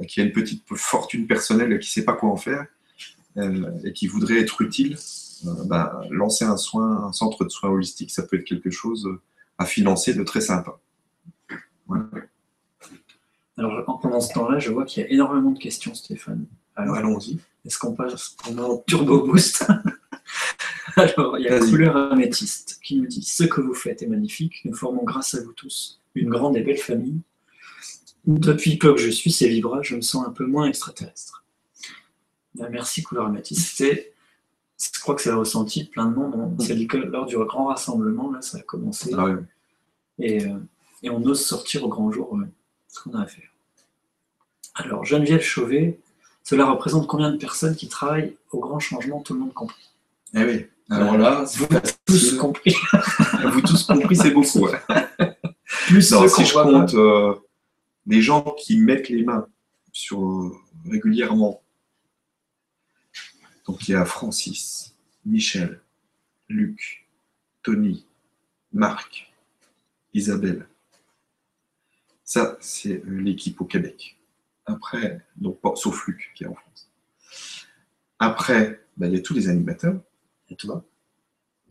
qui 0.07 0.21
a 0.21 0.23
une 0.23 0.31
petite 0.31 0.63
fortune 0.75 1.27
personnelle 1.27 1.73
et 1.73 1.79
qui 1.79 1.89
ne 1.89 1.91
sait 1.91 2.05
pas 2.05 2.13
quoi 2.13 2.29
en 2.29 2.37
faire 2.37 2.65
et 3.37 3.93
qui 3.93 4.07
voudrait 4.07 4.39
être 4.39 4.61
utile. 4.61 4.97
Euh, 5.45 5.63
ben, 5.65 5.91
lancer 6.09 6.45
un 6.45 6.55
soin, 6.57 7.03
un 7.05 7.11
centre 7.11 7.43
de 7.43 7.49
soins 7.49 7.69
holistiques, 7.69 8.11
ça 8.11 8.23
peut 8.23 8.37
être 8.37 8.45
quelque 8.45 8.69
chose 8.69 9.09
à 9.57 9.65
financer 9.65 10.13
de 10.13 10.23
très 10.23 10.41
sympa. 10.41 10.79
Voilà. 11.87 12.05
Alors 13.57 13.83
en- 13.87 13.97
pendant 13.97 14.21
ce 14.21 14.33
temps-là, 14.33 14.59
je 14.59 14.71
vois 14.71 14.85
qu'il 14.85 15.03
y 15.03 15.05
a 15.05 15.09
énormément 15.09 15.51
de 15.51 15.59
questions, 15.59 15.93
Stéphane. 15.93 16.45
Alors, 16.75 16.95
Allons-y. 16.95 17.39
est-ce 17.65 17.77
qu'on 17.77 17.93
passe 17.93 18.35
pendant 18.43 18.77
Turbo 18.87 19.25
Boost 19.27 19.65
Alors, 20.95 21.37
il 21.37 21.45
y 21.45 21.49
a. 21.49 21.59
Couleur 21.59 21.95
Améthyste 22.11 22.79
qui 22.83 22.97
nous 22.97 23.05
dit 23.07 23.21
Ce 23.23 23.43
que 23.43 23.61
vous 23.61 23.73
faites 23.75 24.01
est 24.01 24.07
magnifique. 24.07 24.61
Nous 24.65 24.73
formons 24.75 25.03
grâce 25.03 25.35
à 25.35 25.41
vous 25.43 25.51
tous 25.53 25.99
une 26.15 26.29
grande 26.29 26.55
et 26.57 26.61
belle 26.61 26.77
famille. 26.77 27.19
Depuis 28.25 28.77
peu 28.77 28.93
que 28.93 29.01
je 29.01 29.09
suis 29.09 29.31
ces 29.31 29.49
Vibra, 29.49 29.81
je 29.81 29.95
me 29.95 30.01
sens 30.01 30.25
un 30.25 30.31
peu 30.31 30.45
moins 30.45 30.65
extraterrestre. 30.67 31.42
Ben, 32.55 32.69
merci 32.69 33.03
Couleur. 33.03 33.31
C'est- 33.43 34.11
Je 34.93 34.99
crois 34.99 35.15
que 35.15 35.21
c'est 35.21 35.29
le 35.31 35.37
ressenti 35.37 35.85
plein 35.85 36.05
de 36.07 36.15
monde. 36.15 36.33
On 36.35 36.59
s'est 36.59 36.75
dit 36.75 36.87
que 36.87 36.97
lors 36.97 37.25
du 37.25 37.37
grand 37.37 37.65
rassemblement, 37.65 38.31
là, 38.31 38.41
ça 38.41 38.57
a 38.57 38.61
commencé. 38.61 39.11
Ah. 39.17 39.27
Et, 40.19 40.45
euh, 40.45 40.57
et 41.01 41.09
on 41.09 41.23
ose 41.23 41.43
sortir 41.45 41.83
au 41.83 41.87
grand 41.87 42.11
jour 42.11 42.37
euh, 42.37 42.45
ce 42.87 43.01
qu'on 43.01 43.13
a 43.13 43.21
à 43.23 43.25
faire. 43.27 43.49
Alors, 44.75 45.05
Geneviève 45.05 45.41
Chauvet, 45.41 45.99
cela 46.43 46.65
représente 46.65 47.07
combien 47.07 47.31
de 47.31 47.37
personnes 47.37 47.75
qui 47.75 47.87
travaillent 47.87 48.35
au 48.51 48.59
grand 48.59 48.79
changement, 48.79 49.21
tout 49.21 49.33
le 49.33 49.39
monde 49.39 49.53
compris? 49.53 49.89
Eh 50.33 50.43
oui. 50.43 50.65
Alors 50.89 51.17
là, 51.17 51.45
Vous 51.55 51.67
tous 52.05 52.37
compris. 52.37 52.75
vous 53.53 53.61
tous 53.61 53.83
compris, 53.83 54.15
c'est 54.15 54.31
beaucoup. 54.31 54.59
ouais. 54.67 54.79
Plus 55.87 56.11
Non, 56.11 56.27
si 56.27 56.45
je 56.45 56.53
compte 56.53 56.93
euh, 56.93 57.35
les 58.05 58.21
gens 58.21 58.41
qui 58.59 58.77
mettent 58.77 59.09
les 59.09 59.23
mains 59.23 59.47
sur 59.93 60.23
euh, 60.25 60.51
régulièrement. 60.89 61.61
Donc 63.65 63.87
il 63.87 63.91
y 63.91 63.95
a 63.95 64.05
Francis, 64.05 64.95
Michel, 65.25 65.81
Luc, 66.49 67.07
Tony, 67.61 68.05
Marc, 68.71 69.33
Isabelle. 70.13 70.67
Ça, 72.23 72.57
c'est 72.59 73.01
l'équipe 73.05 73.59
au 73.61 73.65
Québec. 73.65 74.17
Après, 74.65 75.25
donc 75.35 75.59
sauf 75.75 76.07
Luc 76.07 76.31
qui 76.35 76.43
est 76.43 76.47
en 76.47 76.55
France. 76.55 76.89
Après, 78.19 78.85
ben, 78.97 79.07
il 79.07 79.15
y 79.15 79.17
a 79.17 79.21
tous 79.21 79.33
les 79.33 79.49
animateurs. 79.49 79.99
Et 80.49 80.55
toi 80.55 80.85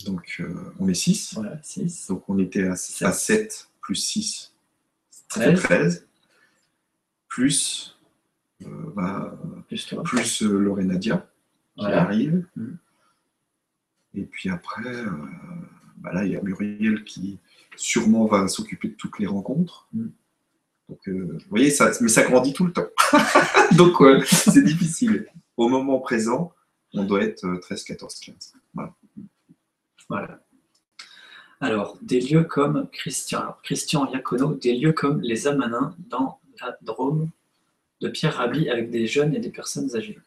Donc 0.05 0.37
euh, 0.41 0.75
on 0.79 0.89
est 0.89 0.95
6. 0.95 1.35
Voilà, 1.35 1.63
6. 1.63 2.09
Donc 2.09 2.29
on 2.29 2.39
était 2.39 2.65
à, 2.65 2.77
Sept. 2.77 3.07
à 3.07 3.13
7 3.13 3.69
plus 3.81 3.97
6, 3.97 4.55
ça 5.29 5.41
fait 5.41 5.55
13. 5.55 5.63
13. 5.65 6.07
Plus, 7.29 7.99
euh, 8.63 8.93
bah, 8.95 9.39
Plus 9.67 9.87
toi. 9.87 10.03
plus 10.03 10.43
euh, 10.43 10.59
Lorenadia 10.59 11.32
qui 11.77 11.87
arrive. 11.87 12.47
Et 14.15 14.25
puis 14.25 14.51
après, 14.51 14.87
euh, 14.87 15.11
bah 15.99 16.13
là, 16.13 16.25
il 16.25 16.33
y 16.33 16.37
a 16.37 16.43
Muriel 16.43 17.05
qui 17.05 17.39
sûrement 17.77 18.27
va 18.27 18.49
s'occuper 18.49 18.89
de 18.89 18.95
toutes 18.95 19.19
les 19.19 19.27
rencontres. 19.27 19.89
Donc, 19.93 21.09
euh, 21.09 21.39
vous 21.39 21.49
voyez, 21.49 21.71
ça, 21.71 21.91
mais 22.01 22.09
ça 22.09 22.23
grandit 22.25 22.53
tout 22.53 22.67
le 22.67 22.73
temps. 22.73 22.89
Donc, 23.77 24.01
ouais, 24.01 24.21
c'est 24.27 24.63
difficile. 24.63 25.27
Au 25.57 25.69
moment 25.69 26.01
présent, 26.01 26.53
on 26.93 27.05
doit 27.05 27.23
être 27.23 27.45
euh, 27.47 27.59
13, 27.59 27.85
14, 27.85 28.21
15. 28.21 28.55
Voilà. 28.75 28.95
Voilà. 30.09 30.41
Alors, 31.61 31.97
des 32.03 32.21
lieux 32.21 32.45
comme 32.45 32.89
Christian, 32.93 33.41
alors, 33.41 33.63
Christian 33.63 34.11
Iacono, 34.11 34.55
des 34.55 34.75
lieux 34.75 34.93
comme 34.93 35.21
les 35.21 35.47
Amanins 35.47 35.95
dans 36.11 36.41
la 36.61 36.77
Drôme 36.83 37.31
de 38.01 38.09
Pierre 38.09 38.37
Rabhi 38.37 38.69
avec 38.69 38.91
des 38.91 39.07
jeunes 39.07 39.35
et 39.35 39.39
des 39.39 39.51
personnes 39.51 39.95
âgées. 39.95 40.19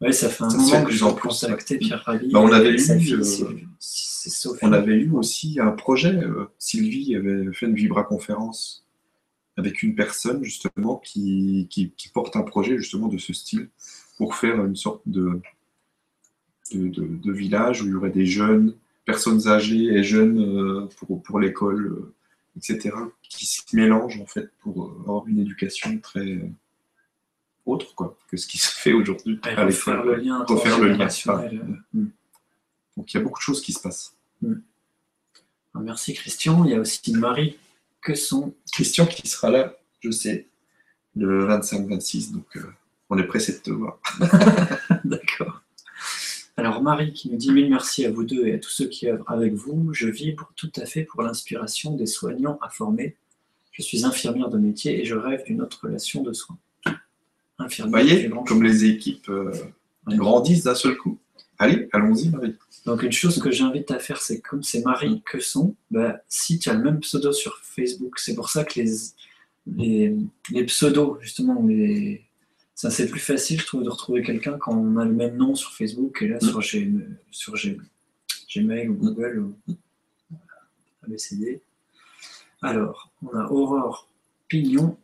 Oui, 0.00 0.12
ça 0.12 0.28
fait 0.28 0.44
un 0.44 0.50
Ça 0.50 0.58
moment 0.58 0.82
que 0.82 0.88
plus 0.88 0.96
je 0.96 1.04
en 1.04 1.10
veux 1.10 1.16
plus, 1.16 1.28
contacter 1.28 1.78
Pierre 1.78 2.02
Rabhi. 2.04 2.30
Bah, 2.30 2.40
on 2.40 2.52
avait 2.52 2.70
eu. 2.72 2.78
On 4.62 4.72
avait 4.72 5.08
aussi 5.08 5.58
un 5.60 5.70
projet, 5.70 6.14
euh, 6.16 6.46
Sylvie 6.58 7.14
avait 7.16 7.52
fait 7.52 7.66
une 7.66 7.74
vibra-conférence 7.74 8.84
avec 9.56 9.82
une 9.82 9.94
personne 9.94 10.44
justement 10.44 10.96
qui, 10.96 11.66
qui, 11.70 11.90
qui 11.96 12.08
porte 12.10 12.36
un 12.36 12.42
projet 12.42 12.76
justement 12.76 13.08
de 13.08 13.16
ce 13.18 13.32
style 13.32 13.68
pour 14.18 14.34
faire 14.34 14.62
une 14.64 14.76
sorte 14.76 15.00
de, 15.06 15.40
de, 16.74 16.88
de- 16.88 17.06
de 17.22 17.32
village 17.32 17.80
où 17.82 17.86
il 17.86 17.92
y 17.92 17.94
aurait 17.94 18.10
des 18.10 18.26
jeunes, 18.26 18.74
personnes 19.06 19.48
âgées 19.48 19.84
et 19.94 20.02
jeunes 20.02 20.40
euh, 20.40 20.88
pour, 20.98 21.22
pour 21.22 21.40
l'école, 21.40 21.86
euh, 21.86 22.14
etc., 22.56 22.94
qui 23.22 23.46
se 23.46 23.62
mélangent 23.72 24.20
en 24.20 24.26
fait 24.26 24.50
pour 24.58 24.92
avoir 25.00 25.26
une 25.28 25.38
éducation 25.38 25.96
très 26.00 26.50
autre 27.66 27.94
quoi, 27.94 28.16
que 28.30 28.36
ce 28.36 28.46
qui 28.46 28.58
se 28.58 28.70
fait 28.70 28.92
aujourd'hui 28.92 29.38
Ouais, 29.44 29.56
à 29.56 29.64
refaire 29.64 30.02
le 30.04 30.16
lien 30.16 30.44
Refaire 30.44 30.78
le 30.78 30.88
lien, 30.92 31.08
euh, 31.28 31.58
mm. 31.92 32.10
Donc 32.96 33.12
il 33.12 33.16
y 33.16 33.20
a 33.20 33.22
beaucoup 33.22 33.38
de 33.38 33.44
choses 33.44 33.60
qui 33.60 33.72
se 33.72 33.80
passent. 33.80 34.16
Alors, 34.42 35.84
Merci 35.84 36.14
Christian. 36.14 36.64
Il 36.64 36.70
y 36.70 36.74
a 36.74 36.80
aussi 36.80 37.12
Marie 37.12 37.58
Quesson. 38.02 38.54
Christian 38.72 39.06
qui 39.06 39.28
sera 39.28 39.50
là, 39.50 39.76
je 40.00 40.10
sais, 40.10 40.46
le 41.14 41.46
25-26, 41.46 42.32
donc 42.32 42.56
euh, 42.56 42.62
on 43.10 43.18
est 43.18 43.26
pressé 43.26 43.52
de 43.52 43.58
te 43.58 43.70
voir. 43.70 43.98
D'accord. 45.04 45.62
Alors 46.58 46.82
Marie 46.82 47.12
qui 47.12 47.30
nous 47.30 47.36
dit 47.36 47.52
mille 47.52 47.68
merci 47.68 48.06
à 48.06 48.10
vous 48.10 48.24
deux 48.24 48.46
et 48.46 48.54
à 48.54 48.58
tous 48.58 48.70
ceux 48.70 48.88
qui 48.88 49.08
œuvrent 49.08 49.30
avec 49.30 49.52
vous. 49.52 49.92
Je 49.92 50.08
vibre 50.08 50.52
tout 50.56 50.72
à 50.76 50.86
fait 50.86 51.02
pour 51.02 51.22
l'inspiration 51.22 51.94
des 51.94 52.06
soignants 52.06 52.58
à 52.62 52.70
former. 52.70 53.16
Je 53.72 53.82
suis 53.82 54.06
infirmière 54.06 54.48
de 54.48 54.56
métier 54.56 55.00
et 55.00 55.04
je 55.04 55.14
rêve 55.14 55.44
d'une 55.44 55.60
autre 55.60 55.80
relation 55.82 56.22
de 56.22 56.32
soins. 56.32 56.56
Vous 57.58 57.88
voyez, 57.88 58.30
comme 58.46 58.62
les 58.62 58.84
équipes 58.84 59.28
euh, 59.30 59.52
grandissent 60.06 60.64
d'un 60.64 60.74
seul 60.74 60.96
coup. 60.96 61.18
Allez, 61.58 61.88
allons-y, 61.92 62.28
Marie. 62.28 62.54
Donc 62.84 63.02
une 63.02 63.12
chose 63.12 63.40
que 63.40 63.50
j'invite 63.50 63.90
à 63.90 63.98
faire, 63.98 64.20
c'est 64.20 64.40
comme 64.40 64.62
c'est 64.62 64.84
Marie 64.84 65.22
que 65.24 65.40
sont, 65.40 65.74
bah, 65.90 66.20
si 66.28 66.58
tu 66.58 66.68
as 66.68 66.74
le 66.74 66.82
même 66.82 67.00
pseudo 67.00 67.32
sur 67.32 67.58
Facebook, 67.62 68.18
c'est 68.18 68.34
pour 68.34 68.50
ça 68.50 68.64
que 68.64 68.78
les, 68.78 68.92
les, 69.66 70.16
les 70.50 70.64
pseudos, 70.64 71.18
justement, 71.20 71.62
les... 71.66 72.24
ça 72.74 72.90
c'est 72.90 73.08
plus 73.08 73.20
facile, 73.20 73.60
je 73.60 73.66
trouve, 73.66 73.82
de 73.84 73.88
retrouver 73.88 74.22
quelqu'un 74.22 74.58
quand 74.58 74.76
on 74.76 74.98
a 74.98 75.04
le 75.04 75.14
même 75.14 75.36
nom 75.36 75.54
sur 75.54 75.72
Facebook 75.72 76.20
et 76.22 76.28
là 76.28 76.40
sur, 76.40 76.60
Gmail, 76.60 77.16
sur 77.30 77.54
Gmail, 77.54 77.80
Gmail 78.54 78.88
ou 78.88 78.94
Google 78.94 79.38
ou 79.38 79.74
ABCD. 81.04 81.62
Alors, 82.60 83.10
on 83.22 83.36
a 83.36 83.46
Aurore 83.50 84.08
Pignon 84.48 84.98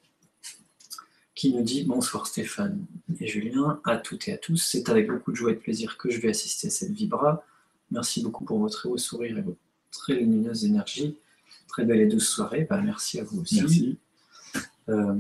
qui 1.43 1.53
nous 1.53 1.63
dit 1.65 1.83
Bonsoir 1.83 2.29
Stéphane 2.29 2.87
et 3.19 3.27
Julien, 3.27 3.81
à 3.83 3.97
toutes 3.97 4.29
et 4.29 4.33
à 4.33 4.39
tous. 4.39 4.59
C'est 4.59 4.89
avec 4.89 5.09
beaucoup 5.11 5.33
de 5.33 5.37
joie 5.37 5.51
et 5.51 5.55
de 5.55 5.59
plaisir 5.59 5.99
que 5.99 6.09
je 6.09 6.21
vais 6.21 6.29
assister 6.29 6.69
à 6.69 6.71
cette 6.71 6.93
Vibra. 6.93 7.45
Merci 7.91 8.23
beaucoup 8.23 8.45
pour 8.45 8.61
votre 8.61 8.87
beau 8.87 8.97
sourire 8.97 9.37
et 9.39 9.43
votre 9.43 9.59
très 9.91 10.15
lumineuse 10.15 10.65
énergie. 10.65 11.17
Très 11.67 11.85
belle 11.85 12.01
et 12.01 12.07
douce 12.07 12.29
soirée. 12.29 12.65
Bah, 12.71 12.81
merci 12.81 13.19
à 13.19 13.25
vous 13.25 13.41
aussi. 13.41 13.99
Euh, 14.89 15.17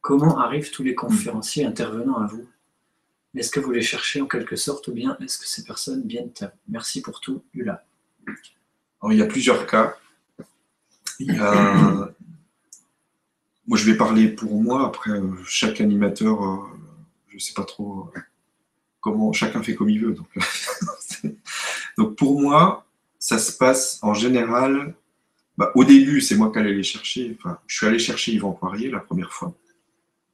comment 0.00 0.40
arrivent 0.40 0.72
tous 0.72 0.82
les 0.82 0.96
conférenciers 0.96 1.64
intervenants 1.64 2.18
à 2.18 2.26
vous? 2.26 2.48
Est-ce 3.36 3.52
que 3.52 3.60
vous 3.60 3.70
les 3.70 3.82
cherchez 3.82 4.20
en 4.20 4.26
quelque 4.26 4.56
sorte 4.56 4.88
ou 4.88 4.92
bien 4.92 5.16
est-ce 5.20 5.38
que 5.38 5.46
ces 5.46 5.62
personnes 5.62 6.08
viennent 6.08 6.32
à 6.40 6.46
vous? 6.46 6.58
Merci 6.70 7.02
pour 7.02 7.20
tout, 7.20 7.44
Ula. 7.54 7.84
Alors, 9.00 9.12
il 9.12 9.20
y 9.20 9.22
a 9.22 9.26
plusieurs 9.26 9.68
cas. 9.68 9.94
Il 11.20 11.32
y 11.32 11.38
a- 11.38 12.12
Moi, 13.70 13.78
je 13.78 13.88
vais 13.88 13.96
parler 13.96 14.26
pour 14.26 14.60
moi. 14.60 14.84
Après, 14.84 15.12
euh, 15.12 15.30
chaque 15.46 15.80
animateur, 15.80 16.42
euh, 16.42 16.56
je 17.28 17.36
ne 17.36 17.38
sais 17.38 17.52
pas 17.54 17.62
trop 17.62 18.10
euh, 18.16 18.20
comment. 19.00 19.32
Chacun 19.32 19.62
fait 19.62 19.76
comme 19.76 19.88
il 19.88 20.00
veut. 20.00 20.16
Donc, 21.96 22.16
pour 22.16 22.40
moi, 22.40 22.84
ça 23.20 23.38
se 23.38 23.52
passe 23.56 24.00
en 24.02 24.12
général. 24.12 24.96
bah, 25.56 25.70
au 25.76 25.84
début, 25.84 26.20
c'est 26.20 26.34
moi 26.34 26.50
qui 26.50 26.58
allais 26.58 26.74
les 26.74 26.82
chercher. 26.82 27.36
Enfin, 27.38 27.60
je 27.68 27.76
suis 27.76 27.86
allé 27.86 28.00
chercher 28.00 28.32
Yvan 28.32 28.50
Poirier 28.50 28.90
la 28.90 28.98
première 28.98 29.32
fois 29.32 29.54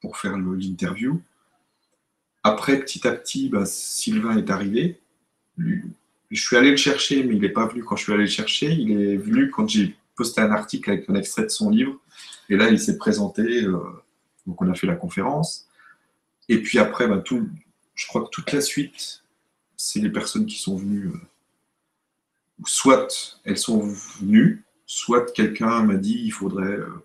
pour 0.01 0.16
faire 0.16 0.39
l'interview. 0.39 1.20
Après, 2.43 2.80
petit 2.80 3.07
à 3.07 3.12
petit, 3.12 3.51
bah, 3.51 3.66
Sylvain 3.66 4.39
est 4.39 4.49
arrivé. 4.49 4.99
Je 5.59 6.41
suis 6.41 6.57
allé 6.57 6.70
le 6.70 6.78
chercher, 6.78 7.22
mais 7.22 7.34
il 7.34 7.43
n'est 7.43 7.51
pas 7.51 7.66
venu 7.66 7.84
quand 7.84 7.97
je 7.97 8.05
suis 8.05 8.14
allé 8.14 8.22
le 8.24 8.30
chercher. 8.30 8.72
Il 8.72 8.93
est 8.93 9.18
venu 9.18 9.51
quand 9.51 9.68
j'ai 9.68 9.95
posté 10.14 10.41
un 10.41 10.53
article 10.53 10.91
avec 10.91 11.11
un 11.11 11.16
extrait 11.16 11.43
de 11.43 11.51
son 11.51 11.68
livre. 11.68 12.01
Et 12.49 12.57
là, 12.57 12.68
il 12.70 12.80
s'est 12.80 12.97
présenté. 12.99 13.64
euh, 13.64 13.78
donc, 14.47 14.61
on 14.62 14.70
a 14.70 14.74
fait 14.74 14.86
la 14.86 14.97
conférence. 14.97 15.68
Et 16.49 16.62
puis 16.62 16.78
après, 16.78 17.09
bah, 17.09 17.18
tout, 17.18 17.49
je 17.94 18.07
crois 18.07 18.22
que 18.24 18.30
toute 18.30 18.53
la 18.53 18.61
suite, 18.61 19.24
c'est 19.76 20.01
les 20.01 20.11
personnes 20.11 20.47
qui 20.47 20.59
sont 20.59 20.76
venues. 20.76 21.09
euh, 21.09 21.20
soit 22.64 23.40
elles 23.44 23.59
sont 23.59 23.80
venues, 24.20 24.64
soit 24.86 25.30
quelqu'un 25.32 25.82
m'a 25.82 25.97
dit 25.97 26.20
il 26.24 26.30
faudrait 26.30 26.64
euh, 26.78 27.05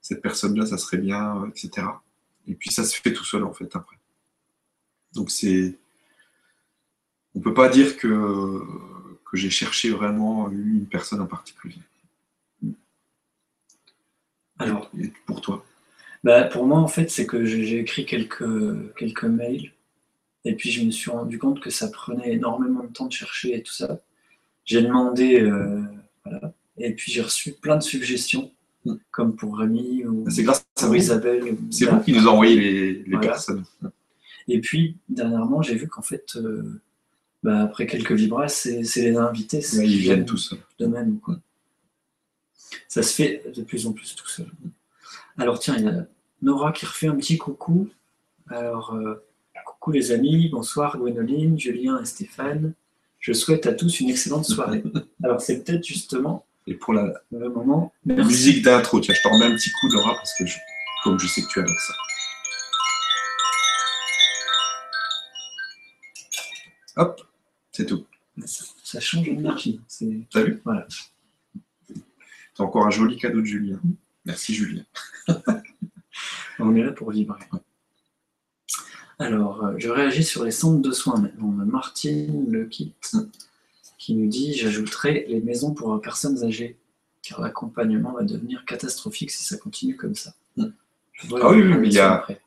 cette 0.00 0.22
personne-là, 0.22 0.66
ça 0.66 0.78
serait 0.78 0.98
bien, 0.98 1.46
etc. 1.48 1.86
Et 2.46 2.54
puis 2.54 2.70
ça 2.70 2.84
se 2.84 3.00
fait 3.00 3.12
tout 3.12 3.24
seul 3.24 3.44
en 3.44 3.52
fait 3.52 3.74
après. 3.74 3.96
Donc 5.14 5.30
c'est, 5.30 5.78
on 7.34 7.40
peut 7.40 7.54
pas 7.54 7.68
dire 7.68 7.96
que 7.96 8.60
que 9.30 9.36
j'ai 9.38 9.50
cherché 9.50 9.90
vraiment 9.90 10.50
une 10.50 10.86
personne 10.86 11.20
en 11.20 11.26
particulier. 11.26 11.78
Alors, 14.62 14.90
pour 15.26 15.40
toi, 15.40 15.64
bah, 16.24 16.44
pour 16.44 16.66
moi, 16.66 16.78
en 16.78 16.88
fait, 16.88 17.10
c'est 17.10 17.26
que 17.26 17.44
j'ai 17.44 17.78
écrit 17.80 18.06
quelques, 18.06 18.94
quelques 18.96 19.24
mails 19.24 19.72
et 20.44 20.54
puis 20.54 20.70
je 20.70 20.84
me 20.84 20.90
suis 20.90 21.10
rendu 21.10 21.38
compte 21.38 21.60
que 21.60 21.70
ça 21.70 21.88
prenait 21.88 22.32
énormément 22.32 22.82
de 22.84 22.92
temps 22.92 23.06
de 23.06 23.12
chercher 23.12 23.56
et 23.56 23.62
tout 23.62 23.72
ça. 23.72 24.00
J'ai 24.64 24.82
demandé, 24.82 25.40
euh, 25.40 25.80
voilà, 26.24 26.52
et 26.78 26.92
puis 26.94 27.10
j'ai 27.12 27.22
reçu 27.22 27.52
plein 27.52 27.76
de 27.76 27.82
suggestions, 27.82 28.52
Mm. 28.84 28.94
comme 29.12 29.36
pour 29.36 29.58
Rémi 29.58 30.04
ou 30.04 30.24
c'est 30.28 30.42
grâce 30.42 30.64
à 30.80 30.86
vous. 30.86 30.94
Isabelle. 30.96 31.56
C'est 31.70 31.84
vous 31.84 32.00
qui 32.00 32.12
nous 32.12 32.26
envoyez 32.26 32.56
les, 32.58 32.92
les 32.94 33.02
Voilà. 33.12 33.28
personnes. 33.28 33.64
Et 34.48 34.60
puis, 34.60 34.96
dernièrement, 35.08 35.62
j'ai 35.62 35.76
vu 35.76 35.86
qu'en 35.86 36.02
fait, 36.02 36.34
euh, 36.34 36.80
bah, 37.44 37.60
après 37.60 37.86
quelques 37.86 38.10
vibras, 38.10 38.48
c'est 38.48 38.80
les 38.80 39.16
invités 39.16 39.58
Ouais, 39.58 39.86
ils 39.88 39.98
viennent 39.98 40.24
tous 40.24 40.54
de 40.80 40.86
même. 40.86 41.20
Quoi. 41.20 41.38
Ça 42.88 43.02
se 43.02 43.14
fait 43.14 43.42
de 43.54 43.62
plus 43.62 43.86
en 43.86 43.92
plus 43.92 44.14
tout 44.14 44.28
seul. 44.28 44.46
Alors 45.38 45.58
tiens, 45.58 45.76
il 45.78 45.84
y 45.84 45.88
a 45.88 46.06
Nora 46.42 46.72
qui 46.72 46.86
refait 46.86 47.06
un 47.08 47.16
petit 47.16 47.38
coucou. 47.38 47.88
Alors, 48.48 48.94
euh, 48.94 49.24
coucou 49.64 49.92
les 49.92 50.12
amis, 50.12 50.48
bonsoir 50.50 50.96
Gwénoline, 50.98 51.58
Julien 51.58 52.00
et 52.00 52.04
Stéphane. 52.04 52.74
Je 53.20 53.32
souhaite 53.32 53.66
à 53.66 53.72
tous 53.72 54.00
une 54.00 54.10
excellente 54.10 54.44
soirée. 54.44 54.82
Alors 55.24 55.40
c'est 55.40 55.62
peut-être 55.64 55.84
justement 55.84 56.44
Et 56.66 56.74
pour 56.74 56.92
la 56.92 57.12
le 57.30 57.48
moment. 57.48 57.92
Merci. 58.04 58.28
musique 58.28 58.62
d'intro, 58.64 59.00
tiens, 59.00 59.14
je 59.14 59.22
te 59.22 59.28
remets 59.28 59.46
un 59.46 59.54
petit 59.56 59.70
coup, 59.70 59.88
Laura, 59.92 60.14
parce 60.16 60.34
que 60.36 60.44
je- 60.46 60.58
comme 61.04 61.18
je 61.18 61.26
sais 61.28 61.42
que 61.42 61.48
tu 61.48 61.60
adores 61.60 61.80
ça. 61.80 61.94
Hop, 66.96 67.20
c'est 67.72 67.86
tout. 67.86 68.04
Ça, 68.44 68.64
ça 68.82 69.00
change 69.00 69.24
d'énergie. 69.24 69.80
T'as 70.30 70.42
vu 70.42 70.60
Voilà. 70.64 70.86
C'est 72.54 72.62
encore 72.62 72.86
un 72.86 72.90
joli 72.90 73.16
cadeau 73.16 73.40
de 73.40 73.46
Julien. 73.46 73.80
Merci 74.24 74.54
Julien. 74.54 74.84
On 76.58 76.74
est 76.76 76.82
là 76.82 76.92
pour 76.92 77.10
vibrer. 77.10 77.40
Alors, 79.18 79.64
euh, 79.64 79.74
je 79.78 79.88
réagis 79.88 80.24
sur 80.24 80.44
les 80.44 80.50
centres 80.50 80.80
de 80.82 80.90
soins 80.92 81.18
maintenant. 81.18 81.54
On 81.56 81.60
a 81.60 81.64
Martine 81.64 82.50
Le 82.50 82.64
Kit 82.66 82.94
qui 83.98 84.14
nous 84.14 84.28
dit 84.28 84.54
J'ajouterai 84.54 85.26
les 85.28 85.40
maisons 85.40 85.72
pour 85.74 86.00
personnes 86.00 86.42
âgées, 86.44 86.76
car 87.22 87.40
l'accompagnement 87.40 88.12
va 88.12 88.22
devenir 88.24 88.64
catastrophique 88.64 89.30
si 89.30 89.44
ça 89.44 89.56
continue 89.56 89.96
comme 89.96 90.14
ça. 90.14 90.34
Mm. 90.56 90.66
Je 91.12 91.28
vois 91.28 91.40
Ah 91.44 91.50
oui, 91.50 91.62
mais 91.62 91.86
il 91.88 91.94
y 91.94 91.98
a- 92.00 92.14
après. 92.14 92.40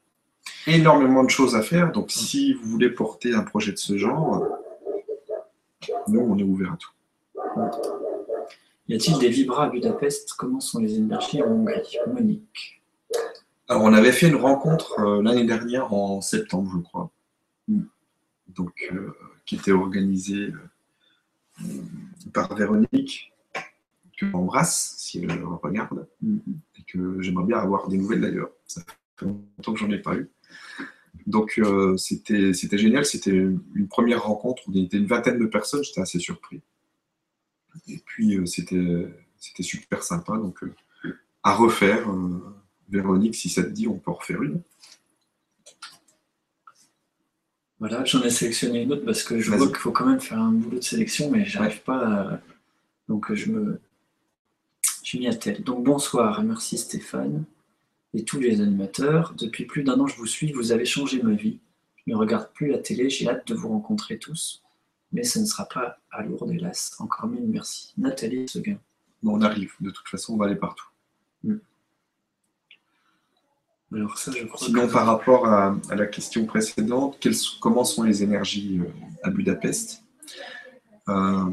Énormément 0.67 1.23
de 1.23 1.29
choses 1.29 1.55
à 1.55 1.61
faire, 1.61 1.91
donc 1.91 2.11
si 2.11 2.53
vous 2.53 2.69
voulez 2.69 2.89
porter 2.89 3.33
un 3.33 3.43
projet 3.43 3.71
de 3.71 3.77
ce 3.77 3.97
genre, 3.97 4.43
nous 6.07 6.19
on 6.19 6.37
est 6.37 6.43
ouvert 6.43 6.73
à 6.73 6.77
tout. 6.77 6.91
Y 8.87 8.95
a-t-il 8.95 9.17
des 9.17 9.29
vibras 9.29 9.65
à 9.65 9.69
Budapest? 9.69 10.33
Comment 10.37 10.59
sont 10.59 10.79
les 10.79 10.95
énergies 10.95 11.41
en 11.41 11.47
Hongrie? 11.47 11.97
Monique. 12.13 12.81
Alors, 13.67 13.83
on 13.83 13.93
avait 13.93 14.11
fait 14.11 14.27
une 14.27 14.35
rencontre 14.35 14.99
euh, 14.99 15.23
l'année 15.23 15.45
dernière 15.45 15.91
en 15.91 16.21
septembre, 16.21 16.71
je 16.75 16.81
crois, 16.81 17.11
donc 18.47 18.87
euh, 18.93 19.11
qui 19.45 19.55
était 19.55 19.71
organisée 19.71 20.53
euh, 21.63 21.65
par 22.31 22.53
Véronique, 22.55 23.33
que 24.17 24.29
j'embrasse 24.29 24.95
si 24.97 25.19
elle 25.19 25.39
le 25.39 25.47
regarde, 25.47 26.07
Mhm. 26.21 26.41
et 26.77 26.83
que 26.83 27.21
j'aimerais 27.21 27.45
bien 27.45 27.57
avoir 27.57 27.87
des 27.87 27.97
nouvelles 27.97 28.21
d'ailleurs. 28.21 28.51
Ça 28.67 28.81
fait 29.17 29.25
longtemps 29.25 29.73
que 29.73 29.79
j'en 29.79 29.89
ai 29.89 29.99
pas 29.99 30.15
eu. 30.15 30.29
Donc 31.25 31.59
c'était 31.97 32.53
c'était 32.53 32.77
génial, 32.77 33.03
c'était 33.03 33.31
une 33.31 33.87
première 33.89 34.23
rencontre, 34.25 34.61
on 34.67 34.73
était 34.73 34.97
une 34.97 35.07
vingtaine 35.07 35.39
de 35.39 35.45
personnes, 35.47 35.83
j'étais 35.83 36.01
assez 36.01 36.19
surpris. 36.19 36.61
Et 37.87 37.97
puis 38.05 38.37
euh, 38.37 38.45
c'était 38.45 39.07
c'était 39.37 39.63
super 39.63 40.03
sympa, 40.03 40.37
donc 40.37 40.63
euh, 40.63 40.73
à 41.43 41.55
refaire. 41.55 42.09
euh, 42.09 42.39
Véronique, 42.87 43.33
si 43.33 43.49
ça 43.49 43.63
te 43.63 43.69
dit, 43.69 43.87
on 43.87 43.97
peut 43.97 44.11
en 44.11 44.13
refaire 44.13 44.43
une. 44.43 44.61
Voilà, 47.79 48.05
j'en 48.05 48.21
ai 48.21 48.29
sélectionné 48.29 48.83
une 48.83 48.93
autre 48.93 49.03
parce 49.05 49.23
que 49.23 49.39
je 49.39 49.51
vois 49.51 49.67
qu'il 49.67 49.77
faut 49.77 49.91
quand 49.91 50.05
même 50.05 50.21
faire 50.21 50.39
un 50.39 50.51
boulot 50.51 50.77
de 50.77 50.83
sélection, 50.83 51.29
mais 51.31 51.45
j'arrive 51.45 51.81
pas 51.81 51.97
à... 51.97 52.41
Donc 53.09 53.33
je 53.33 53.51
me... 53.51 53.81
Je 55.03 55.17
m'y 55.17 55.27
attelle. 55.27 55.63
Donc 55.63 55.83
bonsoir 55.83 56.41
et 56.41 56.43
merci 56.43 56.77
Stéphane 56.77 57.43
et 58.13 58.23
tous 58.23 58.39
les 58.39 58.61
animateurs. 58.61 59.33
Depuis 59.37 59.65
plus 59.65 59.83
d'un 59.83 59.99
an, 59.99 60.07
je 60.07 60.15
vous 60.15 60.27
suis, 60.27 60.51
vous 60.51 60.71
avez 60.71 60.85
changé 60.85 61.21
ma 61.21 61.33
vie. 61.33 61.59
Je 61.97 62.11
ne 62.11 62.15
regarde 62.15 62.51
plus 62.53 62.67
la 62.67 62.77
télé, 62.77 63.09
j'ai 63.09 63.27
hâte 63.27 63.47
de 63.47 63.55
vous 63.55 63.69
rencontrer 63.69 64.19
tous. 64.19 64.63
Mais 65.11 65.23
ce 65.23 65.39
ne 65.39 65.45
sera 65.45 65.65
pas 65.65 65.97
à 66.11 66.23
Lourdes, 66.23 66.51
hélas. 66.51 66.95
Encore 66.99 67.27
mille 67.27 67.47
merci. 67.47 67.93
Nathalie 67.97 68.47
Seguin. 68.49 68.77
Bon, 69.23 69.37
on 69.37 69.41
arrive, 69.41 69.73
de 69.79 69.89
toute 69.91 70.07
façon, 70.07 70.33
on 70.33 70.37
va 70.37 70.45
aller 70.45 70.55
partout. 70.55 70.85
Alors 73.93 74.17
ça, 74.17 74.31
je 74.31 74.43
crois 74.45 74.59
Sinon, 74.59 74.87
que... 74.87 74.91
par 74.93 75.05
rapport 75.05 75.45
à, 75.47 75.77
à 75.89 75.95
la 75.95 76.05
question 76.07 76.45
précédente, 76.45 77.17
quelles 77.21 77.35
comment 77.61 77.85
sont 77.85 78.03
les 78.03 78.23
énergies 78.23 78.79
euh, 78.79 78.89
à 79.23 79.29
Budapest? 79.29 80.03
Euh, 81.07 81.45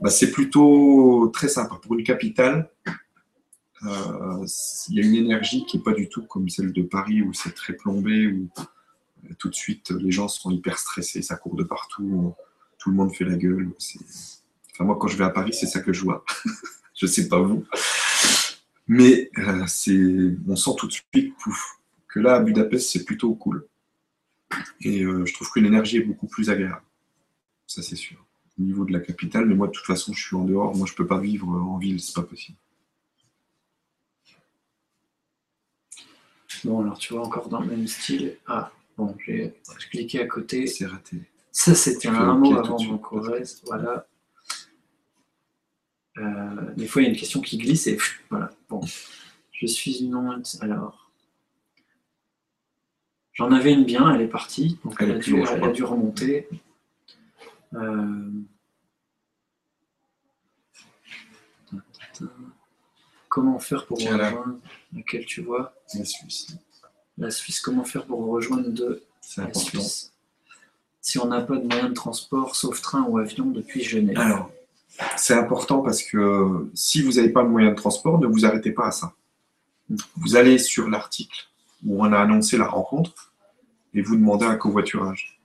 bah, 0.00 0.10
C'est 0.10 0.30
plutôt 0.30 1.28
très 1.32 1.48
sympa. 1.48 1.76
Pour 1.82 1.94
une 1.94 2.04
capitale, 2.04 2.70
euh, 3.84 4.46
il 4.88 4.94
y 4.94 5.00
a 5.00 5.04
une 5.04 5.14
énergie 5.16 5.64
qui 5.64 5.78
n'est 5.78 5.82
pas 5.82 5.94
du 5.94 6.08
tout 6.08 6.22
comme 6.26 6.48
celle 6.48 6.72
de 6.72 6.82
Paris, 6.82 7.22
où 7.22 7.32
c'est 7.32 7.54
très 7.54 7.72
plombé, 7.72 8.28
où 8.28 8.48
tout 9.38 9.48
de 9.48 9.54
suite 9.54 9.90
les 9.90 10.12
gens 10.12 10.28
sont 10.28 10.50
hyper 10.50 10.78
stressés, 10.78 11.22
ça 11.22 11.36
court 11.36 11.56
de 11.56 11.64
partout, 11.64 12.36
on- 12.38 12.42
tout 12.80 12.90
le 12.90 12.96
monde 12.96 13.14
fait 13.14 13.24
la 13.24 13.36
gueule. 13.36 13.70
Enfin, 14.72 14.84
moi, 14.84 14.96
quand 14.98 15.06
je 15.06 15.16
vais 15.16 15.24
à 15.24 15.30
Paris, 15.30 15.52
c'est 15.52 15.66
ça 15.66 15.80
que 15.80 15.92
je 15.92 16.02
vois. 16.02 16.24
je 16.94 17.06
sais 17.06 17.28
pas 17.28 17.40
vous. 17.40 17.64
Mais 18.88 19.30
euh, 19.38 19.64
c'est, 19.68 20.36
on 20.48 20.56
sent 20.56 20.70
tout 20.76 20.88
de 20.88 20.92
suite, 20.92 21.36
pouf, 21.36 21.78
que 22.08 22.18
là, 22.18 22.36
à 22.36 22.40
Budapest, 22.40 22.90
c'est 22.90 23.04
plutôt 23.04 23.34
cool. 23.34 23.68
Et 24.80 25.04
euh, 25.04 25.24
je 25.26 25.32
trouve 25.34 25.48
que 25.50 25.60
l'énergie 25.60 25.98
est 25.98 26.02
beaucoup 26.02 26.26
plus 26.26 26.50
agréable. 26.50 26.82
Ça, 27.66 27.82
c'est 27.82 27.96
sûr. 27.96 28.24
Au 28.58 28.62
niveau 28.62 28.84
de 28.84 28.92
la 28.92 29.00
capitale, 29.00 29.46
mais 29.46 29.54
moi, 29.54 29.68
de 29.68 29.72
toute 29.72 29.86
façon, 29.86 30.12
je 30.12 30.26
suis 30.26 30.36
en 30.36 30.44
dehors. 30.44 30.74
Moi, 30.74 30.86
je 30.88 30.94
peux 30.94 31.06
pas 31.06 31.20
vivre 31.20 31.48
en 31.48 31.78
ville, 31.78 32.00
c'est 32.00 32.14
pas 32.14 32.22
possible. 32.22 32.58
Bon, 36.64 36.80
alors 36.80 36.98
tu 36.98 37.14
vois, 37.14 37.24
encore 37.24 37.48
dans 37.48 37.60
le 37.60 37.68
même 37.68 37.86
style. 37.86 38.36
Ah, 38.46 38.72
bon, 38.96 39.16
j'ai 39.24 39.54
cliqué 39.90 40.20
à 40.20 40.26
côté. 40.26 40.66
C'est 40.66 40.86
raté. 40.86 41.29
Ça, 41.52 41.74
c'était 41.74 42.08
un 42.08 42.34
mot 42.34 42.56
avant 42.56 42.82
mon 42.82 42.98
Corrèze, 42.98 43.60
voilà. 43.66 44.06
Euh, 46.18 46.74
des 46.76 46.86
fois, 46.86 47.02
il 47.02 47.06
y 47.06 47.08
a 47.08 47.10
une 47.12 47.18
question 47.18 47.40
qui 47.40 47.58
glisse 47.58 47.86
et 47.86 47.98
voilà. 48.28 48.50
Bon, 48.68 48.80
je 49.52 49.66
suis 49.66 49.98
une 50.04 50.14
honte. 50.14 50.56
Alors, 50.60 51.10
j'en 53.32 53.52
avais 53.52 53.72
une 53.72 53.84
bien, 53.84 54.12
elle 54.14 54.20
est 54.22 54.28
partie, 54.28 54.78
donc 54.84 54.96
Elle 55.00 55.12
a 55.12 55.18
dû, 55.18 55.40
elle 55.40 55.64
a 55.64 55.86
remonter. 55.86 56.48
Euh, 57.74 58.30
Comment 63.28 63.60
faire 63.60 63.86
pour 63.86 63.98
Tiens, 63.98 64.16
là. 64.16 64.30
rejoindre 64.30 64.58
laquelle 64.92 65.24
tu 65.24 65.40
vois? 65.40 65.72
La 65.94 66.04
Suisse. 66.04 66.48
la 67.16 67.30
Suisse 67.30 67.60
Comment 67.60 67.84
faire 67.84 68.04
pour 68.04 68.26
rejoindre 68.26 68.70
de 68.70 69.02
la 69.36 69.44
important. 69.44 69.60
Suisse 69.60 70.09
si 71.00 71.18
on 71.18 71.26
n'a 71.26 71.40
pas 71.40 71.56
de 71.56 71.66
moyen 71.66 71.88
de 71.88 71.94
transport 71.94 72.56
sauf 72.56 72.80
train 72.80 73.02
ou 73.02 73.18
avion 73.18 73.46
depuis 73.46 73.82
Genève 73.82 74.18
Alors, 74.18 74.50
c'est 75.16 75.34
important 75.34 75.80
parce 75.80 76.02
que 76.02 76.70
si 76.74 77.02
vous 77.02 77.12
n'avez 77.12 77.30
pas 77.30 77.42
de 77.42 77.48
moyen 77.48 77.70
de 77.70 77.74
transport, 77.74 78.18
ne 78.18 78.26
vous 78.26 78.44
arrêtez 78.44 78.72
pas 78.72 78.86
à 78.86 78.90
ça. 78.90 79.14
Vous 80.16 80.36
allez 80.36 80.58
sur 80.58 80.88
l'article 80.88 81.48
où 81.84 82.04
on 82.04 82.12
a 82.12 82.18
annoncé 82.18 82.56
la 82.58 82.66
rencontre 82.66 83.32
et 83.94 84.02
vous 84.02 84.16
demandez 84.16 84.46
un 84.46 84.56
covoiturage 84.56 85.40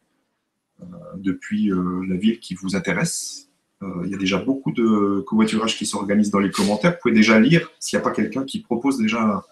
euh, 0.82 0.86
depuis 1.16 1.72
euh, 1.72 2.06
la 2.08 2.16
ville 2.16 2.40
qui 2.40 2.54
vous 2.54 2.76
intéresse. 2.76 3.50
Euh, 3.82 4.04
il 4.06 4.12
y 4.12 4.16
a 4.16 4.18
déjà 4.18 4.38
beaucoup 4.38 4.72
de 4.72 5.22
covoiturage 5.22 5.78
qui 5.78 5.86
s'organisent 5.86 6.32
dans 6.32 6.40
les 6.40 6.52
commentaires. 6.52 6.92
Vous 6.92 6.98
pouvez 7.02 7.14
déjà 7.14 7.40
lire 7.40 7.72
s'il 7.80 7.98
n'y 7.98 8.02
a 8.02 8.04
pas 8.04 8.14
quelqu'un 8.14 8.44
qui 8.44 8.60
propose 8.60 8.98
déjà 8.98 9.44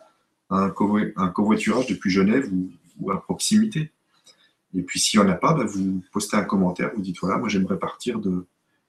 un, 0.50 0.74
un 1.16 1.30
covoiturage 1.30 1.88
depuis 1.88 2.12
Genève 2.12 2.50
ou, 3.00 3.12
à 3.12 3.22
proximité. 3.22 3.90
Et 4.76 4.82
puis 4.82 5.00
s'il 5.00 5.20
n'y 5.20 5.26
en 5.26 5.30
a 5.30 5.36
pas, 5.36 5.54
bah, 5.54 5.66
vous 5.66 6.04
postez 6.12 6.36
un 6.36 6.44
commentaire, 6.44 6.92
vous 6.96 7.02
dites 7.02 7.18
voilà, 7.20 7.38
moi 7.38 7.50
j'aimerais 7.50 7.80
partir 7.80 8.20
de, 8.20 8.46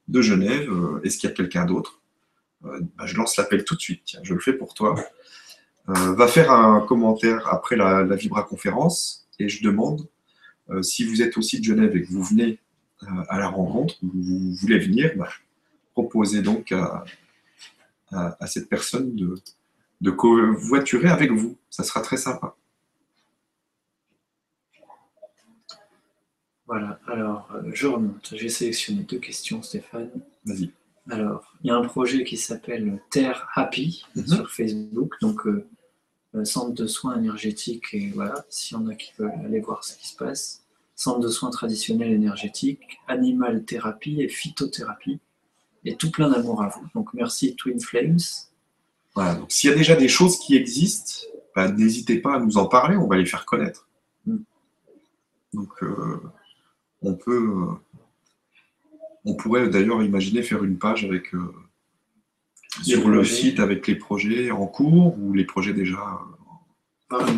Genève, 0.09 0.71
euh, 0.71 1.01
est-ce 1.03 1.19
qu'il 1.19 1.29
y 1.29 1.33
a 1.33 1.37
quelqu'un 1.37 1.65
d'autre? 1.65 2.01
Euh, 2.65 2.81
bah, 2.97 3.07
Je 3.07 3.17
lance 3.17 3.37
l'appel 3.37 3.65
tout 3.65 3.75
de 3.75 3.81
suite, 3.81 4.03
tiens, 4.05 4.21
je 4.23 4.35
le 4.35 4.41
fais 4.41 4.53
pour 4.53 4.75
toi. 4.75 4.95
va 5.87 6.29
faire 6.29 6.51
un 6.51 6.81
commentaire 6.81 7.47
après 7.49 7.77
la, 7.77 8.03
la 8.05 8.17
Vibra 8.17 8.43
conférence 8.43 9.29
et 9.39 9.49
je 9.51 9.63
demande 9.63 10.09
si 10.81 11.05
vous 11.05 11.21
êtes 11.21 11.37
aussi 11.37 11.61
de 11.61 11.65
Genève 11.65 11.95
et 11.95 12.03
que 12.03 12.11
vous 12.11 12.23
venez 12.23 12.59
à 13.29 13.39
la 13.39 13.49
rencontre, 13.49 13.97
vous 14.03 14.55
voulez 14.55 14.79
venir, 14.79 15.13
bah, 15.17 15.29
proposez 15.93 16.41
donc 16.41 16.73
à, 16.73 17.05
cette 18.47 18.69
personne 18.69 19.15
de, 19.15 19.35
de 20.01 20.11
covoiturer 20.11 21.09
avec 21.09 21.31
vous. 21.33 21.57
Ça 21.71 21.83
sera 21.83 22.01
très 22.01 22.17
sympa. 22.17 22.57
Voilà, 26.67 26.99
alors 27.07 27.51
euh, 27.55 27.71
je 27.73 27.87
remonte. 27.87 28.33
J'ai 28.35 28.49
sélectionné 28.49 29.03
deux 29.03 29.19
questions, 29.19 29.63
Stéphane. 29.63 30.11
Vas-y. 30.45 30.71
Alors, 31.11 31.55
il 31.63 31.69
y 31.69 31.71
a 31.71 31.77
un 31.77 31.85
projet 31.85 32.25
qui 32.25 32.39
s'appelle 32.39 32.99
Terre 33.11 33.47
Happy 33.55 34.05
mhm. 34.17 34.27
sur 34.27 34.51
Facebook, 34.51 35.15
donc 35.21 35.47
euh, 35.47 35.67
euh, 36.35 36.45
centre 36.45 36.73
de 36.73 36.87
soins 36.87 37.19
énergétiques, 37.19 37.93
et 37.93 38.11
voilà, 38.15 38.47
s'il 38.49 38.77
y 38.77 38.81
en 38.81 38.87
a 38.89 38.95
qui 38.95 39.13
veulent 39.19 39.33
aller 39.45 39.61
voir 39.61 39.85
ce 39.85 39.97
qui 39.97 40.09
se 40.09 40.17
passe 40.17 40.65
centre 40.97 41.21
de 41.21 41.29
soins 41.29 41.51
traditionnels 41.51 42.13
énergétiques, 42.13 43.01
animal 43.09 43.65
thérapie 43.65 44.21
et 44.21 44.29
phytothérapie. 44.29 45.19
Et 45.85 45.97
tout 45.97 46.11
plein 46.11 46.31
d'amour 46.31 46.63
à 46.63 46.69
vous. 46.69 46.87
Donc 46.95 47.13
merci 47.13 47.55
Twin 47.57 47.79
Flames. 47.79 48.19
Voilà, 49.15 49.35
donc 49.35 49.53
s'il 49.53 49.71
y 49.71 49.73
a 49.73 49.77
déjà 49.77 49.97
des 49.97 50.09
choses 50.09 50.39
qui 50.39 50.57
existent, 50.57 51.27
bah, 51.55 51.71
n'hésitez 51.71 52.19
pas 52.19 52.37
à 52.37 52.41
nous 52.41 52.57
en 52.57 52.67
parler, 52.67 52.97
on 52.97 53.07
va 53.07 53.17
les 53.17 53.27
faire 53.27 53.45
connaître. 53.45 53.87
Mm. 54.27 54.39
Donc 55.53 55.83
euh, 55.83 56.23
on 57.05 57.15
peut. 57.15 57.51
Euh, 57.51 57.73
on 59.27 59.35
pourrait 59.37 59.69
d'ailleurs 59.69 60.03
imaginer 60.03 60.43
faire 60.43 60.65
une 60.65 60.79
page 60.79 61.05
avec 61.05 61.35
euh, 61.35 61.53
sur 62.83 63.09
le 63.09 63.25
site 63.25 63.59
avec 63.59 63.87
les 63.87 63.95
projets 63.95 64.51
en 64.51 64.67
cours 64.67 65.19
ou 65.19 65.33
les 65.33 65.45
projets 65.45 65.73
déjà 65.73 66.21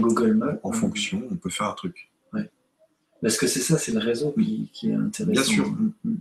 Google 0.01 0.35
Maps. 0.35 0.59
En 0.63 0.73
fonction, 0.73 1.23
on 1.31 1.37
peut 1.37 1.51
faire 1.51 1.69
un 1.69 1.75
truc. 1.75 2.11
Parce 3.23 3.39
que 3.39 3.47
c'est 3.47 3.61
ça, 3.61 3.79
c'est 3.79 3.93
le 3.93 3.99
réseau 3.99 4.35
qui, 4.73 4.91
est 4.91 4.95
intéressant. 4.95 5.33
Bien 5.33 5.43
sûr. 5.43 5.71
Mm, 5.71 5.93
mm. 6.05 6.17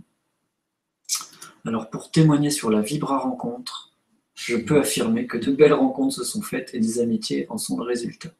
Alors, 1.66 1.90
pour 1.90 2.10
témoigner 2.10 2.50
sur 2.50 2.70
la 2.70 2.80
Vibra 2.80 3.18
rencontre, 3.18 3.92
je 4.34 4.56
peux 4.56 4.78
affirmer 4.78 5.26
que 5.26 5.36
de 5.36 5.52
belles 5.52 5.72
rencontres 5.72 6.14
se 6.14 6.24
sont 6.24 6.42
faites 6.42 6.74
et 6.74 6.80
des 6.80 7.00
amitiés 7.00 7.46
en 7.50 7.58
sont 7.58 7.76
le 7.76 7.84
résultat. 7.84 8.30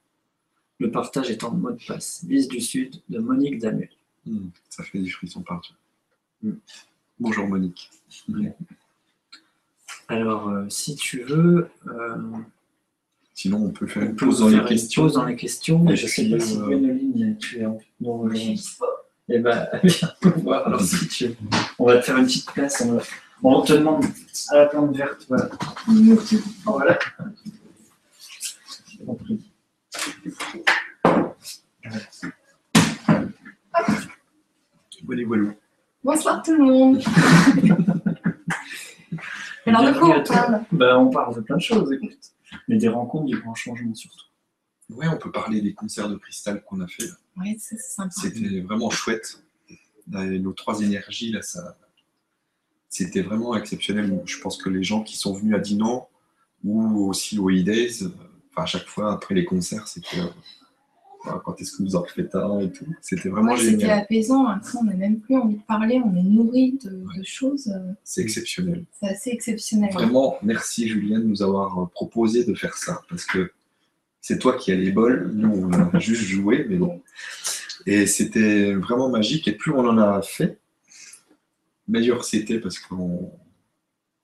Le 0.79 0.91
partage 0.91 1.31
est 1.31 1.45
en 1.45 1.53
mode 1.53 1.79
passe. 1.87 2.25
Bise 2.25 2.49
du 2.49 2.61
Sud 2.61 3.03
de 3.09 3.19
Monique 3.19 3.59
Damel. 3.59 3.89
Mm, 4.27 4.49
ça 4.69 4.85
fait 4.85 4.99
des 4.99 5.09
frissons 5.09 5.43
partout. 5.43 5.75
Bonjour 7.19 7.47
Monique. 7.47 7.91
Alors, 10.09 10.49
euh, 10.49 10.67
si 10.69 10.97
tu 10.97 11.23
veux, 11.23 11.69
euh, 11.87 12.17
Sinon, 13.37 13.67
on 13.67 13.71
peut 13.71 13.87
faire 13.87 14.03
une 14.03 14.17
pause 14.17 14.39
dans 14.41 14.49
les 14.49 14.65
questions. 14.65 15.03
Pause 15.03 15.13
dans 15.13 15.27
les 15.27 15.37
questions. 15.37 15.79
Mais 15.81 15.95
je 15.95 16.07
ne 16.07 16.11
sais 16.11 16.31
pas 16.31 16.41
si 16.41 16.57
Gwénoline, 16.57 17.37
tu 17.37 17.59
es 17.59 17.67
en. 17.67 17.79
Non, 18.01 18.27
je 18.31 18.53
ne 18.53 18.57
sais 18.57 18.77
pas. 18.79 18.87
Eh 19.29 19.39
bien, 19.41 19.69
voir. 20.37 20.67
Alors, 20.67 20.81
si 20.81 21.07
tu 21.07 21.27
veux. 21.27 21.37
On 21.79 21.85
va 21.85 21.99
te 21.99 22.07
faire 22.07 22.17
une 22.17 22.25
petite 22.25 22.51
place. 22.51 22.83
On, 23.43 23.61
te 23.61 23.75
demande 23.75 24.07
à 24.53 24.57
la 24.57 24.67
plante 24.67 24.97
verte. 24.97 25.27
Voilà. 25.29 25.51
Voilà. 26.65 26.99
compris. 29.05 29.53
Voilà. 31.05 32.01
Bonsoir 36.03 36.43
tout 36.43 36.53
le 36.53 36.65
monde. 36.65 37.03
Alors 39.67 39.83
de 39.83 39.99
quoi 39.99 40.17
on 40.19 40.23
parle? 40.23 40.65
Ben, 40.73 40.97
On 40.97 41.11
parle 41.11 41.35
de 41.37 41.41
plein 41.41 41.57
de 41.57 41.63
choses, 41.63 41.93
écoute 41.93 42.33
mais 42.69 42.79
des 42.79 42.89
rencontres 42.89 43.27
du 43.27 43.39
grand 43.39 43.55
changement 43.55 43.95
surtout. 43.95 44.27
Oui, 44.91 45.07
on 45.09 45.17
peut 45.17 45.33
parler 45.33 45.61
des 45.61 45.75
concerts 45.75 46.09
de 46.09 46.17
cristal 46.17 46.63
qu'on 46.63 46.81
a 46.81 46.87
fait. 46.87 47.09
Oui, 47.37 47.57
c'est 47.59 47.79
sympa. 47.79 48.11
C'était 48.11 48.61
vraiment 48.61 48.91
chouette. 48.91 49.43
nos 50.07 50.53
trois 50.53 50.81
énergies, 50.81 51.33
là, 51.33 51.43
ça, 51.43 51.77
c'était 52.89 53.23
vraiment 53.23 53.57
exceptionnel. 53.57 54.23
Je 54.25 54.39
pense 54.39 54.63
que 54.63 54.69
les 54.69 54.85
gens 54.85 55.03
qui 55.03 55.17
sont 55.17 55.33
venus 55.33 55.57
à 55.57 55.59
Dinan 55.59 56.09
ou 56.65 57.09
aussi 57.09 57.39
au 57.39 57.51
E-Days, 57.51 58.05
enfin, 58.51 58.63
à 58.63 58.67
chaque 58.67 58.87
fois 58.87 59.13
après 59.13 59.35
les 59.35 59.45
concerts, 59.45 59.89
c'était 59.89 60.21
quand 61.45 61.61
est-ce 61.61 61.77
que 61.77 61.83
vous 61.83 61.97
en 61.97 62.05
faites 62.05 62.35
un 62.35 62.61
et 62.61 62.71
tout. 62.71 62.87
C'était 63.01 63.29
vraiment 63.29 63.57
génial. 63.57 63.81
C'était 63.81 63.91
apaisant. 63.91 64.47
Après, 64.47 64.79
on 64.79 64.85
n'a 64.85 64.95
même 64.95 65.21
plus 65.21 65.37
envie 65.37 65.57
de 65.57 65.63
parler. 65.63 66.01
On 66.05 66.17
est 66.17 66.23
nourri 66.23 66.79
de, 66.85 67.05
choses. 67.25 67.73
C'est 68.05 68.23
exceptionnel. 68.23 68.85
C'est 69.01 69.09
assez 69.09 69.31
exceptionnel. 69.31 69.93
Vraiment, 69.93 70.39
merci 70.43 70.89
Julien 70.89 71.19
de 71.19 71.25
nous 71.25 71.43
avoir 71.43 71.91
proposé 71.91 72.45
de 72.45 72.55
faire 72.55 72.77
ça 72.77 73.01
parce 73.09 73.25
que 73.25 73.51
c'est 74.21 74.39
toi 74.39 74.57
qui 74.57 74.73
as 74.73 74.77
les 74.77 74.93
bols. 74.93 75.31
Nous, 75.35 75.69
on 75.69 75.73
a 75.73 75.99
juste 75.99 76.23
joué, 76.23 76.67
mais 76.69 76.77
bon. 76.77 77.03
Et 77.87 78.07
c'était 78.07 78.73
vraiment 78.75 79.09
magique. 79.09 79.47
Et 79.49 79.53
plus 79.53 79.73
on 79.73 79.87
en 79.87 79.99
a 79.99 80.21
fait, 80.23 80.59
meilleur 81.89 82.25
c'était 82.25 82.59
parce 82.59 82.79
qu'on 82.79 83.31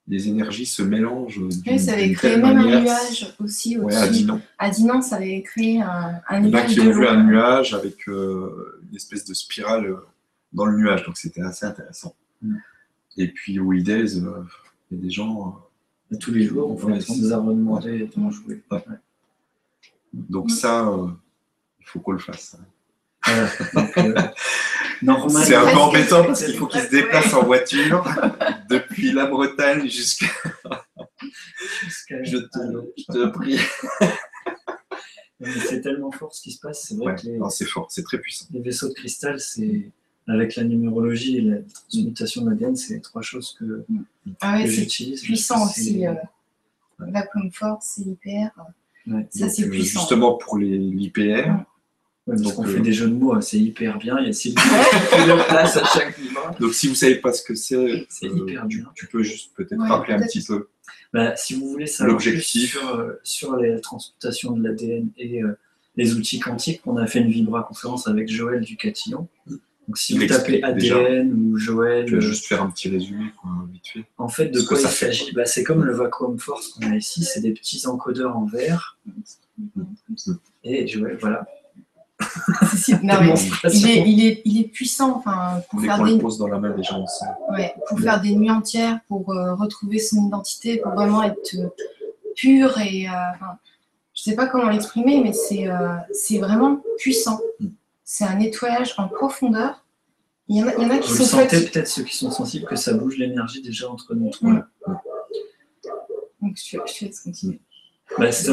les 0.08 0.28
énergies 0.28 0.66
se 0.66 0.82
mélangent. 0.82 1.40
Oui, 1.66 1.78
ça 1.78 1.92
avait 1.92 2.12
créé 2.12 2.36
même 2.36 2.58
un 2.58 2.80
nuage 2.80 3.34
aussi. 3.42 3.78
Ouais, 3.78 3.94
à 3.94 4.08
Dinan. 4.08 4.40
À 4.58 4.70
Dinan, 4.70 5.00
ça 5.00 5.16
avait 5.16 5.42
créé 5.42 5.80
un, 5.80 6.20
un 6.28 6.40
nuage. 6.40 6.72
Il 6.72 6.78
y 6.78 6.80
en 6.80 6.82
a 6.82 6.90
qui 6.90 6.96
ont 6.96 6.98
vu 6.98 7.06
un 7.06 7.22
nuage 7.22 7.74
avec 7.74 8.08
euh, 8.08 8.80
une 8.88 8.96
espèce 8.96 9.24
de 9.24 9.34
spirale 9.34 9.86
euh, 9.86 9.96
dans 10.52 10.66
le 10.66 10.76
nuage, 10.76 11.04
donc 11.04 11.16
c'était 11.16 11.42
assez 11.42 11.66
intéressant. 11.66 12.14
Mm. 12.42 12.56
Et 13.16 13.28
puis 13.28 13.58
au 13.60 13.72
euh, 13.72 13.76
il 13.76 13.86
y 13.86 13.92
a 13.92 15.02
des 15.02 15.10
gens. 15.10 15.58
tous 16.20 16.32
les 16.32 16.44
jours, 16.44 16.70
on 16.70 16.76
fait 16.76 17.14
des 17.14 17.32
abonnements 17.32 17.80
et 17.80 18.08
jouer. 18.30 18.62
Donc 20.12 20.50
ça, 20.50 20.90
il 21.80 21.86
faut 21.86 22.00
qu'on 22.00 22.12
le 22.12 22.18
fasse. 22.18 22.56
Euh, 23.28 23.46
c'est 25.28 25.54
un 25.54 25.66
peu 25.66 25.76
embêtant 25.76 26.24
parce 26.24 26.44
qu'il 26.44 26.56
faut 26.56 26.66
qu'il 26.66 26.80
se 26.80 26.90
déplace 26.90 27.32
en 27.34 27.44
voiture 27.44 28.04
depuis 28.72 29.12
la 29.12 29.26
Bretagne 29.26 29.88
jusqu'à. 29.88 30.26
je, 32.10 32.38
te, 32.38 33.26
prie. 33.28 33.58
c'est 35.68 35.80
tellement 35.80 36.10
fort 36.10 36.34
ce 36.34 36.42
qui 36.42 36.52
se 36.52 36.60
passe. 36.60 36.86
C'est 36.88 36.96
vrai 36.96 37.14
que 37.14 37.28
c'est 37.50 37.66
fort, 37.66 37.90
c'est 37.90 38.02
très 38.02 38.18
puissant. 38.18 38.46
Les 38.52 38.60
vaisseaux 38.60 38.88
de 38.88 38.94
cristal, 38.94 39.40
c'est 39.40 39.90
avec 40.28 40.56
la 40.56 40.64
numérologie 40.64 41.38
et 41.38 41.40
la 41.42 41.56
transmutation 41.62 42.42
de 42.42 42.50
l'ADN, 42.50 42.76
c'est 42.76 43.00
trois 43.00 43.22
choses 43.22 43.56
que, 43.58 43.84
ah 44.40 44.56
ouais, 44.56 44.66
j'utilise. 44.66 45.22
Puissant 45.22 45.64
aussi. 45.64 46.06
Euh, 46.06 46.14
la 47.00 47.26
force, 47.52 47.94
c'est 47.96 48.02
hyper. 48.02 48.50
ça, 49.30 49.48
c'est 49.48 49.68
puissant. 49.68 50.00
Justement, 50.00 50.34
pour 50.34 50.58
l'IPR, 50.58 51.64
donc, 52.26 52.58
on 52.58 52.62
fait 52.62 52.80
des 52.80 52.92
jeux 52.92 53.08
de 53.08 53.14
mots, 53.14 53.40
c'est 53.40 53.58
hyper 53.58 53.98
bien. 53.98 54.16
Il 54.20 54.26
y 54.26 54.30
a 54.30 54.32
six 54.32 54.54
à 54.56 55.66
chaque. 55.66 56.14
Donc 56.60 56.72
si 56.72 56.86
vous 56.86 56.92
ne 56.92 56.96
savez 56.96 57.16
pas 57.16 57.32
ce 57.32 57.42
que 57.42 57.54
c'est, 57.54 58.06
c'est 58.08 58.26
euh, 58.26 58.36
hyper 58.36 58.66
bien. 58.66 58.84
Tu, 58.94 59.06
peux 59.06 59.22
juste 59.22 59.52
peut-être 59.56 59.82
rappeler 59.82 60.14
un 60.14 60.22
petit 60.22 60.42
peu. 60.42 60.68
Bah, 61.12 61.34
si 61.36 61.54
vous 61.54 61.68
voulez 61.68 61.86
savoir 61.86 62.20
sur, 62.20 62.98
euh, 62.98 63.20
sur 63.24 63.56
les 63.56 63.80
transmutations 63.80 64.52
de 64.52 64.62
l'ADN 64.62 65.08
et 65.18 65.42
euh, 65.42 65.58
les 65.96 66.14
outils 66.14 66.38
quantiques, 66.38 66.80
on 66.86 66.96
a 66.96 67.06
fait 67.06 67.18
une 67.18 67.30
Vibra 67.30 67.64
conférence 67.64 68.06
avec 68.06 68.30
Joël 68.30 68.60
Ducatillon. 68.60 69.26
Donc 69.46 69.98
si 69.98 70.16
vous 70.16 70.26
tapez 70.26 70.62
ADN 70.62 71.32
ou 71.32 71.58
Joël. 71.58 72.06
Je 72.06 72.16
vais 72.16 72.22
juste 72.22 72.46
faire 72.46 72.62
un 72.62 72.70
petit 72.70 72.88
résumé, 72.88 73.24
vite 73.72 73.88
fait. 73.92 74.04
En 74.16 74.28
fait, 74.28 74.46
de 74.46 74.60
quoi 74.60 74.78
il 74.80 74.86
s'agit? 74.86 75.32
Bah, 75.32 75.44
C'est 75.44 75.64
comme 75.64 75.84
le 75.84 75.92
Vacuum 75.92 76.38
Force 76.38 76.68
qu'on 76.68 76.88
a 76.92 76.96
ici, 76.96 77.24
c'est 77.24 77.40
des 77.40 77.52
petits 77.52 77.84
encodeurs 77.88 78.36
en 78.36 78.46
verre. 78.46 78.96
Et 80.62 80.86
Joël, 80.86 81.18
voilà, 81.20 81.46
il, 82.88 84.20
est, 84.20 84.42
il, 84.44 84.60
est, 84.60 84.64
puissant 84.64 85.16
enfin, 85.16 85.62
pour 85.70 85.80
faire 85.80 86.02
des... 86.02 86.16
dans 86.16 86.46
la 86.48 86.58
main 86.58 86.70
des 86.70 86.82
gens 86.82 87.04
pour 87.88 88.00
faire 88.00 88.20
des 88.20 88.34
nuits 88.34 88.50
entières, 88.50 89.00
pour 89.08 89.30
euh, 89.30 89.54
retrouver 89.54 89.98
son 89.98 90.26
identité, 90.26 90.78
pour 90.78 90.92
vraiment 90.92 91.22
être 91.22 91.54
euh, 91.54 91.68
pur 92.34 92.78
et 92.78 93.08
euh, 93.08 93.12
je 94.14 94.22
sais 94.22 94.34
pas 94.34 94.46
comment 94.46 94.68
l'exprimer, 94.68 95.20
mais 95.22 95.32
c'est 95.32 95.66
c'est 96.12 96.38
vraiment 96.38 96.82
puissant. 96.98 97.40
Mm. 97.60 97.68
C'est 98.04 98.24
un 98.24 98.36
nettoyage 98.36 98.94
en 98.98 99.08
profondeur. 99.08 99.84
Il 100.48 100.58
y 100.58 100.62
en 100.62 100.68
a, 100.68 100.74
il 100.74 100.82
y 100.82 100.86
en 100.86 100.90
a 100.90 100.98
qui 100.98 101.10
Vous 101.10 101.16
sont 101.16 101.24
sentez 101.24 101.60
peut-être 101.60 101.88
ceux 101.88 102.02
qui 102.02 102.16
sont 102.16 102.30
sensibles 102.30 102.66
que 102.66 102.76
ça 102.76 102.92
bouge 102.92 103.16
l'énergie 103.16 103.62
déjà 103.62 103.88
entre 103.90 104.14
nous. 104.14 104.30
Mm. 104.42 104.62
Donc 106.42 106.56
je, 106.56 106.76
je 106.86 107.04
laisse 107.06 107.20
continuer. 107.20 107.60
Bah, 108.18 108.30
cet 108.30 108.50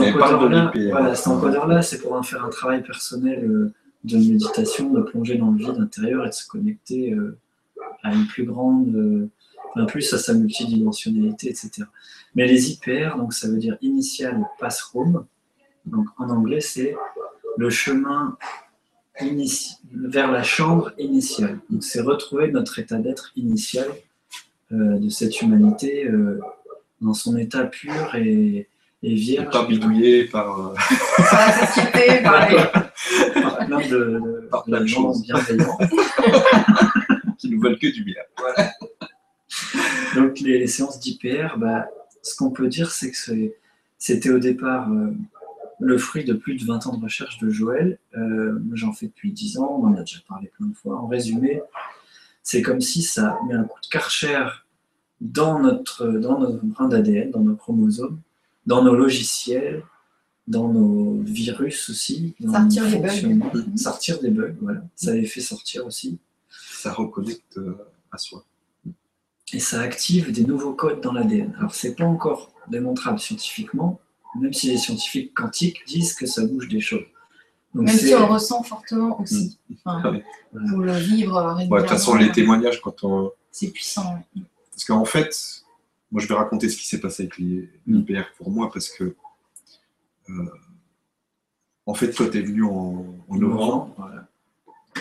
encodeur-là, 1.28 1.82
c'est 1.82 2.02
pour 2.02 2.14
en 2.14 2.24
faire 2.24 2.46
un 2.46 2.50
travail 2.50 2.82
personnel 2.82 3.44
euh, 3.44 3.74
de 4.04 4.18
méditation, 4.18 4.92
de 4.92 5.02
plonger 5.02 5.38
dans 5.38 5.52
le 5.52 5.58
vide 5.58 5.80
intérieur 5.80 6.26
et 6.26 6.30
de 6.30 6.34
se 6.34 6.48
connecter 6.48 7.14
euh, 7.14 7.38
à 8.04 8.14
une 8.14 8.28
plus 8.28 8.46
grande 8.46 8.96
euh, 8.96 9.30
enfin, 9.76 9.86
plus 9.86 10.14
à 10.14 10.18
sa 10.18 10.34
multidimensionnalité, 10.34 11.50
etc. 11.50 11.84
Mais 12.36 12.48
les 12.48 12.72
IPR, 12.72 13.18
donc 13.18 13.34
ça 13.34 13.48
veut 13.50 13.58
dire 13.58 13.78
Initial 13.82 14.46
Pass 14.60 14.82
Room, 14.82 15.26
donc 15.86 16.08
en 16.18 16.30
anglais 16.30 16.62
c'est 16.62 16.96
le 17.58 17.70
chemin 17.70 18.38
vers 19.92 20.32
la 20.32 20.44
chambre 20.44 20.94
initiale. 20.98 21.60
Donc 21.70 21.84
c'est 21.84 22.00
retrouver 22.00 22.52
notre 22.52 22.80
état 22.80 23.00
d'être 23.00 23.34
initial 23.36 23.88
euh, 24.72 24.98
de 24.98 25.10
cette 25.10 25.42
humanité 25.42 26.10
dans 27.02 27.14
son 27.14 27.36
état 27.36 27.66
pur 27.66 28.16
et, 28.16 28.70
et 29.04 29.14
vierge. 29.16 29.52
Pas 29.52 29.66
bidouillé 29.66 30.26
par. 30.26 30.60
euh, 30.60 30.74
Par 31.18 31.48
la 31.48 31.68
société, 31.68 32.22
par 32.24 32.50
les... 32.50 33.42
par 33.42 33.58
plein 33.66 33.88
de, 33.88 33.88
de, 33.98 34.48
Par 34.52 34.64
plein 34.64 34.82
de 34.82 34.86
gens 34.86 35.14
choses. 35.14 35.22
bienveillants. 35.24 35.78
qui 37.38 37.50
nous 37.50 37.62
veulent 37.62 37.80
que 37.80 37.88
du 37.88 38.04
bien. 38.04 38.22
Donc 40.16 40.40
les, 40.40 40.60
les 40.60 40.68
séances 40.68 41.00
d'IPR, 41.00 41.58
bah, 41.58 41.88
ce 42.22 42.36
qu'on 42.36 42.52
peut 42.52 42.68
dire, 42.68 42.92
c'est 42.92 43.12
que 43.12 43.18
c'était 43.98 44.30
au 44.30 44.40
départ 44.40 44.90
euh, 44.92 45.14
le 45.80 45.98
fruit 45.98 46.26
de 46.26 46.34
plus 46.34 46.56
de 46.56 46.66
20 46.66 46.88
ans 46.88 46.98
de 46.98 47.04
recherche 47.04 47.38
de 47.40 47.50
Joël. 47.50 48.00
Euh, 48.18 48.60
J'en 48.74 48.92
fais 48.92 49.08
depuis 49.08 49.32
10 49.32 49.60
ans, 49.60 49.80
on 49.82 49.88
en 49.88 49.96
a 49.96 50.02
déjà 50.02 50.20
parlé 50.28 50.52
plein 50.58 50.68
de 50.68 50.76
fois. 50.76 51.00
En 51.00 51.08
résumé, 51.08 51.62
c'est 52.44 52.62
comme 52.62 52.82
si 52.82 53.02
ça 53.02 53.38
met 53.48 53.54
un 53.56 53.64
coup 53.64 53.80
de 53.82 53.88
karcher 53.88 54.44
dans 55.22 55.60
notre, 55.60 56.08
dans 56.08 56.40
notre 56.40 56.64
brin 56.66 56.88
d'ADN, 56.88 57.32
dans 57.32 57.42
nos 57.42 57.56
chromosomes, 57.56 58.20
dans 58.70 58.84
nos 58.84 58.96
logiciels, 58.96 59.84
dans 60.48 60.68
nos 60.68 61.24
virus 61.24 61.90
aussi. 61.90 62.36
Dans 62.40 62.54
Sortir 62.54 62.84
nos 62.84 62.90
les 62.90 63.34
bugs. 63.34 63.64
Mhm. 63.68 63.78
Sortir 63.78 64.20
des 64.22 64.30
bugs, 64.30 64.56
voilà. 64.62 64.82
Ça 64.96 65.14
les 65.14 65.26
fait 65.26 65.42
sortir 65.42 65.88
aussi. 65.88 66.20
Ça 66.72 66.94
reconnecte 66.94 67.58
euh, 67.58 67.76
à 68.12 68.20
soi. 68.20 68.46
et 69.54 69.60
ça 69.60 69.82
active 69.82 70.32
des 70.32 70.44
nouveaux 70.44 70.74
codes 70.74 71.02
dans 71.02 71.14
l'ADN. 71.14 71.56
Alors, 71.58 71.74
c'est 71.74 71.96
pas 71.96 72.06
encore 72.06 72.54
démontrable 72.70 73.20
scientifiquement, 73.20 74.00
même 74.40 74.54
si 74.54 74.68
les 74.70 74.78
scientifiques 74.78 75.34
quantiques 75.34 75.84
disent 75.88 76.14
que 76.14 76.28
ça 76.28 76.46
bouge 76.46 76.68
des 76.68 76.80
choses. 76.80 77.10
Donc, 77.74 77.88
Même 77.88 77.98
si 77.98 78.14
on 78.14 78.20
le 78.20 78.26
ressent 78.26 78.62
fortement 78.62 79.20
aussi. 79.20 79.58
Enfin, 79.84 80.12
oui. 80.12 80.22
Pour 80.70 80.80
le 80.80 80.94
vivre 80.94 81.38
euh, 81.38 81.54
régulièrement. 81.54 81.76
de 81.78 81.82
toute 81.82 81.90
façon, 81.90 82.16
les 82.16 82.32
témoignages, 82.32 82.80
quand 82.82 83.04
on. 83.04 83.32
C'est 83.52 83.72
puissant. 83.72 84.14
ouais. 84.14 84.44
Parce 84.72 84.86
qu'en 84.86 85.06
fait, 85.06 85.64
moi, 86.12 86.22
je 86.22 86.28
vais 86.28 86.34
raconter 86.36 86.70
ce 86.70 86.78
qui 86.78 86.88
s'est 86.88 87.00
passé 87.00 87.24
avec 87.24 87.38
les 87.38 87.70
l'IPR 87.88 88.32
pour 88.38 88.52
moi, 88.52 88.70
parce 88.72 88.90
que. 88.90 89.16
euh, 90.30 90.46
en 91.86 91.94
fait, 91.96 92.12
toi, 92.12 92.30
tu 92.30 92.38
es 92.38 92.42
venu 92.42 92.64
en, 92.64 93.06
en 93.28 93.36
novembre, 93.36 93.96
voilà. 93.98 94.28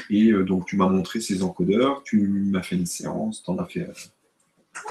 et 0.08 0.30
euh, 0.32 0.42
donc 0.44 0.64
tu 0.66 0.76
m'as 0.76 0.88
montré 0.88 1.20
ces 1.20 1.42
encodeurs, 1.42 2.02
tu 2.02 2.18
m'as 2.26 2.62
fait 2.62 2.76
une 2.76 2.86
séance, 2.86 3.42
tu 3.42 3.50
en 3.50 3.58
as 3.58 3.66
fait 3.66 3.86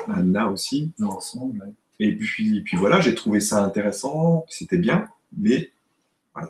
à 0.07 0.13
Anna 0.13 0.47
aussi. 0.49 0.91
Ensemble. 1.01 1.59
ouais. 1.63 1.73
Et 1.99 2.15
puis, 2.15 2.61
puis 2.61 2.77
voilà, 2.77 3.01
j'ai 3.01 3.15
trouvé 3.15 3.39
ça 3.39 3.63
intéressant, 3.63 4.45
c'était 4.47 4.77
bien, 4.77 5.09
mais 5.35 5.71
voilà, 6.33 6.49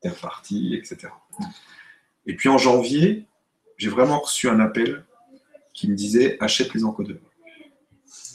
t'es 0.00 0.08
reparti, 0.08 0.74
etc. 0.74 1.12
Et 2.26 2.34
puis 2.34 2.48
en 2.48 2.58
janvier, 2.58 3.26
j'ai 3.76 3.88
vraiment 3.88 4.18
reçu 4.18 4.48
un 4.48 4.58
appel 4.58 5.04
qui 5.72 5.88
me 5.88 5.94
disait 5.94 6.36
achète 6.40 6.74
les 6.74 6.82
encodeurs. 6.84 7.29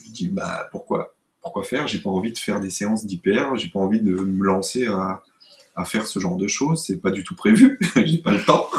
Je 0.06 0.12
dis 0.12 0.28
bah 0.28 0.68
pourquoi 0.72 1.16
Pourquoi 1.42 1.64
faire? 1.64 1.88
J'ai 1.88 2.00
pas 2.00 2.10
envie 2.10 2.32
de 2.32 2.38
faire 2.38 2.60
des 2.60 2.70
séances 2.70 3.06
d'IPR, 3.06 3.56
j'ai 3.56 3.70
pas 3.70 3.80
envie 3.80 4.02
de 4.02 4.12
me 4.12 4.46
lancer 4.46 4.88
à, 4.88 5.24
faire 5.86 6.08
ce 6.08 6.20
genre 6.20 6.38
de 6.38 6.48
choses, 6.48 6.86
c'est 6.86 6.98
pas 6.98 7.12
du 7.12 7.24
tout 7.24 7.36
prévu, 7.36 7.80
j'ai 7.96 8.20
pas 8.20 8.32
le 8.32 8.44
temps. 8.44 8.70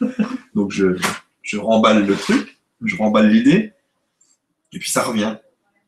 Donc 0.54 0.72
je, 0.72 0.98
je 1.42 1.56
remballe 1.56 2.06
le 2.06 2.16
truc, 2.16 2.60
je 2.82 2.96
remballe 2.96 3.30
l'idée, 3.30 3.72
et 4.72 4.78
puis 4.78 4.90
ça 4.90 5.02
revient 5.02 5.36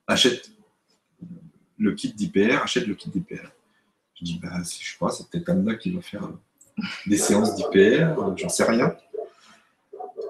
achète 0.07 0.51
le 1.79 1.93
kit 1.93 2.13
d'IPR, 2.13 2.63
achète 2.63 2.87
le 2.87 2.95
kit 2.95 3.11
d'IPR. 3.11 3.51
Je 4.15 4.25
dis, 4.25 4.39
bah, 4.41 4.61
je 4.63 4.69
sais 4.69 4.99
pas, 4.99 5.11
c'est 5.11 5.29
peut-être 5.29 5.49
Anna 5.49 5.75
qui 5.75 5.91
va 5.91 6.01
faire 6.01 6.29
des 7.07 7.17
séances 7.17 7.57
d'IPR, 7.57 8.15
j'en 8.37 8.49
sais 8.49 8.65
rien. 8.65 8.95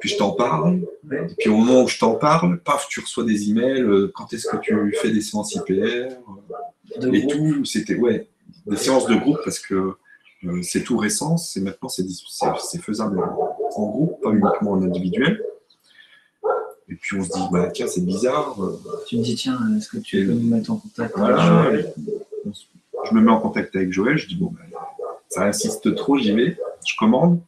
Puis 0.03 0.09
je 0.11 0.17
t'en 0.17 0.33
parle, 0.33 0.81
et 1.13 1.35
puis 1.39 1.49
au 1.49 1.59
moment 1.59 1.85
où 1.85 1.87
je 1.87 1.97
t'en 1.97 2.17
parle, 2.17 2.59
paf, 2.59 2.89
tu 2.89 2.99
reçois 2.99 3.23
des 3.23 3.51
emails, 3.51 3.83
euh, 3.83 4.11
quand 4.13 4.33
est-ce 4.33 4.49
que 4.49 4.57
tu 4.57 4.75
fais 5.01 5.13
des 5.13 5.21
séances 5.21 5.55
IPR 5.55 6.09
De 6.99 7.15
Et 7.15 7.21
groupe. 7.21 7.33
tout, 7.33 7.65
c'était, 7.65 7.95
ouais, 7.95 8.27
des 8.67 8.77
séances 8.77 9.07
de 9.07 9.15
groupe 9.15 9.39
parce 9.45 9.61
que 9.61 9.95
euh, 10.43 10.63
c'est 10.65 10.83
tout 10.83 10.97
récent, 10.97 11.37
c'est 11.37 11.61
maintenant, 11.61 11.89
c'est 11.89 12.83
faisable 12.83 13.21
en, 13.21 13.87
groupe, 13.87 14.21
pas 14.21 14.31
uniquement 14.31 14.73
en 14.73 14.83
individuel. 14.83 15.41
Et 16.89 16.97
puis 16.97 17.17
on 17.17 17.23
se 17.23 17.29
dit, 17.29 17.47
bah, 17.53 17.69
tiens, 17.73 17.87
c'est 17.87 18.05
bizarre, 18.05 18.61
euh, 18.61 18.83
Tu 19.07 19.19
me 19.19 19.23
dis, 19.23 19.37
tiens, 19.37 19.57
est-ce 19.79 19.89
que 19.89 19.99
tu 19.99 20.27
peux 20.27 20.33
nous 20.33 20.49
mettre 20.49 20.73
en 20.73 20.79
contact 20.79 21.17
Voilà. 21.17 21.61
avec 21.61 21.87
Joël? 21.87 21.95
je 23.09 23.15
me 23.15 23.21
mets 23.21 23.31
en 23.31 23.41
contact 23.41 23.77
avec 23.77 23.93
Joël, 23.93 24.19
je 24.19 24.27
dis 24.27 24.35
bon, 24.35 24.53
ben, 24.53 24.65
ça 25.29 25.45
insiste 25.45 25.95
trop, 25.95 26.19
j'y 26.19 26.33
vais, 26.33 26.57
je 26.85 26.97
commande. 26.99 27.41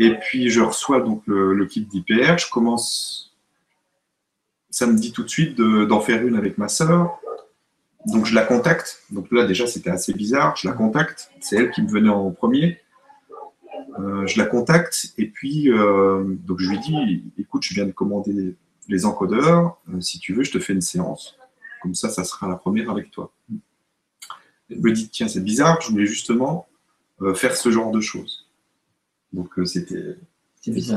Et 0.00 0.14
puis 0.14 0.48
je 0.48 0.62
reçois 0.62 1.00
donc 1.02 1.22
le, 1.26 1.66
kit 1.66 1.82
d'IPR, 1.82 2.38
je 2.38 2.50
commence, 2.50 3.36
ça 4.70 4.86
me 4.86 4.96
dit 4.98 5.12
tout 5.12 5.22
de 5.22 5.28
suite 5.28 5.58
de- 5.58 5.84
d'en 5.84 6.00
faire 6.00 6.26
une 6.26 6.36
avec 6.36 6.56
ma 6.56 6.68
sœur. 6.68 7.20
Donc 8.06 8.24
je 8.24 8.34
la 8.34 8.42
contacte. 8.44 9.02
Donc 9.10 9.30
là 9.30 9.44
déjà 9.44 9.66
c'était 9.66 9.90
assez 9.90 10.14
bizarre, 10.14 10.56
je 10.56 10.66
la 10.66 10.72
contacte, 10.72 11.30
c'est 11.40 11.56
elle 11.56 11.70
qui 11.70 11.82
me 11.82 11.88
venait 11.90 12.08
en 12.08 12.30
premier. 12.30 12.80
Euh, 13.98 14.26
je 14.26 14.38
la 14.38 14.46
contacte 14.46 15.12
et 15.18 15.26
puis 15.26 15.70
euh, 15.70 16.24
donc 16.46 16.60
je 16.60 16.70
lui 16.70 16.78
dis 16.78 17.22
écoute, 17.36 17.62
je 17.62 17.74
viens 17.74 17.84
de 17.84 17.92
commander 17.92 18.56
les 18.88 19.04
encodeurs, 19.04 19.78
euh, 19.92 20.00
si 20.00 20.18
tu 20.18 20.32
veux, 20.32 20.44
je 20.44 20.50
te 20.50 20.58
fais 20.58 20.72
une 20.72 20.80
séance. 20.80 21.36
Comme 21.82 21.94
ça, 21.94 22.08
ça 22.08 22.24
sera 22.24 22.48
la 22.48 22.56
première 22.56 22.90
avec 22.90 23.10
toi. 23.10 23.32
Elle 24.70 24.80
me 24.80 24.92
dit, 24.92 25.10
tiens, 25.10 25.28
c'est 25.28 25.44
bizarre, 25.44 25.78
je 25.82 25.90
voulais 25.90 26.06
justement 26.06 26.68
faire 27.34 27.54
ce 27.56 27.70
genre 27.70 27.90
de 27.90 28.00
choses. 28.00 28.49
Donc 29.32 29.58
euh, 29.58 29.64
c'était 29.64 30.16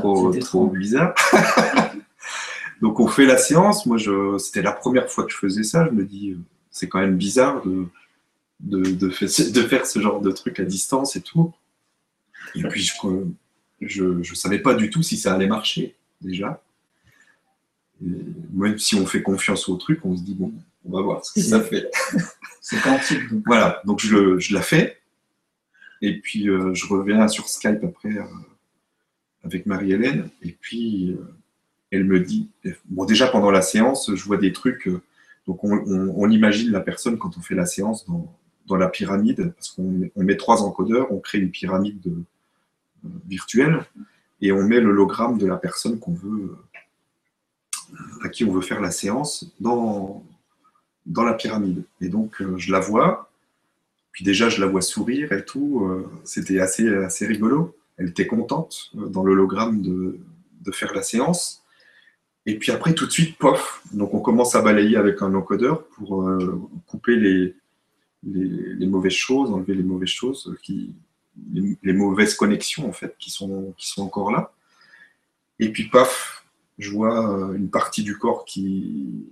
trop, 0.00 0.30
bizarre. 0.68 1.14
Donc 2.82 3.00
on 3.00 3.06
fait 3.08 3.24
la 3.26 3.36
séance, 3.38 3.86
moi 3.86 3.96
je, 3.96 4.36
c'était 4.38 4.62
la 4.62 4.72
première 4.72 5.08
fois 5.10 5.24
que 5.24 5.32
je 5.32 5.36
faisais 5.38 5.62
ça, 5.62 5.86
je 5.86 5.90
me 5.90 6.04
dis, 6.04 6.30
euh, 6.32 6.38
c'est 6.70 6.88
quand 6.88 7.00
même 7.00 7.16
bizarre 7.16 7.62
de, 7.64 7.86
de, 8.60 8.82
de, 8.82 9.08
fa- 9.10 9.26
de 9.26 9.62
faire 9.62 9.86
ce 9.86 10.00
genre 10.00 10.20
de 10.20 10.30
truc 10.32 10.58
à 10.60 10.64
distance 10.64 11.16
et 11.16 11.20
tout. 11.22 11.52
Et 12.54 12.62
puis 12.68 12.82
je 13.80 14.04
ne 14.04 14.22
savais 14.34 14.58
pas 14.58 14.74
du 14.74 14.90
tout 14.90 15.02
si 15.02 15.16
ça 15.16 15.34
allait 15.34 15.46
marcher 15.46 15.94
déjà. 16.20 16.62
Et 18.04 18.08
même 18.52 18.78
si 18.78 18.96
on 18.96 19.06
fait 19.06 19.22
confiance 19.22 19.68
au 19.68 19.76
truc, 19.76 20.00
on 20.04 20.16
se 20.16 20.22
dit, 20.22 20.34
bon, 20.34 20.52
on 20.84 20.90
va 20.96 21.00
voir 21.02 21.24
ce 21.24 21.32
que 21.32 21.40
ça 21.40 21.60
fait. 21.60 21.90
C'est 22.60 22.80
quantique. 22.82 23.20
Voilà, 23.46 23.80
donc 23.84 24.00
je, 24.00 24.38
je 24.38 24.52
la 24.52 24.62
fais. 24.62 24.98
Et 26.02 26.20
puis 26.20 26.48
euh, 26.48 26.74
je 26.74 26.86
reviens 26.86 27.26
sur 27.28 27.48
Skype 27.48 27.82
après 27.84 28.16
euh, 28.16 28.24
avec 29.42 29.66
Marie-Hélène. 29.66 30.28
Et 30.42 30.52
puis 30.52 31.12
euh, 31.12 31.34
elle 31.90 32.04
me 32.04 32.20
dit, 32.20 32.50
bon 32.86 33.04
déjà 33.04 33.28
pendant 33.28 33.50
la 33.50 33.62
séance, 33.62 34.14
je 34.14 34.24
vois 34.24 34.36
des 34.36 34.52
trucs. 34.52 34.88
donc 35.46 35.62
on, 35.62 36.30
imagine 36.30 36.72
la 36.72 36.80
personne 36.80 37.18
quand 37.18 37.36
on 37.38 37.40
fait 37.40 37.54
la 37.54 37.66
séance 37.66 38.04
dans, 38.06 38.34
dans 38.66 38.76
la 38.76 38.88
pyramide, 38.88 39.52
parce 39.54 39.70
qu'on 39.70 40.10
met- 40.16 40.36
trois 40.36 40.62
encodeurs, 40.62 41.12
on 41.12 41.20
crée 41.20 41.38
une 41.38 41.50
pyramide 41.50 42.00
de- 42.00 42.24
virtuelle 43.26 43.84
et 44.40 44.50
on 44.50 44.62
met 44.62 44.80
l'hologramme 44.80 45.38
de 45.38 45.46
la 45.46 45.56
personne 45.56 46.00
qu'on 46.00 46.14
veut, 46.14 46.56
à 48.22 48.28
qui 48.28 48.44
on 48.44 48.50
veut 48.50 48.62
faire 48.62 48.80
la 48.80 48.90
séance 48.90 49.54
dans, 49.60 50.24
dans 51.06 51.22
la 51.22 51.34
pyramide. 51.34 51.84
Et 52.00 52.08
donc, 52.08 52.42
je 52.56 52.72
la 52.72 52.80
vois, 52.80 53.30
puis 54.14 54.24
déjà, 54.24 54.48
je 54.48 54.60
la 54.60 54.68
vois 54.68 54.80
sourire 54.80 55.32
et 55.32 55.44
tout. 55.44 55.86
euh, 55.86 56.08
C'était 56.22 56.60
assez, 56.60 56.88
assez 56.88 57.26
rigolo. 57.26 57.76
Elle 57.96 58.10
était 58.10 58.28
contente 58.28 58.92
euh, 58.96 59.08
dans 59.08 59.24
l'hologramme 59.24 59.82
de, 59.82 60.20
de 60.60 60.70
faire 60.70 60.94
la 60.94 61.02
séance. 61.02 61.64
Et 62.46 62.56
puis 62.56 62.70
après, 62.70 62.94
tout 62.94 63.06
de 63.06 63.10
suite, 63.10 63.36
pof. 63.38 63.82
Donc, 63.92 64.14
on 64.14 64.20
commence 64.20 64.54
à 64.54 64.62
balayer 64.62 64.96
avec 64.96 65.20
un 65.20 65.34
encodeur 65.34 65.88
pour 65.88 66.22
euh, 66.22 66.62
couper 66.86 67.16
les, 67.16 67.56
les, 68.22 68.86
mauvaises 68.86 69.14
choses, 69.14 69.50
enlever 69.50 69.74
les 69.74 69.82
mauvaises 69.82 70.10
choses, 70.10 70.56
les, 71.52 71.92
mauvaises 71.92 72.34
connexions, 72.34 72.88
en 72.88 72.92
fait, 72.92 73.16
qui 73.18 73.32
sont, 73.32 73.74
qui 73.76 73.88
sont 73.88 74.02
encore 74.02 74.30
là. 74.30 74.52
Et 75.58 75.72
puis, 75.72 75.88
paf, 75.88 76.46
je 76.78 76.90
vois 76.92 77.18
une 77.56 77.68
partie 77.68 78.04
du 78.04 78.16
corps 78.16 78.44
qui, 78.44 79.26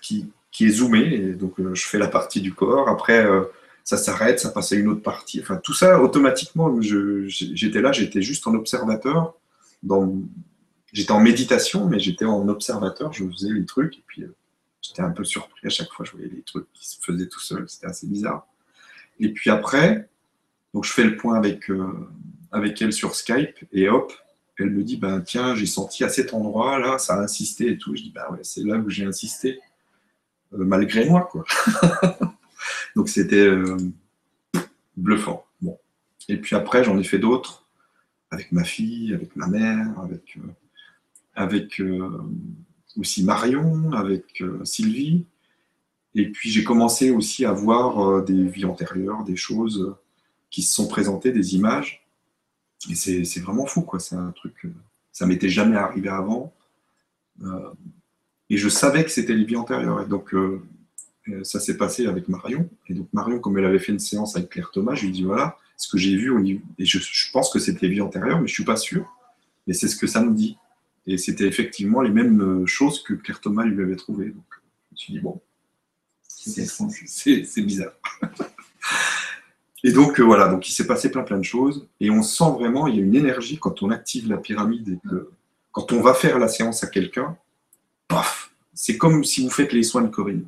qui, 0.00 0.30
qui 0.50 0.66
est 0.66 0.70
zoomé. 0.70 1.14
Et 1.14 1.32
donc, 1.32 1.58
euh, 1.60 1.74
je 1.74 1.86
fais 1.86 1.98
la 1.98 2.08
partie 2.08 2.40
du 2.40 2.52
corps. 2.52 2.88
Après, 2.88 3.24
euh, 3.24 3.44
ça 3.84 3.96
s'arrête, 3.96 4.40
ça 4.40 4.50
passe 4.50 4.72
à 4.72 4.76
une 4.76 4.88
autre 4.88 5.02
partie. 5.02 5.40
Enfin, 5.40 5.56
tout 5.56 5.72
ça, 5.72 6.00
automatiquement, 6.02 6.80
j'étais 6.80 7.80
là, 7.80 7.92
j'étais 7.92 8.22
juste 8.22 8.46
en 8.46 8.54
observateur. 8.54 9.34
Dans, 9.82 10.14
j'étais 10.92 11.12
en 11.12 11.20
méditation, 11.20 11.86
mais 11.86 11.98
j'étais 11.98 12.24
en 12.24 12.48
observateur. 12.48 13.12
Je 13.12 13.24
faisais 13.30 13.52
les 13.52 13.64
trucs. 13.64 13.98
Et 13.98 14.04
puis, 14.06 14.22
euh, 14.22 14.34
j'étais 14.82 15.02
un 15.02 15.10
peu 15.10 15.24
surpris 15.24 15.66
à 15.66 15.70
chaque 15.70 15.90
fois. 15.92 16.04
Je 16.04 16.12
voyais 16.12 16.28
les 16.28 16.42
trucs 16.42 16.70
qui 16.72 16.88
se 16.88 16.98
faisaient 17.00 17.28
tout 17.28 17.40
seuls. 17.40 17.64
C'était 17.68 17.86
assez 17.86 18.06
bizarre. 18.06 18.46
Et 19.18 19.32
puis 19.32 19.50
après, 19.50 20.08
donc 20.72 20.84
je 20.84 20.92
fais 20.92 21.04
le 21.04 21.14
point 21.16 21.36
avec, 21.36 21.70
avec 22.52 22.80
elle 22.80 22.92
sur 22.94 23.14
Skype. 23.14 23.54
Et 23.70 23.86
hop, 23.90 24.14
elle 24.62 24.70
me 24.70 24.82
dit, 24.82 24.96
ben 24.96 25.20
tiens, 25.20 25.54
j'ai 25.54 25.66
senti 25.66 26.04
à 26.04 26.08
cet 26.08 26.34
endroit-là, 26.34 26.98
ça 26.98 27.14
a 27.14 27.22
insisté 27.22 27.70
et 27.70 27.78
tout. 27.78 27.96
Je 27.96 28.02
dis, 28.02 28.10
ben 28.10 28.24
ouais, 28.30 28.40
c'est 28.42 28.62
là 28.62 28.76
où 28.76 28.88
j'ai 28.88 29.04
insisté, 29.04 29.60
malgré 30.52 31.08
moi, 31.08 31.28
quoi. 31.30 31.44
Donc 32.96 33.08
c'était 33.08 33.46
euh, 33.46 33.76
bluffant. 34.96 35.46
Bon. 35.60 35.78
Et 36.28 36.36
puis 36.36 36.56
après, 36.56 36.84
j'en 36.84 36.98
ai 36.98 37.04
fait 37.04 37.18
d'autres, 37.18 37.66
avec 38.30 38.52
ma 38.52 38.64
fille, 38.64 39.14
avec 39.14 39.34
ma 39.36 39.46
mère, 39.46 39.98
avec, 40.00 40.36
euh, 40.36 40.52
avec 41.34 41.82
aussi 42.96 43.24
Marion, 43.24 43.92
avec 43.92 44.42
Sylvie. 44.64 45.26
Et 46.14 46.30
puis 46.30 46.50
j'ai 46.50 46.64
commencé 46.64 47.10
aussi 47.10 47.44
à 47.44 47.52
voir 47.52 48.22
des 48.24 48.48
vies 48.48 48.64
antérieures, 48.64 49.24
des 49.24 49.36
choses 49.36 49.94
qui 50.50 50.62
se 50.62 50.74
sont 50.74 50.88
présentées, 50.88 51.32
des 51.32 51.54
images. 51.54 52.04
Et 52.88 52.94
c'est 52.94 53.40
vraiment 53.40 53.66
fou, 53.66 53.82
quoi. 53.82 53.98
C'est 54.00 54.16
un 54.16 54.32
truc, 54.32 54.64
euh, 54.64 54.72
ça 55.12 55.26
m'était 55.26 55.48
jamais 55.48 55.76
arrivé 55.76 56.08
avant. 56.08 56.54
Euh, 58.50 58.54
et 58.54 58.56
je 58.56 58.68
savais 58.68 59.04
que 59.04 59.10
c'était 59.10 59.34
les 59.34 59.44
vies 59.44 59.56
antérieures. 59.56 60.02
Et 60.02 60.06
donc, 60.06 60.34
euh, 60.34 60.62
ça 61.42 61.60
s'est 61.60 61.76
passé 61.76 62.06
avec 62.06 62.28
Marion. 62.28 62.68
Et 62.88 62.94
donc, 62.94 63.08
Marion, 63.12 63.38
comme 63.38 63.58
elle 63.58 63.64
avait 63.64 63.78
fait 63.78 63.92
une 63.92 63.98
séance 63.98 64.36
avec 64.36 64.50
Claire 64.50 64.70
Thomas, 64.72 64.94
je 64.94 65.02
lui 65.02 65.08
ai 65.08 65.12
dit 65.12 65.22
voilà, 65.22 65.56
ce 65.76 65.88
que 65.88 65.98
j'ai 65.98 66.16
vu 66.16 66.30
au 66.30 66.40
niveau. 66.40 66.62
Et 66.78 66.84
je, 66.84 66.98
pense 67.32 67.52
que 67.52 67.58
c'était 67.58 67.86
les 67.86 67.94
vies 67.94 68.00
antérieures, 68.00 68.40
mais 68.40 68.48
je 68.48 68.54
suis 68.54 68.64
pas 68.64 68.76
sûr. 68.76 69.06
Mais 69.66 69.74
c'est 69.74 69.88
ce 69.88 69.96
que 69.96 70.06
ça 70.06 70.22
me 70.22 70.34
dit. 70.34 70.56
Et 71.06 71.16
c'était 71.16 71.46
effectivement 71.46 72.02
les 72.02 72.10
mêmes 72.10 72.66
choses 72.66 73.02
que 73.02 73.14
Claire 73.14 73.40
Thomas 73.40 73.64
lui 73.64 73.82
avait 73.82 73.96
trouvées. 73.96 74.30
Donc, 74.30 74.44
je 74.90 74.94
me 74.94 74.96
suis 74.96 75.12
dit 75.14 75.20
bon, 75.20 75.40
c'est 76.26 77.62
bizarre. 77.62 77.92
Et 79.82 79.92
donc 79.92 80.20
euh, 80.20 80.22
voilà, 80.22 80.48
donc 80.48 80.68
il 80.68 80.72
s'est 80.72 80.86
passé 80.86 81.10
plein 81.10 81.22
plein 81.22 81.38
de 81.38 81.44
choses 81.44 81.88
et 82.00 82.10
on 82.10 82.22
sent 82.22 82.52
vraiment 82.58 82.86
il 82.86 82.96
y 82.96 82.98
a 82.98 83.02
une 83.02 83.14
énergie 83.14 83.58
quand 83.58 83.82
on 83.82 83.90
active 83.90 84.28
la 84.28 84.36
pyramide 84.36 84.88
et 84.88 85.08
que 85.08 85.30
quand 85.72 85.92
on 85.92 86.02
va 86.02 86.12
faire 86.12 86.38
la 86.38 86.48
séance 86.48 86.84
à 86.84 86.86
quelqu'un, 86.86 87.36
paf, 88.10 88.52
c'est 88.74 88.98
comme 88.98 89.24
si 89.24 89.42
vous 89.42 89.50
faites 89.50 89.72
les 89.72 89.82
soins 89.82 90.02
de 90.02 90.08
Corinne 90.08 90.46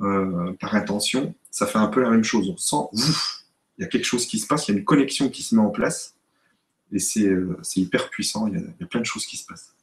euh, 0.00 0.52
par 0.60 0.74
intention, 0.74 1.34
ça 1.50 1.66
fait 1.66 1.78
un 1.78 1.86
peu 1.86 2.02
la 2.02 2.10
même 2.10 2.24
chose. 2.24 2.50
On 2.50 2.56
sent, 2.56 2.88
ouf, 2.92 3.44
il 3.78 3.82
y 3.82 3.84
a 3.84 3.88
quelque 3.88 4.04
chose 4.04 4.26
qui 4.26 4.38
se 4.38 4.46
passe, 4.46 4.68
il 4.68 4.72
y 4.72 4.74
a 4.74 4.78
une 4.78 4.84
connexion 4.84 5.30
qui 5.30 5.42
se 5.42 5.54
met 5.54 5.62
en 5.62 5.70
place 5.70 6.14
et 6.92 6.98
c'est 6.98 7.26
euh, 7.26 7.56
hyper 7.76 8.10
puissant. 8.10 8.48
Il 8.48 8.58
y, 8.58 8.82
a, 8.82 8.86
plein 8.86 9.00
de 9.00 9.06
choses 9.06 9.24
qui 9.24 9.36
se 9.36 9.46
passent. 9.46 9.74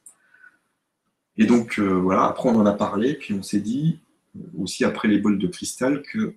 Et 1.38 1.46
donc 1.46 1.80
voilà, 1.80 2.26
après 2.26 2.50
on 2.50 2.56
en 2.56 2.66
a 2.66 2.74
parlé, 2.74 3.14
puis 3.14 3.34
on 3.34 3.42
s'est 3.42 3.62
dit 3.62 4.00
aussi 4.58 4.84
après 4.84 5.08
les 5.08 5.20
bols 5.20 5.40
de 5.40 5.48
cristal 5.48 6.02
que 6.02 6.34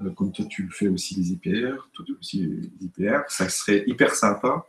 euh, 0.00 0.10
comme 0.10 0.32
toi 0.32 0.44
tu 0.46 0.68
fais 0.70 0.88
aussi 0.88 1.14
les 1.14 1.32
IPR, 1.32 1.88
toi 1.92 2.04
aussi 2.18 2.46
les 2.46 2.86
IPR, 2.86 3.20
ça 3.28 3.48
serait 3.48 3.84
hyper 3.86 4.14
sympa 4.14 4.66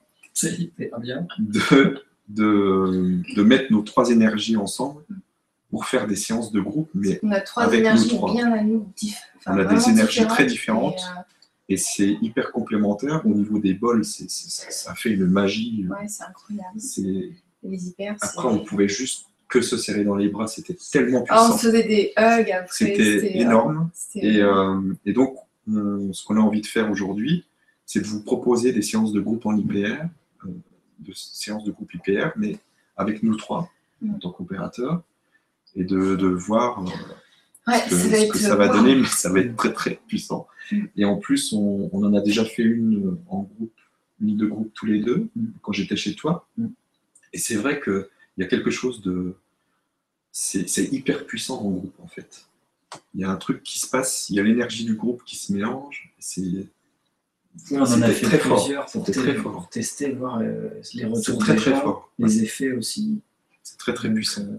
bien. 0.99 1.27
De, 1.39 2.03
de, 2.29 3.43
mettre 3.43 3.71
nos 3.71 3.81
trois 3.81 4.09
énergies 4.09 4.57
ensemble 4.57 5.03
pour 5.69 5.85
faire 5.85 6.07
des 6.07 6.15
séances 6.15 6.51
de 6.51 6.61
groupe, 6.61 6.89
mais 6.93 7.19
on 7.23 7.31
a 7.31 7.41
trois 7.41 7.71
énergies 7.73 8.17
bien 8.33 8.53
à 8.53 8.61
nous 8.61 8.87
On 9.47 9.57
a 9.57 9.65
des 9.65 9.89
énergies 9.89 10.25
très 10.27 10.45
différentes. 10.45 11.01
Euh, 11.17 11.21
et, 11.69 11.77
c'est 11.77 12.17
hyper 12.21 12.51
complémentaire. 12.51 13.25
Au 13.25 13.33
niveau 13.33 13.57
des 13.57 13.73
bols, 13.73 14.03
ça 14.05 14.93
fait 14.95 15.09
une 15.09 15.25
magie. 15.25 15.87
Ouais, 15.89 16.07
c'est 16.07 16.23
incroyable. 16.23 16.77
Les 17.63 17.87
hyper, 17.87 18.17
Après, 18.21 18.47
on 18.47 18.59
pouvait 18.59 18.89
juste 18.89 19.27
que 19.47 19.61
se 19.61 19.77
serrer 19.77 20.03
dans 20.03 20.15
les 20.15 20.27
bras, 20.27 20.47
c'était 20.47 20.75
tellement 20.91 21.21
puissant. 21.21 21.41
Ah, 21.41 21.49
on 21.53 21.57
se 21.57 21.67
faisait 21.67 21.83
des 21.83 22.11
hugs 22.17 22.51
après. 22.51 22.67
C'était 22.69 23.39
énorme. 23.39 23.89
et, 24.15 24.41
euh, 24.41 24.81
et, 25.05 25.13
donc, 25.13 25.37
ce 25.67 26.25
qu'on 26.25 26.37
a 26.37 26.41
envie 26.41 26.61
de 26.61 26.67
faire 26.67 26.91
aujourd'hui, 26.91 27.45
c'est 27.85 28.01
de 28.01 28.07
vous 28.07 28.21
proposer 28.21 28.71
des 28.71 28.81
séances 28.81 29.13
de 29.13 29.21
groupe 29.21 29.45
en 29.45 29.55
IPR, 29.55 30.05
euh, 30.45 30.49
de 31.03 31.13
séances 31.13 31.63
de 31.63 31.71
groupe 31.71 31.93
IPR, 31.93 32.29
mais 32.35 32.59
avec 32.97 33.23
nous 33.23 33.35
trois, 33.35 33.71
mm. 34.01 34.15
en 34.15 34.19
tant 34.19 34.31
qu'opérateurs, 34.31 35.01
et 35.75 35.83
de, 35.83 36.15
de 36.15 36.27
voir 36.27 36.83
euh, 36.83 37.71
ce 37.89 38.31
que, 38.31 38.37
ça, 38.37 38.55
va 38.55 38.67
donner, 38.67 38.95
mais 38.95 39.07
ça 39.07 39.31
va 39.31 39.39
être 39.39 39.55
très 39.55 39.73
très 39.73 39.99
puissant. 40.07 40.47
Mm. 40.71 40.85
Et 40.97 41.05
en 41.05 41.17
plus, 41.17 41.53
on, 41.53 41.89
on, 41.91 42.03
en 42.03 42.13
a 42.13 42.21
déjà 42.21 42.45
fait 42.45 42.63
une 42.63 43.17
en 43.27 43.43
groupe, 43.43 43.73
une 44.21 44.37
de 44.37 44.45
groupe 44.45 44.71
tous 44.73 44.85
les 44.85 44.99
deux, 44.99 45.29
mm. 45.35 45.47
quand 45.61 45.71
j'étais 45.71 45.95
chez 45.95 46.15
toi. 46.15 46.47
Et 47.33 47.37
c'est 47.37 47.55
vrai 47.55 47.81
qu'il 47.81 48.07
y 48.37 48.43
a 48.43 48.47
quelque 48.47 48.71
chose 48.71 49.01
de, 49.01 49.35
c'est 50.31 50.91
hyper 50.91 51.25
puissant 51.25 51.61
en 51.61 51.69
groupe 51.69 51.99
en 51.99 52.07
fait. 52.07 52.47
Il 53.13 53.21
y 53.21 53.23
a 53.23 53.29
un 53.29 53.35
truc 53.35 53.63
qui 53.63 53.79
se 53.79 53.87
passe, 53.87 54.29
il 54.29 54.35
y 54.35 54.39
a 54.39 54.43
l'énergie 54.43 54.83
du 54.83 54.95
groupe 54.95 55.23
qui 55.23 55.35
se 55.35 55.53
mélange. 55.53 56.13
C'est 56.19 56.67
on 57.71 57.81
en 57.81 58.01
a 58.01 58.09
fait 58.09 58.25
très 58.25 58.39
plusieurs 58.39 58.89
fort. 58.89 59.03
pour, 59.03 59.13
très 59.13 59.35
fort. 59.35 59.69
tester, 59.69 60.11
voir 60.11 60.39
euh, 60.39 60.69
les 60.93 61.05
retours 61.05 61.37
très, 61.37 61.55
très 61.55 61.71
fort. 61.71 62.11
les 62.17 62.43
effets 62.43 62.71
aussi. 62.71 63.21
C'est 63.61 63.77
très 63.77 63.93
très 63.93 64.11
puissant. 64.11 64.41
Euh, 64.41 64.57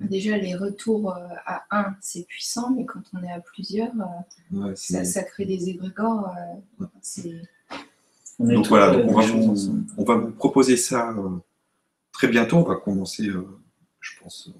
déjà, 0.00 0.38
les 0.38 0.54
retours 0.54 1.14
euh, 1.14 1.20
à 1.46 1.64
un, 1.70 1.94
c'est 2.00 2.26
puissant, 2.26 2.70
mais 2.70 2.84
quand 2.84 3.02
on 3.12 3.22
est 3.22 3.30
à 3.30 3.40
plusieurs, 3.40 3.92
ça, 4.74 5.22
crée 5.22 5.44
des 5.44 5.68
égrégores. 5.68 6.34
Donc 8.38 8.66
voilà, 8.68 8.96
on, 8.96 9.14
va 9.14 9.26
vous, 9.26 9.84
on, 9.98 10.04
va 10.04 10.14
vous, 10.14 10.30
proposer 10.30 10.78
ça 10.78 11.14
très 12.12 12.28
bientôt. 12.28 12.56
On 12.56 12.62
va 12.62 12.76
commencer, 12.76 13.28
je 14.00 14.10
pense, 14.22 14.50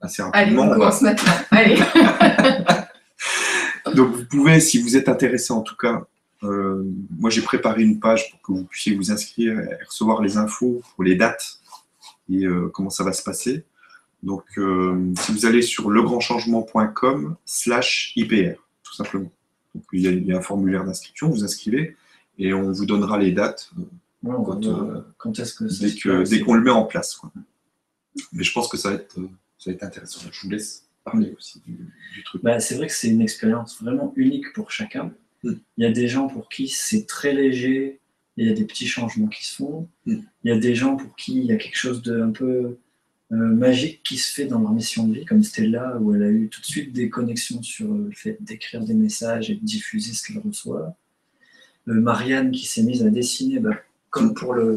assez 0.00 0.22
rapidement. 0.22 0.62
Allez, 0.62 0.72
on 0.72 0.74
commence 0.74 1.02
maintenant. 1.02 1.32
Allez. 1.50 1.76
Donc 3.94 4.14
vous 4.14 4.24
pouvez, 4.24 4.60
si 4.60 4.80
vous 4.80 4.96
êtes 4.96 5.08
intéressé 5.08 5.52
en 5.52 5.60
tout 5.60 5.76
cas, 5.76 6.06
moi 6.42 7.30
j'ai 7.30 7.42
préparé 7.42 7.82
une 7.82 8.00
page 8.00 8.30
pour 8.30 8.42
que 8.42 8.52
vous 8.52 8.64
puissiez 8.64 8.94
vous 8.94 9.10
inscrire 9.10 9.58
et 9.58 9.84
recevoir 9.84 10.22
les 10.22 10.36
infos 10.36 10.80
pour 10.94 11.04
les 11.04 11.14
dates 11.14 11.60
et 12.30 12.44
euh, 12.44 12.68
comment 12.68 12.90
ça 12.90 13.04
va 13.04 13.12
se 13.12 13.22
passer. 13.22 13.64
Donc 14.22 14.44
euh, 14.58 15.12
si 15.20 15.32
vous 15.32 15.46
allez 15.46 15.62
sur 15.62 15.90
legrandchangement.com 15.90 17.36
slash 17.44 18.12
IPR, 18.16 18.54
tout 18.82 18.94
simplement. 18.94 19.30
Donc 19.74 19.84
il 19.92 20.26
y, 20.26 20.32
a, 20.32 20.36
un 20.36 20.42
formulaire 20.42 20.84
d'inscription, 20.84 21.30
vous 21.30 21.44
inscrivez 21.44 21.96
et 22.38 22.52
on 22.52 22.72
vous 22.72 22.86
donnera 22.86 23.18
les 23.18 23.32
dates 23.32 23.70
quand, 24.22 25.38
est-ce 25.38 25.54
que 25.54 26.28
dès 26.28 26.40
qu'on 26.40 26.54
le 26.54 26.62
met 26.62 26.70
en 26.70 26.84
place. 26.84 27.14
Quoi. 27.14 27.32
Mais 28.32 28.44
je 28.44 28.52
pense 28.52 28.68
que 28.68 28.76
ça 28.76 28.90
va 28.90 28.96
être 28.96 29.16
ça 29.58 29.70
va 29.70 29.74
être 29.74 29.82
intéressant. 29.82 30.20
Je 30.30 30.42
vous 30.42 30.50
laisse 30.50 30.86
parler 31.04 31.34
aussi 31.36 31.62
du, 31.66 32.22
truc. 32.24 32.42
Bah, 32.42 32.60
c'est 32.60 32.74
vrai 32.76 32.86
que 32.86 32.92
c'est 32.92 33.08
une 33.08 33.20
expérience 33.20 33.80
vraiment 33.82 34.12
unique 34.16 34.52
pour 34.54 34.70
chacun. 34.70 35.12
Hmm. 35.42 35.54
Il 35.76 35.84
y 35.84 35.86
a 35.86 35.92
des 35.92 36.08
gens 36.08 36.28
pour 36.28 36.48
qui 36.48 36.68
c'est 36.68 37.06
très 37.06 37.32
léger, 37.32 38.00
il 38.36 38.46
y 38.46 38.50
a 38.50 38.54
des 38.54 38.64
petits 38.64 38.86
changements 38.86 39.28
qui 39.28 39.46
se 39.46 39.56
font. 39.56 39.88
Hmm. 40.06 40.20
Il 40.44 40.50
y 40.50 40.54
a 40.54 40.58
des 40.58 40.74
gens 40.74 40.96
pour 40.96 41.14
qui 41.16 41.38
il 41.38 41.46
y 41.46 41.52
a 41.52 41.56
quelque 41.56 41.76
chose 41.76 42.02
de 42.02 42.20
un 42.20 42.30
peu 42.30 42.78
euh, 43.32 43.36
magique 43.36 44.02
qui 44.02 44.18
se 44.18 44.32
fait 44.32 44.46
dans 44.46 44.58
leur 44.58 44.72
mission 44.72 45.06
de 45.06 45.14
vie, 45.14 45.24
comme 45.24 45.44
Stella, 45.44 45.98
où 46.00 46.14
elle 46.14 46.22
a 46.22 46.28
eu 46.28 46.48
tout 46.48 46.60
de 46.60 46.66
suite 46.66 46.92
des 46.92 47.08
connexions 47.08 47.62
sur 47.62 47.92
le 47.94 48.10
fait 48.12 48.36
d'écrire 48.40 48.84
des 48.84 48.94
messages 48.94 49.50
et 49.50 49.54
de 49.54 49.64
diffuser 49.64 50.12
ce 50.12 50.26
qu'elle 50.26 50.42
reçoit. 50.42 50.96
Euh, 51.88 51.94
Marianne 51.94 52.50
qui 52.50 52.66
s'est 52.66 52.82
mise 52.82 53.04
à 53.06 53.10
dessiner 53.10 53.60
bah, 53.60 53.76
comme 54.10 54.34
pour 54.34 54.54
le, 54.54 54.76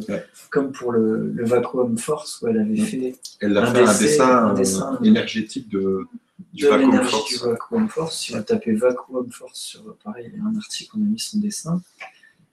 comme 0.51 0.71
pour 0.71 0.91
le, 0.91 1.31
le, 1.31 1.45
Vacuum 1.45 1.97
Force, 1.97 2.41
où 2.41 2.47
elle 2.47 2.59
avait 2.59 2.77
fait, 2.77 3.15
elle 3.39 3.57
a 3.57 3.63
un, 3.63 3.73
fait 3.73 4.19
un, 4.19 4.53
dessin, 4.53 4.99
euh, 5.01 5.03
énergétique 5.03 5.69
de, 5.69 6.05
du, 6.53 6.65
vacuum 6.65 7.03
force. 7.03 7.29
du 7.29 7.37
Vacuum 7.37 7.89
Force. 7.89 8.19
Si 8.19 8.35
on 8.35 8.43
tapait 8.43 8.73
Vacuum 8.73 9.31
Force 9.31 9.59
sur, 9.59 9.95
pareil, 10.03 10.31
il 10.31 10.39
y 10.39 10.41
a 10.41 10.45
un 10.45 10.55
article, 10.55 10.91
on 10.97 11.01
a 11.01 11.05
mis 11.05 11.19
son 11.19 11.39
dessin. 11.39 11.81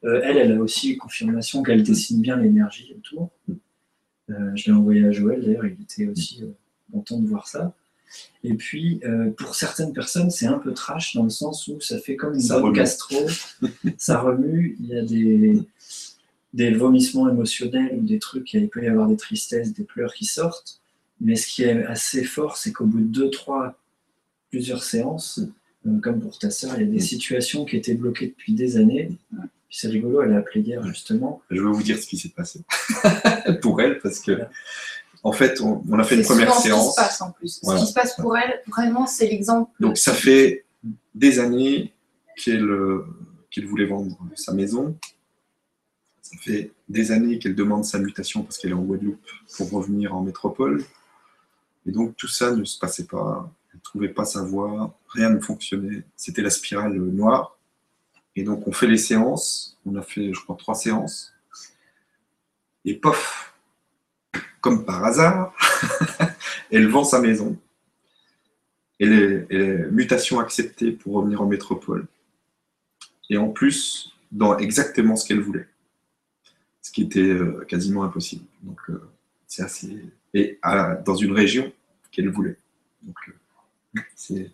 Euh, 0.04 0.20
elle, 0.24 0.38
elle 0.38 0.52
a 0.52 0.60
aussi 0.60 0.96
confirmation 0.96 1.62
qu'elle 1.62 1.82
dessine 1.82 2.22
bien 2.22 2.36
l'énergie 2.36 2.94
autour. 2.96 3.30
Euh, 4.30 4.52
je 4.54 4.66
l'ai 4.66 4.72
envoyé 4.72 5.04
à 5.04 5.12
Joël, 5.12 5.42
d'ailleurs, 5.44 5.66
il 5.66 5.76
était 5.82 6.06
aussi 6.06 6.42
content 6.90 7.18
de 7.18 7.26
voir 7.26 7.46
ça. 7.46 7.74
Et 8.42 8.54
puis, 8.54 9.00
pour 9.36 9.54
certaines 9.54 9.92
personnes, 9.92 10.30
c'est 10.30 10.46
un 10.46 10.58
peu 10.58 10.74
trash 10.74 11.14
dans 11.14 11.22
le 11.22 11.30
sens 11.30 11.68
où 11.68 11.80
ça 11.80 11.98
fait 12.00 12.16
comme 12.16 12.34
une 12.34 12.48
bonne 12.48 12.72
gastro, 12.72 13.24
ça 13.98 14.18
remue, 14.18 14.76
il 14.80 14.86
y 14.88 14.98
a 14.98 15.02
des, 15.02 15.62
des 16.52 16.72
vomissements 16.72 17.28
émotionnels 17.28 17.96
ou 17.98 18.02
des 18.02 18.18
trucs, 18.18 18.52
il 18.54 18.68
peut 18.68 18.82
y 18.82 18.88
avoir 18.88 19.06
des 19.06 19.16
tristesses, 19.16 19.72
des 19.72 19.84
pleurs 19.84 20.12
qui 20.12 20.24
sortent. 20.24 20.80
Mais 21.20 21.36
ce 21.36 21.46
qui 21.46 21.62
est 21.62 21.84
assez 21.84 22.24
fort, 22.24 22.56
c'est 22.56 22.72
qu'au 22.72 22.86
bout 22.86 23.00
de 23.00 23.04
deux, 23.04 23.30
trois, 23.30 23.78
plusieurs 24.50 24.82
séances, 24.82 25.40
euh, 25.86 25.98
comme 26.00 26.20
pour 26.20 26.38
ta 26.38 26.50
sœur, 26.50 26.74
il 26.76 26.86
y 26.86 26.88
a 26.88 26.92
des 26.92 27.00
situations 27.00 27.64
qui 27.64 27.76
étaient 27.76 27.94
bloquées 27.94 28.28
depuis 28.28 28.52
des 28.54 28.76
années. 28.76 29.10
c'est 29.70 29.88
rigolo, 29.88 30.22
elle 30.22 30.32
a 30.32 30.38
appelé 30.38 30.60
hier 30.60 30.84
justement. 30.86 31.42
Je 31.50 31.62
vais 31.62 31.70
vous 31.70 31.82
dire 31.82 31.98
ce 31.98 32.06
qui 32.06 32.18
s'est 32.18 32.30
passé 32.30 32.60
pour 33.62 33.80
elle, 33.80 33.98
parce 34.00 34.20
que 34.20 34.32
en 35.22 35.32
fait, 35.32 35.60
on, 35.60 35.98
a 35.98 36.04
fait 36.04 36.16
une 36.16 36.22
première 36.22 36.54
séance. 36.54 36.94
Ce 36.94 37.00
qui 37.00 37.02
se 37.02 37.08
passe 37.08 37.20
en 37.20 37.30
plus. 37.30 37.60
Ce 37.62 37.78
qui 37.78 37.86
se 37.86 37.92
passe 37.92 38.16
pour 38.16 38.36
elle, 38.38 38.62
vraiment, 38.66 39.06
c'est 39.06 39.28
l'exemple. 39.28 39.70
Donc 39.78 39.98
ça 39.98 40.14
fait 40.14 40.64
des 41.14 41.38
années 41.38 41.92
qu'elle 42.36 42.64
euh, 42.64 43.04
qu'elle 43.50 43.66
voulait 43.66 43.86
vendre 43.86 44.16
sa 44.36 44.52
maison, 44.52 44.96
ça 46.22 46.36
fait 46.38 46.72
des 46.88 47.10
années 47.10 47.38
qu'elle 47.38 47.54
demande 47.54 47.84
sa 47.84 47.98
mutation 47.98 48.42
parce 48.42 48.58
qu'elle 48.58 48.70
est 48.70 48.74
en 48.74 48.82
Guadeloupe 48.82 49.26
pour 49.56 49.70
revenir 49.70 50.14
en 50.14 50.22
métropole. 50.22 50.84
Et 51.86 51.90
donc 51.90 52.16
tout 52.16 52.28
ça 52.28 52.52
ne 52.52 52.64
se 52.64 52.78
passait 52.78 53.06
pas. 53.06 53.50
Ne 53.74 53.80
trouvait 53.80 54.08
pas 54.08 54.24
sa 54.24 54.42
voie, 54.42 54.98
rien 55.08 55.30
ne 55.30 55.40
fonctionnait. 55.40 56.04
C'était 56.16 56.42
la 56.42 56.50
spirale 56.50 56.94
noire. 56.94 57.58
Et 58.36 58.42
donc 58.42 58.66
on 58.66 58.72
fait 58.72 58.86
les 58.86 58.98
séances. 58.98 59.78
On 59.86 59.96
a 59.96 60.02
fait, 60.02 60.32
je 60.32 60.40
crois, 60.40 60.56
trois 60.56 60.74
séances. 60.74 61.32
Et 62.84 62.94
pof, 62.94 63.54
comme 64.60 64.84
par 64.84 65.04
hasard, 65.04 65.54
elle 66.70 66.88
vend 66.88 67.04
sa 67.04 67.20
maison. 67.20 67.56
Elle 68.98 69.12
est, 69.12 69.46
elle 69.50 69.60
est 69.60 69.90
mutation 69.90 70.40
acceptée 70.40 70.92
pour 70.92 71.14
revenir 71.14 71.40
en 71.40 71.46
métropole. 71.46 72.06
Et 73.30 73.36
en 73.36 73.48
plus, 73.48 74.12
dans 74.32 74.58
exactement 74.58 75.16
ce 75.16 75.26
qu'elle 75.26 75.40
voulait. 75.40 75.66
Ce 76.82 76.90
qui 76.90 77.02
était 77.02 77.20
euh, 77.20 77.64
quasiment 77.68 78.04
impossible. 78.04 78.44
Donc, 78.62 78.78
euh, 78.90 79.00
c'est 79.46 79.62
assez. 79.62 80.04
Et 80.34 80.58
dans 81.04 81.14
une 81.14 81.32
région 81.32 81.72
qu'elle 82.10 82.28
voulait. 82.28 82.56
Donc, 83.02 83.16
euh, 83.28 83.32
c'est 84.16 84.50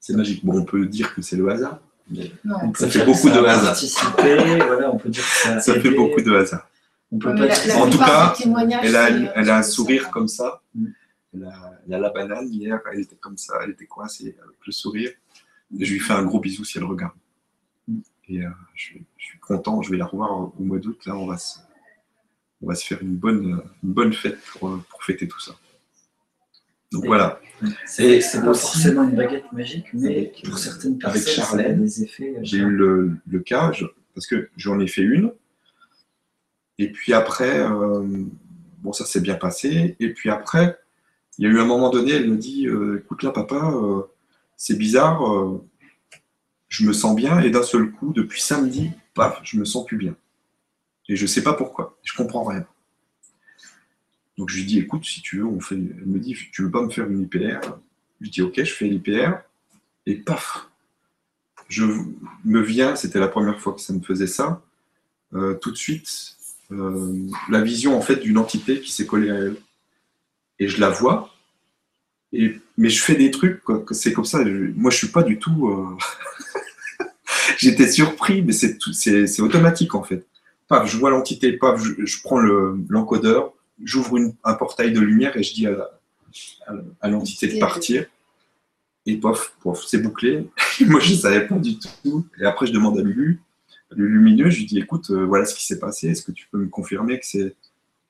c'est 0.00 0.14
magique. 0.14 0.44
Bon, 0.44 0.58
on 0.60 0.64
peut 0.64 0.84
dire 0.86 1.14
que 1.14 1.22
c'est 1.22 1.36
le 1.36 1.48
hasard, 1.48 1.80
mais 2.10 2.30
Non. 2.44 2.72
Ça 2.74 2.88
fait 2.88 3.04
beaucoup 3.04 3.28
ça 3.28 3.34
de 3.40 3.44
hasard. 3.46 3.64
participé, 3.64 4.36
voilà, 4.58 4.92
on 4.92 4.98
peut 4.98 5.08
dire 5.08 5.22
que 5.24 5.60
ça 5.60 5.80
fait 5.80 5.90
beaucoup 5.90 6.20
de 6.20 6.32
hasard. 6.34 6.68
On 7.12 7.18
peut 7.18 7.34
pas 7.34 7.46
la- 7.46 7.66
la 7.66 7.76
En 7.78 7.88
tout 7.90 7.98
cas, 7.98 8.34
Elle 8.82 8.96
a, 8.96 9.08
elle 9.36 9.50
un 9.50 9.62
sourire 9.62 10.04
ça. 10.04 10.10
comme 10.10 10.28
ça. 10.28 10.62
Mm. 10.74 10.86
Elle 11.34 11.44
a, 11.44 11.80
elle 11.86 11.94
a 11.94 11.98
la 11.98 12.10
banane 12.10 12.48
hier, 12.52 12.80
elle 12.92 13.00
était 13.00 13.16
comme 13.16 13.36
ça, 13.38 13.54
elle 13.62 13.70
était 13.70 13.86
coincée 13.86 14.36
avec 14.42 14.58
le 14.66 14.72
sourire. 14.72 15.10
Et 15.78 15.84
je 15.84 15.92
lui 15.94 16.00
fais 16.00 16.12
un 16.12 16.24
gros 16.24 16.40
bisou 16.40 16.64
si 16.64 16.78
elle 16.78 16.84
regarde. 16.84 17.12
Mm. 17.88 17.98
Et 18.28 18.42
euh, 18.44 18.50
je, 18.74 18.82
suis- 18.82 19.04
je 19.16 19.24
suis 19.24 19.38
content, 19.38 19.80
je 19.82 19.90
vais 19.90 19.96
la 19.96 20.06
revoir 20.06 20.32
au 20.32 20.54
mois 20.58 20.78
d'août. 20.78 20.98
Là, 21.06 21.16
on 21.16 21.26
va 21.26 21.38
se, 21.38 21.58
on 22.62 22.66
va 22.68 22.74
se 22.74 22.84
faire 22.86 23.00
une 23.02 23.16
bonne, 23.16 23.62
une 23.82 23.92
bonne 23.92 24.12
fête 24.12 24.38
pour, 24.52 24.78
pour 24.90 25.02
fêter 25.02 25.26
tout 25.28 25.40
ça. 25.40 25.52
Donc 26.94 27.06
voilà. 27.06 27.40
C'est 27.86 28.20
pas 28.40 28.54
forcément 28.54 29.04
une 29.04 29.16
baguette 29.16 29.50
magique, 29.52 29.86
mais 29.94 30.08
Avec, 30.16 30.42
pour 30.44 30.58
certaines 30.58 30.98
avec 31.02 31.24
personnes, 31.24 31.34
ça 31.34 31.42
a 31.42 31.44
Charlène, 31.58 31.82
des 31.82 32.02
effets. 32.02 32.34
euh, 32.36 32.40
J'ai 32.42 32.58
eu 32.58 32.68
le, 32.70 33.12
le 33.26 33.40
cas, 33.40 33.72
je- 33.72 33.86
parce 34.14 34.26
que 34.26 34.48
j'en 34.56 34.78
ai 34.80 34.86
fait 34.86 35.02
une. 35.02 35.32
Et 36.78 36.90
puis 36.90 37.12
après, 37.12 37.60
euh, 37.60 38.02
bon, 38.82 38.92
ça 38.92 39.04
s'est 39.04 39.20
bien 39.20 39.34
passé. 39.36 39.96
Et 40.00 40.12
puis 40.12 40.30
après, 40.30 40.78
il 41.38 41.44
y 41.44 41.46
a 41.48 41.50
eu 41.50 41.58
un 41.58 41.64
moment 41.64 41.90
donné, 41.90 42.12
elle 42.12 42.30
me 42.30 42.36
dit 42.36 42.66
euh, 42.68 43.00
Écoute 43.02 43.22
là, 43.22 43.30
papa, 43.30 43.72
euh, 43.74 44.02
c'est 44.56 44.76
bizarre, 44.76 45.22
je 46.68 46.84
me 46.86 46.92
sens 46.92 47.14
bien. 47.16 47.40
Et 47.40 47.50
d'un 47.50 47.62
seul 47.62 47.90
coup, 47.90 48.12
depuis 48.12 48.40
samedi, 48.40 48.90
paf, 49.14 49.40
je 49.44 49.58
me 49.58 49.64
sens 49.64 49.84
plus 49.86 49.96
bien. 49.96 50.14
Et 51.08 51.16
je 51.16 51.26
sais 51.26 51.42
pas 51.42 51.54
pourquoi, 51.54 51.98
je 52.02 52.14
comprends 52.16 52.44
rien. 52.44 52.66
Donc 54.38 54.50
je 54.50 54.56
lui 54.56 54.64
dis 54.64 54.78
Écoute, 54.78 55.04
si 55.04 55.22
tu 55.22 55.38
veux, 55.38 55.46
on 55.46 55.60
fait. 55.60 55.76
Elle 55.76 56.06
me 56.06 56.18
dit 56.18 56.36
Tu 56.52 56.62
veux 56.62 56.70
pas 56.70 56.82
me 56.82 56.90
faire 56.90 57.08
une 57.08 57.22
IPR 57.22 57.60
Je 58.20 58.30
dis 58.30 58.42
Ok, 58.42 58.54
je 58.56 58.72
fais 58.72 58.86
l'IPR. 58.86 59.32
Et 60.06 60.16
paf, 60.16 60.68
je 61.68 61.84
me 62.44 62.60
viens, 62.60 62.94
c'était 62.96 63.18
la 63.20 63.28
première 63.28 63.60
fois 63.60 63.72
que 63.72 63.80
ça 63.80 63.92
me 63.94 64.00
faisait 64.00 64.26
ça, 64.26 64.62
euh, 65.34 65.54
tout 65.54 65.70
de 65.70 65.76
suite, 65.76 66.36
euh, 66.72 67.14
la 67.48 67.62
vision 67.62 67.96
en 67.96 68.02
fait 68.02 68.16
d'une 68.16 68.38
entité 68.38 68.80
qui 68.80 68.92
s'est 68.92 69.06
collée 69.06 69.30
à 69.30 69.36
elle. 69.36 69.56
Et 70.58 70.68
je 70.68 70.78
la 70.80 70.90
vois, 70.90 71.34
et, 72.32 72.56
mais 72.76 72.90
je 72.90 73.02
fais 73.02 73.14
des 73.16 73.30
trucs, 73.30 73.62
c'est 73.92 74.12
comme 74.12 74.26
ça. 74.26 74.44
je- 74.44 74.72
moi, 74.76 74.90
je 74.90 74.98
suis 74.98 75.08
pas 75.08 75.22
du 75.22 75.38
tout. 75.38 75.68
euh, 75.70 75.96
J'étais 77.58 77.90
surpris, 77.90 78.42
mais 78.42 78.52
c'est 78.52 79.40
automatique 79.40 79.94
en 79.94 80.02
fait. 80.02 80.26
Paf, 80.68 80.90
je 80.90 80.98
vois 80.98 81.10
l'entité, 81.10 81.52
paf, 81.54 81.82
je, 81.82 82.16
prends 82.22 82.38
le- 82.40 82.76
l'encodeur, 82.88 83.53
j'ouvre 83.82 84.18
un 84.44 84.54
portail 84.54 84.92
de 84.92 85.00
lumière 85.00 85.36
et 85.36 85.42
je 85.42 85.54
dis 85.54 85.66
à, 85.66 85.70
la- 85.72 85.90
à- 86.66 86.74
à 87.02 87.08
l'entité 87.08 87.48
de 87.48 87.58
partir. 87.58 88.06
Et 89.06 89.16
pof, 89.18 89.54
pof, 89.60 89.84
c'est 89.86 89.98
bouclé. 89.98 90.48
Moi, 90.86 91.00
je 91.00 91.12
ne 91.12 91.18
savais 91.18 91.46
pas 91.46 91.56
du 91.56 91.78
tout. 91.78 92.26
Et 92.40 92.44
après, 92.44 92.66
je 92.66 92.72
demande 92.72 92.98
à 92.98 93.02
Lulu, 93.02 93.40
le 93.90 94.06
lumineux, 94.06 94.48
je 94.50 94.58
lui 94.60 94.66
dis, 94.66 94.78
écoute, 94.78 95.10
euh, 95.10 95.24
voilà 95.26 95.44
ce 95.44 95.54
qui 95.54 95.64
s'est 95.66 95.78
passé. 95.78 96.08
Est-ce 96.08 96.22
que 96.22 96.32
tu 96.32 96.48
peux 96.50 96.58
me 96.58 96.68
confirmer 96.68 97.18
que 97.20 97.26
c'est 97.26 97.54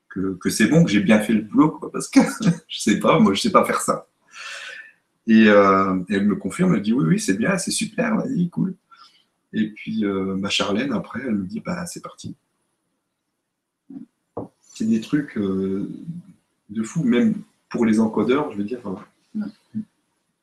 que, 0.08 0.34
que 0.40 0.48
c'est 0.50 0.66
bon, 0.68 0.84
que 0.84 0.90
j'ai 0.90 1.00
bien 1.00 1.18
fait 1.20 1.32
le 1.32 1.40
boulot, 1.42 1.70
quoi, 1.72 1.90
parce 1.90 2.06
que 2.08 2.20
je 2.68 2.78
sais 2.80 3.00
pas, 3.00 3.18
moi, 3.18 3.34
je 3.34 3.40
sais 3.40 3.50
pas 3.50 3.64
faire 3.64 3.80
ça. 3.80 4.06
Et 5.26 5.48
euh, 5.48 5.98
elle 6.10 6.26
me 6.26 6.36
confirme, 6.36 6.74
elle 6.76 6.82
dit, 6.82 6.92
oui, 6.92 7.04
oui, 7.06 7.18
c'est 7.20 7.34
bien, 7.36 7.58
c'est 7.58 7.70
super, 7.72 8.14
vas-y, 8.16 8.48
cool. 8.50 8.74
Et 9.52 9.68
puis, 9.70 10.04
euh, 10.04 10.36
ma 10.36 10.50
Charlène, 10.50 10.92
après, 10.92 11.20
elle 11.24 11.34
me 11.34 11.46
dit, 11.46 11.60
bah, 11.60 11.84
c'est 11.86 12.02
parti. 12.02 12.36
C'est 14.74 14.84
des 14.84 15.00
trucs 15.00 15.38
euh, 15.38 15.88
de 16.68 16.82
fou, 16.82 17.02
même 17.04 17.34
pour 17.70 17.86
les 17.86 18.00
encodeurs, 18.00 18.50
je 18.52 18.58
veux 18.58 18.64
dire. 18.64 18.80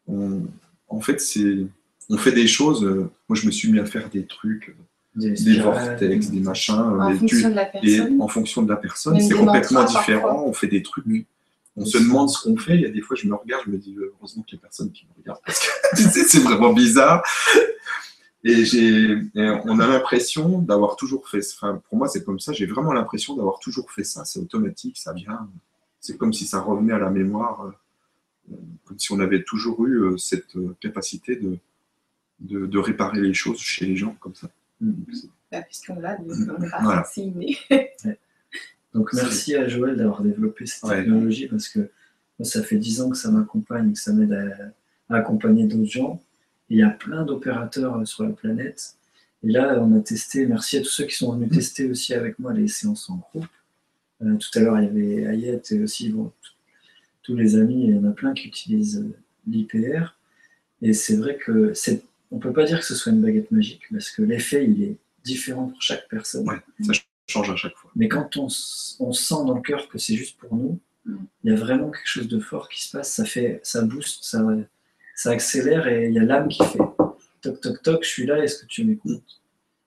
on- 0.08 0.42
en 0.88 1.00
fait, 1.00 1.22
c'est, 1.22 1.66
on 2.10 2.18
fait 2.18 2.32
des 2.32 2.48
choses. 2.48 2.84
euh, 2.84 3.10
moi, 3.30 3.36
je 3.38 3.46
me 3.46 3.52
suis 3.52 3.72
mis 3.72 3.80
à 3.80 3.86
faire 3.86 4.10
des 4.10 4.26
trucs, 4.26 4.70
euh, 5.18 5.34
des, 5.36 5.60
vortex, 5.60 6.30
des 6.30 6.40
machins, 6.40 6.76
En 6.76 7.10
des 7.12 7.18
fonction 7.20 7.50
de 7.50 7.56
la 7.56 7.68
Et 7.70 7.72
personne. 7.98 8.22
en 8.22 8.28
fonction 8.28 8.62
de 8.64 8.70
la 8.70 8.76
personne, 8.78 9.20
c'est 9.22 9.34
complètement 9.36 9.84
différent. 9.86 10.22
parfois. 10.22 10.44
On 10.48 10.54
fait 10.54 10.68
des 10.68 10.82
trucs. 10.84 11.06
On 11.78 11.86
se 11.86 11.98
demande 11.98 12.30
ce 12.30 12.42
qu'on 12.44 12.58
fait. 12.58 12.76
Il 12.76 12.82
y 12.82 12.86
a 12.86 12.90
des 12.90 13.00
fois, 13.02 13.16
je 13.16 13.28
me 13.28 13.36
regarde, 13.36 13.64
je 13.66 13.72
me 13.72 13.78
dis 13.78 13.96
heureusement 13.98 14.44
qu'il 14.44 14.58
y 14.58 14.60
a 14.60 14.62
personne 14.62 14.92
qui 14.92 15.06
me 15.06 15.22
regarde 15.22 15.40
parce 15.46 15.60
que 15.60 15.96
tu 15.96 16.04
sais, 16.04 16.24
c'est 16.28 16.40
vraiment 16.40 16.74
bizarre. 16.74 17.24
Et, 18.44 18.66
j'ai, 18.66 19.12
et 19.36 19.50
on 19.66 19.80
a 19.80 19.88
l'impression 19.88 20.60
d'avoir 20.60 20.96
toujours 20.96 21.30
fait. 21.30 21.42
Enfin, 21.56 21.82
pour 21.88 21.98
moi, 21.98 22.08
c'est 22.08 22.24
comme 22.24 22.40
ça. 22.40 22.54
J'ai 22.54 22.66
vraiment 22.66 22.92
l'impression 22.94 23.36
d'avoir 23.36 23.60
toujours 23.60 23.92
fait 23.92 24.04
ça. 24.04 24.26
C'est 24.26 24.40
automatique, 24.40 24.98
ça 24.98 25.14
vient. 25.14 25.48
C'est 26.00 26.18
comme 26.18 26.34
si 26.34 26.46
ça 26.46 26.60
revenait 26.60 26.94
à 26.94 26.98
la 26.98 27.12
mémoire, 27.12 27.66
euh, 28.52 28.56
comme 28.86 28.98
si 28.98 29.12
on 29.12 29.20
avait 29.20 29.44
toujours 29.44 29.86
eu 29.86 30.02
euh, 30.04 30.18
cette 30.18 30.56
euh, 30.56 30.76
capacité 30.80 31.36
de, 31.36 31.58
de, 32.40 32.66
de 32.66 32.80
réparer 32.80 33.22
les 33.22 33.36
choses 33.36 33.60
chez 33.60 33.86
les 33.86 33.96
gens 33.96 34.16
comme 34.20 34.34
ça. 34.34 34.50
Mm. 34.80 34.92
Bah, 35.52 35.62
Puisqu'on 35.62 36.00
l'a, 36.00 36.18
Mhm. 36.20 36.56
on 36.58 36.82
Voilà. 36.84 37.06
inné. 37.18 37.58
Donc 38.94 39.14
merci 39.14 39.56
à 39.56 39.68
Joël 39.68 39.96
d'avoir 39.96 40.22
développé 40.24 40.66
cette 40.66 40.84
Ouais. 40.84 40.98
technologie 41.04 41.48
parce 41.48 41.70
que 41.70 41.80
moi, 42.40 42.46
ça 42.50 42.64
fait 42.64 42.78
10 42.78 43.02
ans 43.02 43.10
que 43.12 43.18
ça 43.18 43.30
m'accompagne, 43.32 43.94
que 43.94 44.00
ça 44.00 44.12
m'aide 44.14 44.34
à, 44.34 45.14
à 45.14 45.18
accompagner 45.20 45.66
d'autres 45.68 45.86
gens. 45.90 46.22
Il 46.72 46.78
y 46.78 46.84
a 46.84 46.90
plein 46.90 47.24
d'opérateurs 47.24 47.98
euh, 47.98 48.06
sur 48.06 48.24
la 48.24 48.32
planète. 48.32 48.96
Et 49.44 49.52
là, 49.52 49.80
on 49.82 49.96
a 49.96 50.00
testé, 50.00 50.46
merci 50.46 50.78
à 50.78 50.82
tous 50.82 50.90
ceux 50.90 51.06
qui 51.06 51.16
sont 51.16 51.34
venus 51.34 51.50
tester 51.52 51.90
aussi 51.90 52.14
avec 52.14 52.40
moi 52.40 52.54
les 52.54 52.68
séances 52.68 53.10
en 53.10 53.18
groupe. 53.18 53.48
Euh, 54.22 54.38
tout 54.38 54.58
à 54.58 54.62
l'heure, 54.62 54.80
il 54.80 54.86
y 54.86 54.88
avait 54.88 55.28
Ayette 55.28 55.72
et 55.72 55.82
aussi 55.82 56.10
bon, 56.10 56.32
tous 57.24 57.36
les 57.36 57.56
amis, 57.56 57.84
il 57.86 57.96
y 57.96 57.98
en 57.98 58.06
a 58.06 58.12
plein 58.12 58.34
qui 58.34 58.48
utilisent 58.48 59.00
euh, 59.00 59.18
l'IPR. 59.48 60.16
Et 60.82 60.94
c'est 60.94 61.18
vrai 61.18 61.38
que 61.38 61.74
c'est, 61.74 62.04
on 62.32 62.38
ne 62.38 62.42
peut 62.42 62.54
pas 62.54 62.66
dire 62.66 62.80
que 62.80 62.86
ce 62.86 62.96
soit 62.96 63.12
une 63.12 63.22
baguette 63.22 63.52
magique 63.52 63.84
parce 63.92 64.10
que 64.10 64.22
l'effet, 64.22 64.66
il 64.66 64.84
est 64.84 64.98
différent 65.24 65.68
pour 65.68 65.82
chaque 65.82 66.08
personne. 66.08 66.48
Ouais, 66.48 66.60
ça 66.82 66.94
change 67.28 67.50
à 67.50 67.56
chaque 67.56 67.76
fois. 67.76 67.92
Mais 67.96 68.08
quand 68.08 68.38
on 68.38 68.50
sent 68.50 69.44
dans 69.46 69.56
le 69.56 69.62
cœur 69.62 69.88
que 69.90 69.98
c'est 69.98 70.16
juste 70.16 70.38
pour 70.38 70.56
nous, 70.56 70.80
Mm. 71.06 71.16
il 71.44 71.52
y 71.52 71.56
a 71.56 71.58
vraiment 71.58 71.90
quelque 71.90 72.08
chose 72.08 72.28
de 72.28 72.40
fort 72.40 72.70
qui 72.70 72.84
se 72.84 72.96
passe. 72.96 73.14
Ça 73.14 73.26
fait, 73.26 73.60
ça 73.64 73.84
booste, 73.84 74.24
ça, 74.24 74.46
ça 75.22 75.30
accélère 75.30 75.88
et 75.88 76.08
il 76.08 76.14
y 76.14 76.20
a 76.20 76.24
l'âme 76.24 76.48
qui 76.48 76.64
fait 76.64 76.80
toc 77.42 77.62
toc 77.62 77.84
toc. 77.84 78.04
Je 78.04 78.10
suis 78.10 78.26
là. 78.26 78.44
Est-ce 78.44 78.64
que 78.64 78.66
tu 78.66 78.84
m'écoutes? 78.84 79.42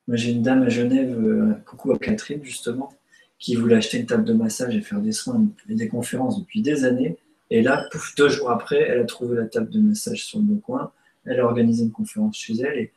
Moi, 0.06 0.16
j'ai 0.16 0.31
une 0.31 0.43
dame 0.43 0.62
à 0.62 0.69
Genève, 0.69 1.19
euh, 1.19 1.55
coucou 1.66 1.90
à 1.90 1.98
Catherine 1.98 2.44
justement, 2.44 2.94
qui 3.40 3.56
voulait 3.56 3.74
acheter 3.74 3.98
une 3.98 4.06
table 4.06 4.24
de 4.24 4.32
massage 4.32 4.77
et 4.77 4.81
faire 4.81 5.01
des 5.01 5.11
soins 5.11 5.44
et 5.69 5.74
des 5.74 5.89
conférences 5.89 6.39
depuis 6.39 6.62
des 6.62 6.85
années. 6.85 7.16
Et 7.51 7.62
là, 7.62 7.89
pouf, 7.90 8.15
deux 8.16 8.28
jours 8.28 8.51
après, 8.51 8.81
elle 8.82 9.01
a 9.01 9.05
trouvé 9.05 9.36
la 9.36 9.47
table 9.47 9.70
de 9.70 9.81
massage 9.81 10.24
sur 10.24 10.39
le 10.39 10.55
coin. 10.56 10.93
Elle 11.24 11.40
a 11.40 11.44
organisé 11.44 11.82
une 11.82 11.90
conférence 11.90 12.36
chez 12.36 12.55
elle 12.61 12.78
et 12.78 12.93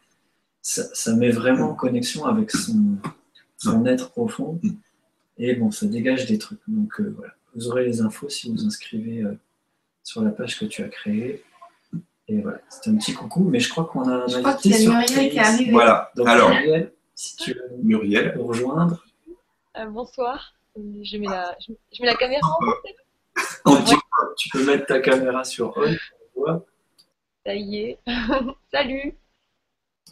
ça, 0.62 0.84
ça 0.94 1.16
met 1.16 1.32
vraiment 1.32 1.72
en 1.72 1.76
connexion 1.76 2.26
avec 2.26 2.52
son, 2.52 2.98
être 3.86 4.12
profond. 4.12 4.62
Et 5.40 5.56
bon, 5.56 5.72
ça 5.72 5.88
dégage 5.88 6.28
des 6.28 6.38
trucs. 6.38 6.60
Donc 6.68 7.00
euh, 7.00 7.16
voilà, 7.18 7.34
vous 7.56 7.68
aurez 7.68 7.86
les 7.86 8.02
infos 8.02 8.30
si 8.30 8.52
vous 8.52 8.64
inscrivez 8.64 9.24
euh, 9.24 9.34
sur 10.04 10.22
la 10.22 10.30
page 10.30 10.60
que 10.60 10.66
tu 10.66 10.84
as 10.84 10.90
créée. 10.90 11.42
Et 12.30 12.42
voilà, 12.42 12.60
c'était 12.70 12.90
un 12.90 12.96
petit 12.98 13.14
coucou, 13.14 13.44
mais 13.50 13.60
je 13.60 13.70
crois 13.70 13.86
qu'on 13.86 14.08
a 14.08 14.14
un 14.24 14.28
Je 14.28 14.40
crois 14.40 14.52
invité 14.52 14.70
qu'il 14.72 14.84
y 14.84 14.88
a 14.88 14.90
Muriel 14.90 15.30
qui 15.32 15.38
est 15.38 15.40
arrivée. 15.40 15.72
Voilà. 15.72 16.12
Donc, 16.16 16.28
Alors, 16.28 16.50
Muriel, 16.50 16.92
si 17.16 17.36
tu 17.38 17.54
veux 17.54 17.70
Muriel, 17.84 18.34
nous 18.36 18.46
rejoindre, 18.48 19.04
Euh, 19.78 19.86
bonsoir. 19.86 20.54
Je 20.76 21.18
mets, 21.18 21.28
la, 21.28 21.56
je, 21.66 21.72
je 21.94 22.02
mets 22.02 22.08
la 22.08 22.16
caméra 22.16 22.42
en 23.66 23.72
on 23.74 23.80
dit- 23.84 23.96
tu 24.38 24.50
peux 24.50 24.64
mettre 24.66 24.86
ta 24.88 25.00
caméra 25.00 25.44
sur 25.44 25.74
on. 25.78 25.96
on. 26.36 26.64
Ça 27.46 27.56
y 27.56 27.78
est. 27.78 28.00
Salut. 28.72 29.14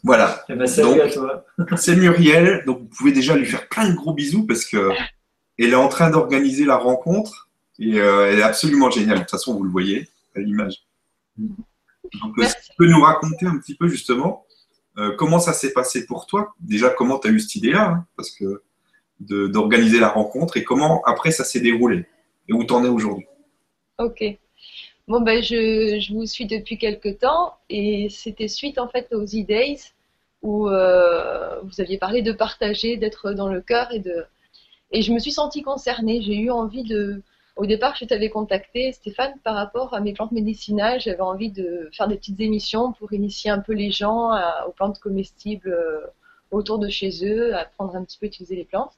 voilà. 0.03 0.43
Eh 0.49 0.55
ben, 0.55 0.65
salut 0.67 0.89
Donc- 0.99 0.99
à 1.01 1.09
toi. 1.11 1.45
C'est 1.77 1.95
Muriel, 1.95 2.63
donc 2.65 2.79
vous 2.79 2.85
pouvez 2.87 3.11
déjà 3.11 3.35
lui 3.35 3.45
faire 3.45 3.67
plein 3.67 3.89
de 3.89 3.95
gros 3.95 4.13
bisous 4.13 4.45
parce 4.47 4.65
que 4.65 4.89
elle 5.59 5.71
est 5.71 5.75
en 5.75 5.87
train 5.89 6.09
d'organiser 6.09 6.65
la 6.65 6.77
rencontre 6.77 7.49
et 7.77 7.99
euh, 7.99 8.31
elle 8.31 8.39
est 8.39 8.43
absolument 8.43 8.89
géniale. 8.89 9.15
De 9.17 9.21
toute 9.21 9.31
façon, 9.31 9.55
vous 9.55 9.63
le 9.63 9.69
voyez 9.69 10.09
à 10.35 10.39
l'image. 10.39 10.83
Donc, 12.21 12.37
euh, 12.37 12.41
Merci. 12.41 12.55
tu 12.69 12.75
peux 12.77 12.87
nous 12.87 13.01
raconter 13.01 13.45
un 13.45 13.57
petit 13.57 13.75
peu 13.75 13.87
justement 13.87 14.45
euh, 14.97 15.15
comment 15.17 15.39
ça 15.39 15.53
s'est 15.53 15.73
passé 15.73 16.05
pour 16.05 16.25
toi? 16.25 16.53
Déjà, 16.59 16.89
comment 16.89 17.19
tu 17.19 17.27
as 17.27 17.31
eu 17.31 17.39
cette 17.39 17.55
idée-là 17.55 17.89
hein, 17.89 18.07
Parce 18.15 18.31
que 18.31 18.63
d'organiser 19.19 19.99
la 19.99 20.09
rencontre 20.09 20.57
et 20.57 20.63
comment 20.63 21.01
après 21.05 21.31
ça 21.31 21.43
s'est 21.43 21.59
déroulé? 21.61 22.05
Et 22.47 22.53
où 22.53 22.63
tu 22.63 22.73
en 22.73 22.83
es 22.83 22.89
aujourd'hui? 22.89 23.25
Ok. 23.97 24.23
Bon, 25.07 25.21
ben, 25.21 25.41
je, 25.41 25.99
je 25.99 26.13
vous 26.13 26.25
suis 26.25 26.45
depuis 26.45 26.77
quelques 26.77 27.19
temps 27.19 27.57
et 27.69 28.07
c'était 28.09 28.47
suite 28.47 28.79
en 28.79 28.87
fait 28.87 29.13
aux 29.13 29.23
E-Days 29.23 29.93
où 30.41 30.69
euh, 30.69 31.59
vous 31.61 31.81
aviez 31.81 31.97
parlé 31.97 32.21
de 32.21 32.31
partager, 32.31 32.97
d'être 32.97 33.33
dans 33.33 33.49
le 33.49 33.61
cœur 33.61 33.91
et 33.91 33.99
de. 33.99 34.25
Et 34.91 35.01
je 35.01 35.11
me 35.11 35.19
suis 35.19 35.31
sentie 35.31 35.63
concernée. 35.63 36.21
J'ai 36.21 36.35
eu 36.35 36.51
envie 36.51 36.83
de, 36.83 37.21
au 37.55 37.65
départ, 37.65 37.95
je 37.95 38.05
t'avais 38.05 38.29
contacté, 38.29 38.91
Stéphane, 38.91 39.33
par 39.43 39.55
rapport 39.55 39.93
à 39.93 40.01
mes 40.01 40.13
plantes 40.13 40.33
médicinales. 40.33 40.99
J'avais 40.99 41.21
envie 41.21 41.51
de 41.51 41.89
faire 41.93 42.07
des 42.07 42.17
petites 42.17 42.39
émissions 42.41 42.91
pour 42.91 43.13
initier 43.13 43.49
un 43.49 43.59
peu 43.59 43.73
les 43.73 43.91
gens 43.91 44.31
aux 44.67 44.71
plantes 44.71 44.99
comestibles 44.99 45.69
euh, 45.69 46.05
autour 46.51 46.79
de 46.79 46.89
chez 46.89 47.11
eux, 47.23 47.55
apprendre 47.55 47.95
un 47.95 48.03
petit 48.03 48.17
peu 48.19 48.25
à 48.25 48.27
utiliser 48.27 48.57
les 48.57 48.65
plantes. 48.65 48.91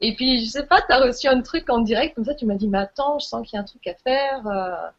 Et 0.00 0.14
puis, 0.14 0.44
je 0.44 0.48
sais 0.48 0.66
pas, 0.66 0.80
tu 0.80 0.92
as 0.92 1.00
reçu 1.00 1.26
un 1.26 1.42
truc 1.42 1.68
en 1.70 1.80
direct, 1.80 2.14
comme 2.14 2.24
ça, 2.24 2.34
tu 2.36 2.46
m'as 2.46 2.54
dit, 2.54 2.68
mais 2.68 2.78
attends, 2.78 3.18
je 3.18 3.26
sens 3.26 3.44
qu'il 3.44 3.56
y 3.56 3.58
a 3.58 3.62
un 3.62 3.64
truc 3.64 3.84
à 3.88 3.94
faire. 3.94 4.46
Euh. 4.46 4.90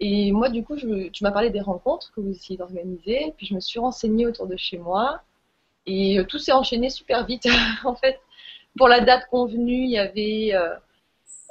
Et 0.00 0.32
moi, 0.32 0.48
du 0.48 0.64
coup, 0.64 0.76
tu 0.76 1.24
m'as 1.24 1.32
parlé 1.32 1.50
des 1.50 1.60
rencontres 1.60 2.10
que 2.14 2.20
vous 2.20 2.30
essayez 2.30 2.56
d'organiser. 2.56 3.34
Puis, 3.36 3.46
je 3.46 3.54
me 3.54 3.60
suis 3.60 3.78
renseignée 3.78 4.26
autour 4.26 4.46
de 4.46 4.56
chez 4.56 4.78
moi. 4.78 5.20
Et 5.84 6.18
euh, 6.18 6.24
tout 6.24 6.38
s'est 6.38 6.52
enchaîné 6.52 6.88
super 6.88 7.26
vite. 7.26 7.46
en 7.84 7.94
fait, 7.94 8.18
pour 8.78 8.88
la 8.88 9.00
date 9.00 9.26
convenue, 9.30 9.84
il 9.84 9.90
y 9.90 9.98
avait 9.98 10.52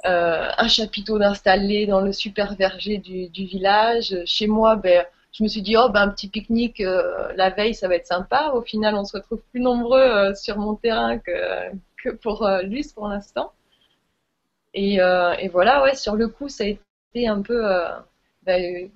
euh, 0.06 0.48
un 0.56 0.68
chapiteau 0.68 1.18
d'installer 1.18 1.86
dans 1.86 2.00
le 2.00 2.12
super 2.12 2.54
verger 2.56 2.98
du, 2.98 3.28
village. 3.32 4.16
Chez 4.24 4.46
moi, 4.46 4.76
ben, 4.76 5.04
je 5.32 5.42
me 5.42 5.48
suis 5.48 5.62
dit, 5.62 5.76
oh, 5.76 5.88
ben, 5.88 6.02
un 6.02 6.08
petit 6.08 6.28
pique-nique 6.28 6.80
la 6.80 7.50
veille, 7.50 7.74
ça 7.74 7.88
va 7.88 7.96
être 7.96 8.06
sympa. 8.06 8.50
Au 8.54 8.62
final, 8.62 8.94
on 8.94 9.04
se 9.04 9.16
retrouve 9.16 9.42
plus 9.50 9.60
nombreux 9.60 10.34
sur 10.34 10.58
mon 10.58 10.74
terrain 10.74 11.18
que, 11.18 11.70
que 12.02 12.10
pour 12.10 12.48
Luce 12.64 12.92
pour 12.92 13.08
l'instant. 13.08 13.52
Et, 14.74 14.96
et, 14.96 15.48
voilà, 15.48 15.82
ouais, 15.82 15.94
sur 15.94 16.16
le 16.16 16.28
coup, 16.28 16.48
ça 16.48 16.64
a 16.64 16.66
été 16.68 17.28
un 17.28 17.42
peu 17.42 17.62
ben, 18.44 18.90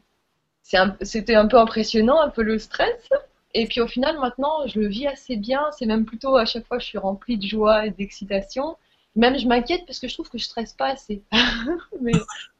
c'était 1.03 1.35
un 1.35 1.47
peu 1.47 1.59
impressionnant, 1.59 2.21
un 2.21 2.31
peu 2.31 2.43
le 2.43 2.59
stress. 2.59 3.09
Et 3.55 3.67
puis 3.67 3.81
au 3.81 3.87
final, 3.87 4.19
maintenant, 4.19 4.67
je 4.67 4.79
le 4.81 4.87
vis 4.87 5.07
assez 5.07 5.37
bien. 5.37 5.67
C'est 5.73 5.87
même 5.87 6.05
plutôt 6.05 6.37
à 6.37 6.45
chaque 6.45 6.67
fois, 6.67 6.79
je 6.79 6.87
suis 6.87 6.99
remplie 6.99 7.37
de 7.37 7.47
joie 7.47 7.87
et 7.87 7.91
d'excitation. 7.91 8.77
Même 9.17 9.39
je 9.39 9.47
m'inquiète 9.47 9.83
parce 9.87 9.99
que 9.99 10.09
je 10.09 10.15
trouve 10.15 10.29
que 10.29 10.39
je 10.39 10.45
stresse 10.45 10.73
pas 10.73 10.89
assez. 10.89 11.23
Mais 12.01 12.13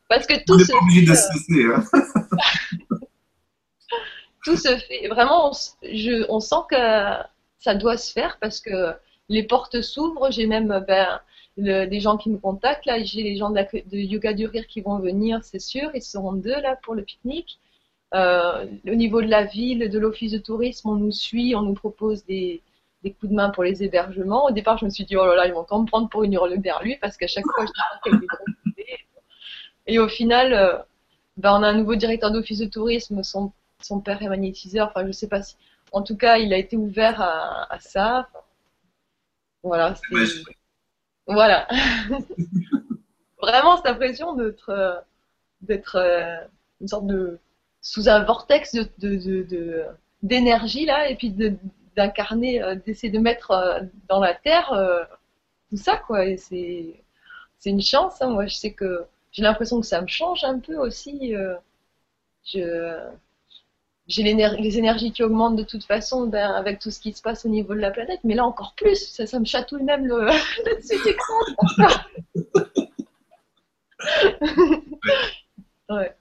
parce 0.09 0.27
que 0.27 0.35
tout 0.45 0.59
se 0.59 0.73
fait. 0.73 1.65
Euh, 1.65 1.77
hein. 1.77 2.97
tout 4.45 4.57
se 4.57 4.77
fait. 4.77 5.09
Vraiment, 5.09 5.51
on, 5.51 5.53
je, 5.83 6.27
on 6.29 6.41
sent 6.41 6.63
que 6.69 6.77
ça 7.61 7.75
doit 7.75 7.97
se 7.97 8.13
faire 8.13 8.39
parce 8.41 8.61
que 8.61 8.95
les 9.29 9.45
portes 9.45 9.81
s'ouvrent. 9.81 10.33
J'ai 10.33 10.47
même 10.47 10.85
ben, 10.87 11.21
des 11.57 12.01
gens 12.01 12.17
qui 12.17 12.31
me 12.31 12.39
contactent. 12.39 12.87
Là, 12.87 13.03
j'ai 13.03 13.23
les 13.23 13.37
gens 13.37 13.51
de, 13.51 13.65
Yoga 13.93 14.33
du 14.33 14.47
Rire 14.47 14.67
qui 14.67 14.81
vont 14.81 14.99
venir, 14.99 15.41
c'est 15.45 15.61
sûr. 15.61 15.91
Ils 15.95 16.03
seront 16.03 16.33
deux 16.33 16.61
là 16.61 16.77
pour 16.83 16.95
le 16.95 17.03
pique-nique. 17.03 17.59
Euh, 18.13 18.67
au 18.89 18.95
niveau 18.97 19.23
de 19.23 19.29
la 19.29 19.45
ville, 19.45 19.89
de 19.89 19.99
l'office 19.99 20.33
de 20.33 20.39
tourisme, 20.39 20.89
on 20.89 20.97
nous 20.97 21.13
suit, 21.13 21.55
on 21.55 21.63
nous 21.63 21.75
propose 21.75 22.25
des, 22.25 22.61
coups 23.03 23.31
de 23.31 23.35
main 23.35 23.51
pour 23.51 23.65
les 23.65 23.83
hébergements. 23.83 24.47
Au 24.47 24.51
départ, 24.51 24.79
je 24.79 24.85
me 24.85 24.91
suis 24.91 25.05
dit, 25.05 25.17
oh 25.17 25.25
là 25.25 25.35
là, 25.35 25.47
ils 25.47 25.55
vont 25.55 25.65
quand 25.65 25.81
me 25.81 25.87
prendre 25.87 26.09
pour 26.09 26.23
une 26.23 26.35
hurleberlue 26.35 26.85
lui 26.85 26.97
parce 27.01 27.17
qu'à 27.17 27.27
chaque 27.27 27.45
fois, 27.55 27.65
je 28.07 28.17
dis 28.17 28.27
Et 29.87 29.99
au 29.99 30.09
final, 30.09 30.53
euh, 30.53 30.79
ben, 31.37 31.53
on 31.53 31.63
a 31.63 31.69
un 31.69 31.75
nouveau 31.75 31.95
directeur 31.95 32.31
d'office 32.31 32.59
de 32.59 32.67
tourisme, 32.67 33.23
son, 33.23 33.53
son, 33.81 34.01
père 34.01 34.23
est 34.23 34.29
magnétiseur, 34.29 34.89
enfin, 34.89 35.07
je 35.07 35.13
sais 35.13 35.29
pas 35.29 35.43
si. 35.43 35.57
En 35.93 36.03
tout 36.03 36.17
cas, 36.17 36.37
il 36.37 36.53
a 36.53 36.59
été 36.59 36.77
ouvert 36.77 37.21
à, 37.21 37.79
ça. 37.81 38.29
voilà, 39.63 39.95
c'est. 39.95 40.43
Voilà. 41.27 41.67
Vraiment, 43.43 43.77
cette 43.77 43.87
impression 43.87 44.35
d'être 44.35 44.69
euh, 44.69 44.97
d'être 45.63 45.97
euh, 45.97 46.37
une 46.81 46.89
sorte 46.89 47.07
de 47.07 47.39
sous 47.83 48.09
un 48.09 48.23
vortex 48.25 48.75
de, 48.75 49.87
d'énergie 50.23 50.85
là, 50.85 51.09
et 51.09 51.17
puis 51.17 51.35
d'incarner, 51.97 52.63
euh, 52.63 52.75
d'essayer 52.75 53.13
de 53.13 53.19
mettre 53.19 53.83
dans 54.09 54.21
la 54.21 54.35
terre 54.35 54.75
tout 55.69 55.77
ça 55.77 55.97
quoi. 55.97 56.27
Et 56.27 56.37
c'est 56.37 57.03
c'est 57.59 57.71
une 57.71 57.83
chance. 57.83 58.23
Hein. 58.23 58.31
Moi, 58.31 58.47
je 58.47 58.55
sais 58.57 58.73
que 58.73 59.05
j'ai 59.33 59.43
l'impression 59.43 59.81
que 59.81 59.87
ça 59.87 60.01
me 60.01 60.07
change 60.07 60.45
un 60.45 60.59
peu 60.59 60.77
aussi. 60.77 61.35
je 62.45 63.11
j'ai 64.11 64.25
les 64.25 64.79
énergies 64.79 65.13
qui 65.13 65.23
augmentent 65.23 65.57
de 65.57 65.63
toute 65.63 65.85
façon 65.85 66.27
ben, 66.27 66.51
avec 66.51 66.81
tout 66.81 66.91
ce 66.91 66.99
qui 66.99 67.13
se 67.13 67.23
passe 67.23 67.47
au 67.47 67.49
niveau 67.49 67.75
de 67.75 67.81
la 67.81 67.93
planète, 67.93 68.19
mais 68.25 68.35
là 68.35 68.45
encore 68.45 68.75
plus, 68.77 69.09
ça, 69.09 69.25
ça 69.25 69.39
me 69.39 69.45
chatouille 69.45 69.85
même 69.85 70.05
le, 70.07 70.27
dessus 70.77 70.99
ouais. 75.91 76.17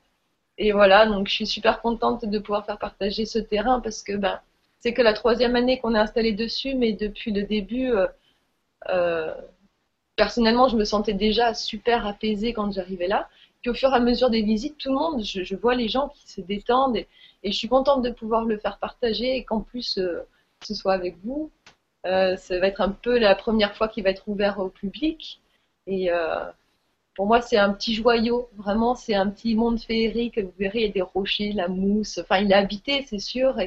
Et 0.60 0.72
voilà, 0.72 1.08
donc 1.08 1.28
je 1.28 1.34
suis 1.34 1.48
super 1.48 1.82
contente 1.82 2.26
de 2.26 2.40
pouvoir 2.40 2.66
faire 2.66 2.78
partager 2.78 3.26
ce 3.26 3.40
terrain 3.40 3.80
parce 3.80 4.04
que 4.04 4.16
ben, 4.18 4.40
c'est 4.80 4.94
que 4.94 5.02
la 5.02 5.14
troisième 5.14 5.56
année 5.56 5.80
qu'on 5.80 5.96
est 5.96 6.00
installé 6.00 6.32
dessus, 6.34 6.76
mais 6.76 6.94
depuis 6.94 7.32
le 7.32 7.44
début, 7.44 7.92
euh, 7.92 8.08
euh, 8.90 9.34
personnellement, 10.16 10.70
je 10.70 10.78
me 10.78 10.86
sentais 10.86 11.14
déjà 11.14 11.54
super 11.54 12.08
apaisée 12.08 12.54
quand 12.54 12.72
j'arrivais 12.72 13.08
là. 13.08 13.30
Puis 13.62 13.70
au 13.72 13.74
fur 13.74 13.90
et 13.92 13.96
à 13.96 14.00
mesure 14.00 14.30
des 14.30 14.42
visites, 14.42 14.78
tout 14.78 14.90
le 14.90 14.96
monde, 14.96 15.24
je, 15.24 15.56
vois 15.56 15.76
les 15.76 15.90
gens 15.90 16.10
qui 16.10 16.32
se 16.32 16.42
détendent. 16.42 16.98
Et, 16.98 17.08
je 17.44 17.52
suis 17.52 17.68
contente 17.68 18.02
de 18.04 18.10
pouvoir 18.10 18.46
le 18.46 18.58
faire 18.58 18.78
partager 18.80 19.36
et 19.36 19.44
qu'en 19.44 19.62
plus 19.62 19.98
euh, 19.98 20.22
ce 20.64 20.74
soit 20.74 20.94
avec 20.94 21.18
vous. 21.24 21.52
Euh, 22.06 22.38
ça 22.38 22.60
va 22.60 22.68
être 22.68 22.82
un 22.82 22.90
peu 22.90 23.18
la 23.20 23.36
première 23.36 23.76
fois 23.76 23.90
qu'il 23.90 24.04
va 24.04 24.12
être 24.12 24.28
ouvert 24.28 24.60
au 24.60 24.70
public. 24.70 25.42
Et 25.88 26.10
pour 27.16 27.26
moi, 27.26 27.42
c'est 27.42 27.58
un 27.58 27.74
petit 27.74 27.96
joyau. 27.96 28.48
Vraiment, 28.56 28.96
c'est 28.96 29.16
un 29.16 29.30
petit 29.30 29.56
monde 29.56 29.80
féerique. 29.80 30.40
Vous 30.40 30.54
verrez, 30.60 30.80
il 30.80 30.86
y 30.86 30.90
a 30.90 30.94
des 30.94 31.02
rochers, 31.02 31.52
la 31.52 31.68
mousse. 31.68 32.20
Enfin, 32.20 32.38
il 32.38 32.52
est 32.52 32.56
habité, 32.56 33.06
c'est 33.10 33.20
sûr. 33.20 33.58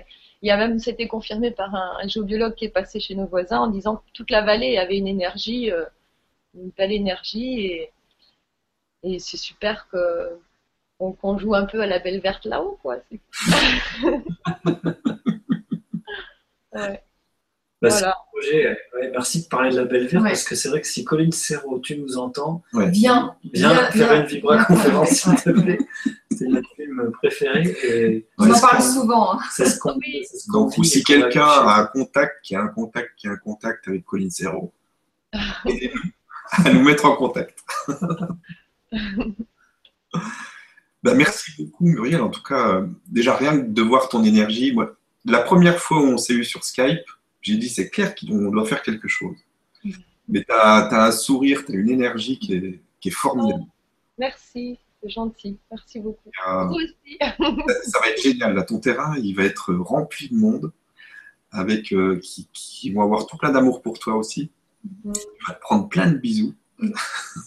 Il 0.42 0.48
y 0.48 0.50
a 0.50 0.56
même, 0.56 0.78
c'était 0.78 1.08
confirmé 1.08 1.50
par 1.50 1.74
un, 1.74 2.06
géobiologue 2.08 2.54
qui 2.54 2.66
est 2.66 2.70
passé 2.70 3.00
chez 3.00 3.14
nos 3.14 3.26
voisins 3.26 3.60
en 3.60 3.68
disant 3.68 3.96
que 3.96 4.02
toute 4.12 4.30
la 4.30 4.42
vallée 4.42 4.76
avait 4.78 4.98
une 4.98 5.08
énergie, 5.08 5.70
une 6.54 6.70
belle 6.76 6.92
énergie. 6.92 7.60
Et, 7.66 7.92
et 9.04 9.18
c'est 9.18 9.36
super 9.36 9.88
que 9.88 10.38
qu'on 10.98 11.38
joue 11.38 11.54
un 11.54 11.66
peu 11.66 11.80
à 11.80 11.86
la 11.86 11.98
belle 11.98 12.20
verte 12.20 12.46
là-haut, 12.46 12.78
quoi. 12.80 12.98
Bah, 17.82 17.88
voilà. 17.88 18.16
merci 19.10 19.42
de 19.42 19.48
parler 19.48 19.70
de 19.70 19.76
la 19.76 19.84
belle 19.84 20.06
verte 20.06 20.22
parce 20.22 20.44
que 20.44 20.54
c'est 20.54 20.68
vrai 20.68 20.80
que 20.80 20.86
si 20.86 21.04
Colline 21.04 21.32
Serrault, 21.32 21.80
tu 21.80 21.98
nous 21.98 22.16
entends, 22.16 22.62
viens, 22.72 23.34
viens, 23.52 23.90
faire 23.90 24.12
une 24.12 24.26
vibra 24.26 24.64
conférence 24.64 25.08
s'il 25.08 25.34
te 25.34 25.50
plaît. 25.50 25.78
C'est 26.30 26.46
notre 26.46 26.68
film 26.76 27.10
préféré. 27.10 27.76
Et 27.82 28.26
On 28.38 28.48
en 28.48 28.60
parle 28.60 28.82
souvent. 28.82 29.36
C'est 29.50 29.66
ce 29.66 29.80
qu'on 29.80 29.98
Donc, 30.52 30.72
si 30.84 31.02
quelqu'un 31.02 31.44
a 31.44 31.80
un 31.80 31.86
contact, 31.86 32.36
qui 32.44 32.54
a 32.54 32.62
un 32.62 32.68
contact, 32.68 33.10
qui 33.16 33.26
a 33.26 33.32
un 33.32 33.36
contact 33.36 33.88
avec 33.88 34.04
Colline 34.04 34.30
Serrault, 34.30 34.72
à 35.32 36.72
nous 36.72 36.82
mettre 36.82 37.06
en 37.06 37.16
contact. 37.16 37.58
Bah, 41.02 41.14
merci 41.14 41.50
beaucoup, 41.58 41.84
Muriel. 41.84 42.20
En 42.20 42.28
tout 42.28 42.44
cas, 42.44 42.76
euh, 42.76 42.86
déjà 43.08 43.34
rien 43.34 43.56
de 43.56 43.82
voir 43.82 44.08
ton 44.08 44.22
énergie. 44.22 44.72
la 45.24 45.40
première 45.40 45.80
fois 45.80 45.98
où 45.98 46.04
on 46.04 46.16
s'est 46.16 46.34
eu 46.34 46.44
sur 46.44 46.62
Skype, 46.62 47.02
j'ai 47.42 47.56
dit 47.56 47.68
c'est 47.68 47.90
clair 47.90 48.14
qu'on 48.14 48.50
doit 48.50 48.64
faire 48.64 48.82
quelque 48.82 49.08
chose. 49.08 49.36
Mais 50.28 50.44
tu 50.44 50.52
as, 50.52 51.06
un 51.06 51.12
sourire, 51.12 51.64
tu 51.66 51.72
as 51.72 51.74
une 51.74 51.90
énergie 51.90 52.38
qui 52.38 52.54
est, 52.54 52.80
qui 53.00 53.08
est 53.08 53.12
formidable. 53.12 53.64
merci, 54.16 54.78
c'est 55.02 55.10
gentil. 55.10 55.58
Merci 55.70 56.00
beaucoup. 56.00 56.30
aussi. 56.70 57.18
ça, 57.18 57.98
va 58.00 58.08
être 58.08 58.22
génial. 58.22 58.54
Là, 58.54 58.62
ton 58.62 58.78
terrain, 58.78 59.16
il 59.18 59.34
va 59.34 59.44
être 59.44 59.74
rempli 59.74 60.28
de 60.28 60.36
monde 60.36 60.72
avec, 61.50 61.92
euh, 61.92 62.20
qui, 62.52 62.90
vont 62.92 63.02
avoir 63.02 63.26
tout 63.26 63.36
plein 63.36 63.50
d'amour 63.50 63.82
pour 63.82 63.98
toi 63.98 64.14
aussi. 64.14 64.50
Mhm. 65.04 65.12
Tu 65.12 65.46
vas 65.46 65.54
te 65.54 65.60
prendre 65.60 65.88
plein 65.88 66.10
de 66.10 66.16
bisous. 66.16 66.54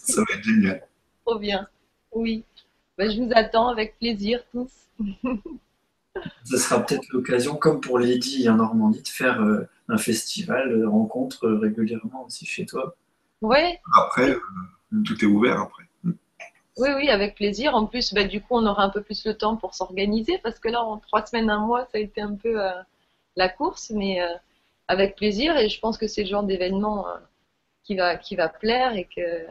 ça 0.04 0.22
va 0.22 0.34
être 0.34 0.44
génial. 0.44 0.86
Trop 1.24 1.38
bien. 1.38 1.66
Oui. 2.12 2.44
Ben, 2.98 3.10
je 3.10 3.20
vous 3.20 3.30
attends 3.34 3.68
avec 3.68 3.98
plaisir 3.98 4.42
tous. 4.52 4.70
Ce 6.44 6.56
sera 6.56 6.84
peut-être 6.84 7.06
l'occasion, 7.10 7.56
comme 7.56 7.80
pour 7.80 7.98
Lady 7.98 8.48
en 8.48 8.56
Normandie, 8.56 9.02
de 9.02 9.08
faire 9.08 9.40
euh, 9.42 9.68
un 9.88 9.98
festival, 9.98 10.80
de 10.80 10.84
rencontres 10.84 11.46
euh, 11.46 11.58
régulièrement 11.58 12.24
aussi 12.24 12.46
chez 12.46 12.66
toi. 12.66 12.96
Oui. 13.42 13.58
Après, 13.96 14.30
euh, 14.30 14.40
tout 15.04 15.24
est 15.24 15.28
ouvert 15.28 15.60
après. 15.60 15.84
Oui, 16.78 16.90
oui, 16.94 17.08
avec 17.08 17.36
plaisir. 17.36 17.74
En 17.74 17.86
plus, 17.86 18.12
ben, 18.12 18.28
du 18.28 18.40
coup, 18.40 18.48
on 18.50 18.66
aura 18.66 18.84
un 18.84 18.90
peu 18.90 19.02
plus 19.02 19.24
le 19.24 19.34
temps 19.34 19.56
pour 19.56 19.74
s'organiser 19.74 20.38
parce 20.42 20.58
que 20.58 20.68
là, 20.68 20.82
en 20.82 20.98
trois 20.98 21.24
semaines, 21.24 21.48
un 21.48 21.60
mois, 21.60 21.86
ça 21.86 21.92
a 21.94 21.98
été 21.98 22.20
un 22.20 22.34
peu 22.34 22.58
la 23.34 23.48
course, 23.48 23.90
mais 23.94 24.20
avec 24.86 25.16
plaisir. 25.16 25.56
Et 25.56 25.70
je 25.70 25.80
pense 25.80 25.96
que 25.96 26.06
c'est 26.06 26.24
le 26.24 26.28
genre 26.28 26.42
d'événement 26.42 27.06
qui, 27.82 27.96
va, 27.96 28.16
qui 28.16 28.36
va 28.36 28.50
plaire 28.50 28.94
et 28.94 29.04
que 29.04 29.46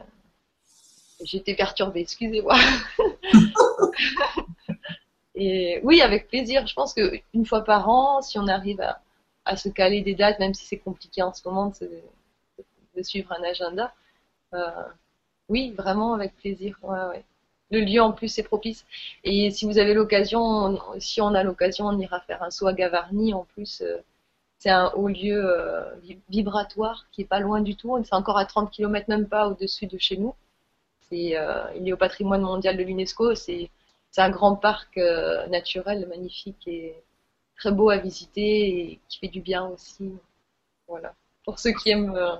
J'étais 1.24 1.54
perturbée, 1.54 2.00
excusez-moi. 2.00 2.56
et 5.34 5.80
oui, 5.82 6.02
avec 6.02 6.28
plaisir. 6.28 6.66
Je 6.66 6.74
pense 6.74 6.92
qu'une 6.92 7.46
fois 7.46 7.64
par 7.64 7.88
an, 7.88 8.20
si 8.20 8.38
on 8.38 8.46
arrive 8.46 8.80
à, 8.80 9.00
se 9.54 9.68
caler 9.68 10.00
des 10.02 10.16
dates, 10.16 10.40
même 10.40 10.54
si 10.54 10.66
c'est 10.66 10.78
compliqué 10.78 11.22
en 11.22 11.32
ce 11.32 11.46
moment 11.46 11.72
de, 11.80 13.02
suivre 13.02 13.30
un 13.32 13.44
agenda, 13.44 13.92
euh, 14.54 14.70
oui, 15.48 15.72
vraiment 15.72 16.14
avec 16.14 16.34
plaisir. 16.36 16.78
Le 17.70 17.80
lieu 17.80 18.00
en 18.00 18.12
plus 18.12 18.38
est 18.38 18.42
propice. 18.42 18.84
Et 19.24 19.50
si 19.50 19.66
vous 19.66 19.78
avez 19.78 19.94
l'occasion, 19.94 20.78
si 20.98 21.20
on 21.20 21.34
a 21.34 21.42
l'occasion, 21.42 21.86
on 21.86 21.98
ira 21.98 22.20
faire 22.20 22.42
un 22.42 22.50
saut 22.50 22.66
à 22.68 22.72
Gavarnie. 22.72 23.34
En 23.34 23.44
plus, 23.44 23.80
euh, 23.82 23.98
c'est 24.58 24.70
un 24.70 24.92
haut 24.94 25.08
lieu 25.08 25.44
euh, 25.44 25.84
vibratoire 26.28 27.06
qui 27.12 27.22
est 27.22 27.24
pas 27.26 27.40
loin 27.40 27.60
du 27.60 27.76
tout. 27.76 27.96
C'est 28.04 28.14
encore 28.14 28.38
à 28.38 28.46
30 28.46 28.70
km, 28.70 29.08
même 29.08 29.28
pas 29.28 29.48
au-dessus 29.48 29.86
de 29.86 29.98
chez 29.98 30.16
nous 30.16 30.34
euh, 31.12 31.64
il 31.76 31.88
est 31.88 31.92
au 31.92 31.96
patrimoine 31.96 32.42
mondial 32.42 32.76
de 32.76 32.82
l'UNESCO. 32.82 33.34
C'est, 33.34 33.70
un 34.18 34.30
grand 34.30 34.56
parc 34.56 34.96
naturel 35.50 36.06
magnifique 36.08 36.66
et 36.66 36.94
très 37.58 37.72
beau 37.72 37.90
à 37.90 37.96
visiter 37.98 38.68
et 38.92 39.00
qui 39.08 39.18
fait 39.18 39.28
du 39.28 39.40
bien 39.40 39.64
aussi. 39.66 40.10
Voilà. 40.88 41.14
Pour 41.44 41.58
ceux 41.58 41.72
qui 41.72 41.90
aiment. 41.90 42.14
euh, 42.14 42.36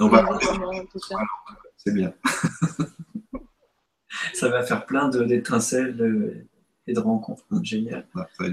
On 0.00 0.08
va 0.08 0.22
l'environnement, 0.22 0.84
tout 0.90 0.98
ça. 0.98 1.16
c'est 1.76 1.92
bien. 1.94 2.12
Ça 4.34 4.48
va 4.48 4.62
faire 4.62 4.86
plein 4.86 5.08
de- 5.08 5.24
d'étincelles 5.24 6.46
et 6.86 6.92
de 6.92 7.00
rencontres. 7.00 7.44
Génial. 7.62 8.06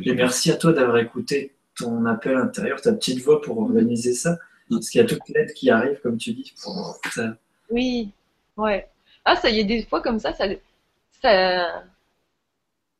Et 0.03 0.13
merci 0.13 0.51
à 0.51 0.55
toi 0.57 0.73
d'avoir 0.73 0.97
écouté 0.97 1.53
ton 1.77 2.05
appel 2.05 2.35
intérieur, 2.37 2.81
ta 2.81 2.91
petite 2.93 3.21
voix 3.23 3.41
pour 3.41 3.59
organiser 3.59 4.13
ça. 4.13 4.37
Parce 4.69 4.89
qu'il 4.89 4.99
y 4.99 5.03
a 5.03 5.07
toute 5.07 5.27
l'aide 5.29 5.53
qui 5.53 5.69
arrive, 5.69 5.99
comme 6.01 6.17
tu 6.17 6.33
dis. 6.33 6.53
pour- 6.61 6.99
ça- 7.11 7.37
Oui, 7.69 8.11
ouais. 8.57 8.89
Ah, 9.25 9.35
ça 9.35 9.49
y 9.49 9.59
est, 9.59 9.63
des 9.63 9.83
fois 9.85 10.01
comme 10.01 10.19
ça, 10.19 10.33
ça, 10.33 10.45
ça, 11.21 11.83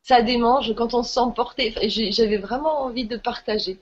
ça 0.04 0.20
démange 0.20 0.74
quand 0.74 0.92
on 0.92 1.02
se 1.02 1.14
sent 1.14 1.32
porté. 1.34 1.74
J'avais 1.88 2.36
vraiment 2.36 2.82
envie 2.82 3.06
de 3.06 3.16
partager. 3.16 3.80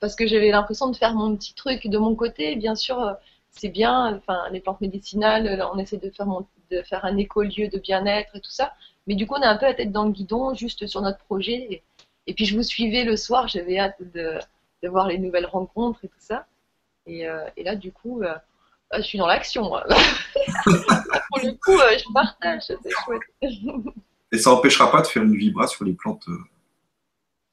Parce 0.00 0.16
que 0.16 0.26
j'avais 0.26 0.50
l'impression 0.50 0.90
de 0.90 0.96
faire 0.96 1.14
mon 1.14 1.36
petit 1.36 1.54
truc 1.54 1.86
de 1.86 1.96
mon 1.96 2.16
côté. 2.16 2.56
Bien 2.56 2.74
sûr, 2.74 3.00
euh, 3.00 3.14
c'est 3.52 3.68
bien, 3.68 4.16
enfin, 4.16 4.48
les 4.50 4.60
plantes 4.60 4.80
médicinales, 4.80 5.44
là, 5.44 5.70
on 5.72 5.78
essaie 5.78 5.96
de 5.98 6.10
faire, 6.10 6.26
mon- 6.26 6.44
de 6.72 6.82
faire 6.82 7.04
un 7.04 7.16
écolieu 7.16 7.68
de 7.68 7.78
bien-être 7.78 8.34
et 8.34 8.40
tout 8.40 8.50
ça. 8.50 8.72
Mais 9.06 9.14
du 9.14 9.28
coup, 9.28 9.36
on 9.38 9.42
a 9.42 9.48
un 9.48 9.56
peu 9.56 9.66
la 9.66 9.74
tête 9.74 9.92
dans 9.92 10.04
le 10.04 10.10
guidon, 10.10 10.54
juste 10.54 10.88
sur 10.88 11.00
notre 11.00 11.18
projet. 11.18 11.82
Et, 12.26 12.34
puis, 12.34 12.44
je 12.44 12.56
vous 12.56 12.64
suivais 12.64 13.04
le 13.04 13.16
soir, 13.16 13.46
j'avais 13.46 13.78
hâte 13.78 13.96
de, 14.14 14.40
voir 14.88 15.06
les 15.06 15.18
nouvelles 15.18 15.46
rencontres 15.46 16.04
et 16.04 16.08
tout 16.08 16.14
ça. 16.18 16.46
Et, 17.06 17.28
euh, 17.28 17.44
là, 17.58 17.76
du 17.76 17.92
coup, 17.92 18.22
euh, 18.22 18.34
je 18.96 19.02
suis 19.02 19.18
dans 19.18 19.28
l'action. 19.28 19.70
Pour 20.64 21.38
le 21.38 21.52
coup, 21.52 21.78
euh, 21.78 21.96
je 21.96 22.12
partage, 22.12 22.62
c'est 22.66 22.90
chouette. 23.04 23.22
Et 24.32 24.38
ça 24.38 24.50
n'empêchera 24.50 24.90
pas 24.90 25.02
de 25.02 25.06
faire 25.06 25.22
une 25.22 25.36
vibra 25.36 25.66
sur 25.66 25.84
les 25.84 25.92
plantes. 25.92 26.24
euh, 26.28 26.38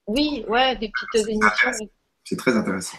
Oui, 0.08 0.44
ouais, 0.48 0.76
des 0.78 0.90
petites 0.90 1.28
émissions. 1.28 1.88
C'est 2.24 2.36
très 2.38 2.56
intéressant. 2.56 2.98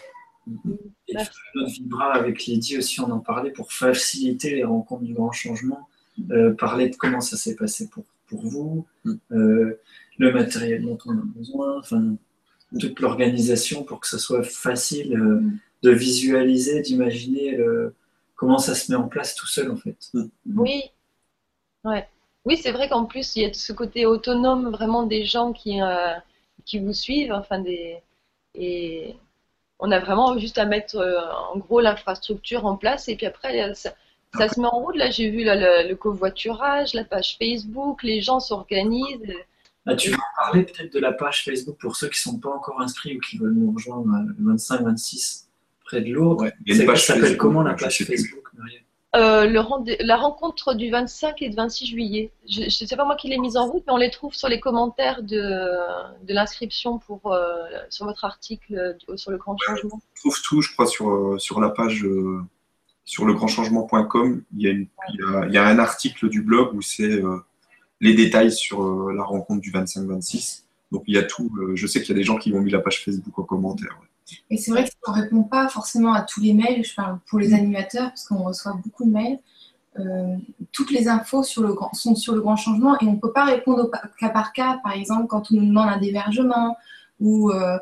Et 1.08 1.14
Merci. 1.14 1.30
notre 1.54 1.70
Vibra 1.72 2.12
avec 2.14 2.44
Lydie 2.46 2.78
aussi, 2.78 3.00
on 3.00 3.10
en 3.10 3.20
parlait 3.20 3.50
pour 3.52 3.72
faciliter 3.72 4.54
les 4.54 4.64
rencontres 4.64 5.02
du 5.04 5.14
grand 5.14 5.32
changement, 5.32 5.88
euh, 6.30 6.54
parler 6.54 6.88
de 6.88 6.96
comment 6.96 7.20
ça 7.20 7.36
s'est 7.36 7.54
passé 7.56 7.88
pour, 7.88 8.04
pour 8.26 8.46
vous, 8.46 8.86
Mm. 9.04 9.14
euh, 9.32 9.80
le 10.18 10.32
matériel 10.32 10.82
dont 10.82 10.98
on 11.06 11.12
a 11.12 11.22
besoin, 11.24 11.78
enfin, 11.78 12.16
toute 12.78 13.00
l'organisation 13.00 13.82
pour 13.84 14.00
que 14.00 14.06
ce 14.08 14.18
soit 14.18 14.42
facile 14.42 15.16
euh, 15.16 15.40
de 15.82 15.90
visualiser, 15.90 16.82
d'imaginer 16.82 17.58
comment 18.34 18.58
ça 18.58 18.74
se 18.74 18.92
met 18.92 18.96
en 18.98 19.08
place 19.08 19.34
tout 19.34 19.46
seul 19.46 19.70
en 19.70 19.76
fait. 19.76 19.96
Oui, 20.46 20.82
ouais. 21.84 22.06
Oui, 22.46 22.56
c'est 22.56 22.72
vrai 22.72 22.88
qu'en 22.88 23.04
plus, 23.04 23.36
il 23.36 23.42
y 23.42 23.44
a 23.44 23.52
ce 23.52 23.72
côté 23.72 24.06
autonome 24.06 24.70
vraiment 24.70 25.04
des 25.04 25.24
gens 25.24 25.52
qui, 25.52 25.82
euh, 25.82 26.14
qui 26.64 26.78
vous 26.78 26.92
suivent. 26.92 27.32
Enfin, 27.32 27.58
des... 27.58 27.98
Et 28.54 29.14
on 29.78 29.90
a 29.92 30.00
vraiment 30.00 30.36
juste 30.38 30.58
à 30.58 30.64
mettre 30.64 30.96
euh, 30.96 31.20
en 31.52 31.58
gros 31.58 31.80
l'infrastructure 31.80 32.66
en 32.66 32.76
place 32.76 33.08
et 33.08 33.16
puis 33.16 33.26
après, 33.26 33.62
euh, 33.62 33.74
ça, 33.74 33.94
ça 34.36 34.48
se 34.48 34.58
met 34.58 34.66
en 34.66 34.80
route. 34.80 34.96
Là, 34.96 35.10
j'ai 35.10 35.30
vu 35.30 35.44
là, 35.44 35.54
le, 35.54 35.88
le 35.88 35.96
covoiturage, 35.96 36.94
la 36.94 37.04
page 37.04 37.36
Facebook, 37.38 38.02
les 38.02 38.20
gens 38.20 38.40
s'organisent. 38.40 39.34
Ah, 39.86 39.94
tu 39.94 40.10
veux 40.10 40.18
parler 40.38 40.64
peut-être 40.64 40.92
de 40.92 40.98
la 40.98 41.12
page 41.12 41.44
Facebook 41.44 41.78
pour 41.78 41.96
ceux 41.96 42.08
qui 42.08 42.26
ne 42.28 42.32
sont 42.32 42.38
pas 42.38 42.50
encore 42.50 42.80
inscrits 42.80 43.16
ou 43.16 43.20
qui 43.20 43.38
veulent 43.38 43.54
nous 43.54 43.72
rejoindre 43.72 44.06
le 44.38 44.54
25-26 44.54 45.46
près 45.84 46.00
de 46.00 46.12
Lourdes. 46.12 46.42
Ouais, 46.42 46.96
ça 46.96 46.96
s'appelle 46.96 47.36
comment 47.36 47.62
la 47.62 47.74
page. 47.74 48.04
Facebook, 48.04 48.48
Muriel 48.54 48.82
Euh, 49.16 49.44
le 49.46 49.60
la 50.04 50.16
rencontre 50.16 50.74
du 50.74 50.88
25 50.88 51.42
et 51.42 51.48
du 51.48 51.56
26 51.56 51.86
juillet. 51.86 52.30
Je 52.48 52.62
ne 52.62 52.68
sais 52.68 52.94
pas 52.96 53.04
moi 53.04 53.16
qui 53.16 53.28
l'ai 53.28 53.38
mise 53.38 53.56
en 53.56 53.66
route, 53.68 53.82
mais 53.86 53.92
on 53.92 53.96
les 53.96 54.10
trouve 54.10 54.34
sur 54.34 54.48
les 54.48 54.60
commentaires 54.60 55.24
de, 55.24 55.42
de 56.24 56.32
l'inscription 56.32 56.98
pour 57.00 57.32
euh, 57.32 57.64
sur 57.88 58.06
votre 58.06 58.24
article 58.24 58.96
euh, 59.08 59.16
sur 59.16 59.32
le 59.32 59.36
grand 59.36 59.56
changement. 59.58 59.96
On 60.00 60.20
trouve 60.20 60.40
tout, 60.42 60.62
je 60.62 60.72
crois, 60.72 60.86
sur, 60.86 61.10
euh, 61.10 61.38
sur 61.38 61.60
la 61.60 61.70
page 61.70 62.04
euh, 62.04 62.40
sur 63.04 63.24
legrandchangement.com. 63.24 64.44
Il, 64.56 64.62
y 64.62 64.68
a 64.68 64.70
une- 64.70 64.86
il, 65.12 65.18
y 65.20 65.22
a, 65.36 65.46
il 65.46 65.54
y 65.54 65.58
a 65.58 65.66
un 65.66 65.78
article 65.80 66.28
du 66.28 66.42
blog 66.42 66.72
où 66.74 66.80
c'est 66.80 67.20
les 68.00 68.14
détails 68.14 68.52
sur 68.52 69.10
la 69.10 69.24
rencontre 69.24 69.60
du 69.60 69.72
25-26. 69.72 70.62
Donc 70.92 71.02
il 71.08 71.14
y 71.16 71.18
a 71.18 71.24
tout. 71.24 71.50
je 71.74 71.86
sais 71.88 72.00
qu'il 72.00 72.10
y 72.10 72.12
a 72.12 72.14
des 72.20 72.22
gens 72.24 72.36
qui 72.38 72.52
ont 72.54 72.60
mis 72.60 72.70
la 72.70 72.78
page 72.80 73.04
Facebook 73.04 73.36
en 73.40 73.42
commentaire. 73.42 73.96
ouais. 74.00 74.06
Et 74.50 74.56
c'est 74.56 74.70
vrai 74.70 74.88
qu'on 75.00 75.12
ne 75.12 75.22
répond 75.22 75.42
pas 75.42 75.68
forcément 75.68 76.12
à 76.12 76.22
tous 76.22 76.40
les 76.40 76.52
mails, 76.52 76.84
je 76.84 76.94
parle 76.94 77.18
pour 77.26 77.38
les 77.38 77.54
animateurs, 77.54 78.08
parce 78.08 78.24
qu'on 78.24 78.42
reçoit 78.42 78.74
beaucoup 78.82 79.04
de 79.04 79.10
mails. 79.10 79.38
Euh, 79.98 80.36
toutes 80.72 80.92
les 80.92 81.08
infos 81.08 81.42
sont 81.42 82.14
sur 82.14 82.34
le 82.34 82.40
grand 82.40 82.56
changement 82.56 82.94
et 83.00 83.06
on 83.06 83.14
ne 83.14 83.18
peut 83.18 83.32
pas 83.32 83.44
répondre 83.44 83.84
au 83.84 83.90
cas 84.18 84.28
par 84.28 84.52
cas. 84.52 84.80
Par 84.82 84.92
exemple, 84.92 85.26
quand 85.26 85.50
on 85.50 85.56
nous 85.56 85.66
demande 85.66 85.88
un 85.88 85.98
dévergement 85.98 86.76
ou, 87.20 87.50
euh, 87.50 87.78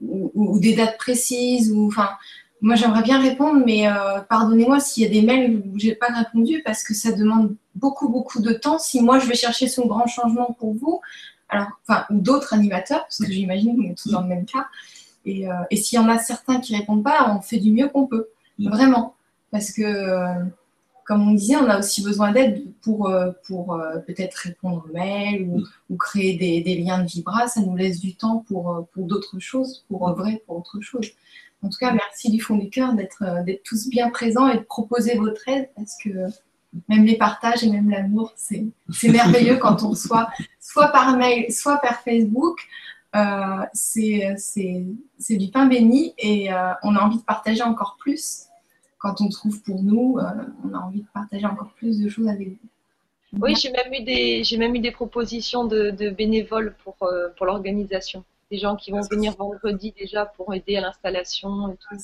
des 0.00 0.74
dates 0.74 0.98
précises. 0.98 1.72
Ou, 1.72 1.92
moi, 2.60 2.74
j'aimerais 2.74 3.02
bien 3.02 3.20
répondre, 3.20 3.62
mais 3.64 3.88
euh, 3.88 4.20
pardonnez-moi 4.28 4.80
s'il 4.80 5.04
y 5.04 5.06
a 5.06 5.10
des 5.10 5.22
mails 5.22 5.62
où 5.64 5.78
je 5.78 5.88
n'ai 5.88 5.94
pas 5.94 6.08
répondu 6.08 6.62
parce 6.64 6.82
que 6.82 6.92
ça 6.92 7.12
demande 7.12 7.54
beaucoup, 7.74 8.08
beaucoup 8.08 8.40
de 8.40 8.52
temps. 8.52 8.78
Si 8.78 9.00
moi, 9.00 9.18
je 9.18 9.26
vais 9.26 9.36
chercher 9.36 9.68
ce 9.68 9.80
grand 9.80 10.06
changement 10.06 10.56
pour 10.58 10.74
vous, 10.74 11.00
alors, 11.48 11.68
enfin, 11.86 12.04
ou 12.10 12.20
d'autres 12.20 12.52
animateurs, 12.54 13.02
parce 13.02 13.18
que 13.18 13.32
j'imagine 13.32 13.76
qu'on 13.76 13.90
est 13.90 13.98
tous 13.98 14.10
dans 14.10 14.22
le 14.22 14.28
même 14.28 14.44
cas. 14.44 14.66
Et, 15.24 15.48
euh, 15.48 15.54
et 15.70 15.76
s'il 15.76 15.96
y 15.96 16.02
en 16.02 16.08
a 16.08 16.18
certains 16.18 16.60
qui 16.60 16.76
répondent 16.76 17.04
pas, 17.04 17.34
on 17.36 17.40
fait 17.40 17.58
du 17.58 17.72
mieux 17.72 17.88
qu'on 17.88 18.06
peut. 18.06 18.28
Mm. 18.58 18.70
Vraiment. 18.70 19.14
Parce 19.50 19.72
que, 19.72 19.82
euh, 19.82 20.44
comme 21.04 21.26
on 21.26 21.32
disait, 21.32 21.56
on 21.56 21.68
a 21.68 21.78
aussi 21.78 22.02
besoin 22.02 22.32
d'aide 22.32 22.64
pour, 22.82 23.08
euh, 23.08 23.30
pour 23.46 23.80
peut-être 24.06 24.34
répondre 24.34 24.84
aux 24.86 24.92
mails 24.92 25.48
ou, 25.48 25.62
ou 25.90 25.96
créer 25.96 26.36
des, 26.36 26.60
des 26.60 26.76
liens 26.76 27.02
de 27.02 27.08
Vibra. 27.08 27.48
Ça 27.48 27.60
nous 27.60 27.76
laisse 27.76 28.00
du 28.00 28.14
temps 28.14 28.44
pour, 28.48 28.86
pour 28.92 29.06
d'autres 29.06 29.38
choses, 29.38 29.84
pour 29.88 30.08
œuvrer 30.08 30.42
pour 30.46 30.58
autre 30.58 30.80
chose. 30.80 31.06
En 31.62 31.70
tout 31.70 31.78
cas, 31.78 31.92
merci 31.92 32.30
du 32.30 32.40
fond 32.40 32.56
du 32.56 32.70
cœur 32.70 32.92
d'être 32.94 33.24
tous 33.64 33.88
bien 33.88 34.10
présents 34.10 34.48
et 34.48 34.58
de 34.58 34.62
proposer 34.62 35.16
votre 35.16 35.48
aide 35.48 35.70
parce 35.74 35.96
que 36.02 36.10
même 36.88 37.04
les 37.04 37.16
partages 37.16 37.64
et 37.64 37.70
même 37.70 37.90
l'amour, 37.90 38.32
c'est 38.36 38.64
c'est 38.92 39.08
merveilleux 39.08 39.56
quand 39.56 39.82
on 39.82 39.90
reçoit 39.90 40.28
soit 40.60 40.88
par 40.88 41.16
mail, 41.16 41.52
soit 41.52 41.78
par 41.78 42.00
Facebook. 42.02 42.60
Euh, 43.18 43.66
c'est 43.72 45.36
du 45.36 45.50
pain 45.50 45.66
béni 45.66 46.14
et 46.18 46.52
euh, 46.52 46.72
on 46.82 46.94
a 46.96 47.00
envie 47.00 47.18
de 47.18 47.22
partager 47.22 47.62
encore 47.62 47.96
plus. 47.98 48.44
Quand 48.98 49.20
on 49.20 49.28
trouve 49.28 49.62
pour 49.62 49.82
nous, 49.82 50.18
euh, 50.18 50.24
on 50.64 50.74
a 50.74 50.78
envie 50.78 51.02
de 51.02 51.06
partager 51.14 51.46
encore 51.46 51.72
plus 51.76 52.00
de 52.00 52.08
choses 52.08 52.28
avec 52.28 52.48
vous. 52.48 53.38
Oui, 53.40 53.54
j'ai 53.56 53.70
même 53.70 53.92
eu 53.92 54.02
des 54.02 54.42
j'ai 54.42 54.56
même 54.56 54.74
eu 54.74 54.80
des 54.80 54.90
propositions 54.90 55.64
de, 55.64 55.90
de 55.90 56.08
bénévoles 56.10 56.74
pour 56.82 56.96
pour 57.36 57.46
l'organisation. 57.46 58.24
Des 58.50 58.58
gens 58.58 58.74
qui 58.76 58.90
vont 58.90 59.02
venir 59.10 59.36
vendredi 59.36 59.92
déjà 59.98 60.24
pour 60.24 60.54
aider 60.54 60.76
à 60.76 60.80
l'installation 60.80 61.70
et 61.70 61.76
tout. 61.76 61.96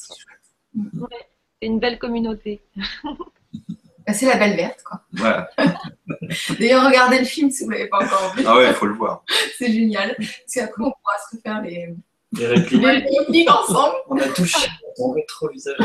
Ouais, 1.01 1.27
c'est 1.61 1.67
une 1.67 1.79
belle 1.79 1.99
communauté. 1.99 2.61
Bah, 4.07 4.13
c'est 4.13 4.27
la 4.27 4.37
belle 4.37 4.57
verte, 4.57 4.83
quoi. 4.83 5.01
Voilà. 5.13 5.49
D'ailleurs, 6.61 6.85
regardez 6.87 7.19
le 7.21 7.25
film 7.25 7.51
si 7.51 7.65
vous 7.65 7.71
ne 7.71 7.77
l'avez 7.77 7.89
pas 7.89 7.99
encore 8.05 8.35
vu. 8.37 8.45
Ah 8.47 8.57
ouais, 8.57 8.69
il 8.69 8.75
faut 8.75 8.87
le 8.87 8.95
voir. 8.95 9.25
C'est 9.59 9.73
génial. 9.73 10.15
Parce 10.19 10.29
qu'après, 10.55 10.83
on 10.83 10.91
pourra 10.93 11.15
se 11.31 11.37
refaire 11.37 11.63
les, 11.63 11.95
Les 12.33 12.47
répliques, 12.47 12.83
les 12.83 13.19
répliques 13.19 13.51
ensemble. 13.51 13.95
on 14.09 14.17
a 14.19 14.29
touché 14.29 14.69
ton 14.97 15.13
rétrovisage. 15.15 15.77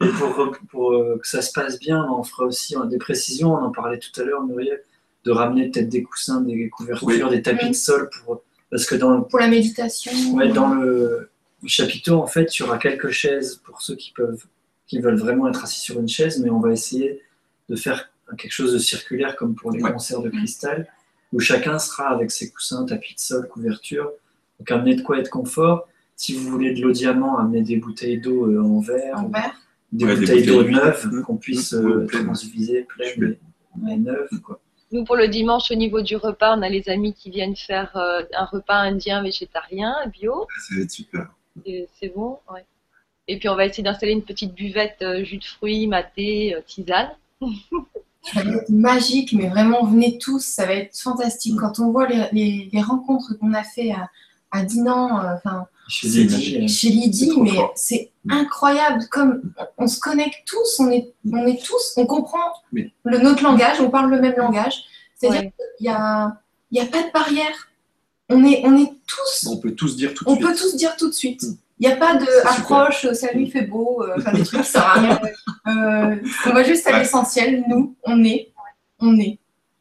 Et 0.00 0.08
pour, 0.08 0.52
pour, 0.70 0.92
euh, 0.92 1.18
que 1.22 1.28
ça 1.28 1.40
se 1.42 1.52
passe 1.52 1.78
bien, 1.78 2.04
on 2.10 2.22
fera 2.22 2.44
aussi 2.44 2.74
des 2.90 2.98
précisions. 2.98 3.54
On 3.54 3.64
en 3.64 3.70
parlait 3.72 3.98
tout 3.98 4.18
à 4.20 4.24
l'heure, 4.24 4.42
Muriel, 4.42 4.82
de 5.24 5.30
ramener 5.30 5.70
peut-être 5.70 5.88
des 5.88 6.02
coussins, 6.02 6.40
des 6.40 6.68
couvertures, 6.68 7.30
des 7.30 7.42
tapis 7.42 7.64
Oui. 7.64 7.70
de 7.70 7.76
sol. 7.76 8.10
Pour, 8.24 8.42
parce 8.70 8.86
que 8.86 8.94
dans 8.96 9.10
le, 9.10 9.24
Pour 9.24 9.38
la 9.38 9.48
méditation. 9.48 10.12
ouais, 10.34 10.48
dans 10.48 10.68
le 10.74 11.30
chapiteau, 11.66 12.20
en 12.20 12.26
fait, 12.26 12.56
il 12.56 12.60
y 12.60 12.62
aura 12.64 12.78
quelques 12.78 13.10
chaises 13.10 13.56
pour 13.64 13.80
ceux 13.82 13.96
qui, 13.96 14.12
peuvent, 14.12 14.44
qui 14.86 14.98
veulent 15.00 15.18
vraiment 15.18 15.48
être 15.48 15.62
assis 15.64 15.80
sur 15.80 15.98
une 16.00 16.08
chaise, 16.08 16.38
mais 16.40 16.50
on 16.50 16.60
va 16.60 16.72
essayer 16.72 17.20
de 17.68 17.76
faire 17.76 18.10
quelque 18.38 18.52
chose 18.52 18.72
de 18.72 18.78
circulaire 18.78 19.36
comme 19.36 19.54
pour 19.54 19.70
les 19.70 19.82
Ouais. 19.82 19.92
concerts 19.92 20.20
de 20.22 20.30
cristal, 20.30 20.88
où 21.32 21.40
chacun 21.40 21.78
sera 21.78 22.08
avec 22.08 22.30
ses 22.30 22.50
coussins, 22.50 22.84
tapis 22.86 23.14
de 23.14 23.20
sol, 23.20 23.48
couverture. 23.48 24.10
Donc 24.58 24.70
amener 24.70 24.94
de 24.94 25.02
quoi 25.02 25.18
être 25.18 25.30
confort. 25.30 25.88
Si 26.16 26.32
vous 26.34 26.48
voulez 26.48 26.72
de 26.74 26.80
l'eau 26.80 26.92
diamant, 26.92 27.38
amenez 27.38 27.62
des 27.62 27.76
bouteilles 27.76 28.20
d'eau 28.20 28.46
euh, 28.48 28.62
en 28.62 28.80
verre, 28.80 29.18
En 29.18 29.28
verre. 29.28 29.54
des 29.92 30.04
Ouais, 30.06 30.14
des 30.14 30.20
bouteilles 30.20 30.46
d'eau 30.46 30.62
neuves 30.62 31.06
Mmh. 31.06 31.22
qu'on 31.22 31.36
puisse 31.36 31.72
Mmh. 31.72 31.86
euh, 31.86 32.06
transviser, 32.06 32.82
pleines, 32.82 33.14
Pleines. 33.18 33.36
mais, 33.76 33.96
mais 33.96 33.96
neuves. 34.12 34.40
Quoi. 34.44 34.60
Nous, 34.92 35.04
pour 35.04 35.16
le 35.16 35.26
dimanche, 35.26 35.72
au 35.72 35.74
niveau 35.74 36.02
du 36.02 36.14
repas, 36.14 36.56
on 36.56 36.62
a 36.62 36.68
les 36.68 36.88
amis 36.88 37.14
qui 37.14 37.30
viennent 37.30 37.56
faire 37.56 37.96
euh, 37.96 38.22
un 38.36 38.44
repas 38.44 38.76
indien 38.76 39.22
végétarien, 39.24 39.92
bio. 40.12 40.46
Ça 40.68 40.76
va 40.76 40.82
être 40.82 40.90
super. 40.92 41.34
C'est 41.64 42.12
bon, 42.14 42.38
ouais. 42.52 42.64
Et 43.28 43.38
puis, 43.38 43.48
on 43.48 43.56
va 43.56 43.64
essayer 43.66 43.82
d'installer 43.82 44.12
une 44.12 44.22
petite 44.24 44.54
buvette 44.54 44.98
euh, 45.02 45.24
jus 45.24 45.38
de 45.38 45.44
fruits, 45.44 45.86
maté, 45.86 46.54
euh, 46.54 46.60
tisane. 46.66 47.10
Ça 48.22 48.42
va 48.42 48.52
être 48.52 48.68
magique, 48.70 49.32
mais 49.32 49.48
vraiment, 49.48 49.84
venez 49.84 50.18
tous, 50.18 50.40
ça 50.44 50.66
va 50.66 50.74
être 50.74 50.96
fantastique. 50.98 51.56
Quand 51.58 51.78
on 51.78 51.90
voit 51.90 52.06
les, 52.08 52.26
les- 52.32 52.70
les 52.72 52.82
rencontres 52.82 53.34
qu'on 53.38 53.52
a 53.54 53.62
fait 53.62 53.92
à, 53.92 54.08
à 54.50 54.62
Dinan, 54.64 55.20
euh, 55.20 55.34
enfin 55.36 55.66
Chez 55.88 56.08
Lydie, 56.08 56.56
euh, 56.62 56.68
chez 56.68 56.90
mais 57.42 57.50
c'est 57.76 58.10
incroyable. 58.30 59.04
Comme 59.10 59.52
on 59.78 59.86
se 59.86 60.00
connecte 60.00 60.42
tous, 60.46 60.80
on 60.80 60.90
est, 60.90 61.12
on 61.30 61.46
est 61.46 61.62
tous, 61.62 61.94
on 61.96 62.06
comprend 62.06 62.52
Oui. 62.72 62.92
le, 63.04 63.18
notre 63.18 63.42
langage, 63.42 63.80
on 63.80 63.90
parle 63.90 64.10
le 64.10 64.20
même 64.20 64.36
langage. 64.36 64.84
C'est-à-dire 65.16 65.42
Ouais. 65.42 65.52
qu'il 65.78 65.86
n'y 65.86 65.92
a, 65.92 66.36
y 66.72 66.80
a 66.80 66.86
pas 66.86 67.02
de 67.02 67.12
barrière. 67.12 67.68
On 68.30 68.44
est, 68.44 68.62
on 68.64 68.76
est 68.78 68.90
tous, 69.06 69.46
On 69.50 69.58
peut 69.58 69.72
tous 69.72 69.96
dire 69.96 70.14
tout 70.14 70.24
de 70.24 70.30
on 70.30 70.34
suite. 70.36 70.46
peut 70.46 70.54
tous 70.56 70.76
dire 70.76 70.96
tout 70.96 71.08
de 71.08 71.12
suite. 71.14 71.42
Mm. 71.42 71.54
Il 71.80 71.88
n'y 71.88 71.92
a 71.92 71.96
pas 71.96 72.16
de 72.16 72.26
approche, 72.48 73.06
salut, 73.14 73.42
il 73.42 73.50
fait 73.50 73.62
beau, 73.66 74.02
euh, 74.02 74.14
enfin 74.16 74.32
des 74.32 74.44
trucs 74.44 74.62
qui 74.62 74.68
servent 74.68 74.84
à 74.86 74.92
rien. 75.00 75.20
Euh, 75.66 76.16
on 76.46 76.50
va 76.52 76.62
juste 76.62 76.86
à 76.86 76.92
Ouais. 76.92 76.98
l'essentiel. 77.00 77.64
Nous, 77.68 77.96
on 78.04 78.22
est, 78.22 78.52
on 79.00 79.18
est. 79.18 79.38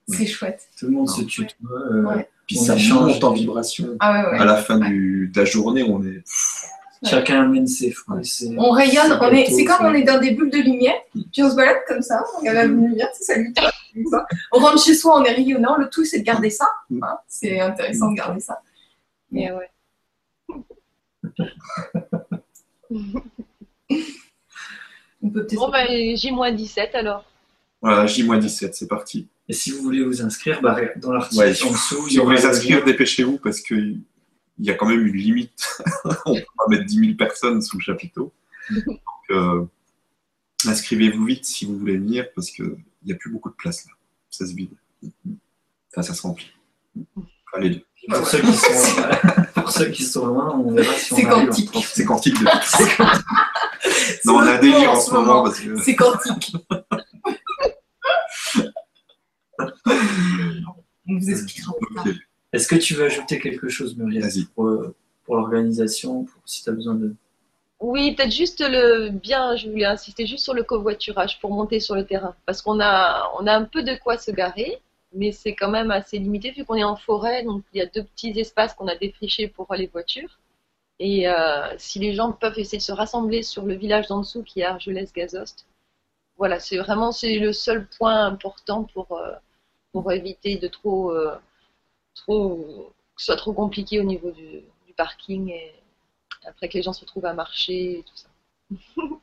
C'est 0.07 0.25
chouette. 0.25 0.61
tout 0.79 0.85
le 0.85 0.91
monde 0.93 1.07
Non. 1.07 1.13
se 1.13 1.21
tutoie. 1.23 1.55
euh, 1.91 2.03
Ouais. 2.03 2.29
Puis 2.47 2.57
On 2.59 2.63
ça 2.63 2.75
échange. 2.75 3.13
monte 3.13 3.23
en 3.23 3.33
vibration. 3.33 3.89
Ah 3.99 4.11
ouais, 4.13 4.31
ouais. 4.31 4.39
À 4.39 4.45
la 4.45 4.55
fin 4.57 4.79
du, 4.79 5.29
de 5.33 5.39
la 5.39 5.45
journée, 5.45 5.83
on 5.83 6.01
est. 6.03 6.23
Chacun 7.05 7.43
amène 7.43 7.67
ses 7.67 7.91
fruits. 7.91 8.25
ses- 8.25 8.55
On 8.57 8.69
rayonne, 8.71 9.17
on 9.19 9.29
est, 9.31 9.45
c'est 9.51 9.65
comme 9.65 9.85
on 9.87 9.93
est 9.93 10.03
dans 10.03 10.19
des 10.19 10.31
bulles 10.31 10.49
de 10.51 10.57
lumière, 10.59 10.95
puis 11.31 11.43
on 11.43 11.49
se 11.49 11.55
balade 11.55 11.77
comme 11.87 12.01
ça, 12.01 12.23
on 12.35 12.39
regarde 12.39 12.57
la 12.57 12.65
lumière, 12.65 13.07
c'est 13.13 13.23
salut 13.23 13.53
toi, 13.53 13.71
comme 13.93 14.05
ça. 14.07 14.25
On 14.51 14.59
rentre 14.59 14.83
chez 14.83 14.95
soi, 14.95 15.19
on 15.19 15.23
est 15.25 15.31
rayonnant, 15.33 15.75
le 15.77 15.89
tout 15.89 16.05
c'est 16.05 16.19
de 16.19 16.23
garder 16.23 16.49
ça, 16.49 16.69
hein. 17.01 17.17
c'est 17.27 17.59
intéressant 17.59 18.11
de 18.11 18.15
garder 18.17 18.39
ça. 18.39 18.59
Mais 19.31 19.51
ouais. 19.51 19.69
On 25.21 25.29
peut 25.29 25.45
peut-être. 25.45 25.55
Bon, 25.59 25.69
ben, 25.69 25.87
J-17 26.15 26.91
alors. 26.95 27.25
Voilà, 27.81 28.05
J-17, 28.05 28.73
c'est 28.73 28.87
parti. 28.87 29.27
Et 29.49 29.53
si 29.53 29.71
vous 29.71 29.81
voulez 29.83 30.03
vous 30.03 30.21
inscrire, 30.21 30.61
bah, 30.61 30.77
dans 30.97 31.11
l'article 31.11 31.41
Ouais, 31.43 31.63
en 31.63 31.71
dessous, 31.71 32.07
Si 32.09 32.17
vous 32.17 32.23
voulez 32.25 32.37
le 32.37 32.41
s'inscrire, 32.41 32.79
lien. 32.79 32.85
dépêchez-vous 32.85 33.39
parce 33.39 33.59
qu'il 34.55 34.65
y 34.65 34.71
a 34.71 34.75
quand 34.75 34.87
même 34.87 35.05
une 35.05 35.15
limite. 35.15 35.81
on 36.25 36.35
peut 36.35 36.45
pas 36.57 36.67
mettre 36.69 36.85
10 36.85 36.99
000 36.99 37.13
personnes 37.15 37.61
sous 37.61 37.77
le 37.77 37.83
chapiteau. 37.83 38.33
Donc, 38.85 38.99
euh, 39.31 39.65
inscrivez-vous 40.65 41.25
vite 41.25 41.45
si 41.45 41.65
vous 41.65 41.77
voulez 41.77 41.97
venir 41.97 42.27
parce 42.35 42.51
qu'il 42.51 42.75
n'y 43.05 43.11
a 43.11 43.15
plus 43.15 43.31
beaucoup 43.31 43.49
de 43.49 43.55
place 43.55 43.85
là. 43.85 43.91
Ça 44.29 44.45
se 44.47 44.53
vide. 44.53 44.71
Enfin, 45.91 46.01
ça 46.01 46.13
se 46.13 46.21
remplit. 46.21 46.51
Enfin, 47.15 47.59
les 47.61 47.69
deux. 47.71 47.83
Pour 48.09 48.27
ceux, 48.27 48.41
qui 48.41 48.53
sont, 48.53 49.01
pour 49.55 49.71
ceux 49.71 49.89
qui 49.89 50.03
sont 50.03 50.25
loin, 50.25 50.57
on 50.57 50.73
verra 50.73 50.93
si 50.95 51.13
on 51.13 51.17
C'est 51.17 51.25
arrive. 51.25 51.47
quantique. 51.47 51.85
C'est 51.93 52.05
quantique 52.05 52.39
de 52.39 52.47
C'est 52.65 52.99
Non, 54.25 54.35
on 54.35 54.39
a 54.39 54.57
délire 54.57 54.91
en 54.91 54.99
ce 54.99 55.11
moment 55.13 55.43
parce 55.43 55.59
que. 55.59 55.79
C'est 55.81 55.95
quantique. 55.95 56.55
On 61.05 61.17
vous 61.19 61.29
expliquera 61.29 61.73
plus 61.79 61.95
tard. 61.95 62.05
Ok, 62.07 62.13
Est-ce 62.53 62.67
que 62.67 62.75
tu 62.75 62.93
veux 62.93 63.05
ajouter 63.05 63.39
quelque 63.39 63.67
chose, 63.67 63.97
Muriel, 63.97 64.29
pour, 64.53 64.67
euh, 64.67 64.95
pour 65.25 65.35
l'organisation, 65.35 66.23
pour 66.23 66.41
si 66.45 66.63
tu 66.63 66.69
as 66.69 66.73
besoin 66.73 66.95
de. 66.95 67.15
Oui, 67.79 68.15
peut-être 68.15 68.31
juste 68.31 68.61
le 68.61 69.09
bien, 69.09 69.55
je 69.55 69.69
voulais 69.69 69.85
insister 69.85 70.25
juste 70.25 70.43
sur 70.43 70.53
le 70.53 70.63
covoiturage 70.63 71.39
pour 71.41 71.51
monter 71.51 71.79
sur 71.79 71.95
le 71.95 72.05
terrain. 72.05 72.35
Parce 72.45 72.61
qu'on 72.61 72.79
a, 72.79 73.29
on 73.39 73.47
a 73.47 73.53
un 73.53 73.65
peu 73.65 73.83
de 73.83 73.95
quoi 73.95 74.17
se 74.17 74.31
garer, 74.31 74.79
mais 75.13 75.31
c'est 75.31 75.53
quand 75.53 75.69
même 75.69 75.91
assez 75.91 76.17
limité 76.19 76.51
vu 76.51 76.63
qu'on 76.63 76.75
est 76.75 76.83
en 76.83 76.95
forêt. 76.95 77.43
Donc 77.43 77.63
il 77.73 77.79
y 77.79 77.81
a 77.81 77.87
deux 77.87 78.03
petits 78.03 78.39
espaces 78.39 78.73
qu'on 78.73 78.87
a 78.87 78.95
défrichés 78.95 79.47
pour 79.47 79.73
les 79.73 79.87
voitures. 79.87 80.39
Et 80.99 81.27
euh, 81.27 81.67
si 81.77 81.99
les 81.99 82.13
gens 82.13 82.31
peuvent 82.31 82.57
essayer 82.57 82.77
de 82.77 82.83
se 82.83 82.91
rassembler 82.91 83.43
sur 83.43 83.65
le 83.65 83.73
village 83.73 84.07
d'en 84.07 84.19
dessous 84.19 84.43
qui 84.43 84.61
est 84.61 84.65
Argelès-Gazost, 84.65 85.65
voilà, 86.37 86.59
c'est 86.59 86.77
vraiment 86.77 87.11
c'est 87.11 87.39
le 87.39 87.53
seul 87.53 87.87
point 87.97 88.25
important 88.25 88.83
pour, 88.85 89.17
euh, 89.17 89.33
pour 89.91 90.11
éviter 90.11 90.57
de 90.57 90.67
trop, 90.67 91.11
euh, 91.11 91.35
trop, 92.15 92.93
que 93.15 93.21
ce 93.21 93.25
soit 93.27 93.35
trop 93.35 93.53
compliqué 93.53 93.99
au 93.99 94.03
niveau 94.03 94.31
du, 94.31 94.61
du 94.87 94.93
parking 94.97 95.49
et 95.49 95.73
après 96.47 96.67
que 96.69 96.73
les 96.77 96.83
gens 96.83 96.93
se 96.93 97.01
retrouvent 97.01 97.25
à 97.25 97.33
marcher 97.33 97.99
et 97.99 98.03
tout 98.03 98.15
ça. 98.15 98.27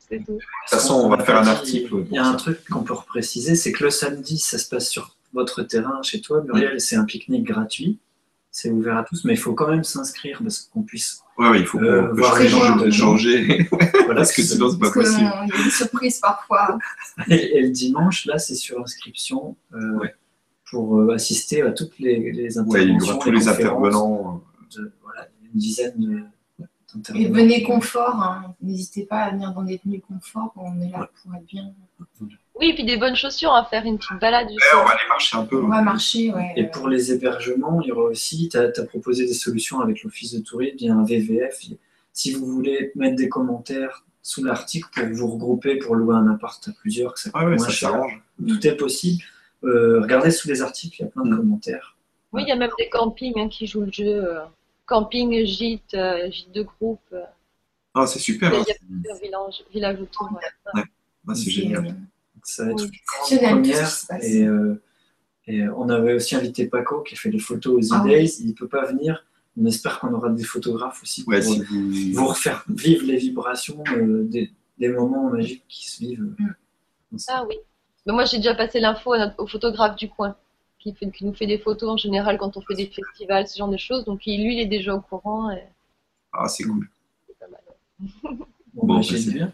c'est 0.09 0.19
tout. 0.19 0.33
De 0.33 0.37
toute 0.37 0.69
façon, 0.69 0.95
on 0.95 1.09
va 1.09 1.23
faire 1.23 1.37
un 1.37 1.47
article. 1.47 2.05
Il 2.09 2.15
y 2.15 2.17
a 2.17 2.25
un 2.25 2.35
truc 2.35 2.63
qu'on 2.69 2.83
peut 2.83 2.93
repréciser, 2.93 3.55
c'est 3.55 3.71
que 3.71 3.83
le 3.83 3.89
samedi, 3.89 4.37
ça 4.37 4.57
se 4.57 4.67
passe 4.69 4.89
sur 4.89 5.15
votre 5.33 5.63
terrain 5.63 6.01
chez 6.03 6.21
toi, 6.21 6.41
Muriel, 6.43 6.79
c'est 6.81 6.95
un 6.95 7.05
pique-nique 7.05 7.43
gratuit. 7.45 7.99
C'est 8.53 8.69
ouvert 8.69 8.97
à 8.97 9.03
tous, 9.05 9.23
mais 9.23 9.33
il 9.33 9.37
faut 9.39 9.53
quand 9.53 9.69
même 9.69 9.85
s'inscrire 9.85 10.39
parce 10.43 10.59
qu'on 10.59 10.81
puisse. 10.83 11.21
Ouais, 11.37 11.47
ouais, 11.49 11.59
il 11.61 11.65
faut 11.65 11.79
Euh, 11.79 12.11
voir 12.11 12.37
les 12.37 12.49
gens. 12.49 12.75
de 12.75 12.89
changer 12.91 13.65
Voilà, 14.05 14.15
parce 14.15 14.33
que 14.33 14.41
sinon, 14.41 14.69
c'est 14.69 14.77
pas 14.77 14.91
Parce 14.91 15.09
qu'il 15.09 15.19
possible. 15.23 15.47
y 15.57 15.61
a 15.61 15.63
des 15.63 15.69
surprises 15.69 16.19
parfois. 16.19 16.77
Et, 17.29 17.57
et 17.57 17.61
le 17.61 17.69
dimanche, 17.69 18.25
là, 18.25 18.37
c'est 18.39 18.55
sur 18.55 18.81
inscription 18.81 19.55
euh, 19.73 19.91
Ouais. 19.99 20.13
Pour 20.71 20.97
euh, 20.99 21.13
assister 21.13 21.61
à 21.61 21.71
toutes 21.71 21.99
les, 21.99 22.31
les 22.31 22.57
interventions. 22.57 22.79
Ouais, 22.81 22.85
il 22.99 23.05
y 23.05 23.09
aura 23.11 23.19
tous 23.23 23.31
les 23.31 23.47
intervenants. 23.47 24.41
de- 24.75 24.91
voilà, 25.03 25.27
une 25.53 25.59
dizaine 25.59 25.93
de- 25.97 26.23
Et 26.59 26.65
d'intervenants. 26.95 27.33
venez 27.33 27.63
confort, 27.63 28.15
hein. 28.15 28.55
n'hésitez 28.61 29.03
pas 29.05 29.17
à 29.23 29.31
venir 29.31 29.51
dans 29.53 29.63
des 29.63 29.77
tenues 29.79 30.01
confort, 30.01 30.53
on 30.55 30.81
est 30.81 30.89
là 30.89 31.09
pour 31.21 31.35
être 31.35 31.45
bien. 31.45 31.73
Oui, 32.59 32.69
et 32.69 32.73
puis 32.73 32.85
des 32.85 32.97
bonnes 32.97 33.15
chaussures 33.15 33.53
à 33.53 33.65
faire 33.65 33.85
une 33.85 33.97
petite 33.97 34.19
balade. 34.19 34.47
Ouais, 34.47 34.55
on 34.75 34.85
va 34.85 34.91
aller 34.91 35.07
marcher 35.09 35.37
un 35.37 35.45
peu. 35.45 35.61
On 35.63 35.67
va 35.67 35.81
marcher, 35.81 36.33
ouais. 36.33 36.53
Et 36.55 36.65
pour 36.67 36.87
les 36.87 37.11
hébergements, 37.11 37.81
il 37.81 37.87
y 37.87 37.91
aura 37.91 38.03
aussi, 38.03 38.49
tu 38.49 38.57
as, 38.57 38.71
proposé 38.85 39.25
des 39.25 39.33
solutions 39.33 39.79
avec 39.81 40.03
l'Office 40.03 40.33
de 40.33 40.39
tourisme, 40.39 40.75
il 40.79 40.87
y 40.87 40.89
a 40.89 40.93
un 40.95 41.03
VVF. 41.03 41.59
Si 42.13 42.33
vous 42.33 42.45
voulez 42.45 42.91
mettre 42.95 43.15
des 43.15 43.29
commentaires 43.29 44.05
sous 44.21 44.43
l'article 44.43 44.87
pour 44.93 45.09
vous 45.15 45.27
regrouper 45.31 45.77
pour 45.77 45.95
louer 45.95 46.15
un 46.15 46.29
appart 46.31 46.65
à 46.67 46.71
plusieurs, 46.79 47.13
que 47.15 47.19
ça 47.19 47.29
coûte 47.31 47.41
Ah 47.41 47.45
ouais, 47.45 47.55
moins 47.55 47.65
ça 47.65 47.71
cher, 47.71 48.01
tout 48.47 48.67
est 48.67 48.75
possible. 48.75 49.23
Euh, 49.63 50.01
regardez 50.01 50.31
sous 50.31 50.47
les 50.47 50.61
articles, 50.61 50.95
il 50.99 51.03
y 51.03 51.05
a 51.07 51.09
plein 51.11 51.23
de 51.23 51.33
Mm. 51.33 51.37
commentaires. 51.37 51.97
Oui, 52.33 52.43
il 52.43 52.47
y 52.49 52.51
a 52.51 52.55
même 52.55 52.71
des 52.77 52.89
campings 52.89 53.37
hein, 53.39 53.49
qui 53.49 53.67
jouent 53.67 53.81
le 53.81 53.91
jeu. 53.91 54.05
euh, 54.07 54.39
camping, 54.85 55.45
gîte, 55.45 55.93
euh, 55.93 56.29
gîte 56.31 56.51
de 56.51 56.63
groupe. 56.63 56.99
euh, 57.13 57.21
Ah, 57.93 58.05
c'est 58.07 58.19
super. 58.19 58.51
Il 58.53 58.55
y 58.55 58.59
hein. 58.59 58.63
a 58.69 58.85
plusieurs 58.85 59.17
villages, 59.19 59.63
villages 59.71 60.01
autour. 60.01 60.29
ouais. 60.33 60.81
Ah, 61.27 61.35
c'est 61.35 61.51
génial. 61.51 61.95
Ça 62.43 62.65
va 62.65 62.71
être 62.71 62.83
Oui. 62.83 62.89
une 63.31 63.37
première. 63.39 63.89
Et, 64.23 64.43
euh, 64.43 64.81
et 65.47 65.67
on 65.69 65.87
avait 65.89 66.13
aussi 66.15 66.35
invité 66.35 66.67
Paco 66.67 67.01
qui 67.01 67.13
a 67.13 67.17
fait 67.17 67.29
des 67.29 67.39
photos 67.39 67.91
aux 67.91 67.93
Ah 67.93 68.03
E-Days. 68.05 68.37
Il 68.41 68.47
ne 68.49 68.53
peut 68.53 68.67
pas 68.67 68.85
venir. 68.85 69.25
On 69.61 69.65
espère 69.65 69.99
qu'on 69.99 70.13
aura 70.13 70.29
des 70.29 70.43
photographes 70.43 71.03
aussi 71.03 71.23
pour 71.23 71.33
Ouais, 71.33 71.41
si 71.41 71.61
vous... 71.61 72.13
vous 72.13 72.27
refaire 72.27 72.63
vivre 72.69 73.05
les 73.05 73.17
vibrations 73.17 73.83
euh, 73.93 74.23
des, 74.23 74.49
des 74.77 74.87
moments 74.89 75.29
magiques 75.29 75.65
qui 75.67 75.89
se 75.91 75.99
vivent. 75.99 76.33
Ah 77.27 77.45
oui. 77.47 77.55
Mais 78.05 78.13
moi, 78.13 78.25
j'ai 78.25 78.37
déjà 78.37 78.55
passé 78.55 78.79
l'info 78.79 79.13
au 79.37 79.47
photographe 79.47 79.95
du 79.95 80.09
coin 80.09 80.35
qui, 80.79 80.93
fait- 80.95 81.11
qui 81.11 81.25
nous 81.25 81.33
fait 81.33 81.45
des 81.47 81.59
photos 81.59 81.89
en 81.91 81.97
général 81.97 82.37
quand 82.37 82.57
on 82.57 82.61
fait 82.61 82.73
des 82.75 82.87
festivals, 82.87 83.47
ce 83.47 83.57
genre 83.57 83.69
de 83.69 83.77
choses. 83.77 84.05
Donc, 84.05 84.25
lui, 84.25 84.53
il 84.55 84.59
est 84.59 84.65
déjà 84.65 84.95
au 84.95 85.01
courant. 85.01 85.51
Et 85.51 85.63
Ah, 86.33 86.47
c'est 86.47 86.63
cool. 86.63 86.89
c'est 87.27 87.37
pas 87.39 87.47
mal. 87.47 87.61
Bon, 87.99 88.45
Bon, 88.73 88.95
bah, 88.95 89.01
j'ai 89.01 89.17
c'est- 89.19 89.31
bien. 89.31 89.51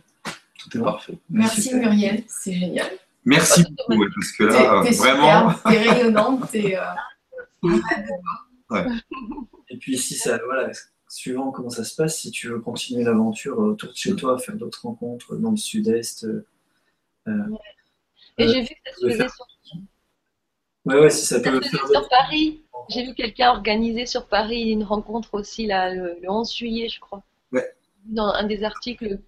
Tout 0.60 0.78
est 0.78 0.82
parfait. 0.82 1.18
Merci. 1.30 1.76
Muriel, 1.76 2.24
c'est 2.28 2.54
génial. 2.54 2.88
Merci 3.26 3.64
beaucoup, 3.64 4.00
ouais, 4.00 4.08
parce 4.16 4.32
que 4.32 4.44
là, 4.46 4.82
t'es 4.84 4.92
vraiment, 4.96 5.54
t'es 5.70 5.78
rayonnante, 5.90 6.50
t'es. 6.52 6.78
euh, 6.78 6.84
Et 9.70 9.78
puis 9.78 9.98
si 9.98 10.16
ça, 10.16 10.40
voilà, 10.46 10.72
suivant 11.10 11.52
comment 11.52 11.70
ça 11.70 11.84
se 11.84 11.96
passe, 11.96 12.18
si 12.20 12.32
tu 12.32 12.48
veux 12.48 12.60
continuer 12.60 13.04
l'aventure 13.04 13.60
autour 13.60 13.90
de 13.92 13.96
chez 13.96 14.16
toi, 14.16 14.38
faire 14.38 14.56
d'autres 14.56 14.82
rencontres 14.84 15.36
dans 15.36 15.52
le 15.52 15.58
sud-est. 15.58 16.26
euh, 16.26 16.46
Et 18.38 18.44
Euh, 18.46 18.48
j'ai 18.54 18.62
vu 18.62 18.68
que 18.68 18.76
ça 18.86 18.96
se 18.96 19.06
faisait 19.06 19.18
faire- 19.18 19.34
sur, 19.34 19.46
Ouais, 20.86 21.00
ouais, 21.00 21.10
si 21.10 21.26
ça 21.26 21.42
ça 21.42 21.52
peut 21.52 21.62
se 21.62 21.70
faire 21.70 21.88
sur 21.88 22.08
Paris. 22.10 22.62
J'ai 22.90 23.04
vu 23.06 23.14
quelqu'un 23.14 23.50
organiser 23.52 24.06
sur 24.06 24.28
Paris 24.28 24.70
une 24.70 24.84
rencontre 24.84 25.34
aussi 25.34 25.66
là, 25.66 25.94
le, 25.94 26.18
le 26.22 26.30
11 26.32 26.54
juillet, 26.56 26.88
je 26.88 27.00
crois. 27.02 27.24
Ouais. 27.52 27.70
Dans 28.06 28.28
un 28.28 28.44
des 28.46 28.64
articles, 28.64 29.20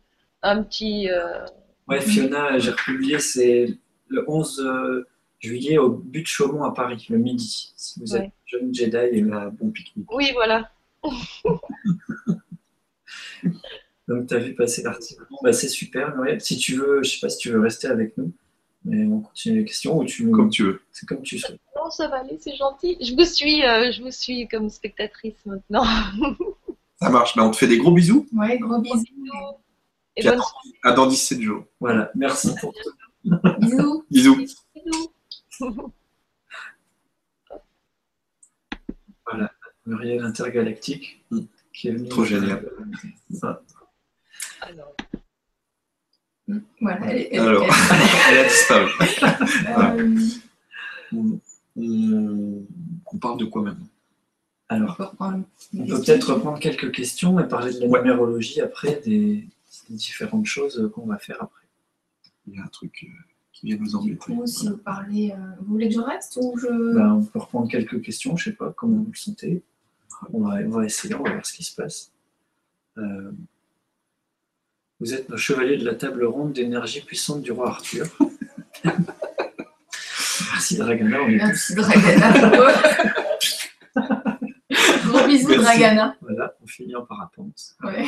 un 0.42 0.64
petit. 0.64 1.10
euh, 1.10 1.46
Ouais, 1.88 2.00
Fiona, 2.00 2.58
j'ai 2.60 2.72
republié, 2.72 3.20
c'est 3.20 3.76
le 4.08 4.24
11 4.30 4.60
euh, 4.62 5.06
juillet 5.40 5.78
au 5.78 5.90
but 5.90 6.22
de 6.22 6.28
Chaumont 6.28 6.64
à 6.64 6.74
Paris, 6.74 7.06
le 7.10 7.18
midi. 7.18 7.74
Si 7.76 8.00
vous 8.00 8.16
êtes 8.16 8.32
jeune 8.46 8.74
Jedi, 8.74 8.96
et 8.96 9.22
là, 9.22 9.42
un 9.42 9.50
bon 9.50 9.70
pique-nique. 9.72 10.10
Oui, 10.14 10.32
voilà. 10.34 10.72
donc 14.08 14.28
tu 14.28 14.34
as 14.34 14.40
vu 14.40 14.56
passer 14.56 14.82
l'article. 14.84 15.24
Bon, 15.30 15.38
bah, 15.44 15.54
c'est 15.54 15.68
super, 15.68 16.16
Muriel. 16.16 16.42
Si 16.42 16.58
tu 16.58 16.76
veux, 16.76 17.04
je 17.04 17.10
sais 17.12 17.20
pas 17.20 17.30
si 17.30 17.38
tu 17.38 17.50
veux 17.52 17.60
rester 17.60 17.88
avec 17.88 18.18
nous, 18.18 18.32
mais 18.86 19.06
on 19.06 19.22
continue 19.22 19.60
les 19.60 19.66
questions 19.66 19.98
ou 19.98 20.06
tu. 20.06 20.30
Comme 20.32 20.50
tu 20.50 20.64
veux. 20.64 20.82
C'est 20.92 21.06
comme 21.06 21.22
tu 21.22 21.38
souhaites. 21.40 21.60
Non, 21.76 21.90
ça 21.90 22.08
va 22.08 22.20
aller, 22.20 22.38
c'est 22.40 22.56
gentil. 22.56 22.98
Je 23.02 23.14
vous 23.16 23.26
suis, 23.26 23.64
euh, 23.66 23.92
je 23.92 24.02
vous 24.02 24.12
suis 24.12 24.48
comme 24.48 24.70
spectatrice 24.70 25.46
maintenant. 25.46 25.84
Ça 27.02 27.10
marche. 27.10 27.36
Ben, 27.36 27.44
on 27.44 27.52
te 27.52 27.58
fait 27.58 27.68
des 27.68 27.78
gros 27.78 27.92
bisous. 27.92 28.28
Ouais, 28.34 28.58
gros 28.58 28.80
bisous. 28.80 29.04
Et 30.16 30.24
bonne 30.24 30.40
À 30.84 30.92
dans 30.92 31.08
17 31.08 31.42
jours. 31.42 31.66
Voilà, 31.80 32.12
merci 32.16 32.54
pour 32.60 32.74
tout. 32.74 32.92
Bisous. 33.60 34.06
Bisous. 34.12 34.38
Bisous. 34.76 35.12
Muriel 39.86 40.24
Intergalactique, 40.24 41.24
qui 41.74 41.88
est. 41.90 42.10
Trop 42.10 42.24
génial. 42.24 42.70
Ça. 43.32 43.62
Alors, 44.62 44.96
Voilà, 46.82 47.12
elle 47.12 47.18
est. 47.18 47.30
elle- 47.32 47.40
Alors, 47.42 47.64
elle- 47.64 47.70
elle 48.32 48.38
a 48.40 48.44
disparu. 48.48 48.90
euh, 49.68 50.20
On, 51.14 51.40
on- 51.76 52.66
on 53.12 53.18
parle 53.18 53.40
de 53.40 53.46
quoi 53.46 53.62
maintenant 53.64 53.88
On 54.70 54.76
Alors, 54.76 55.16
on 55.22 55.38
peut 55.38 55.46
questions. 55.78 56.04
peut-être 56.06 56.34
reprendre 56.34 56.60
quelques 56.60 56.92
questions 56.92 57.40
et 57.40 57.48
parler 57.48 57.74
de 57.74 57.80
la 57.80 57.88
Ouais. 57.88 58.00
numérologie 58.02 58.62
après, 58.62 59.02
des, 59.06 59.48
des 59.90 59.96
différentes 59.96 60.46
choses 60.46 60.92
qu'on 60.94 61.06
va 61.08 61.18
faire 61.18 61.38
après. 61.42 61.66
Il 62.48 62.56
y 62.56 62.60
a 62.60 62.64
un 62.64 62.68
truc 62.68 63.04
euh, 63.08 63.12
qui 63.52 63.68
vient 63.68 63.78
nous 63.78 63.88
Du 63.90 63.96
embêter. 63.96 64.16
coup, 64.18 64.46
si 64.48 64.68
vous 64.70 64.78
parlez, 64.78 65.32
euh, 65.32 65.36
vous 65.62 65.74
voulez 65.74 65.88
que 65.90 65.96
je 65.96 66.00
reste 66.00 66.38
ou 66.42 66.58
je. 66.58 66.68
Ben, 66.96 67.14
on 67.14 67.24
peut 67.26 67.40
reprendre 67.40 67.70
quelques 67.70 68.02
questions, 68.02 68.36
je 68.38 68.46
sais 68.46 68.56
pas 68.56 68.72
comment 68.76 68.98
vous 68.98 69.12
le 69.12 69.18
sentez. 69.18 69.62
On 70.34 70.42
va, 70.42 70.56
on 70.66 70.70
va 70.70 70.86
essayer, 70.86 71.14
on 71.16 71.24
va 71.24 71.32
voir 71.32 71.46
ce 71.46 71.54
qui 71.54 71.64
se 71.64 71.76
passe. 71.76 72.12
Euh, 72.98 73.32
vous 75.00 75.14
êtes 75.14 75.30
nos 75.30 75.38
chevaliers 75.38 75.78
de 75.78 75.86
la 75.86 75.96
table 75.96 76.26
ronde 76.26 76.54
d'énergie 76.54 77.02
puissante 77.02 77.42
du 77.42 77.52
roi 77.52 77.70
Arthur. 77.70 78.06
Merci 80.52 80.78
Dragana, 80.78 81.22
on 81.22 81.30
est 81.30 81.40
tous. 81.40 81.46
Merci 81.46 81.76
Dragana. 81.76 82.52
Gros 85.06 85.28
bisous. 85.28 85.56
Dragana. 85.56 86.16
Voilà, 86.22 86.54
on 86.62 86.68
finit 86.68 86.96
en 86.96 87.06
parapente. 87.06 87.76
Ouais. 87.84 88.06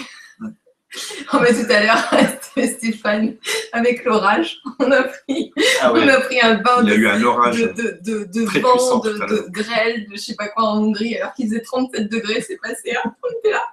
Oh, 1.34 1.38
mais 1.42 1.54
tout 1.54 1.72
à 1.72 1.84
l'heure, 1.84 2.12
Stéphane, 2.78 3.38
avec 3.72 4.04
l'orage, 4.04 4.60
on 4.80 4.92
a 4.92 5.04
pris, 5.04 5.54
Ah 5.82 5.94
on 5.94 6.06
a 6.08 6.20
pris 6.20 6.42
un 6.42 6.56
bain 6.56 6.84
de, 6.84 6.94
eu 6.94 7.08
un 7.08 7.24
orage. 7.24 7.62
de, 7.62 7.68
de, 7.68 8.00
de, 8.04 8.24
de 8.26 8.46
très 8.46 8.60
vent, 8.60 8.74
puissant 8.74 9.00
de, 9.00 9.50
grêle, 9.50 10.06
de 10.10 10.16
je 10.16 10.20
sais 10.22 10.36
pas 10.36 10.50
quoi 10.50 10.64
en 10.66 10.84
Hongrie, 10.84 11.16
alors 11.18 11.34
qu'il 11.34 11.48
faisait 11.48 11.62
37 11.62 12.12
degrés, 12.12 12.42
c'est 12.42 12.58
passé. 12.58 12.94
hein. 13.02 13.16
On 13.24 13.30
était 13.40 13.52
là. 13.52 13.66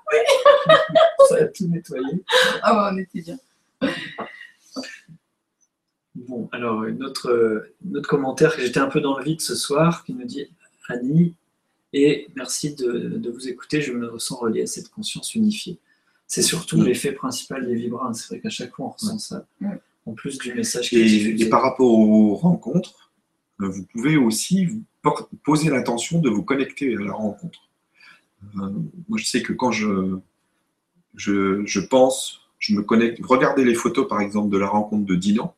Ça 1.29 1.37
a 1.39 1.45
tout 1.47 1.67
nettoyé. 1.67 2.23
Ah 2.63 2.75
ouais, 2.75 2.91
on 2.95 2.99
était 2.99 3.21
bien. 3.23 3.39
Bon, 6.15 6.49
alors, 6.53 6.85
une 6.85 7.03
autre, 7.05 7.67
un 7.89 7.95
autre 7.97 8.09
commentaire 8.09 8.55
que 8.55 8.63
j'étais 8.63 8.81
un 8.81 8.89
peu 8.89 9.01
dans 9.01 9.19
le 9.19 9.25
vide 9.25 9.41
ce 9.41 9.55
soir, 9.55 10.05
qui 10.05 10.15
me 10.15 10.25
dit 10.25 10.49
Annie, 10.89 11.35
et 11.93 12.29
merci 12.35 12.75
de, 12.75 12.93
de 13.17 13.31
vous 13.31 13.49
écouter, 13.49 13.81
je 13.81 13.93
me 13.93 14.09
ressens 14.09 14.37
relié 14.37 14.63
à 14.63 14.67
cette 14.67 14.89
conscience 14.91 15.35
unifiée. 15.35 15.79
C'est 16.29 16.43
surtout 16.43 16.77
Mm. 16.79 16.85
l'effet 16.85 17.13
principal 17.13 17.67
des 17.67 17.75
vibrants, 17.75 18.13
c'est 18.13 18.29
vrai 18.29 18.41
qu'à 18.41 18.51
chaque 18.51 18.73
fois 18.75 18.87
on 18.87 18.91
ressent 18.91 19.19
ça, 19.19 19.47
Mm. 19.61 19.71
en 20.07 20.13
plus 20.13 20.39
du 20.39 20.53
message 20.55 20.91
qui 20.91 20.97
est 20.97 21.01
Et, 21.01 21.05
diffusé. 21.09 21.45
et 21.47 21.49
par 21.49 21.63
rapport 21.63 21.91
aux 21.91 22.35
rencontres, 22.35 23.11
euh, 23.63 23.69
vous 23.69 23.85
pouvez 23.87 24.17
aussi 24.17 24.69
poser 25.43 25.71
l'intention 25.71 26.21
de 26.21 26.29
vous 26.29 26.43
connecter 26.43 26.95
à 26.95 27.01
la 27.01 27.13
rencontre. 27.13 27.61
Euh, 28.57 28.71
moi, 29.09 29.19
je 29.19 29.25
sais 29.25 29.43
que 29.43 29.53
quand 29.55 29.73
je, 29.73 30.19
je, 31.17 31.65
je 31.65 31.81
pense, 31.81 32.43
je 32.59 32.75
me 32.75 32.83
connecte. 32.83 33.19
Regardez 33.25 33.65
les 33.65 33.75
photos, 33.75 34.07
par 34.07 34.21
exemple, 34.21 34.51
de 34.53 34.59
la 34.59 34.69
rencontre 34.69 35.07
de 35.07 35.15
Dinan. 35.17 35.55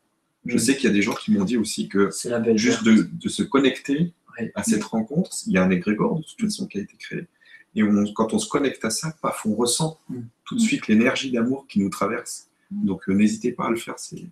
Je 0.46 0.54
Mm. 0.54 0.58
sais 0.58 0.76
qu'il 0.76 0.84
y 0.88 0.92
a 0.92 0.94
des 0.94 1.02
gens 1.02 1.14
qui 1.14 1.32
m'ont 1.32 1.44
dit 1.44 1.56
aussi 1.58 1.88
que 1.88 2.10
C'est 2.10 2.30
la 2.30 2.38
belle 2.38 2.56
juste 2.56 2.84
de, 2.84 3.08
de 3.12 3.28
se 3.28 3.42
connecter 3.42 4.12
Ouais. 4.38 4.52
à 4.54 4.62
cette 4.62 4.84
rencontre, 4.84 5.30
il 5.48 5.52
y 5.54 5.58
a 5.58 5.64
un 5.64 5.70
égrégore 5.70 6.16
de 6.20 6.22
toute 6.22 6.40
façon 6.40 6.66
qui 6.68 6.78
a 6.78 6.82
été 6.82 6.94
créé. 6.96 7.26
Et 7.74 7.82
on- 7.82 8.12
quand 8.14 8.32
on 8.34 8.38
se 8.38 8.48
connecte 8.48 8.84
à 8.84 8.90
ça, 8.90 9.14
paf, 9.22 9.46
on 9.46 9.54
ressent 9.54 9.98
Mm. 10.08 10.20
tout 10.44 10.54
de 10.56 10.60
suite 10.60 10.88
l'énergie 10.88 11.30
d'amour 11.30 11.66
qui 11.68 11.78
nous 11.80 11.88
traverse. 11.90 12.48
Mm. 12.70 12.84
Donc 12.86 13.08
euh, 13.08 13.12
n'hésitez 13.14 13.52
pas 13.52 13.66
à 13.66 13.70
le 13.70 13.76
faire, 13.76 13.98
c'est 13.98 14.22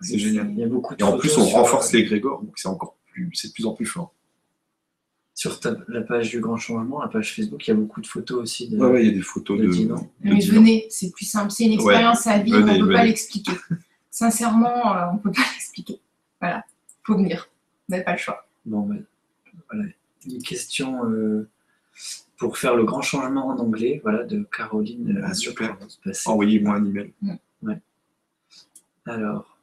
c'est 0.00 0.18
génial. 0.18 0.50
Il 0.50 0.58
y 0.58 0.64
a 0.64 0.66
beaucoup 0.66 0.94
de 0.96 1.00
Et 1.00 1.04
en 1.04 1.16
plus, 1.16 1.36
on 1.38 1.44
sur, 1.46 1.56
renforce 1.58 1.94
euh, 1.94 1.98
l'égrégore, 1.98 2.42
donc 2.42 2.58
c'est 2.58 2.66
encore 2.68 2.96
plus, 3.12 3.30
c'est 3.34 3.48
de 3.48 3.52
plus 3.52 3.66
en 3.66 3.72
plus 3.72 3.86
fort. 3.86 4.12
Sur 5.34 5.60
ta- 5.60 5.76
la 5.88 6.02
page 6.02 6.28
du 6.30 6.40
Grand 6.40 6.56
Changement, 6.58 7.00
la 7.00 7.08
page 7.08 7.34
Facebook, 7.34 7.66
il 7.66 7.70
y 7.70 7.72
a 7.72 7.76
beaucoup 7.76 8.00
de 8.02 8.06
photos 8.06 8.38
aussi. 8.42 8.68
De, 8.68 8.76
Ouais, 8.78 8.88
ouais, 8.90 9.02
il 9.04 9.08
y 9.08 9.10
a 9.10 9.14
des 9.14 9.22
photos 9.22 9.58
de 9.58 9.66
de, 9.66 9.70
Dinan. 9.72 9.96
de 9.96 10.30
Mais 10.34 10.40
venez, 10.40 10.86
c'est 10.90 11.10
plus 11.10 11.24
simple. 11.24 11.50
C'est 11.52 11.64
une 11.64 11.72
expérience 11.72 12.26
à 12.26 12.38
vivre, 12.38 12.58
venez, 12.58 12.72
on 12.72 12.82
ne 12.82 12.86
peut 12.86 12.92
pas 12.92 13.04
l'expliquer. 13.04 13.52
Sincèrement, 14.10 14.94
euh, 14.94 15.06
on 15.10 15.14
ne 15.14 15.18
peut 15.20 15.32
pas 15.32 15.42
l'expliquer. 15.54 16.00
Voilà, 16.40 16.64
faut 17.04 17.14
venir. 17.16 17.48
Vous 17.88 17.92
n'avez 17.92 18.04
pas 18.04 18.12
le 18.12 18.18
choix. 18.18 18.46
Bon, 18.66 18.80
ben, 18.82 19.02
voilà. 19.70 19.88
Une 20.26 20.42
question 20.42 21.04
euh, 21.10 21.48
pour 22.42 22.58
faire 22.58 22.74
le 22.74 22.82
grand 22.82 23.02
changement 23.02 23.46
en 23.46 23.58
anglais, 23.60 24.00
voilà, 24.02 24.24
de 24.24 24.42
Caroline. 24.42 25.22
Ah, 25.22 25.30
euh, 25.30 25.34
super. 25.34 25.78
de 25.78 25.86
Passy. 26.02 26.28
Envoyez-moi 26.28 26.74
un 26.74 26.84
email. 26.84 27.12
Alors, 29.06 29.58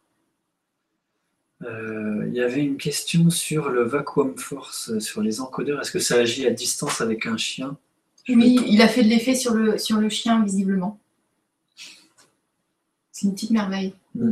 euh, 1.63 2.23
il 2.29 2.33
y 2.33 2.39
avait 2.39 2.63
une 2.63 2.77
question 2.77 3.29
sur 3.29 3.67
le 3.67 3.83
vacuum 3.83 4.37
force, 4.37 4.91
euh, 4.91 5.01
sur 5.01 5.21
les 5.21 5.41
encodeurs. 5.41 5.81
Est-ce 5.81 5.91
que 5.91 5.99
ça 5.99 6.15
agit 6.15 6.47
à 6.47 6.51
distance 6.51 7.01
avec 7.01 7.25
un 7.25 7.35
chien? 7.35 7.77
Je 8.23 8.33
Oui, 8.33 8.57
il 8.65 8.81
a 8.81 8.87
fait 8.87 9.03
de 9.03 9.09
l'effet 9.09 9.35
sur 9.35 9.55
le, 9.55 9.77
sur 9.77 9.97
le 9.97 10.07
chien, 10.07 10.41
visiblement. 10.41 10.97
C'est 13.11 13.27
une 13.27 13.33
petite 13.33 13.51
merveille. 13.51 13.93
Mm. 14.15 14.31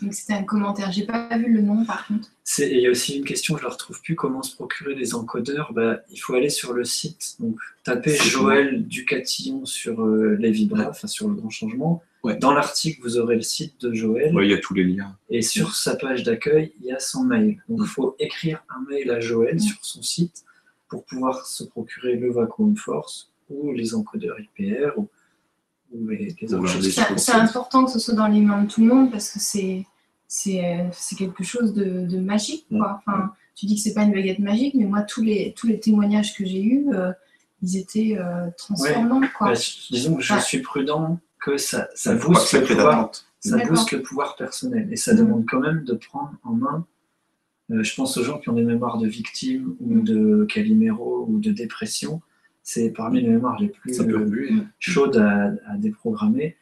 Donc 0.00 0.14
c'était 0.14 0.32
un 0.32 0.44
commentaire. 0.44 0.90
J'ai 0.90 1.04
pas 1.04 1.36
vu 1.36 1.52
le 1.52 1.60
nom 1.60 1.84
par 1.84 2.06
contre. 2.06 2.30
C'est- 2.46 2.68
et 2.70 2.74
il 2.76 2.82
y 2.82 2.86
a 2.86 2.90
aussi 2.90 3.16
une 3.16 3.24
question, 3.24 3.56
je 3.56 3.62
ne 3.62 3.68
la 3.68 3.72
retrouve 3.72 4.02
plus, 4.02 4.14
comment 4.14 4.42
se 4.42 4.54
procurer 4.54 4.94
des 4.94 5.14
encodeurs? 5.14 5.72
Bah, 5.72 6.00
Il 6.10 6.18
faut 6.18 6.34
aller 6.34 6.50
sur 6.50 6.74
le 6.74 6.84
site, 6.84 7.36
donc 7.40 7.56
taper 7.84 8.14
Joël 8.14 8.86
Ducatillon 8.86 9.64
sur 9.64 10.02
euh, 10.02 10.36
les 10.38 10.50
vibras, 10.50 10.90
enfin 10.90 11.08
sur 11.08 11.26
le 11.28 11.34
grand 11.34 11.48
changement. 11.50 12.02
Ouais. 12.22 12.36
Dans 12.36 12.52
l'article, 12.52 13.00
vous 13.02 13.16
aurez 13.18 13.36
le 13.36 13.42
site 13.42 13.80
de 13.80 13.92
Joël, 13.94 14.34
Ouais, 14.34 14.46
il 14.46 14.50
y 14.50 14.54
a 14.54 14.58
tous 14.58 14.74
les 14.74 14.84
liens. 14.84 15.16
et 15.30 15.40
sur 15.42 15.74
sa 15.74 15.96
page 15.96 16.22
d'accueil, 16.22 16.72
il 16.80 16.86
y 16.86 16.92
a 16.92 16.98
son 16.98 17.24
mail. 17.24 17.62
Donc 17.68 17.80
il 17.82 17.86
faut 17.88 18.14
écrire 18.18 18.62
un 18.68 18.82
mail 18.90 19.10
à 19.10 19.20
Joël 19.20 19.56
Mm. 19.56 19.60
sur 19.60 19.78
son 19.82 20.02
site 20.02 20.44
pour 20.88 21.04
pouvoir 21.04 21.46
se 21.46 21.64
procurer 21.64 22.16
le 22.16 22.30
Vacuum 22.30 22.76
Force 22.76 23.30
ou 23.50 23.72
les 23.72 23.94
encodeurs 23.94 24.36
IPR 24.38 24.90
ou, 24.98 25.08
ou 25.92 26.08
les, 26.08 26.34
les 26.40 27.18
C'est 27.18 27.32
important 27.32 27.84
que 27.86 27.90
ce 27.90 27.98
soit 27.98 28.14
dans 28.14 28.26
les 28.28 28.40
mains 28.40 28.64
de 28.64 28.70
tout 28.70 28.80
le 28.82 28.86
monde 28.88 29.10
parce 29.10 29.30
que 29.30 29.38
c'est 29.38 29.84
c'est 30.36 30.60
euh, 30.64 30.84
c'est 30.92 31.16
quelque 31.16 31.44
chose 31.52 31.72
de, 31.74 31.86
de 32.12 32.18
magique. 32.18 32.66
Quoi. 32.68 33.00
Enfin, 33.06 33.32
tu 33.54 33.66
dis 33.66 33.76
que 33.76 33.80
c'est 33.80 33.94
pas 33.94 34.02
une 34.02 34.12
baguette 34.12 34.40
magique, 34.40 34.74
mais 34.74 34.84
moi 34.86 35.02
tous 35.02 35.22
les 35.22 35.52
tous 35.56 35.66
les 35.68 35.78
témoignages 35.78 36.34
que 36.36 36.44
j'ai 36.44 36.62
eus, 36.62 36.86
euh, 36.92 37.12
ils 37.62 37.76
étaient 37.76 38.16
euh, 38.18 38.48
transformants. 38.58 39.20
Quoi. 39.38 39.52
Bah, 39.52 39.58
disons 39.90 40.16
que 40.16 40.22
je 40.22 40.38
suis 40.40 40.60
prudent 40.60 41.20
que 41.44 41.56
ça, 41.56 41.88
ça 41.94 42.14
booste 42.16 42.52
le 42.54 42.64
pouvoir 42.64 42.96
d'attente. 42.96 43.26
ça 43.38 43.56
D'accord. 43.56 43.68
booste 43.76 43.92
le 43.92 44.02
pouvoir 44.02 44.34
personnel 44.36 44.88
et 44.90 44.96
ça 44.96 45.12
Mm. 45.12 45.18
demande 45.18 45.44
quand 45.48 45.60
même 45.60 45.84
de 45.84 45.94
prendre 45.94 46.32
en 46.42 46.54
main. 46.64 46.86
euh, 47.70 47.82
je 47.82 47.94
pense 47.94 48.16
aux 48.18 48.24
gens 48.24 48.38
qui 48.40 48.48
ont 48.50 48.54
des 48.54 48.64
mémoires 48.64 48.98
de 48.98 49.06
victimes 49.06 49.76
ou 49.80 49.94
Mm. 49.96 50.04
de 50.04 50.46
Calimero 50.52 51.26
ou 51.28 51.38
de 51.38 51.50
dépression. 51.52 52.20
C'est 52.62 52.90
parmi 52.90 53.20
les 53.20 53.28
mémoires 53.28 53.58
les 53.60 53.68
plus 53.68 54.00
euh, 54.00 54.64
chaudes 54.80 55.18
à, 55.18 55.52
à 55.70 55.76
déprogrammer. 55.76 56.56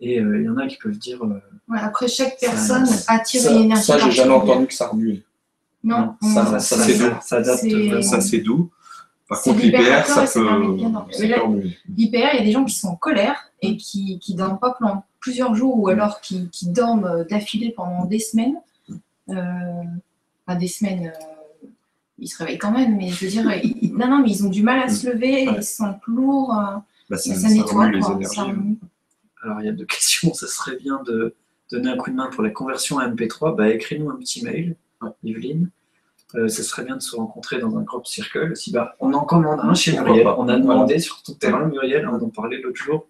Et 0.00 0.20
euh, 0.20 0.38
il 0.40 0.44
y 0.44 0.48
en 0.48 0.56
a 0.56 0.66
qui 0.66 0.76
peuvent 0.76 0.96
dire 0.98 1.22
euh, 1.24 1.40
Ouais, 1.68 1.78
après, 1.80 2.08
chaque 2.08 2.38
Ça- 2.38 2.46
personne 2.50 2.86
attire 3.08 3.42
Ça, 3.42 3.52
une 3.52 3.62
énergie. 3.64 3.82
ça, 3.84 3.98
j'ai 3.98 4.10
jamais 4.12 4.32
entendu 4.34 4.66
que 4.66 4.74
ça 4.74 4.88
remuait. 4.88 5.22
Non, 5.84 5.98
non, 5.98 6.14
on- 6.22 6.34
ça- 6.34 6.58
ça, 6.58 6.76
c'est 6.76 6.98
doux. 6.98 7.14
ça 7.22 7.36
adapte 7.36 7.60
C'est-. 7.60 8.02
Ça, 8.02 8.20
doux. 8.38 8.70
Par 9.28 9.42
contre, 9.42 9.58
l'IPR, 9.58 9.76
libérateur 9.78 10.14
ça 10.16 10.26
ça 10.26 10.40
peut, 10.40 10.46
ça 10.48 10.54
il 12.32 12.36
y 12.38 12.40
a 12.40 12.44
des 12.44 12.52
gens 12.52 12.64
qui 12.64 12.74
sont 12.74 12.88
en 12.88 12.96
colère 12.96 13.50
et 13.60 13.76
qui 13.76 14.18
qui 14.20 14.34
dorment 14.34 14.58
pas 14.58 14.74
pendant 14.78 15.04
plusieurs 15.20 15.54
jours 15.54 15.78
ou 15.78 15.88
alors 15.88 16.20
qui, 16.22 16.48
qui 16.50 16.68
dorment 16.68 17.04
euh, 17.04 17.24
d'affilée 17.24 17.70
pendant 17.76 18.06
des 18.06 18.20
semaines. 18.20 18.54
Euh, 19.28 19.34
enfin, 20.46 20.58
des 20.58 20.68
semaines, 20.68 21.12
euh, 21.14 21.66
ils 22.18 22.28
se 22.28 22.38
réveillent 22.38 22.56
quand 22.58 22.70
même, 22.70 22.96
mais 22.96 23.08
je 23.10 23.24
veux 23.26 23.30
dire, 23.30 23.44
ils- 23.62 23.92
non, 23.94 24.08
non, 24.08 24.22
mais 24.22 24.30
ils 24.30 24.46
ont 24.46 24.50
du 24.50 24.62
mal 24.62 24.80
à 24.80 24.88
se 24.88 25.06
lever, 25.10 25.46
Ouais. 25.48 25.54
ils 25.58 25.62
se 25.62 25.74
sentent 25.76 26.00
lourds, 26.06 26.48
Bah, 27.10 27.16
ça, 27.18 27.34
ça, 27.34 27.40
ça 27.40 27.48
nettoie, 27.50 27.84
remue 27.84 27.96
les 27.96 28.00
quoi, 28.00 28.14
énergies. 28.14 28.34
ça 28.34 28.42
remue. 28.44 28.76
Alors 29.42 29.60
il 29.60 29.66
y 29.66 29.68
a 29.68 29.72
deux 29.72 29.84
questions. 29.86 30.34
Ça 30.34 30.46
serait 30.46 30.76
bien 30.76 31.02
de 31.04 31.34
donner 31.70 31.90
un 31.90 31.96
coup 31.96 32.10
de 32.10 32.16
main 32.16 32.28
pour 32.28 32.42
la 32.42 32.50
conversion 32.50 32.98
à 32.98 33.08
MP3. 33.08 33.56
Bah, 33.56 33.68
écris-nous 33.68 34.10
un 34.10 34.16
petit 34.16 34.44
mail. 34.44 34.76
Yveline. 35.22 35.70
Euh, 36.34 36.48
ça 36.48 36.62
serait 36.62 36.84
bien 36.84 36.96
de 36.96 37.02
se 37.02 37.14
rencontrer 37.16 37.58
dans 37.58 37.76
un 37.78 37.82
groupe 37.82 38.06
circle. 38.06 38.54
Si, 38.56 38.72
bah, 38.72 38.96
on 39.00 39.14
en 39.14 39.24
commande 39.24 39.60
un 39.62 39.74
chez 39.74 39.92
Muriel. 39.92 40.26
On 40.26 40.48
a 40.48 40.58
demandé 40.58 40.98
sur 40.98 41.22
ton 41.22 41.34
terrain, 41.34 41.66
Muriel, 41.66 42.06
on 42.08 42.16
en 42.16 42.28
parlait 42.28 42.60
l'autre 42.60 42.76
jour. 42.76 43.06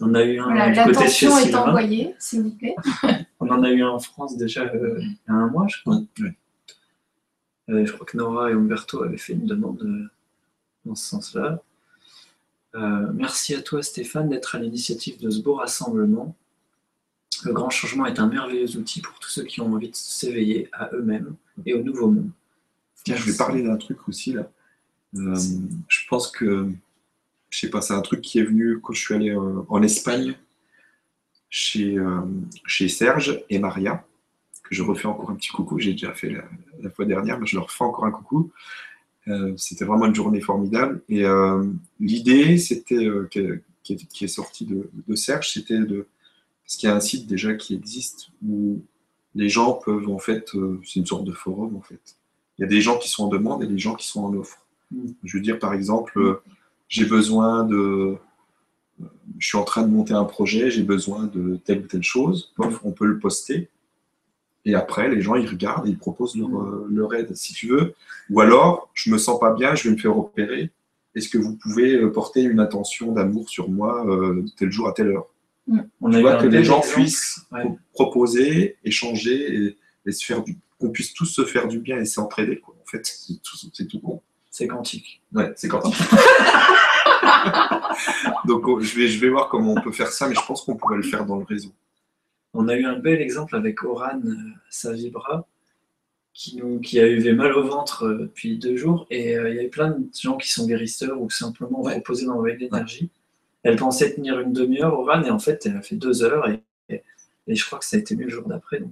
On 0.00 0.14
a 0.14 0.24
eu 0.24 0.38
un 0.40 0.44
Voilà, 0.44 0.70
du 0.70 0.92
côté 0.92 1.08
chez 1.08 1.26
est 1.26 1.54
envoyée, 1.54 2.14
s'il 2.18 2.42
vous 2.42 2.50
plaît. 2.50 2.74
On 3.40 3.48
en 3.50 3.62
a 3.62 3.70
eu 3.70 3.82
un 3.82 3.90
en 3.90 3.98
France 3.98 4.36
déjà 4.36 4.62
euh, 4.62 4.96
il 4.98 5.12
y 5.12 5.30
a 5.30 5.34
un 5.34 5.48
mois, 5.48 5.66
je 5.68 5.80
crois. 5.80 6.00
Euh, 7.70 7.86
je 7.86 7.92
crois 7.92 8.06
que 8.06 8.16
Nora 8.16 8.50
et 8.50 8.54
Umberto 8.54 9.02
avaient 9.02 9.18
fait 9.18 9.34
une 9.34 9.46
demande 9.46 9.82
euh, 9.82 10.10
dans 10.84 10.94
ce 10.94 11.06
sens-là. 11.06 11.62
Euh, 12.74 13.06
merci 13.14 13.54
à 13.54 13.62
toi 13.62 13.82
Stéphane 13.82 14.28
d'être 14.28 14.54
à 14.56 14.58
l'initiative 14.58 15.20
de 15.20 15.30
ce 15.30 15.40
beau 15.40 15.54
rassemblement. 15.54 16.34
Le 17.44 17.52
grand 17.52 17.70
changement 17.70 18.06
est 18.06 18.18
un 18.18 18.26
merveilleux 18.26 18.76
outil 18.76 19.00
pour 19.00 19.18
tous 19.18 19.30
ceux 19.30 19.44
qui 19.44 19.60
ont 19.60 19.72
envie 19.72 19.90
de 19.90 19.96
s'éveiller 19.96 20.68
à 20.72 20.90
eux-mêmes 20.92 21.34
et 21.66 21.74
au 21.74 21.82
nouveau 21.82 22.10
monde. 22.10 22.30
Tiens, 23.04 23.16
je 23.16 23.30
vais 23.30 23.36
parler 23.36 23.62
d'un 23.62 23.76
truc 23.76 24.08
aussi 24.08 24.32
là. 24.32 24.50
Euh, 25.16 25.36
je 25.88 26.00
pense 26.08 26.30
que, 26.30 26.68
je 27.50 27.58
sais 27.58 27.70
pas, 27.70 27.80
c'est 27.80 27.94
un 27.94 28.00
truc 28.00 28.20
qui 28.20 28.38
est 28.38 28.44
venu 28.44 28.80
quand 28.80 28.92
je 28.92 29.00
suis 29.00 29.14
allé 29.14 29.30
euh, 29.30 29.62
en 29.68 29.82
Espagne 29.82 30.34
chez, 31.50 31.96
chez 32.66 32.88
Serge 32.88 33.40
et 33.48 33.60
Maria, 33.60 34.04
que 34.64 34.74
je 34.74 34.82
refais 34.82 35.06
encore 35.06 35.30
un 35.30 35.36
petit 35.36 35.50
coucou. 35.50 35.78
J'ai 35.78 35.92
déjà 35.92 36.12
fait 36.12 36.30
la, 36.30 36.42
la 36.80 36.90
fois 36.90 37.04
dernière, 37.04 37.38
mais 37.38 37.46
je 37.46 37.54
leur 37.54 37.66
refais 37.66 37.84
encore 37.84 38.06
un 38.06 38.10
coucou. 38.10 38.50
Euh, 39.28 39.54
c'était 39.56 39.84
vraiment 39.84 40.06
une 40.06 40.14
journée 40.14 40.40
formidable. 40.40 41.02
Et 41.08 41.24
euh, 41.24 41.64
l'idée, 41.98 42.58
c'était 42.58 43.06
euh, 43.06 43.26
qui, 43.30 43.40
est, 43.40 44.06
qui 44.08 44.24
est 44.24 44.28
sortie 44.28 44.66
de, 44.66 44.90
de 45.06 45.14
Serge, 45.14 45.50
c'était 45.50 45.78
de 45.78 46.06
parce 46.62 46.76
qu'il 46.76 46.88
y 46.88 46.92
a 46.92 46.96
un 46.96 47.00
site 47.00 47.26
déjà 47.26 47.52
qui 47.54 47.74
existe 47.74 48.30
où 48.46 48.80
les 49.34 49.50
gens 49.50 49.74
peuvent 49.74 50.08
en 50.08 50.18
fait, 50.18 50.50
c'est 50.82 50.98
une 50.98 51.04
sorte 51.04 51.24
de 51.24 51.32
forum 51.32 51.76
en 51.76 51.82
fait. 51.82 52.16
Il 52.56 52.62
y 52.62 52.64
a 52.64 52.68
des 52.68 52.80
gens 52.80 52.96
qui 52.96 53.10
sont 53.10 53.24
en 53.24 53.28
demande 53.28 53.62
et 53.62 53.66
des 53.66 53.76
gens 53.76 53.94
qui 53.94 54.06
sont 54.06 54.24
en 54.24 54.32
offre. 54.32 54.64
Mm. 54.90 55.10
Je 55.24 55.36
veux 55.36 55.42
dire, 55.42 55.58
par 55.58 55.74
exemple, 55.74 56.40
j'ai 56.88 57.04
besoin 57.04 57.64
de. 57.64 58.16
Je 59.38 59.46
suis 59.46 59.58
en 59.58 59.64
train 59.64 59.82
de 59.82 59.88
monter 59.88 60.14
un 60.14 60.24
projet, 60.24 60.70
j'ai 60.70 60.84
besoin 60.84 61.24
de 61.24 61.56
telle 61.56 61.80
ou 61.80 61.86
telle 61.86 62.02
chose. 62.02 62.54
On 62.82 62.92
peut 62.92 63.06
le 63.06 63.18
poster. 63.18 63.68
Et 64.66 64.74
après, 64.74 65.10
les 65.10 65.20
gens, 65.20 65.34
ils 65.34 65.46
regardent 65.48 65.86
et 65.86 65.90
ils 65.90 65.98
proposent 65.98 66.36
leur, 66.36 66.48
euh, 66.58 66.86
leur 66.90 67.14
aide, 67.14 67.34
si 67.36 67.52
tu 67.52 67.68
veux. 67.68 67.94
Ou 68.30 68.40
alors, 68.40 68.88
je 68.94 69.10
me 69.10 69.18
sens 69.18 69.38
pas 69.38 69.52
bien, 69.52 69.74
je 69.74 69.88
vais 69.88 69.94
me 69.94 70.00
faire 70.00 70.16
opérer. 70.16 70.70
Est-ce 71.14 71.28
que 71.28 71.38
vous 71.38 71.54
pouvez 71.56 71.94
euh, 71.96 72.10
porter 72.10 72.42
une 72.42 72.60
attention 72.60 73.12
d'amour 73.12 73.48
sur 73.48 73.68
moi 73.68 74.04
euh, 74.06 74.42
tel 74.58 74.70
jour 74.72 74.88
à 74.88 74.92
telle 74.92 75.08
heure? 75.08 75.26
On 76.00 76.10
Tu 76.10 76.16
a 76.16 76.18
eu 76.18 76.22
vois 76.22 76.36
que 76.36 76.46
les 76.46 76.64
gens 76.64 76.80
puissent 76.80 77.40
Ouais. 77.52 77.64
proposer, 77.92 78.76
échanger 78.84 79.54
et, 79.54 79.76
et 80.06 80.12
se 80.12 80.24
faire 80.24 80.42
du, 80.42 80.56
qu'on 80.78 80.90
puisse 80.90 81.12
tous 81.14 81.26
se 81.26 81.44
faire 81.44 81.68
du 81.68 81.78
bien 81.78 81.98
et 81.98 82.04
s'entraider. 82.04 82.58
Quoi. 82.60 82.74
En 82.82 82.86
fait, 82.86 83.04
c'est 83.06 83.34
tout, 83.42 83.56
c'est 83.72 83.86
tout 83.86 84.00
con. 84.00 84.22
C'est 84.50 84.66
quantique. 84.66 85.22
Ouais, 85.34 85.52
c'est 85.56 85.68
quand. 85.68 85.82
Donc, 88.46 88.66
on- 88.68 88.80
je 88.80 88.96
vais, 88.96 89.08
je 89.08 89.18
vais 89.20 89.28
voir 89.28 89.48
comment 89.48 89.72
on 89.72 89.80
peut 89.80 89.92
faire 89.92 90.08
ça, 90.08 90.28
mais 90.28 90.34
je 90.34 90.40
pense 90.46 90.62
qu'on 90.62 90.76
pourrait 90.76 90.96
le 90.96 91.02
faire 91.02 91.24
dans 91.26 91.36
le 91.36 91.44
réseau. 91.44 91.70
On 92.54 92.68
a 92.68 92.76
eu 92.76 92.84
un 92.84 92.98
bel 92.98 93.20
exemple 93.20 93.56
avec 93.56 93.82
Oran 93.84 94.20
euh, 94.24 94.34
Savibra, 94.70 95.46
qui, 96.32 96.56
nous, 96.56 96.80
qui 96.80 96.98
avait 97.00 97.32
mal 97.34 97.52
au 97.52 97.64
ventre 97.66 98.04
euh, 98.04 98.18
depuis 98.18 98.58
deux 98.58 98.76
jours. 98.76 99.06
Et 99.10 99.36
euh, 99.36 99.50
il 99.50 99.56
y 99.56 99.58
avait 99.58 99.68
plein 99.68 99.90
de 99.90 100.08
gens 100.18 100.36
qui 100.36 100.50
sont 100.52 100.66
guérisseurs 100.66 101.20
ou 101.20 101.28
simplement 101.30 101.82
Ouais. 101.82 101.92
proposé 101.94 102.26
d'envoyer 102.26 102.56
de 102.56 102.60
l'énergie. 102.60 103.10
Elle 103.64 103.76
pensait 103.76 104.14
tenir 104.14 104.38
une 104.40 104.52
demi-heure, 104.52 104.98
Oran, 104.98 105.22
et 105.24 105.30
en 105.30 105.38
fait, 105.38 105.64
elle 105.66 105.76
a 105.76 105.82
fait 105.82 105.96
deux 105.96 106.22
heures. 106.22 106.48
Et, 106.48 106.62
et, 106.88 107.02
et 107.48 107.54
je 107.54 107.64
crois 107.66 107.78
que 107.78 107.84
ça 107.84 107.96
a 107.96 108.00
été 108.00 108.14
mieux 108.14 108.24
le 108.24 108.30
jour 108.30 108.46
d'après. 108.48 108.82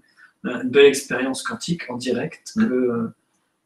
Une 0.45 0.71
belle 0.71 0.87
expérience 0.87 1.43
quantique 1.43 1.89
en 1.89 1.97
direct 1.97 2.53
Mm. 2.57 2.67
que 2.69 2.73
euh, 2.75 3.15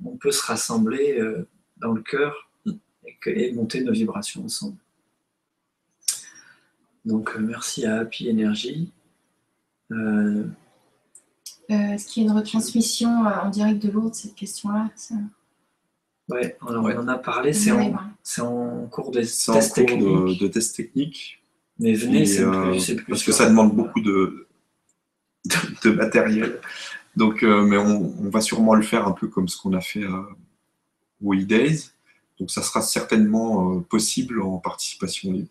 on 0.05 0.16
peut 0.16 0.31
se 0.32 0.43
rassembler 0.44 1.18
euh, 1.18 1.48
dans 1.78 1.93
le 1.93 2.02
cœur 2.02 2.51
Mm. 2.66 2.73
et, 3.27 3.52
monter 3.52 3.82
nos 3.82 3.93
vibrations 3.93 4.44
ensemble. 4.44 4.77
Donc, 7.05 7.35
euh, 7.36 7.40
merci 7.40 7.86
à 7.86 8.01
Happy 8.01 8.28
Energy. 8.31 8.90
Euh, 9.92 10.44
Euh, 11.70 11.74
Est-ce 11.74 12.06
qu'il 12.06 12.22
y 12.22 12.26
a 12.26 12.30
une 12.30 12.36
retransmission 12.36 13.26
euh, 13.26 13.40
en 13.42 13.50
direct 13.50 13.82
de 13.82 13.90
Lourdes, 13.90 14.14
cette 14.14 14.36
question-là 14.36 14.88
Ouais. 16.28 16.56
on 16.60 16.74
en 16.76 17.08
a 17.08 17.18
parlé, 17.18 17.52
c'est 17.52 17.70
en, 17.72 18.86
cours 18.88 19.10
de 19.12 19.22
C'est 19.22 19.50
en 19.52 19.60
cours 19.60 19.84
de, 19.84 20.38
de 20.38 20.48
techniques. 20.48 21.42
Mais 21.78 21.92
venez, 21.94 22.24
c'est 22.26 22.42
euh, 22.42 22.70
plus, 22.72 22.96
parce 23.08 23.22
que 23.22 23.32
ça 23.32 23.48
demande 23.48 23.74
beaucoup 23.74 24.00
de, 24.00 24.46
de, 25.44 25.56
de 25.90 25.90
matériel. 25.94 26.60
Donc, 27.16 27.42
euh, 27.42 27.62
mais 27.64 27.76
on, 27.78 28.14
on 28.20 28.28
va 28.28 28.40
sûrement 28.40 28.74
le 28.74 28.82
faire 28.82 29.06
un 29.06 29.12
peu 29.12 29.26
comme 29.28 29.48
ce 29.48 29.56
qu'on 29.60 29.72
a 29.72 29.80
fait 29.80 30.04
euh, 30.04 30.22
au 31.22 31.34
E-Days. 31.34 31.90
Donc, 32.38 32.50
ça 32.50 32.62
sera 32.62 32.82
certainement 32.82 33.76
euh, 33.76 33.80
possible 33.80 34.40
en 34.42 34.58
participation 34.58 35.32
libre. 35.32 35.48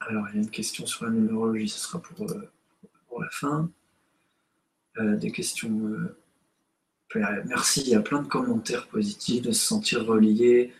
Alors, 0.00 0.26
il 0.30 0.36
y 0.36 0.38
a 0.38 0.42
une 0.42 0.50
question 0.50 0.86
sur 0.86 1.04
la 1.04 1.10
numérologie, 1.10 1.68
ce 1.68 1.78
sera 1.78 2.00
pour, 2.00 2.30
euh, 2.30 2.50
la 3.20 3.28
fin. 3.30 3.70
Euh, 4.98 5.16
des 5.16 5.30
questions. 5.30 5.70
euh, 7.16 7.42
merci, 7.44 7.82
il 7.82 7.88
y 7.88 7.94
a 7.94 8.00
plein 8.00 8.22
de 8.22 8.28
commentaires 8.28 8.88
positifs, 8.88 9.42
de 9.42 9.52
se 9.52 9.66
sentir 9.66 10.06
relié 10.06 10.72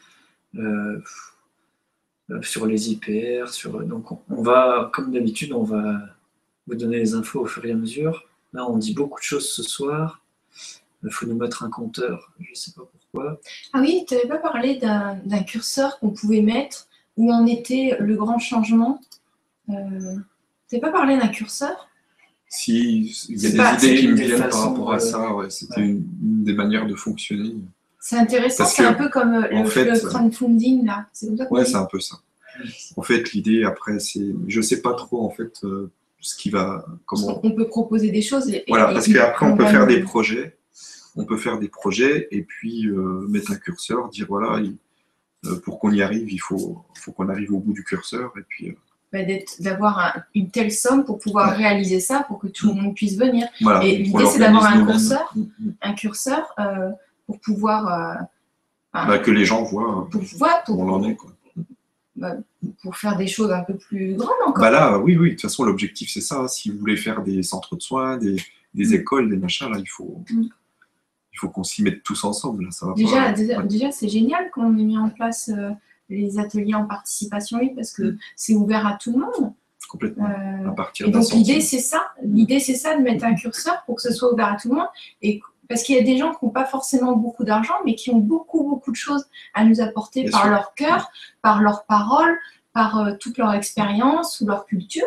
sur 2.42 2.66
les 2.66 2.92
IPR. 2.92 3.48
Sur, 3.48 3.84
donc, 3.84 4.10
on, 4.30 4.42
va, 4.42 4.90
comme 4.94 5.12
d'habitude, 5.12 5.52
on 5.52 5.64
va 5.64 6.00
vous 6.66 6.74
donner 6.76 6.98
les 6.98 7.14
infos 7.14 7.40
au 7.40 7.46
fur 7.46 7.64
et 7.66 7.72
à 7.72 7.74
mesure. 7.74 8.26
Là, 8.52 8.66
on 8.68 8.78
dit 8.78 8.94
beaucoup 8.94 9.18
de 9.18 9.24
choses 9.24 9.50
ce 9.50 9.62
soir. 9.62 10.24
Il 11.02 11.10
faut 11.10 11.26
nous 11.26 11.36
mettre 11.36 11.62
un 11.62 11.70
compteur, 11.70 12.32
je 12.40 12.50
ne 12.50 12.54
sais 12.54 12.72
pas 12.72 12.82
pourquoi. 12.82 13.40
Ah 13.72 13.80
oui, 13.80 14.04
tu 14.06 14.14
n'avais 14.14 14.28
pas 14.28 14.38
parlé 14.38 14.76
d'un 14.76 15.42
curseur 15.42 15.98
qu'on 15.98 16.10
pouvait 16.10 16.42
mettre 16.42 16.89
où 17.20 17.30
en 17.32 17.44
était 17.46 17.96
le 18.00 18.16
grand 18.16 18.38
changement? 18.38 19.00
Euh, 19.68 19.74
tu 20.68 20.74
n'avais 20.76 20.80
pas 20.80 20.90
parlé 20.92 21.18
d'un 21.18 21.28
curseur? 21.28 21.88
Si, 22.48 23.14
il 23.28 23.40
y 23.42 23.46
a 23.46 23.50
des 23.50 23.56
pas- 23.58 23.74
idées 23.74 23.96
qui 24.00 24.08
me 24.08 24.14
viennent 24.16 24.38
par 24.48 24.70
rapport 24.70 24.92
à 24.92 24.96
euh, 24.96 24.98
ça. 24.98 25.34
Ouais, 25.34 25.50
C'était 25.50 25.80
ouais. 25.80 25.86
une, 25.86 26.04
une 26.22 26.44
des 26.44 26.54
manières 26.54 26.86
de 26.86 26.94
fonctionner. 26.94 27.54
C'est 28.00 28.16
intéressant, 28.16 28.64
c'est 28.64 28.84
un 28.84 28.94
peu 28.94 29.08
comme 29.10 29.34
euh, 29.34 29.48
le, 29.50 29.64
fait, 29.68 29.84
le 29.84 29.92
euh, 29.92 30.08
crowdfunding 30.08 30.86
là. 30.86 31.06
C'est 31.12 31.26
comme 31.26 31.36
ça 31.36 31.44
qu'on 31.46 31.56
Ouais, 31.56 31.64
dit? 31.64 31.70
c'est 31.70 31.76
un 31.76 31.84
peu 31.84 32.00
ça. 32.00 32.16
En 32.96 33.02
fait, 33.02 33.32
l'idée 33.32 33.62
après, 33.64 33.98
c'est, 34.00 34.34
je 34.48 34.60
sais 34.62 34.80
pas 34.80 34.94
trop 34.94 35.22
en 35.24 35.30
fait 35.30 35.52
euh, 35.64 35.90
ce 36.20 36.34
qui 36.36 36.48
va, 36.50 36.84
comment. 37.06 37.38
On 37.44 37.52
peut 37.52 37.68
proposer 37.68 38.10
des 38.10 38.22
choses. 38.22 38.48
Et, 38.48 38.64
Voilà, 38.68 38.90
et- 38.90 38.94
parce 38.94 39.06
qu'après 39.12 39.46
on 39.46 39.56
peut 39.56 39.66
faire 39.66 39.86
des 39.86 40.00
projets, 40.00 40.56
on 41.16 41.24
peut 41.26 41.36
faire 41.36 41.58
des 41.58 41.68
projets 41.68 42.26
et 42.30 42.42
puis 42.42 42.86
euh, 42.88 43.26
mettre 43.28 43.52
un 43.52 43.56
curseur, 43.56 44.08
dire 44.08 44.26
voilà, 44.28 44.60
il- 44.60 44.76
pour 45.64 45.78
qu'on 45.78 45.90
y 45.92 46.02
arrive, 46.02 46.30
il 46.30 46.38
faut, 46.38 46.84
faut 46.94 47.12
qu'on 47.12 47.28
arrive 47.28 47.52
au 47.52 47.58
bout 47.60 47.72
du 47.72 47.82
curseur 47.84 48.32
et 48.38 48.42
puis 48.48 48.68
euh, 48.68 48.74
bah, 49.12 49.20
d'avoir 49.60 49.98
un- 49.98 50.22
une 50.34 50.50
telle 50.50 50.70
somme 50.70 51.04
pour 51.04 51.18
pouvoir 51.18 51.50
Ouais. 51.50 51.56
réaliser 51.56 51.98
ça, 52.00 52.24
pour 52.28 52.38
que 52.38 52.46
tout 52.48 52.68
le 52.74 52.80
monde 52.80 52.94
puisse 52.94 53.16
venir. 53.18 53.48
voilà. 53.60 53.82
Et 53.84 53.96
l'idée, 53.96 54.26
c'est 54.26 54.38
d'avoir 54.38 54.66
un 54.66 54.84
curseur. 54.84 55.32
Mm, 55.34 55.40
mm. 55.40 55.72
Un 55.82 55.92
curseur 55.94 56.54
euh, 56.58 56.90
pour 57.26 57.40
pouvoir, 57.40 57.88
euh, 57.88 58.22
Bah, 58.92 59.18
que 59.18 59.30
les 59.30 59.44
gens 59.44 59.62
voient 59.64 60.08
pour, 60.10 60.22
voilà, 60.36 60.62
où 60.68 60.72
pour, 60.74 60.78
on 60.80 60.88
en 60.90 61.04
est. 61.08 61.16
Quoi. 61.16 61.30
pour 62.82 62.96
faire 62.96 63.16
des 63.16 63.26
choses 63.26 63.50
un 63.50 63.62
peu 63.62 63.74
plus 63.76 64.14
grandes 64.14 64.30
encore. 64.46 64.60
Bah 64.62 64.70
là, 64.70 64.98
oui, 64.98 65.16
oui, 65.16 65.28
de 65.30 65.34
toute 65.34 65.42
façon, 65.42 65.64
l'objectif 65.64 66.10
c'est 66.12 66.20
ça. 66.20 66.46
Si 66.48 66.70
vous 66.70 66.78
voulez 66.78 66.96
faire 66.98 67.22
des 67.22 67.42
centres 67.42 67.76
de 67.76 67.80
soins, 67.80 68.18
des, 68.18 68.36
des 68.74 68.88
Mm. 68.88 68.94
écoles, 69.00 69.30
des 69.30 69.36
machins, 69.38 69.70
là, 69.70 69.78
il 69.78 69.88
faut, 69.88 70.22
Mm. 70.30 70.42
Faut 71.40 71.48
qu'on 71.48 71.64
s'y 71.64 71.82
mette 71.82 72.02
tous 72.02 72.22
ensemble. 72.24 72.64
Là, 72.64 72.70
ça 72.70 72.86
va 72.86 72.92
Déjà, 72.94 73.16
pas- 73.24 73.32
déjà, 73.32 73.58
ouais, 73.58 73.66
déjà, 73.66 73.90
c'est 73.90 74.08
génial 74.08 74.50
qu'on 74.50 74.76
ait 74.76 74.82
mis 74.82 74.98
en 74.98 75.08
place 75.08 75.50
euh, 75.56 75.70
les 76.08 76.38
ateliers 76.38 76.74
en 76.74 76.84
participation 76.86 77.58
libre 77.58 77.76
parce 77.76 77.92
que 77.92 78.02
Mm. 78.02 78.18
c'est 78.36 78.54
ouvert 78.54 78.86
à 78.86 78.94
tout 79.00 79.12
le 79.12 79.18
monde. 79.20 79.52
complètement. 79.88 80.26
Euh, 80.26 80.68
à 80.68 80.72
partir 80.72 81.08
et 81.08 81.10
donc 81.10 81.32
l'idée 81.32 81.60
c'est 81.60 81.80
ça, 81.80 82.12
l'idée 82.22 82.60
c'est 82.60 82.76
ça 82.76 82.96
de 82.96 83.02
mettre 83.02 83.24
un 83.24 83.34
curseur 83.34 83.82
pour 83.86 83.96
que 83.96 84.02
ce 84.02 84.12
soit 84.12 84.32
ouvert 84.32 84.52
à 84.52 84.56
tout 84.56 84.68
le 84.68 84.76
monde. 84.76 84.86
Et 85.20 85.40
parce 85.68 85.82
qu'il 85.82 85.96
y 85.96 85.98
a 85.98 86.02
des 86.02 86.16
gens 86.16 86.32
qui 86.32 86.44
n'ont 86.44 86.50
pas 86.52 86.64
forcément 86.64 87.16
beaucoup 87.16 87.42
d'argent, 87.42 87.74
mais 87.84 87.96
qui 87.96 88.10
ont 88.10 88.18
beaucoup 88.18 88.62
beaucoup 88.62 88.92
de 88.92 88.96
choses 88.96 89.24
à 89.54 89.64
nous 89.64 89.80
apporter 89.80 90.22
Bien 90.22 90.30
par 90.30 90.42
sûr. 90.42 90.50
leur 90.50 90.74
cœur, 90.74 91.10
par 91.42 91.60
leurs 91.62 91.84
paroles, 91.86 92.38
par 92.72 92.98
euh, 93.00 93.14
toute 93.18 93.36
leur 93.38 93.52
expérience 93.52 94.40
ou 94.40 94.46
leur 94.46 94.64
culture. 94.66 95.06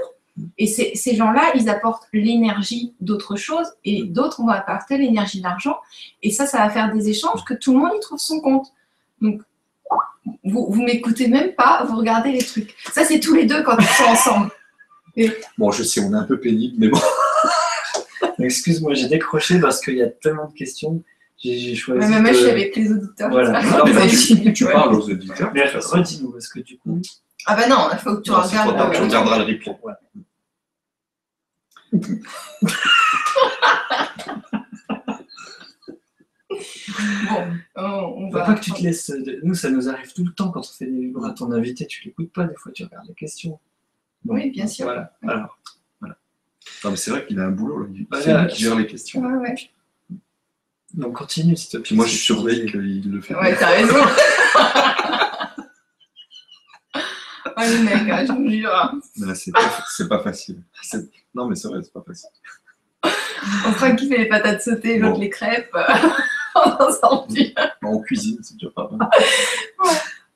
Et 0.57 0.65
ces, 0.67 1.15
gens-là, 1.15 1.51
ils 1.55 1.69
apportent 1.69 2.07
l'énergie 2.11 2.93
d'autre 2.99 3.35
chose 3.35 3.67
et 3.85 4.03
d'autres 4.03 4.41
vont 4.41 4.49
apporter 4.49 4.97
l'énergie 4.97 5.39
de 5.39 5.43
l'argent. 5.43 5.77
Et 6.23 6.31
ça, 6.31 6.47
ça 6.47 6.57
va 6.59 6.69
faire 6.69 6.91
des 6.91 7.09
échanges 7.09 7.43
que 7.45 7.53
tout 7.53 7.73
le 7.73 7.79
monde 7.79 7.91
y 7.95 7.99
trouve 7.99 8.19
son 8.19 8.39
compte. 8.39 8.67
Donc, 9.21 9.41
vous, 10.43 10.67
vous 10.69 10.81
m'écoutez 10.81 11.27
même 11.27 11.53
pas, 11.53 11.83
vous 11.87 11.97
regardez 11.97 12.31
les 12.31 12.43
trucs. 12.43 12.75
Ça, 12.93 13.03
c'est 13.03 13.19
tous 13.19 13.35
les 13.35 13.45
deux 13.45 13.61
quand 13.63 13.77
ils 13.77 13.85
sont 13.85 14.03
ensemble. 14.05 14.49
Bon, 15.59 15.69
je 15.69 15.83
sais, 15.83 16.01
on 16.01 16.11
est 16.11 16.17
un 16.17 16.23
peu 16.23 16.39
pénible, 16.39 16.73
mais 16.79 16.87
bon. 16.87 16.99
Excuse-moi, 18.39 18.95
j'ai 18.95 19.07
décroché 19.07 19.59
parce 19.59 19.79
qu'il 19.79 19.97
y 19.97 20.01
a 20.01 20.07
tellement 20.07 20.47
de 20.47 20.53
questions. 20.53 21.03
J'ai 21.37 21.75
choisi. 21.75 21.99
Mais 21.99 22.09
même 22.09 22.23
moi, 22.23 22.31
je 22.31 22.37
suis 22.37 22.45
de- 22.45 22.51
avec 22.51 22.75
les 22.75 22.91
auditeurs. 22.91 23.29
Voilà. 23.29 23.59
Alors, 23.59 23.87
tu, 24.09 24.53
tu 24.53 24.65
parles 24.65 24.95
aux 24.95 25.07
auditeurs. 25.07 25.51
Mais 25.53 25.71
de 25.71 25.77
redis-nous, 25.77 26.31
parce 26.31 26.47
que 26.47 26.61
du 26.61 26.79
coup. 26.79 26.99
Ah 27.45 27.55
bah 27.55 27.67
non, 27.67 27.89
il 27.91 27.97
faut 27.99 28.15
que 28.17 28.21
tu 28.21 28.31
Non, 28.31 28.41
regardes. 28.41 28.69
trop 28.69 28.77
tard, 28.77 28.89
euh, 28.89 28.93
tu 28.95 29.01
regarderas 29.01 29.37
le 29.39 29.43
replay. 29.43 29.75
Bon, 37.29 37.43
on, 37.75 38.29
va. 38.29 38.45
pas 38.45 38.53
que 38.53 38.61
tu 38.61 38.71
te 38.71 38.81
laisses. 38.81 39.11
Nous, 39.43 39.55
ça 39.55 39.69
nous 39.69 39.89
arrive 39.89 40.13
tout 40.13 40.23
le 40.23 40.31
temps 40.31 40.51
quand 40.51 40.59
on 40.59 40.63
fait 40.63 40.85
des 40.85 40.91
livres 40.91 41.25
à 41.25 41.31
ton 41.31 41.51
invité, 41.51 41.87
tu 41.87 42.03
l'écoutes 42.05 42.31
pas, 42.31 42.43
des 42.45 42.55
fois 42.55 42.71
tu 42.71 42.83
regardes 42.83 43.07
les 43.07 43.13
questions. 43.15 43.59
Bon, 44.23 44.35
Oui, 44.35 44.51
bien 44.51 44.67
sûr. 44.67 44.85
Voilà. 44.85 45.11
Alors, 45.27 45.57
Non, 46.01 46.91
mais 46.91 46.95
c'est 46.95 47.11
vrai 47.11 47.25
qu'il 47.25 47.39
a 47.39 47.45
un 47.45 47.51
boulot. 47.51 47.79
Là. 47.83 47.87
Il- 47.93 48.07
Bah, 48.07 48.19
C'est 48.21 48.37
lui 48.37 48.47
qui 48.47 48.63
gère 48.63 48.75
les 48.75 48.87
questions. 48.87 49.21
Ouais, 49.21 49.33
ouais. 49.33 49.55
donc 50.93 51.13
continue 51.15 51.55
s'il 51.57 51.71
te 51.71 51.77
plaît. 51.77 51.83
Puis 51.83 51.95
moi, 51.95 52.05
je 52.05 52.15
surveille 52.15 52.65
qu'il 52.69 53.09
le 53.11 53.21
fait. 53.21 53.35
Ouais, 53.35 53.55
t'as 53.57 53.69
raison. 53.69 53.95
le 57.57 57.83
mec, 57.83 58.09
hein, 58.09 58.25
je 58.25 58.31
vous 58.31 58.49
jure. 58.49 59.35
C'est 59.35 59.51
pas, 60.07 60.17
pas 60.17 60.23
facile. 60.23 60.63
Non, 61.33 61.47
mais 61.47 61.55
c'est 61.55 61.67
vrai, 61.67 61.81
c'est 61.83 61.93
pas 61.93 62.03
facile. 62.05 62.29
On 63.67 63.73
croit 63.73 63.91
qu'il 63.91 64.07
fait 64.09 64.17
les 64.17 64.29
patates 64.29 64.61
sautées, 64.61 64.97
l'autre 64.97 65.15
Bon. 65.15 65.21
les 65.21 65.29
crêpes. 65.29 65.75
on 66.55 66.77
s'en 66.77 66.91
sort 66.91 67.27
plus. 67.27 67.53
En 67.81 67.99
cuisine, 68.01 68.37
c'est 68.41 68.55
déjà 68.55 68.69
pas 68.71 68.89
mal. 68.91 69.09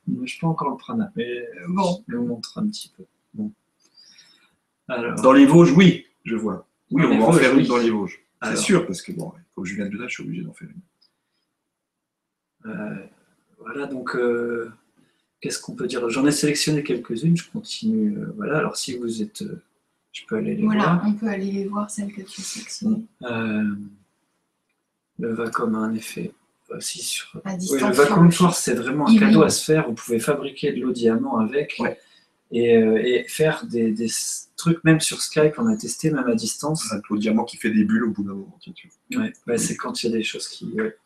Moi, 0.07 0.25
Je 0.25 0.39
peux 0.39 0.47
encore 0.47 0.71
le 0.71 0.77
prana, 0.77 1.11
mais 1.15 1.47
Bon. 1.69 2.03
je 2.07 2.15
vous 2.17 2.25
montre 2.25 2.57
un 2.57 2.67
petit 2.67 2.91
peu. 2.95 3.05
Bon. 3.33 3.51
Alors, 4.89 5.15
Dans 5.21 5.31
les 5.33 5.45
Vosges, 5.45 5.71
oui, 5.73 6.05
je 6.25 6.35
vois. 6.35 6.67
Oui, 6.91 7.03
Dans 7.03 7.09
on 7.11 7.19
va 7.19 7.25
en 7.27 7.31
faire 7.33 7.53
oui. 7.53 7.61
une 7.61 7.67
dans 7.67 7.77
les 7.77 7.89
Vosges. 7.89 8.19
C'est 8.41 8.49
Alors. 8.49 8.61
sûr, 8.61 8.85
parce 8.85 9.01
que 9.01 9.11
bon, 9.11 9.31
comme 9.55 9.65
je 9.65 9.75
viens 9.75 9.87
de 9.87 9.97
là, 9.97 10.07
je 10.07 10.13
suis 10.15 10.23
obligé 10.23 10.43
d'en 10.43 10.53
faire 10.53 10.69
une. 10.69 10.81
euh, 12.71 13.05
voilà, 13.59 13.85
donc 13.87 14.15
euh, 14.15 14.71
qu'est-ce 15.41 15.59
qu'on 15.59 15.75
peut 15.75 15.87
dire? 15.87 16.09
J'en 16.09 16.25
ai 16.25 16.31
sélectionné 16.31 16.83
quelques-unes, 16.83 17.37
je 17.37 17.49
continue. 17.51 18.17
euh, 18.17 18.33
voilà, 18.35 18.57
alors 18.59 18.75
si 18.77 18.97
vous 18.97 19.21
êtes. 19.21 19.41
euh, 19.43 19.61
je 20.11 20.21
peux 20.27 20.37
aller 20.37 20.55
les 20.55 20.63
Voilà, 20.63 20.83
voir. 20.95 21.03
on 21.05 21.13
peut 21.13 21.27
aller 21.27 21.51
les 21.51 21.65
voir, 21.67 21.89
celles 21.91 22.11
que 22.11 22.21
tu 22.21 22.41
sélectionnes. 22.41 23.05
Euh, 23.23 23.63
le 25.19 25.33
Vacom 25.33 25.73
a 25.75 25.79
un 25.79 25.93
effet 25.93 26.31
aussi 26.69 26.99
sur. 27.01 27.39
À 27.45 27.51
Oui, 27.51 27.57
distance. 27.57 27.81
le 27.81 27.95
vacuum 27.95 28.31
force, 28.31 28.59
c'est 28.61 28.73
vraiment 28.75 29.07
un 29.07 29.11
Il 29.11 29.19
cadeau 29.19 29.43
à 29.43 29.49
se 29.49 29.63
faire. 29.63 29.87
Vous 29.87 29.93
pouvez 29.93 30.19
fabriquer 30.19 30.73
de 30.73 30.81
l'eau 30.81 30.91
diamant 30.91 31.37
avec 31.37 31.75
Ouais. 31.79 31.97
et, 32.51 32.77
euh, 32.77 32.97
et 33.03 33.25
faire 33.27 33.65
des, 33.65 33.93
trucs, 34.55 34.83
même 34.83 34.99
sur 34.99 35.21
Skype, 35.21 35.53
on 35.59 35.67
a 35.67 35.77
testé, 35.77 36.09
même 36.11 36.27
à 36.27 36.33
distance. 36.35 36.91
Claude 37.05 37.19
Diamant 37.19 37.43
qui 37.45 37.57
fait 37.57 37.69
des 37.69 37.83
bulles 37.83 38.05
au 38.05 38.09
bout 38.11 38.23
d'un 38.23 38.33
moment. 38.33 38.59
Ouais, 39.15 39.31
bah, 39.45 39.57
c'est 39.59 39.75
quand 39.77 40.01
il 40.03 40.09
y 40.09 40.13
a 40.13 40.17
des 40.17 40.23
choses 40.23 40.47
qui, 40.47 40.65
ouais, 40.73 40.97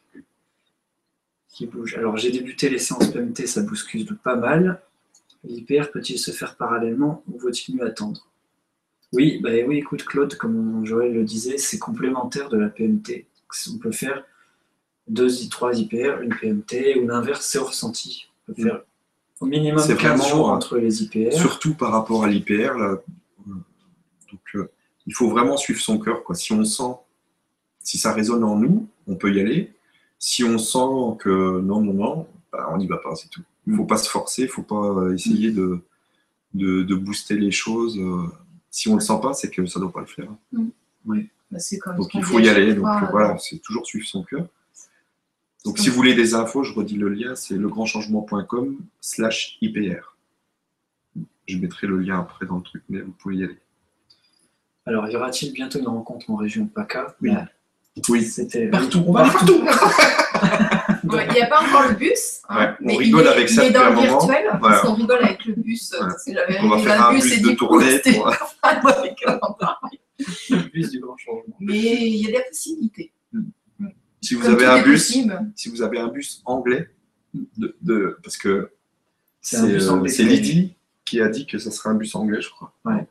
qui 1.51 1.65
bougent. 1.67 1.97
Alors, 1.97 2.17
j'ai 2.17 2.31
débuté 2.31 2.69
les 2.69 2.79
séances 2.79 3.07
PMT, 3.11 3.45
ça 3.45 3.61
bouscule 3.61 4.17
pas 4.17 4.35
mal. 4.35 4.81
L'IPR 5.43 5.91
peut-il 5.91 6.17
se 6.17 6.31
faire 6.31 6.55
parallèlement 6.55 7.23
ou 7.27 7.37
vaut-il 7.39 7.75
mieux 7.75 7.85
attendre? 7.85 8.27
Oui, 9.13 9.39
bah 9.43 9.49
oui, 9.67 9.77
écoute, 9.77 10.05
Claude, 10.05 10.35
comme 10.35 10.85
Joël 10.85 11.13
le 11.13 11.23
disait, 11.23 11.57
c'est 11.57 11.79
complémentaire 11.79 12.47
de 12.49 12.57
la 12.57 12.69
PMT. 12.69 13.25
On 13.73 13.77
peut 13.77 13.91
faire 13.91 14.23
deux, 15.07 15.29
trois 15.49 15.77
IPR, 15.77 16.21
une 16.21 16.33
PMT, 16.33 16.99
ou 17.01 17.07
l'inverse, 17.07 17.45
c'est 17.45 17.59
au 17.59 17.65
ressenti. 17.65 18.29
On 18.47 18.53
peut 18.53 18.63
faire 18.63 18.81
au 19.41 19.45
minimum 19.47 19.83
C'est 19.83 19.97
15 19.97 20.19
vraiment, 20.19 20.23
jours 20.23 20.49
euh, 20.49 20.53
entre 20.53 20.77
les 20.77 21.03
IPR. 21.03 21.33
Surtout 21.33 21.73
par 21.73 21.91
rapport 21.91 22.23
à 22.23 22.29
l'IPR. 22.29 22.77
là, 22.77 23.01
Donc, 23.45 24.41
euh, 24.55 24.71
il 25.07 25.13
faut 25.13 25.29
vraiment 25.29 25.57
suivre 25.57 25.81
son 25.81 25.99
cœur. 25.99 26.23
Quoi. 26.23 26.35
Si 26.35 26.53
on 26.53 26.63
sent, 26.63 26.93
si 27.79 27.97
ça 27.97 28.13
résonne 28.13 28.43
en 28.43 28.55
nous, 28.55 28.87
on 29.07 29.15
peut 29.15 29.33
y 29.33 29.41
aller. 29.41 29.73
Si 30.23 30.43
on 30.43 30.60
sent 30.60 31.18
que 31.19 31.60
non, 31.61 31.81
non, 31.81 31.93
non, 31.93 32.27
bah, 32.52 32.69
on 32.72 32.77
n'y 32.77 32.85
va 32.85 32.98
pas, 32.98 33.15
c'est 33.15 33.27
tout. 33.27 33.41
Il 33.65 33.73
ne 33.73 33.77
faut 33.77 33.85
pas 33.85 33.98
se 33.98 34.07
forcer, 34.07 34.43
il 34.43 34.45
ne 34.45 34.52
faut 34.52 34.61
pas 34.61 34.76
euh, 34.85 35.15
essayer 35.15 35.49
de, 35.52 35.81
de, 36.53 36.84
de 36.84 36.95
booster 36.95 37.35
les 37.39 37.49
choses. 37.49 37.98
euh. 37.98 38.27
Si 38.69 38.88
on 38.88 38.91
ne 38.91 38.98
le 38.99 39.03
sent 39.03 39.19
pas, 39.19 39.34
c'est 39.34 39.49
que 39.49 39.65
ça 39.65 39.80
ne 39.80 39.85
doit 39.85 39.91
pas 39.91 40.02
le 40.02 40.06
faire. 40.06 40.30
Bah, 41.52 41.57
c'est 41.57 41.80
comme 41.80 41.98
Donc 41.98 42.14
il 42.14 42.23
faut 42.23 42.39
y 42.39 42.48
aller. 42.49 42.76
Donc 42.76 42.84
fois, 42.85 43.03
euh, 43.03 43.07
voilà, 43.10 43.38
c'est 43.39 43.57
toujours 43.57 43.85
suivre 43.88 44.06
son 44.07 44.23
cœur. 44.23 44.45
Donc 45.65 45.80
si 45.80 45.89
vous 45.89 45.95
voulez 45.95 46.14
des 46.14 46.35
infos, 46.35 46.64
je 46.64 46.73
redis 46.73 46.98
le 46.98 47.10
lien, 47.10 47.35
c'est 47.35 47.56
legrandchangement.com 47.56 48.77
slash 49.02 49.57
IPR. 49.61 50.15
Je 51.48 51.57
mettrai 51.57 51.88
le 51.88 51.98
lien 51.98 52.19
après 52.19 52.45
dans 52.45 52.57
le 52.57 52.64
truc, 52.64 52.84
mais 52.89 53.02
vous 53.02 53.11
pouvez 53.11 53.38
y 53.38 53.43
aller. 53.43 53.57
Alors, 54.85 55.07
y 55.10 55.15
aura-t-il 55.15 55.52
bientôt 55.52 55.80
une 55.80 55.88
rencontre 55.88 56.30
en 56.30 56.35
région 56.35 56.68
PACA? 56.68 57.15
Oui. 57.22 57.31
Oui, 58.09 58.23
C'était 58.23 58.68
partout, 58.68 59.03
on 59.05 59.11
va 59.13 59.22
aller 59.22 59.31
partout. 59.31 59.65
Ouais, 61.03 61.27
Il 61.30 61.34
n'y 61.34 61.41
a 61.41 61.47
pas 61.47 61.61
encore 61.61 61.89
le 61.89 61.95
bus. 61.95 62.41
hein, 62.47 62.57
Ouais, 62.57 62.69
on 62.80 62.85
mais 62.85 62.95
rigole 62.97 63.22
il 63.23 63.27
est, 63.27 63.30
avec 63.31 63.49
il 63.49 63.53
ça 63.53 63.65
est 63.65 63.69
depuis 63.72 63.80
dans 63.80 63.85
un 63.85 63.89
le 63.89 63.95
moment. 63.95 64.19
virtuel, 64.19 64.43
Voilà. 64.45 64.59
parce 64.61 64.81
qu'on 64.81 64.93
rigole 64.93 65.23
avec 65.23 65.45
le 65.45 65.53
bus. 65.55 65.91
Ouais. 65.99 66.07
C'est 66.23 66.34
jamais 66.34 66.57
On 66.61 66.69
va 66.69 66.77
faire 66.77 67.05
un 67.07 67.13
bus 67.13 67.23
bus 67.23 67.34
et 67.38 67.41
de 67.41 67.51
tournée. 67.51 67.91
c'était 67.91 68.13
pour- 68.13 68.30
le 70.51 70.69
bus 70.72 70.89
du 70.91 70.99
grand 70.99 71.18
changement. 71.18 71.55
Mais 71.59 71.77
il 71.80 72.15
y 72.22 72.27
a 72.27 72.31
des 72.39 72.43
possibilités. 72.47 73.11
Si 74.22 74.35
vous 74.35 74.41
Comme 74.43 74.53
avez 74.53 74.65
un 74.68 74.77
est 74.77 74.84
bus, 74.84 75.05
possible. 75.07 75.51
si 75.55 75.69
vous 75.69 75.81
avez 75.81 75.99
un 75.99 76.07
bus 76.07 76.41
anglais, 76.45 76.88
de, 77.34 77.76
de- 77.81 78.18
parce 78.23 78.38
que 78.38 78.72
C'est 79.41 79.57
euh, 79.57 80.23
Lydie 80.23 80.76
qui 81.03 81.19
a 81.19 81.27
dit 81.27 81.45
que 81.47 81.57
ça 81.57 81.72
serait 81.72 81.89
un 81.89 81.95
bus 81.95 82.13
anglais, 82.15 82.39
je 82.41 82.49
crois. 82.51 82.73
Ouais. 82.85 83.05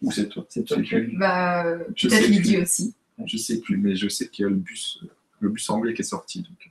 Ou 0.00 0.12
c'est 0.12 0.28
toi 0.28 0.46
C'est 0.48 0.64
toi. 0.64 0.78
Bah, 1.18 1.64
peut-être 2.00 2.28
Lydie 2.28 2.58
aussi. 2.58 2.94
Je 3.24 3.36
sais 3.36 3.60
plus, 3.60 3.76
mais 3.76 3.94
je 3.94 4.08
sais 4.08 4.28
qu'il 4.28 4.44
y 4.44 4.46
a 4.46 4.50
le 4.50 4.56
bus, 4.56 5.04
le 5.40 5.48
bus 5.48 5.68
anglais 5.70 5.94
qui 5.94 6.02
est 6.02 6.04
sorti. 6.04 6.42
donc. 6.42 6.70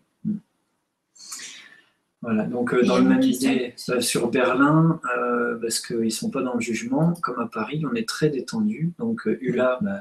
Voilà, 2.24 2.46
donc 2.46 2.74
euh, 2.74 2.84
dans 2.84 3.00
le 3.00 3.04
même 3.04 3.22
idée, 3.22 3.76
euh, 3.90 4.00
sur 4.00 4.32
Berlin, 4.32 5.02
euh, 5.18 5.58
parce 5.60 5.82
qu'ils 5.82 5.98
ne 6.00 6.10
sont 6.10 6.30
pas 6.30 6.42
dans 6.42 6.54
le 6.54 6.62
jugement, 6.62 7.14
comme 7.22 7.38
à 7.42 7.48
Paris, 7.48 7.84
on 7.86 7.94
est 7.96 8.08
très 8.08 8.30
détendu. 8.30 8.94
Donc 8.98 9.24
ULA, 9.26 9.80
bah, 9.82 10.00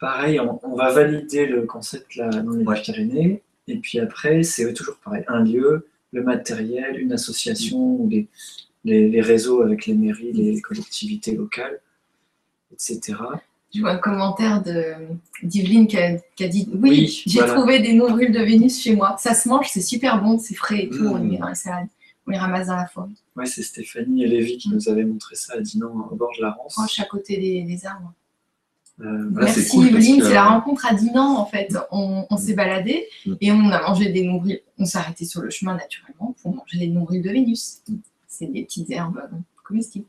pareil, 0.00 0.40
on, 0.40 0.58
on 0.64 0.74
va 0.74 0.90
valider 0.90 1.46
le 1.46 1.66
concept 1.66 2.16
là, 2.16 2.28
dans 2.28 2.50
les 2.50 2.64
Ouais. 2.64 2.82
Pyrénées. 2.82 3.42
Et 3.68 3.78
puis 3.78 4.00
après, 4.00 4.42
c'est 4.42 4.72
toujours 4.74 4.96
pareil, 4.96 5.22
un 5.28 5.44
lieu, 5.44 5.86
le 6.12 6.24
matériel, 6.24 7.00
une 7.00 7.12
association, 7.12 8.08
les, 8.08 8.26
les, 8.84 9.08
les 9.08 9.20
réseaux 9.20 9.62
avec 9.62 9.86
les 9.86 9.94
mairies, 9.94 10.32
les 10.32 10.60
collectivités 10.60 11.36
locales, 11.36 11.80
etc. 12.72 13.14
Je 13.74 13.80
vois 13.80 13.90
un 13.92 13.98
commentaire 13.98 14.62
de 14.62 14.94
d'Yveline 15.42 15.86
qui 15.86 15.96
a, 15.98 16.16
qui 16.36 16.44
a 16.44 16.48
dit 16.48 16.68
Oui, 16.72 16.78
Oui, 16.90 17.22
j'ai 17.26 17.40
voilà. 17.40 17.54
trouvé 17.54 17.80
des 17.80 17.92
nombrils 17.92 18.30
de 18.30 18.38
Vénus 18.40 18.80
chez 18.80 18.94
moi. 18.94 19.16
Ça 19.18 19.34
se 19.34 19.48
mange, 19.48 19.66
c'est 19.68 19.80
super 19.82 20.22
bon, 20.22 20.38
c'est 20.38 20.54
frais 20.54 20.84
et 20.84 20.88
tout. 20.90 21.06
On 21.06 21.18
Mmh. 21.18 21.30
les 21.48 21.54
salades. 21.54 21.88
On 22.26 22.30
les 22.30 22.38
ramasse 22.38 22.68
dans 22.68 22.76
la 22.76 22.86
forêt. 22.86 23.08
Ouais, 23.36 23.46
c'est 23.46 23.62
Stéphanie 23.62 24.24
et 24.24 24.28
Lévy 24.28 24.56
qui 24.58 24.70
nous 24.70 24.88
avaient 24.88 25.04
montré 25.04 25.34
ça 25.34 25.54
à 25.54 25.60
Dinan, 25.60 26.08
au 26.10 26.14
bord 26.14 26.30
de 26.38 26.42
la 26.42 26.52
Rance. 26.52 26.74
Proche 26.74 26.98
à 27.00 27.04
côté 27.04 27.36
des, 27.36 27.62
des 27.64 27.84
arbres. 27.84 28.12
Euh, 29.00 29.28
Merci 29.32 29.68
cool 29.70 29.86
Yveline, 29.88 30.20
que- 30.20 30.26
c'est 30.28 30.34
la 30.34 30.44
rencontre 30.44 30.86
à 30.86 30.94
Dinan 30.94 31.36
en 31.36 31.44
fait. 31.46 31.76
On, 31.90 32.26
on 32.30 32.36
s'est 32.36 32.54
baladé 32.54 33.06
Mm. 33.26 33.32
et 33.40 33.52
on 33.52 33.68
a 33.70 33.82
mangé 33.88 34.10
des 34.12 34.22
nombrils. 34.24 34.60
On 34.78 34.84
s'est 34.86 34.98
arrêté 34.98 35.24
sur 35.24 35.42
le 35.42 35.50
chemin 35.50 35.74
naturellement 35.76 36.34
pour 36.40 36.54
manger 36.54 36.78
des 36.78 36.86
nombrils 36.86 37.20
de 37.20 37.28
Vénus. 37.30 37.82
Mm. 37.88 37.94
C'est 38.28 38.46
des 38.46 38.62
petites 38.62 38.90
herbes 38.90 39.18
euh, 39.18 39.36
comestibles. 39.64 40.06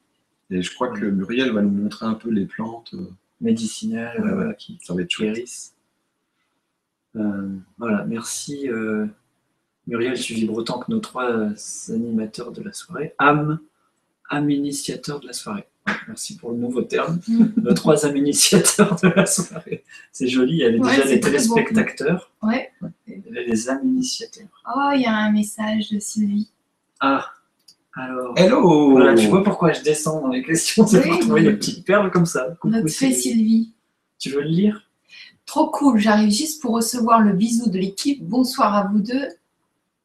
Et 0.52 0.62
je 0.62 0.74
crois 0.74 0.90
que 0.90 1.04
Muriel 1.06 1.52
va 1.52 1.64
nous 1.64 1.72
montrer 1.72 2.06
un 2.06 2.14
peu 2.14 2.30
les 2.30 2.46
plantes. 2.46 2.94
euh, 2.94 3.10
médicinales 3.42 4.20
Ouais, 4.20 4.26
euh, 4.26 4.30
ouais. 4.30 4.34
voilà, 4.36 4.54
qui, 4.54 4.80
Ça 4.84 4.94
va 4.94 5.02
être 5.02 5.12
chouette. 5.12 5.34
guérissent. 5.34 5.74
Euh, 7.16 7.50
voilà, 7.78 8.04
merci 8.06 8.70
euh, 8.70 9.06
Muriel, 9.88 10.20
tu 10.20 10.34
vibres 10.34 10.56
autant 10.56 10.80
que 10.80 10.92
nos 10.92 11.00
trois 11.00 11.30
animateurs 11.90 12.52
de 12.52 12.62
la 12.62 12.74
soirée. 12.74 13.14
Am, 13.20 13.60
am 14.30 14.50
initiateur 14.50 15.20
de 15.22 15.28
la 15.28 15.34
soirée. 15.34 15.66
Ouais, 15.88 15.94
merci 16.08 16.36
pour 16.36 16.52
le 16.52 16.58
nouveau 16.58 16.82
terme. 16.82 17.20
nos 17.58 17.74
trois 17.74 18.06
am 18.06 18.18
initiateurs 18.18 18.96
de 19.02 19.08
la 19.10 19.26
soirée. 19.26 19.84
C'est 20.12 20.28
joli, 20.28 20.54
il 20.54 20.58
y 20.60 20.64
avait 20.66 20.80
Ouais, 20.80 20.96
déjà 20.98 21.16
beau. 21.16 21.22
téléspectateurs, 21.22 22.32
Ouais. 22.42 22.72
et 23.08 23.22
il 23.26 23.26
y 23.26 23.30
avait 23.30 23.46
les 23.46 23.70
am 23.70 23.80
initiateurs. 23.88 24.48
Oh, 24.76 24.90
il 24.96 25.02
y 25.02 25.06
a 25.06 25.16
un 25.16 25.32
message 25.32 25.92
de 25.92 26.00
Sylvie. 26.00 26.50
Ah, 27.00 27.32
alors. 27.96 28.34
Hello 28.38 28.92
Voilà, 28.92 29.16
tu 29.16 29.28
vois 29.28 29.44
pourquoi 29.44 29.74
je 29.74 29.82
descends 29.82 30.22
dans 30.22 30.28
les 30.30 30.44
questions, 30.44 30.86
c'est 30.86 31.04
Oui, 31.04 31.10
pour 31.10 31.20
trouver 31.20 31.42
oui. 31.42 31.48
des 31.48 31.54
petites 31.58 31.86
perles 31.86 32.12
comme 32.12 32.26
ça. 32.26 32.46
Coucou, 32.62 32.70
Notre 32.70 32.88
fée 32.90 33.12
Sylvie. 33.12 33.22
Sylvie. 33.22 33.72
Tu 34.20 34.30
veux 34.32 34.42
le 34.42 34.48
lire? 34.50 34.82
Trop 35.46 35.70
cool, 35.70 36.00
j'arrive 36.00 36.32
juste 36.32 36.62
pour 36.62 36.74
recevoir 36.74 37.22
le 37.22 37.34
bisou 37.34 37.70
de 37.70 37.78
l'équipe. 37.78 38.24
Bonsoir 38.24 38.74
à 38.76 38.88
vous 38.92 39.00
deux. 39.00 39.28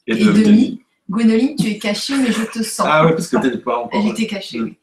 Et, 0.07 0.13
Et 0.13 0.25
de- 0.25 0.33
Denis, 0.33 0.83
Gwénoline, 1.11 1.57
tu 1.57 1.69
es 1.69 1.79
cachée, 1.79 2.17
mais 2.17 2.31
je 2.33 2.43
te 2.45 2.63
sens. 2.63 2.87
Ah 2.89 3.05
ouais, 3.07 3.13
parce 3.13 3.29
que 3.29 3.37
t'es 3.39 3.57
pas 3.59 3.79
encore. 3.85 4.03
J'étais 4.03 4.27
cachée, 4.27 4.61
oui. 4.61 4.77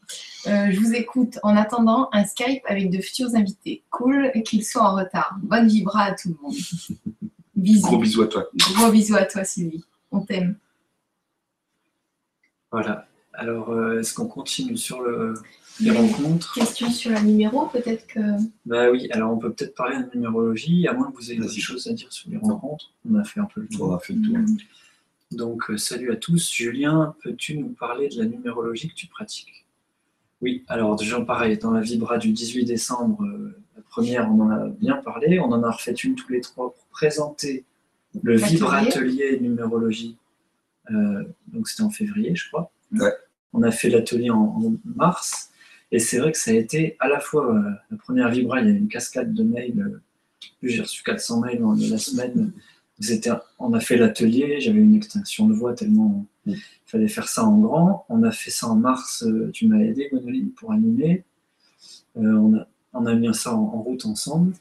Euh, 0.47 0.67
je 0.71 0.79
vous 0.79 0.93
écoute 0.93 1.39
en 1.43 1.55
attendant 1.57 2.07
un 2.13 2.23
Skype 2.25 2.61
avec 2.67 2.89
de 2.89 3.01
futurs 3.01 3.35
invités. 3.35 3.83
Cool 3.89 4.31
qu'ils 4.45 4.63
soient 4.63 4.83
en 4.83 4.95
retard. 4.95 5.35
Bonne 5.43 5.67
vibra 5.67 6.03
à 6.03 6.11
tout 6.13 6.29
le 6.29 6.35
monde. 6.41 6.55
Bisous. 7.55 7.87
Gros 7.87 7.97
bisous 7.97 8.21
à 8.21 8.27
toi. 8.27 8.45
Gros 8.75 8.91
bisous 8.91 9.15
à 9.15 9.25
toi, 9.25 9.43
Sylvie. 9.43 9.83
On 10.11 10.21
t'aime. 10.21 10.55
Voilà. 12.71 13.07
Alors, 13.33 13.69
euh, 13.69 13.99
est-ce 13.99 14.13
qu'on 14.13 14.27
continue 14.27 14.77
sur 14.77 15.01
le, 15.01 15.35
les 15.79 15.91
rencontres 15.91 16.53
Question 16.55 16.89
sur 16.89 17.11
le 17.11 17.19
numéro, 17.19 17.67
peut-être 17.67 18.07
que. 18.07 18.19
Bah 18.65 18.89
oui, 18.89 19.09
alors 19.11 19.31
on 19.31 19.37
peut 19.37 19.51
peut-être 19.53 19.75
parler 19.75 19.97
de 19.97 20.09
numérologie, 20.15 20.87
à 20.87 20.93
moins 20.93 21.11
que 21.11 21.17
vous 21.17 21.31
ayez 21.31 21.39
des 21.39 21.47
choses 21.47 21.87
à 21.87 21.93
dire 21.93 22.11
sur 22.11 22.29
les 22.29 22.37
rencontres. 22.37 22.91
On 23.09 23.15
a 23.15 23.23
fait 23.23 23.39
un 23.39 23.45
peu 23.45 23.61
le 23.61 23.67
tour. 23.67 23.89
On 23.89 23.95
a 23.95 23.99
fait 23.99 24.13
le 24.13 24.21
tour. 24.21 24.37
Donc, 25.31 25.69
euh, 25.69 25.77
salut 25.77 26.11
à 26.11 26.15
tous. 26.15 26.51
Julien, 26.51 27.15
peux-tu 27.21 27.57
nous 27.57 27.69
parler 27.69 28.07
de 28.07 28.17
la 28.17 28.25
numérologie 28.25 28.89
que 28.89 28.95
tu 28.95 29.07
pratiques? 29.07 29.65
Oui, 30.41 30.63
alors 30.67 30.95
déjà 30.95 31.19
pareil, 31.21 31.57
dans 31.57 31.71
la 31.71 31.81
Vibra 31.81 32.17
du 32.17 32.31
18 32.31 32.65
décembre, 32.65 33.23
euh, 33.23 33.55
la 33.75 33.81
première, 33.83 34.31
on 34.31 34.41
en 34.41 34.49
a 34.49 34.67
bien 34.67 34.97
parlé. 34.97 35.39
On 35.39 35.51
en 35.51 35.63
a 35.63 35.71
refait 35.71 35.93
une 35.93 36.15
tous 36.15 36.31
les 36.31 36.41
trois 36.41 36.73
pour 36.73 36.85
présenter 36.91 37.65
le 38.23 38.33
L'atelier. 38.33 38.55
Vibra 38.55 38.77
Atelier 38.77 39.39
numérologie. 39.39 40.15
Euh, 40.91 41.23
donc 41.47 41.67
c'était 41.67 41.83
en 41.83 41.89
février, 41.89 42.35
je 42.35 42.47
crois. 42.47 42.71
Ouais. 42.93 43.13
On 43.53 43.63
a 43.63 43.71
fait 43.71 43.89
l'atelier 43.89 44.29
en, 44.29 44.37
en 44.39 44.73
mars. 44.85 45.49
Et 45.91 45.99
c'est 45.99 46.17
vrai 46.19 46.31
que 46.33 46.37
ça 46.37 46.51
a 46.51 46.53
été 46.55 46.95
à 46.99 47.07
la 47.07 47.19
fois 47.19 47.53
euh, 47.55 47.61
la 47.91 47.97
première 47.97 48.29
Vibra, 48.29 48.61
il 48.61 48.67
y 48.67 48.71
a 48.71 48.73
eu 48.73 48.77
une 48.77 48.87
cascade 48.89 49.33
de 49.33 49.43
mails. 49.43 49.79
euh, 49.79 50.01
j'ai 50.63 50.81
reçu 50.81 51.03
400 51.03 51.41
mails 51.41 51.59
dans 51.59 51.73
la 51.73 51.97
semaine. 51.97 52.51
On 53.59 53.73
a 53.73 53.79
fait 53.79 53.95
l'atelier, 53.97 54.59
j'avais 54.59 54.79
une 54.79 54.95
extinction 54.95 55.47
de 55.47 55.53
voix 55.53 55.73
tellement 55.73 56.25
Mm. 56.45 56.51
il 56.53 56.59
fallait 56.85 57.07
faire 57.09 57.27
ça 57.27 57.43
en 57.43 57.57
grand. 57.59 58.05
On 58.09 58.23
a 58.23 58.31
fait 58.31 58.51
ça 58.51 58.67
en 58.67 58.75
mars, 58.75 59.23
euh, 59.27 59.49
tu 59.51 59.67
m'as 59.67 59.79
aidé, 59.79 60.07
Gwénoline, 60.09 60.51
pour 60.51 60.71
animer. 60.71 61.25
On, 62.15 62.55
a, 62.55 62.65
on 62.93 63.05
a 63.05 63.13
mis 63.15 63.33
ça 63.35 63.53
en, 63.53 63.59
en 63.61 63.81
route 63.81 64.05
ensemble. 64.05 64.53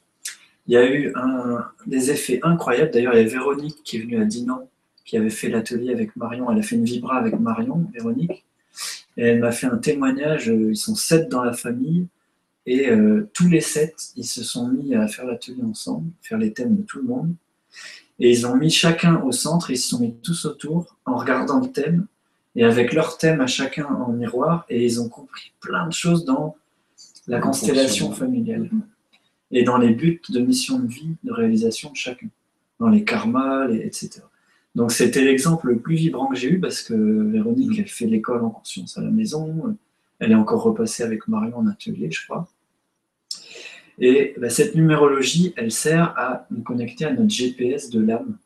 Il 0.67 0.75
y 0.75 0.77
a 0.77 0.85
eu 0.93 1.13
un- 1.15 1.65
des 1.87 2.11
effets 2.11 2.41
incroyables. 2.43 2.91
D'ailleurs, 2.91 3.15
il 3.15 3.23
y 3.23 3.25
a 3.25 3.29
Véronique 3.29 3.83
qui 3.85 3.97
est 3.99 4.01
venue 4.01 4.21
à 4.21 4.25
Dinan, 4.25 4.69
qui 5.07 5.17
avait 5.17 5.31
fait 5.31 5.49
l'atelier 5.49 5.93
avec 5.93 6.15
Marion. 6.17 6.51
Elle 6.51 6.59
a 6.59 6.63
fait 6.63 6.77
une 6.77 6.85
vibra 6.85 7.17
avec 7.17 7.39
Marion, 7.41 7.89
Véronique. 7.95 8.45
Et 9.17 9.23
elle 9.23 9.39
m'a 9.39 9.53
fait 9.53 9.67
un 9.67 9.79
témoignage. 9.79 10.51
euh, 10.51 10.71
Ils 10.73 10.77
sont 10.77 10.95
sept 10.95 11.31
dans 11.31 11.43
la 11.43 11.55
famille. 11.55 12.07
Et 12.67 12.91
euh, 12.91 13.31
tous 13.33 13.49
les 13.49 13.61
sept, 13.61 13.95
ils 14.17 14.25
se 14.27 14.43
sont 14.43 14.69
mis 14.69 14.95
à 14.95 15.07
faire 15.09 15.25
l'atelier 15.25 15.63
ensemble, 15.63 16.11
faire 16.21 16.37
les 16.37 16.53
thèmes 16.53 16.77
de 16.77 16.83
tout 16.83 16.99
le 16.99 17.05
monde. 17.05 17.33
Et 18.19 18.31
ils 18.31 18.47
ont 18.47 18.57
mis 18.57 18.71
chacun 18.71 19.23
au 19.23 19.31
centre, 19.31 19.71
et 19.71 19.75
ils 19.75 19.79
se 19.79 19.91
sont 19.91 20.01
mis 20.01 20.15
tous 20.23 20.45
autour 20.47 20.97
en 21.05 21.17
regardant 21.17 21.61
le 21.61 21.71
thème, 21.71 22.07
et 22.57 22.65
avec 22.65 22.93
leur 22.93 23.19
thème 23.19 23.41
à 23.41 23.47
chacun 23.47 23.85
en 23.87 24.11
miroir, 24.11 24.65
et 24.69 24.85
ils 24.85 25.01
ont 25.01 25.09
compris 25.09 25.53
plein 25.61 25.87
de 25.87 25.93
choses 25.93 26.25
dans 26.25 26.57
la 27.29 27.37
La 27.37 27.43
constellation 27.43 28.11
familiale, 28.13 28.71
et 29.53 29.63
dans 29.63 29.77
les 29.77 29.91
buts 29.91 30.23
de 30.31 30.41
mission 30.41 30.79
de 30.81 30.89
vie, 30.89 31.15
de 31.25 31.33
réalisation 31.33 31.91
de 31.91 31.97
chacun, 31.97 32.29
dans 32.81 32.89
les 32.89 33.05
karmas, 33.05 33.67
les- 33.69 33.81
etc. 33.87 34.23
Donc 34.77 34.93
c'était 34.93 35.25
l'exemple 35.25 35.69
le 35.69 35.79
plus 35.79 35.97
vibrant 35.97 36.29
que 36.29 36.37
j'ai 36.37 36.51
eu 36.51 36.61
parce 36.61 36.83
que 36.83 36.93
Véronique, 36.93 37.79
elle 37.79 37.89
fait 37.89 38.07
l'école 38.07 38.45
en 38.45 38.51
conscience 38.51 38.99
à 38.99 39.01
la 39.01 39.11
maison. 39.11 39.75
Elle 40.19 40.33
est 40.33 40.37
encore 40.37 40.63
repassée 40.63 41.03
avec 41.03 41.27
Marion 41.29 41.57
en 41.57 41.67
atelier, 41.67 42.11
je 42.11 42.27
crois. 42.27 42.47
Et 43.99 44.35
bah, 44.37 44.51
cette 44.51 44.75
numérologie, 44.75 45.55
elle 45.57 45.73
sert 45.73 46.13
à 46.19 46.47
nous 46.51 46.63
connecter 46.63 47.07
à 47.07 47.15
notre 47.15 47.31
GPS 47.31 47.89
de 47.89 48.01
l'âme, 48.01 48.37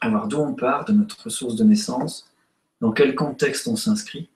à 0.00 0.08
voir 0.08 0.28
d'où 0.28 0.38
on 0.38 0.54
part, 0.54 0.84
de 0.84 0.92
notre 0.92 1.28
source 1.30 1.56
de 1.56 1.64
naissance, 1.64 2.30
dans 2.80 2.92
quel 2.92 3.16
contexte 3.16 3.66
on 3.66 3.74
s'inscrit. 3.74 4.28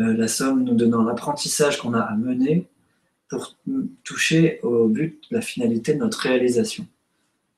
Euh, 0.00 0.16
la 0.16 0.26
somme 0.26 0.64
nous 0.64 0.74
donnant 0.74 1.04
l'apprentissage 1.04 1.78
qu'on 1.78 1.94
a 1.94 2.00
à 2.00 2.16
mener 2.16 2.66
pour 3.28 3.56
toucher 4.02 4.58
au 4.64 4.88
but, 4.88 5.22
la 5.30 5.40
finalité 5.40 5.94
de 5.94 6.00
notre 6.00 6.18
réalisation. 6.18 6.88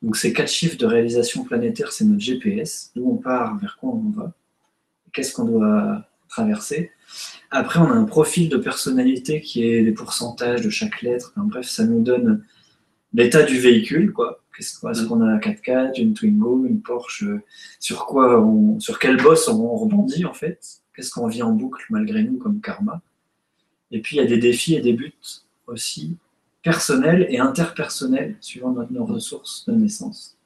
Donc 0.03 0.17
ces 0.17 0.33
quatre 0.33 0.51
chiffres 0.51 0.77
de 0.77 0.87
réalisation 0.87 1.45
planétaire, 1.45 1.93
c'est 1.93 2.05
notre 2.05 2.21
GPS, 2.21 2.91
d'où 2.95 3.09
on 3.09 3.17
part, 3.17 3.59
vers 3.59 3.79
quoi 3.81 3.91
on 3.91 4.11
va, 4.11 4.33
qu'est-ce 5.13 5.33
qu'on 5.33 5.45
doit 5.45 6.05
traverser? 6.29 6.91
Après, 7.51 7.79
on 7.79 7.87
a 7.87 7.95
un 7.95 8.05
profil 8.05 8.49
de 8.49 8.57
personnalité 8.57 9.41
qui 9.41 9.69
est 9.69 9.83
les 9.83 9.93
pourcentages 9.93 10.63
de 10.63 10.71
chaque 10.71 11.03
lettre. 11.03 11.33
bref, 11.37 11.69
ça 11.69 11.85
nous 11.85 12.03
donne 12.03 12.45
l'état 13.13 13.43
du 13.43 13.59
véhicule, 13.59 14.13
quoi. 14.13 14.43
Qu'est-ce 14.57 14.87
est-ce 14.87 15.05
qu'on 15.05 15.23
a 15.23 15.27
un 15.27 15.39
4x4, 15.39 16.01
une 16.01 16.15
Twingo, 16.15 16.67
une 16.67 16.83
Porsche? 16.83 17.25
Sur 17.81 18.07
quoi 18.07 18.41
on, 18.41 18.81
sur 18.81 18.99
quel 18.99 19.17
boss 19.17 19.49
on 19.49 19.77
rebondit 19.77 20.27
en 20.27 20.35
fait? 20.35 20.83
Qu'est-ce 20.95 21.11
qu'on 21.11 21.27
vit 21.27 21.43
en 21.43 21.53
boucle 21.53 21.85
malgré 21.89 22.23
nous 22.23 22.37
comme 22.37 22.61
karma? 22.61 23.01
Et 23.91 24.01
puis 24.01 24.17
il 24.17 24.19
y 24.19 24.23
a 24.23 24.27
des 24.27 24.39
défis 24.39 24.75
et 24.75 24.81
des 24.81 24.93
buts 24.93 25.15
aussi 25.67 26.17
personnels 26.63 27.27
et 27.29 27.39
interpersonnels 27.39 28.37
suivant 28.41 28.75
nos 28.91 29.05
ressources 29.05 29.65
de 29.67 29.73
naissance. 29.75 30.37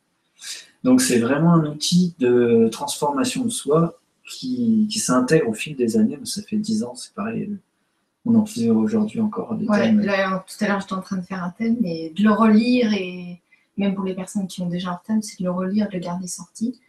Donc 0.84 1.00
c'est 1.00 1.18
vraiment 1.18 1.54
un 1.54 1.66
outil 1.66 2.14
de 2.18 2.68
transformation 2.70 3.44
de 3.44 3.50
soi 3.50 3.98
qui, 4.26 4.88
s'intègre 4.90 5.48
au 5.48 5.52
fil 5.52 5.76
des 5.76 5.96
années. 5.96 6.18
ça 6.24 6.42
fait 6.42 6.56
dix 6.56 6.82
ans, 6.82 6.94
c'est 6.94 7.14
pareil. 7.14 7.50
On 8.24 8.34
en 8.34 8.44
faisait 8.44 8.70
aujourd'hui 8.70 9.20
encore 9.20 9.54
des 9.54 9.66
ouais, 9.66 9.92
Là, 9.92 10.44
tout 10.46 10.64
à 10.64 10.68
l'heure, 10.68 10.80
j'étais 10.80 10.94
en 10.94 11.00
train 11.00 11.18
de 11.18 11.24
faire 11.24 11.44
un 11.44 11.50
thème, 11.50 11.76
mais 11.80 12.12
de 12.16 12.22
le 12.24 12.32
relire, 12.32 12.92
et 12.92 13.40
même 13.76 13.94
pour 13.94 14.04
les 14.04 14.14
personnes 14.14 14.48
qui 14.48 14.62
ont 14.62 14.68
déjà 14.68 14.90
un 14.90 15.00
thème, 15.06 15.22
c'est 15.22 15.38
de 15.38 15.44
le 15.44 15.52
relire, 15.52 15.88
de 15.88 15.94
le 15.94 16.00
garder 16.00 16.26
sorti. 16.26 16.80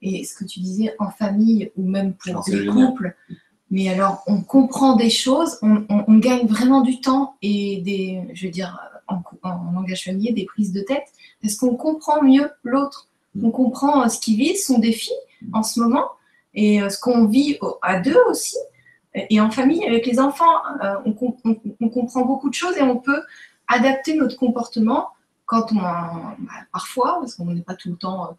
Et 0.00 0.24
ce 0.24 0.34
que 0.34 0.44
tu 0.44 0.60
disais, 0.60 0.94
en 0.98 1.10
famille 1.10 1.70
ou 1.76 1.86
même 1.86 2.14
pour 2.14 2.44
des 2.44 2.66
couples, 2.66 3.14
mais 3.70 3.88
alors 3.88 4.22
on 4.26 4.40
comprend 4.42 4.96
des 4.96 5.10
choses, 5.10 5.58
on, 5.62 6.18
gagne 6.18 6.46
vraiment 6.46 6.82
du 6.82 7.00
temps 7.00 7.36
et 7.42 7.80
des, 7.82 8.22
je 8.32 8.46
veux 8.46 8.52
dire, 8.52 8.78
en, 9.08 9.22
en 9.42 9.72
langage 9.72 10.04
familier, 10.04 10.32
des 10.32 10.44
prises 10.44 10.72
de 10.72 10.80
tête, 10.80 11.06
parce 11.42 11.56
qu'on 11.56 11.76
comprend 11.76 12.22
mieux 12.22 12.50
l'autre. 12.62 13.08
On 13.42 13.50
comprend 13.50 14.04
euh, 14.04 14.08
ce 14.08 14.18
qu'il 14.18 14.36
vit, 14.36 14.56
son 14.56 14.78
défi 14.78 15.12
en 15.52 15.62
ce 15.62 15.80
moment, 15.80 16.08
et 16.54 16.80
euh, 16.80 16.88
ce 16.88 16.98
qu'on 16.98 17.26
vit 17.26 17.58
à 17.82 18.00
deux 18.00 18.18
aussi, 18.28 18.56
et 19.30 19.40
en 19.40 19.50
famille 19.50 19.84
avec 19.84 20.06
les 20.06 20.18
enfants. 20.18 20.44
Euh, 20.82 20.96
on, 21.04 21.88
comprend 21.88 22.22
beaucoup 22.22 22.48
de 22.50 22.54
choses 22.54 22.76
et 22.76 22.82
on 22.82 22.96
peut 22.96 23.22
adapter 23.68 24.14
notre 24.14 24.36
comportement 24.36 25.08
quand 25.46 25.72
on, 25.72 25.76
bah, 25.76 26.34
parfois, 26.72 27.18
parce 27.20 27.34
qu'on 27.34 27.46
n'est 27.46 27.62
pas 27.62 27.74
tout 27.74 27.90
le 27.90 27.96
temps 27.96 28.24
euh, 28.24 28.34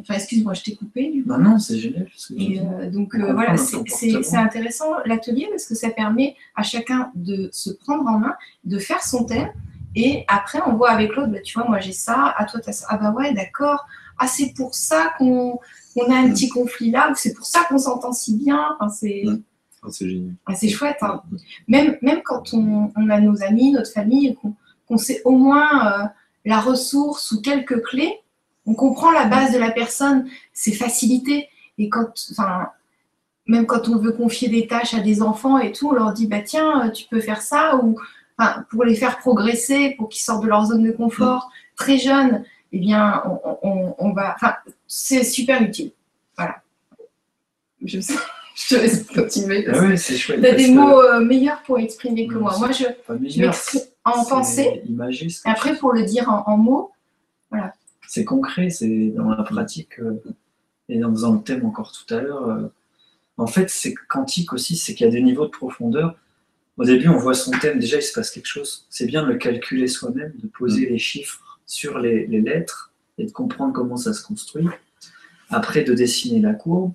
Enfin, 0.00 0.14
excuse-moi, 0.14 0.54
je 0.54 0.62
t'ai 0.62 0.74
coupé. 0.74 1.22
Non, 1.26 1.38
non, 1.38 1.58
c'est 1.58 1.78
génial. 1.78 2.90
donc 2.90 3.14
voilà, 3.14 3.56
c'est 3.56 4.36
intéressant 4.36 4.86
l'atelier 5.04 5.48
parce 5.50 5.66
que 5.66 5.74
ça 5.74 5.90
permet 5.90 6.36
à 6.54 6.62
chacun 6.62 7.10
de 7.14 7.48
se 7.52 7.70
prendre 7.70 8.06
en 8.06 8.18
main, 8.18 8.34
de 8.64 8.78
faire 8.78 9.02
son 9.02 9.24
thème. 9.24 9.50
Et 9.94 10.24
après, 10.28 10.60
on 10.66 10.74
voit 10.74 10.90
avec 10.90 11.14
l'autre, 11.14 11.30
bah, 11.30 11.40
tu 11.40 11.58
vois, 11.58 11.68
moi 11.68 11.80
j'ai 11.80 11.92
ça, 11.92 12.34
à 12.36 12.44
toi 12.46 12.60
tu 12.60 12.70
as 12.70 12.72
ça. 12.72 12.86
Ah 12.88 12.96
bah 12.96 13.10
ouais, 13.12 13.34
d'accord. 13.34 13.84
Ah, 14.18 14.26
c'est 14.26 14.54
pour 14.54 14.74
ça 14.74 15.12
qu'on 15.18 15.58
on 15.96 16.10
a 16.10 16.16
un 16.16 16.30
petit 16.30 16.48
conflit 16.48 16.90
là, 16.90 17.10
ou 17.10 17.14
c'est 17.14 17.34
pour 17.34 17.44
ça 17.44 17.64
qu'on 17.68 17.78
s'entend 17.78 18.12
si 18.12 18.36
bien. 18.36 18.76
Enfin, 18.78 18.88
c'est 18.88 19.24
ah, 19.82 19.88
génial. 19.90 20.34
Ah, 20.46 20.54
c'est 20.54 20.68
chouette. 20.68 20.98
Hein. 21.02 21.22
Même, 21.68 21.98
même 22.02 22.22
quand 22.24 22.54
on, 22.54 22.90
a 23.10 23.20
nos 23.20 23.42
amis, 23.42 23.72
notre 23.72 23.92
famille, 23.92 24.36
qu'on 24.86 24.96
sait 24.96 25.20
au 25.24 25.32
moins 25.32 25.86
euh, 25.86 26.06
la 26.44 26.60
ressource 26.60 27.32
ou 27.32 27.42
quelques 27.42 27.82
clés, 27.82 28.14
on 28.66 28.74
comprend 28.74 29.10
la 29.10 29.26
base 29.26 29.52
de 29.52 29.58
la 29.58 29.70
personne, 29.70 30.28
c'est 30.52 30.72
facilité. 30.72 31.48
Et 31.78 31.88
quand, 31.88 32.12
enfin, 32.30 32.68
même 33.46 33.66
quand 33.66 33.88
on 33.88 33.96
veut 33.96 34.12
confier 34.12 34.48
des 34.48 34.66
tâches 34.66 34.94
à 34.94 35.00
des 35.00 35.22
enfants 35.22 35.58
et 35.58 35.72
tout, 35.72 35.88
on 35.88 35.92
leur 35.92 36.12
dit 36.12 36.26
bah 36.26 36.42
tiens, 36.42 36.90
tu 36.90 37.06
peux 37.10 37.20
faire 37.20 37.42
ça 37.42 37.76
ou 37.76 37.96
pour 38.70 38.84
les 38.84 38.96
faire 38.96 39.18
progresser, 39.18 39.94
pour 39.96 40.08
qu'ils 40.08 40.22
sortent 40.22 40.42
de 40.42 40.48
leur 40.48 40.66
zone 40.66 40.82
de 40.82 40.92
confort 40.92 41.50
très 41.76 41.98
jeunes 41.98 42.44
eh 42.72 42.78
bien, 42.78 43.22
on, 43.62 44.12
va. 44.12 44.34
Enfin, 44.34 44.54
c'est 44.86 45.24
super 45.24 45.60
utile. 45.62 45.92
Voilà. 46.36 46.62
Je, 47.84 48.00
je 48.56 48.68
te 48.68 48.74
laisse 48.74 49.06
continuer. 49.06 49.66
Ah 49.68 49.96
chouette. 49.96 50.40
Tu 50.40 50.46
as 50.46 50.54
des 50.54 50.70
mots 50.70 51.02
euh, 51.02 51.20
meilleurs 51.20 51.62
pour 51.62 51.78
exprimer 51.78 52.26
que 52.26 52.34
moi. 52.34 52.56
Moi, 52.58 52.70
je 52.72 52.86
m'exprime 53.40 53.82
en 54.04 54.24
pensée. 54.24 54.82
et 54.86 55.32
après, 55.44 55.76
pour 55.76 55.92
le 55.92 56.04
dire 56.04 56.28
en, 56.46 56.56
mots, 56.56 56.92
voilà. 57.50 57.74
C'est 58.14 58.26
concret, 58.26 58.68
c'est 58.68 59.08
dans 59.08 59.30
la 59.30 59.42
pratique. 59.42 59.98
Euh, 59.98 60.22
et 60.90 61.02
en 61.02 61.10
faisant 61.12 61.32
le 61.32 61.42
thème 61.42 61.64
encore 61.64 61.92
tout 61.92 62.14
à 62.14 62.20
l'heure, 62.20 62.46
euh, 62.46 62.68
en 63.38 63.46
fait, 63.46 63.70
c'est 63.70 63.94
quantique 63.94 64.52
aussi, 64.52 64.76
c'est 64.76 64.94
qu'il 64.94 65.06
y 65.06 65.08
a 65.08 65.10
des 65.10 65.22
niveaux 65.22 65.46
de 65.46 65.50
profondeur. 65.50 66.18
Au 66.76 66.84
début, 66.84 67.08
on 67.08 67.16
voit 67.16 67.32
son 67.32 67.52
thème, 67.52 67.78
déjà, 67.78 67.96
il 67.96 68.02
se 68.02 68.12
passe 68.12 68.30
quelque 68.30 68.48
chose. 68.48 68.86
C'est 68.90 69.06
bien 69.06 69.22
de 69.22 69.28
le 69.28 69.38
calculer 69.38 69.88
soi-même, 69.88 70.34
de 70.36 70.46
poser 70.46 70.90
les 70.90 70.98
chiffres 70.98 71.58
sur 71.64 71.98
les, 72.00 72.26
lettres 72.26 72.92
et 73.16 73.24
de 73.24 73.32
comprendre 73.32 73.72
comment 73.72 73.96
ça 73.96 74.12
se 74.12 74.22
construit. 74.22 74.68
Après, 75.48 75.82
de 75.82 75.94
dessiner 75.94 76.40
la 76.40 76.52
courbe, 76.52 76.92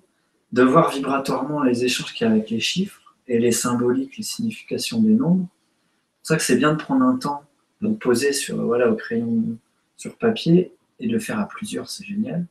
de 0.52 0.61
voir 0.61 0.91
vibratoirement 0.91 1.64
les 1.64 1.84
échanges 1.84 2.14
qu'il 2.14 2.27
y 2.27 2.30
a 2.30 2.31
avec 2.31 2.52
les 2.52 2.60
chiffres 2.60 3.15
et 3.27 3.39
les 3.39 3.52
symboliques, 3.52 4.18
les 4.18 4.23
significations 4.23 5.02
des 5.02 5.15
nombres. 5.15 5.48
C'est 5.48 6.19
pour 6.19 6.27
ça 6.27 6.38
que 6.38 6.44
c'est 6.44 6.57
bien 6.57 6.73
de 6.73 6.77
prendre 6.77 7.03
un 7.03 7.18
temps, 7.18 7.41
de 7.81 7.88
poser 7.88 8.34
sur, 8.34 8.64
voilà, 8.64 8.91
au 8.91 8.95
crayon 8.95 9.57
sur 9.98 10.15
papier 10.15 10.76
et 10.99 11.07
de 11.07 11.14
le 11.14 11.19
faire 11.19 11.40
à 11.40 11.48
plusieurs, 11.48 11.90
c'est 11.90 12.06
génial. 12.06 12.45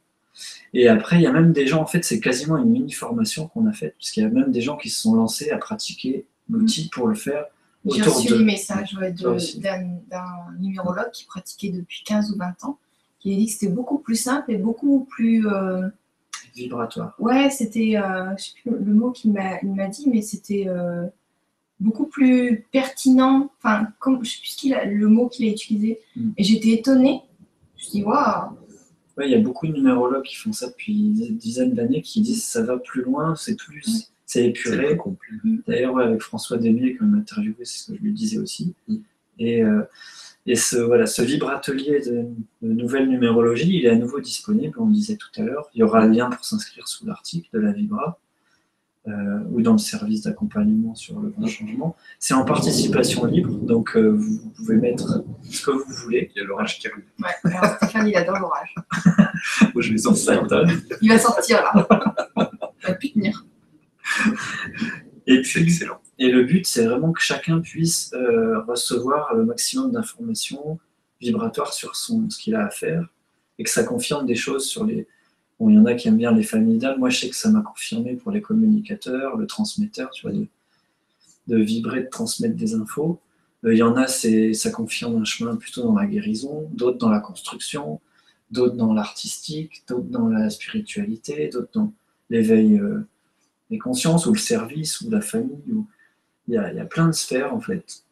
Et 0.74 0.88
après, 0.88 1.16
il 1.16 1.22
y 1.22 1.26
a 1.26 1.32
même 1.32 1.52
des 1.52 1.66
gens, 1.66 1.80
en 1.80 1.86
fait, 1.86 2.04
c'est 2.04 2.20
quasiment 2.20 2.58
une 2.58 2.70
mini-formation 2.70 3.48
qu'on 3.48 3.66
a 3.66 3.72
faite, 3.72 3.94
puisqu'il 3.96 4.22
y 4.22 4.26
a 4.26 4.28
même 4.28 4.52
des 4.52 4.60
gens 4.60 4.76
qui 4.76 4.90
se 4.90 5.00
sont 5.00 5.14
lancés 5.14 5.50
à 5.50 5.56
pratiquer 5.56 6.26
l'outil 6.48 6.90
pour 6.90 7.08
le 7.08 7.14
faire 7.14 7.46
j'ai 7.94 8.02
reçu 8.02 8.28
des 8.28 8.44
messages 8.44 8.94
d'un 8.94 10.26
numérologue 10.58 11.10
qui 11.12 11.24
pratiquait 11.24 11.70
depuis 11.70 12.02
15 12.04 12.32
ou 12.32 12.38
20 12.38 12.64
ans, 12.64 12.78
qui 13.20 13.32
a 13.32 13.36
dit 13.36 13.46
que 13.46 13.52
c'était 13.52 13.72
beaucoup 13.72 13.98
plus 13.98 14.16
simple 14.16 14.52
et 14.52 14.58
beaucoup 14.58 15.06
plus. 15.10 15.46
Euh, 15.46 15.88
Vibratoire. 16.54 17.14
Ouais, 17.18 17.50
c'était. 17.50 17.96
Euh, 17.96 18.34
je 18.38 18.44
sais 18.44 18.52
plus 18.62 18.72
le 18.72 18.94
mot 18.94 19.10
qu'il 19.10 19.32
m'a 19.32 19.88
dit, 19.88 20.08
mais 20.08 20.22
c'était 20.22 20.64
euh, 20.68 21.06
beaucoup 21.80 22.06
plus 22.06 22.66
pertinent. 22.72 23.50
Enfin, 23.58 23.88
comme, 23.98 24.24
je 24.24 24.30
sais 24.30 24.70
plus 24.70 24.94
le 24.94 25.08
mot 25.08 25.28
qu'il 25.28 25.46
a 25.48 25.50
utilisé. 25.50 26.00
Mm. 26.16 26.30
Et 26.36 26.44
j'étais 26.44 26.70
étonnée. 26.70 27.22
Je 27.76 28.02
waouh! 28.02 28.56
Ouais, 29.16 29.28
il 29.28 29.32
y 29.32 29.34
a 29.34 29.38
beaucoup 29.38 29.66
de 29.66 29.72
numérologues 29.72 30.24
qui 30.24 30.36
font 30.36 30.52
ça 30.52 30.68
depuis 30.68 31.10
des 31.10 31.30
dizaines 31.30 31.72
d'années 31.72 32.02
qui 32.02 32.20
disent 32.20 32.44
ça 32.44 32.62
va 32.62 32.76
plus 32.76 33.02
loin, 33.02 33.34
c'est 33.34 33.56
plus 33.56 34.10
c'est 34.26 34.48
épuré. 34.48 34.98
D'ailleurs, 35.66 35.98
avec 35.98 36.20
François 36.20 36.58
Demier, 36.58 36.96
que 36.96 37.04
m'a 37.04 37.18
interviewé, 37.18 37.64
c'est 37.64 37.78
ce 37.78 37.92
que 37.92 37.96
je 37.96 38.02
lui 38.02 38.12
disais 38.12 38.38
aussi. 38.38 38.74
Mm. 38.88 38.96
Et, 39.38 39.62
euh, 39.62 39.82
et 40.46 40.56
ce, 40.56 40.76
voilà, 40.76 41.06
ce 41.06 41.22
vibratelier 41.22 42.00
de, 42.00 42.24
de, 42.62 42.72
nouvelle 42.72 43.08
numérologie, 43.08 43.78
il 43.78 43.86
est 43.86 43.90
à 43.90 43.96
nouveau 43.96 44.20
disponible, 44.20 44.76
on 44.78 44.86
le 44.86 44.92
disait 44.92 45.16
tout 45.16 45.28
à 45.36 45.42
l'heure. 45.42 45.68
Il 45.74 45.80
y 45.80 45.82
aura 45.82 46.00
un 46.00 46.08
lien 46.08 46.28
pour 46.28 46.44
s'inscrire 46.44 46.88
sous 46.88 47.06
l'article 47.06 47.48
de 47.52 47.60
la 47.60 47.72
Vibra. 47.72 48.18
Euh, 49.08 49.38
ou 49.52 49.62
dans 49.62 49.72
le 49.72 49.78
service 49.78 50.22
d'accompagnement 50.22 50.96
sur 50.96 51.20
le 51.20 51.28
grand 51.28 51.46
changement. 51.46 51.96
C'est 52.18 52.34
en 52.34 52.44
participation 52.44 53.24
libre, 53.24 53.54
donc 53.54 53.96
euh, 53.96 54.08
vous 54.08 54.50
pouvez 54.56 54.74
mettre 54.74 55.22
ce 55.48 55.64
que 55.64 55.70
vous 55.70 55.84
voulez. 56.02 56.32
Il 56.34 56.40
y 56.40 56.44
a 56.44 56.44
l'orage 56.44 56.80
qui 56.80 56.88
arrive. 56.88 57.04
Ouais, 57.20 57.52
alors 57.52 57.76
Stéphane, 57.76 58.08
il 58.08 58.16
adore 58.16 58.40
l'orage. 58.40 58.74
Moi, 59.74 59.82
je 59.82 59.92
vais 59.92 59.98
sortir. 59.98 60.44
Il 61.00 61.08
va 61.08 61.18
sortir 61.20 61.62
là. 61.62 61.86
Il 62.36 62.86
va 62.88 62.94
plus 62.94 63.12
tenir 63.12 63.46
et 65.26 65.40
puis, 65.42 65.62
excellent. 65.62 66.00
Et 66.18 66.30
le 66.30 66.44
but, 66.44 66.66
c'est 66.66 66.86
vraiment 66.86 67.12
que 67.12 67.20
chacun 67.20 67.60
puisse 67.60 68.12
euh, 68.14 68.60
recevoir 68.62 69.34
le 69.34 69.44
maximum 69.44 69.92
d'informations 69.92 70.78
vibratoires 71.20 71.72
sur 71.72 71.96
son, 71.96 72.28
ce 72.30 72.38
qu'il 72.38 72.54
a 72.54 72.64
à 72.64 72.70
faire 72.70 73.06
et 73.58 73.64
que 73.64 73.70
ça 73.70 73.84
confirme 73.84 74.26
des 74.26 74.36
choses 74.36 74.66
sur 74.66 74.84
les. 74.84 75.06
Il 75.60 75.74
y 75.74 75.78
en 75.78 75.86
a 75.86 75.94
qui 75.94 76.08
aiment 76.08 76.18
bien 76.18 76.32
les 76.32 76.42
familles 76.42 76.78
d'âmes. 76.78 76.98
Moi, 76.98 77.08
je 77.08 77.20
sais 77.20 77.30
que 77.30 77.36
ça 77.36 77.50
m'a 77.50 77.62
confirmé 77.62 78.14
pour 78.14 78.30
les 78.30 78.42
communicateurs, 78.42 79.36
le 79.36 79.46
transmetteur, 79.46 80.10
tu 80.10 80.28
vois, 80.28 80.36
de, 81.46 81.56
vibrer, 81.56 82.02
de 82.02 82.08
transmettre 82.08 82.56
des 82.56 82.74
infos. 82.74 83.18
Euh, 83.64 83.72
il 83.72 83.78
y 83.78 83.82
en 83.82 83.96
a, 83.96 84.06
ça 84.06 84.70
confirme 84.70 85.16
un 85.16 85.24
chemin 85.24 85.56
plutôt 85.56 85.82
dans 85.82 85.94
la 85.94 86.06
guérison, 86.06 86.68
d'autres 86.72 86.98
dans 86.98 87.08
la 87.08 87.20
construction, 87.20 88.00
d'autres 88.50 88.76
dans 88.76 88.92
l'artistique, 88.92 89.82
d'autres 89.88 90.08
dans 90.08 90.28
la 90.28 90.50
spiritualité, 90.50 91.48
d'autres 91.48 91.70
dans 91.72 91.92
l'éveil. 92.28 92.78
Euh, 92.78 93.06
les 93.70 93.78
consciences 93.78 94.26
ou 94.26 94.32
le 94.32 94.38
service 94.38 95.00
ou 95.00 95.10
la 95.10 95.20
famille. 95.20 95.72
Ou... 95.72 95.86
Il, 96.48 96.54
y 96.54 96.58
a, 96.58 96.70
il, 96.70 96.76
y 96.76 96.80
a, 96.80 96.84
plein 96.84 97.06
de 97.06 97.12
sphères 97.12 97.52
en 97.52 97.60
fait. 97.60 98.04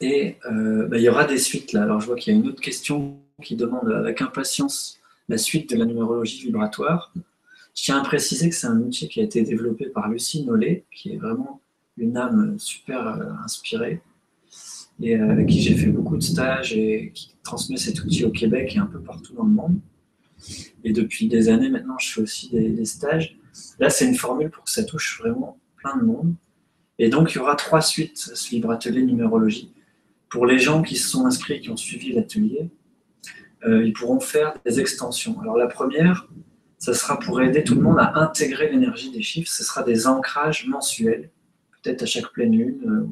Et 0.00 0.36
euh, 0.50 0.86
bah, 0.88 0.98
il 0.98 1.02
y 1.02 1.08
aura 1.08 1.24
des 1.24 1.38
suites 1.38 1.72
là. 1.72 1.82
Alors 1.82 2.00
je 2.00 2.06
vois 2.06 2.16
qu'il 2.16 2.32
y 2.32 2.36
a 2.36 2.38
une 2.40 2.48
autre 2.48 2.60
question 2.60 3.18
qui 3.42 3.54
demande 3.54 3.90
avec 3.90 4.20
impatience 4.22 4.98
la 5.28 5.38
suite 5.38 5.70
de 5.70 5.76
la 5.76 5.84
numérologie 5.84 6.42
vibratoire. 6.42 7.12
Je 7.76 7.82
tiens 7.84 7.98
à 7.98 8.02
préciser 8.02 8.48
que 8.48 8.54
c'est 8.54 8.66
un 8.66 8.80
outil 8.80 9.08
qui 9.08 9.20
a 9.20 9.22
été 9.22 9.42
développé 9.42 9.86
par 9.86 10.08
Lucie 10.08 10.44
Nollet, 10.44 10.84
qui 10.90 11.12
est 11.12 11.16
vraiment 11.16 11.60
une 11.96 12.16
âme 12.16 12.58
super 12.58 13.06
euh, 13.06 13.32
inspirée, 13.44 14.00
et 15.00 15.16
euh, 15.16 15.30
avec 15.30 15.46
qui 15.46 15.60
j'ai 15.60 15.74
fait 15.74 15.88
beaucoup 15.88 16.16
de 16.16 16.22
stages 16.22 16.72
et 16.72 17.12
qui 17.14 17.34
transmet 17.42 17.76
cet 17.76 18.02
outil 18.02 18.24
au 18.24 18.30
Québec 18.30 18.72
et 18.74 18.78
un 18.78 18.86
peu 18.86 19.00
partout 19.00 19.34
dans 19.34 19.44
le 19.44 19.50
monde. 19.50 19.78
Et 20.84 20.92
depuis 20.92 21.28
des 21.28 21.48
années 21.48 21.68
maintenant, 21.68 21.98
je 21.98 22.12
fais 22.12 22.20
aussi 22.22 22.50
des, 22.50 22.84
stages. 22.84 23.36
Là, 23.78 23.90
c'est 23.90 24.06
une 24.06 24.14
formule 24.14 24.50
pour 24.50 24.64
que 24.64 24.70
ça 24.70 24.84
touche 24.84 25.20
vraiment 25.20 25.58
plein 25.76 25.96
de 25.96 26.04
monde. 26.04 26.34
Et 26.98 27.08
donc, 27.08 27.32
il 27.32 27.36
y 27.36 27.38
aura 27.38 27.54
trois 27.54 27.80
suites 27.80 28.18
ce 28.18 28.50
libre 28.54 28.70
atelier 28.70 29.02
numérologie. 29.02 29.72
Pour 30.28 30.46
les 30.46 30.58
gens 30.58 30.82
qui 30.82 30.96
se 30.96 31.08
sont 31.08 31.26
inscrits, 31.26 31.60
qui 31.60 31.70
ont 31.70 31.76
suivi 31.76 32.12
l'atelier, 32.12 32.70
euh, 33.66 33.84
ils 33.84 33.92
pourront 33.92 34.20
faire 34.20 34.54
des 34.64 34.80
extensions. 34.80 35.40
Alors, 35.40 35.56
la 35.56 35.66
première, 35.66 36.28
ça 36.78 36.94
sera 36.94 37.18
pour 37.18 37.40
aider 37.40 37.64
tout 37.64 37.74
le 37.74 37.82
monde 37.82 37.98
à 37.98 38.18
intégrer 38.18 38.70
l'énergie 38.70 39.10
des 39.10 39.22
chiffres. 39.22 39.50
Ce 39.50 39.64
sera 39.64 39.82
des 39.82 40.06
ancrages 40.06 40.66
mensuels, 40.66 41.30
peut-être 41.82 42.02
à 42.02 42.06
chaque 42.06 42.32
pleine 42.32 42.52
lune 42.52 42.80
euh, 42.86 43.08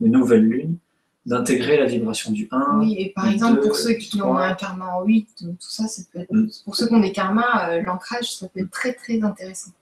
ou 0.00 0.08
nouvelle 0.08 0.44
lune, 0.44 0.78
d'intégrer 1.26 1.76
la 1.78 1.86
vibration 1.86 2.30
du 2.32 2.46
1. 2.50 2.78
Oui, 2.80 2.94
et 2.98 3.12
par 3.14 3.28
exemple, 3.28 3.62
2, 3.62 3.66
pour 3.66 3.76
ceux 3.76 3.94
qui 3.94 4.16
du 4.16 4.22
ont 4.22 4.34
3. 4.34 4.46
un 4.46 4.54
karma 4.54 4.94
en 4.94 5.04
8, 5.04 5.28
tout 5.38 5.56
ça, 5.58 5.88
ça 5.88 6.02
peut 6.12 6.20
être. 6.20 6.32
Mm. 6.32 6.48
Pour 6.64 6.76
ceux 6.76 6.86
qui 6.86 6.94
ont 6.94 7.00
des 7.00 7.12
karmas, 7.12 7.70
euh, 7.70 7.82
l'ancrage, 7.82 8.36
ça 8.36 8.48
peut 8.48 8.60
être 8.60 8.70
très 8.70 8.92
très 8.92 9.22
intéressant. 9.22 9.72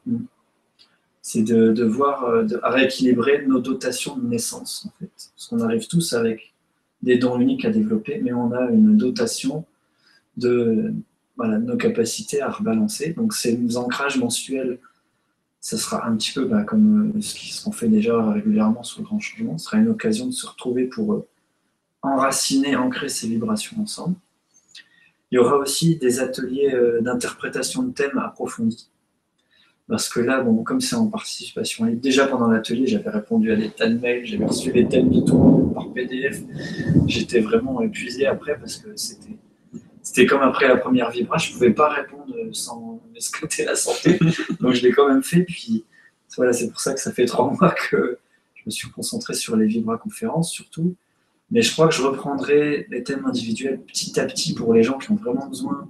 c'est 1.21 1.43
de, 1.43 1.73
de 1.73 1.85
voir, 1.85 2.25
euh, 2.25 2.45
de, 2.45 2.61
à 2.63 2.71
rééquilibrer 2.71 3.45
nos 3.47 3.59
dotations 3.59 4.17
de 4.17 4.27
naissance, 4.27 4.87
en 4.87 4.93
fait. 4.99 5.11
Parce 5.37 5.49
qu'on 5.49 5.61
arrive 5.61 5.87
tous 5.87 6.15
avec 6.15 6.55
des 7.03 7.19
dons 7.19 7.39
uniques 7.39 7.65
à 7.65 7.71
développer, 7.71 8.21
mais 8.23 8.33
on 8.33 8.53
a 8.53 8.71
une 8.71 8.97
dotation 8.97 9.67
de, 10.37 10.95
nos 11.39 11.77
capacités 11.77 12.41
à 12.41 12.51
rebalancer. 12.51 13.13
Donc, 13.15 13.35
ces 13.35 13.77
ancrages 13.77 14.19
mensuels, 14.19 14.79
ça 15.61 15.79
sera 15.79 16.07
un 16.07 16.17
petit 16.17 16.33
peu 16.33 16.45
bah, 16.45 16.65
comme 16.65 17.13
euh, 17.17 17.21
ce 17.21 17.65
qu'on 17.65 17.73
fait 17.73 17.89
déjà 17.89 18.31
régulièrement 18.33 18.83
sur 18.83 19.01
le 19.01 19.07
grand 19.07 19.21
changement. 19.21 19.59
Ce 19.59 19.67
sera 19.67 19.79
une 19.79 19.89
occasion 19.89 20.27
de 20.27 20.33
se 20.33 20.47
retrouver 20.47 20.87
pour 20.87 21.15
euh, 21.15 21.27
enraciner, 22.03 22.75
ancrer 22.75 23.09
ces 23.09 23.29
vibrations 23.29 23.81
ensemble. 23.81 24.17
Il 25.31 25.37
y 25.37 25.39
aura 25.39 25.57
aussi 25.57 25.97
des 25.97 26.21
ateliers 26.21 26.75
euh, 26.75 27.01
d'interprétation 27.01 27.85
de 27.85 27.93
thèmes 27.93 28.19
approfondis. 28.19 28.91
Parce 29.89 30.09
que 30.09 30.21
là, 30.21 30.41
bon, 30.43 30.63
comme 30.63 30.81
c'est 30.81 30.97
en 30.97 31.07
participation 31.07 31.85
libre, 31.85 32.01
déjà 32.01 32.27
pendant 32.27 32.49
l'atelier, 32.49 32.87
j'avais 32.87 33.11
répondu 33.11 33.53
à 33.53 33.57
des 33.57 33.71
tas 33.71 33.89
de 33.89 33.99
mails, 33.99 34.25
j'avais 34.25 34.45
reçu 34.45 34.73
les 34.73 34.89
thèmes 34.89 35.11
de 35.11 35.21
tout 35.21 35.71
par 35.75 35.93
PDF. 35.93 36.41
J'étais 37.07 37.41
vraiment 37.41 37.81
épuisé 37.83 38.27
après 38.27 38.59
parce 38.59 38.77
que 38.77 38.97
c'était, 38.97 39.37
c'était 40.03 40.27
comme 40.27 40.43
après 40.43 40.69
la 40.69 40.77
première 40.77 41.11
vibra, 41.11 41.39
je 41.39 41.49
ne 41.49 41.53
pouvais 41.55 41.73
pas 41.73 41.89
répondre 41.89 42.35
sans 42.53 43.01
m'esclater 43.13 43.65
la 43.65 43.77
santé. 43.77 44.19
Donc 44.61 44.73
je 44.75 44.83
l'ai 44.83 44.93
quand 44.93 45.09
même 45.09 45.23
fait. 45.23 45.43
Puis 45.45 45.85
voilà, 46.37 46.53
c'est 46.53 46.69
pour 46.71 46.81
ça 46.81 46.93
que 46.95 47.01
ça 47.01 47.13
fait 47.13 47.27
trois 47.27 47.51
mois 47.61 47.71
que 47.91 48.19
je 48.55 48.63
me 48.67 48.71
suis 48.71 48.91
concentré 48.91 49.35
sur 49.35 49.57
les 49.57 49.67
vibra 49.67 49.99
conférences 49.99 50.51
surtout. 50.51 50.95
Mais 51.51 51.63
je 51.63 51.71
crois 51.73 51.87
que 51.89 51.95
je 51.95 52.03
reprendrai 52.03 52.87
les 52.91 53.03
thèmes 53.05 53.27
individuels 53.27 53.81
petit 53.83 54.19
à 54.19 54.25
petit 54.25 54.55
pour 54.55 54.73
les 54.73 54.83
gens 54.83 54.99
qui 54.99 55.11
ont 55.13 55.17
vraiment 55.17 55.47
besoin 55.47 55.89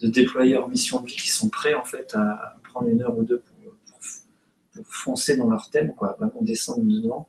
de 0.00 0.06
déployer 0.08 0.52
leur 0.54 0.68
mission 0.68 1.00
de 1.00 1.06
vie, 1.06 1.16
qui 1.16 1.30
sont 1.30 1.48
prêts 1.48 1.74
en 1.74 1.84
fait 1.84 2.14
à 2.14 2.56
prendre 2.62 2.88
une 2.88 3.02
heure 3.02 3.16
ou 3.18 3.24
deux 3.24 3.38
pour, 3.40 3.56
pour- 3.90 4.00
pour 4.74 4.94
foncer 4.94 5.36
dans 5.36 5.48
leur 5.50 5.70
thème, 5.70 5.94
quoi, 5.94 6.14
vraiment 6.18 6.40
descendre 6.42 6.84
dedans. 6.84 7.26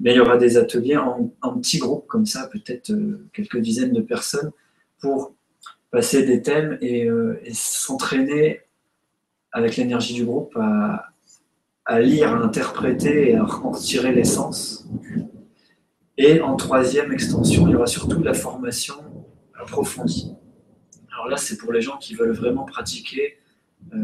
Mais 0.00 0.12
il 0.12 0.16
y 0.16 0.20
aura 0.20 0.36
des 0.36 0.56
ateliers 0.56 0.96
en, 0.96 1.32
en 1.42 1.58
petits 1.58 1.78
groupes 1.78 2.06
comme 2.06 2.24
ça, 2.26 2.46
peut-être 2.46 2.90
euh, 2.90 3.26
quelques 3.32 3.58
dizaines 3.58 3.92
de 3.92 4.00
personnes, 4.00 4.52
pour 5.00 5.34
passer 5.90 6.24
des 6.24 6.42
thèmes 6.42 6.78
et, 6.80 7.06
euh, 7.06 7.40
et 7.44 7.54
s'entraîner 7.54 8.60
avec 9.52 9.76
l'énergie 9.76 10.14
du 10.14 10.24
groupe 10.24 10.56
à, 10.56 11.06
à 11.84 12.00
lire, 12.00 12.34
à 12.34 12.38
interpréter 12.38 13.30
et 13.30 13.36
à 13.36 13.44
en 13.44 13.70
retirer 13.70 14.12
l'essence. 14.12 14.88
Et 16.18 16.40
en 16.40 16.56
troisième 16.56 17.12
extension, 17.12 17.66
il 17.68 17.72
y 17.72 17.76
aura 17.76 17.86
surtout 17.86 18.22
la 18.22 18.34
formation 18.34 18.94
approfondie. 19.54 20.34
Alors 21.12 21.28
là, 21.28 21.36
c'est 21.36 21.56
pour 21.56 21.72
les 21.72 21.80
gens 21.80 21.96
qui 21.98 22.14
veulent 22.14 22.34
vraiment 22.34 22.64
pratiquer 22.64 23.38
euh, 23.94 23.96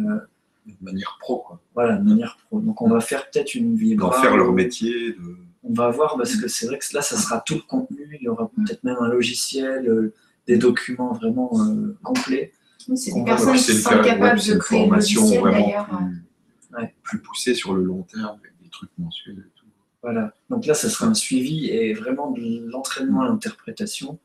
de 0.66 0.74
manière 0.80 1.16
pro, 1.20 1.38
quoi. 1.38 1.60
voilà, 1.74 1.96
de 1.96 2.08
manière 2.08 2.36
pro. 2.46 2.60
Donc 2.60 2.80
on 2.82 2.88
va 2.88 3.00
faire 3.00 3.28
peut-être 3.30 3.54
une 3.54 3.72
D'en 3.74 3.78
vibra. 3.80 4.22
faire 4.22 4.36
leur 4.36 4.52
métier. 4.52 5.12
De... 5.12 5.36
On 5.64 5.72
va 5.74 5.90
voir 5.90 6.16
parce 6.16 6.36
que 6.36 6.48
c'est 6.48 6.66
vrai 6.66 6.78
que 6.78 6.84
là, 6.94 7.02
ça 7.02 7.16
sera 7.16 7.40
tout 7.40 7.54
le 7.54 7.60
contenu. 7.62 8.16
Il 8.20 8.24
y 8.24 8.28
aura 8.28 8.50
peut-être 8.50 8.84
même 8.84 8.96
un 9.00 9.08
logiciel, 9.08 9.88
euh, 9.88 10.12
des 10.52 10.58
documents 10.58 11.12
vraiment 11.14 11.50
euh, 11.60 11.96
complets. 12.02 12.52
Oui, 12.88 12.96
c'est 12.98 13.12
des 13.12 13.24
personnes 13.24 13.56
qui 13.56 13.72
une, 13.72 13.78
sont 13.78 13.90
capables 14.02 14.38
ouais, 14.40 14.46
de 14.46 14.52
une 14.52 14.58
créer 14.58 14.78
le 14.80 14.84
formation 14.84 15.26
vraiment 15.26 15.84
plus, 15.84 16.76
Ouais. 16.78 16.94
plus 17.02 17.18
poussée 17.20 17.54
sur 17.54 17.74
le 17.74 17.82
long 17.84 18.02
terme, 18.02 18.24
avec 18.42 18.52
des 18.62 18.68
trucs 18.70 18.90
mensuels 18.98 19.38
et 19.38 19.50
tout. 19.58 19.66
Voilà. 20.02 20.32
Donc 20.50 20.66
là, 20.66 20.74
ça 20.74 20.88
sera 20.88 21.06
un 21.06 21.14
suivi 21.14 21.68
et 21.68 21.92
vraiment 21.94 22.30
de 22.32 22.66
l'entraînement 22.70 23.20
à 23.22 23.28
l'interprétation. 23.28 24.18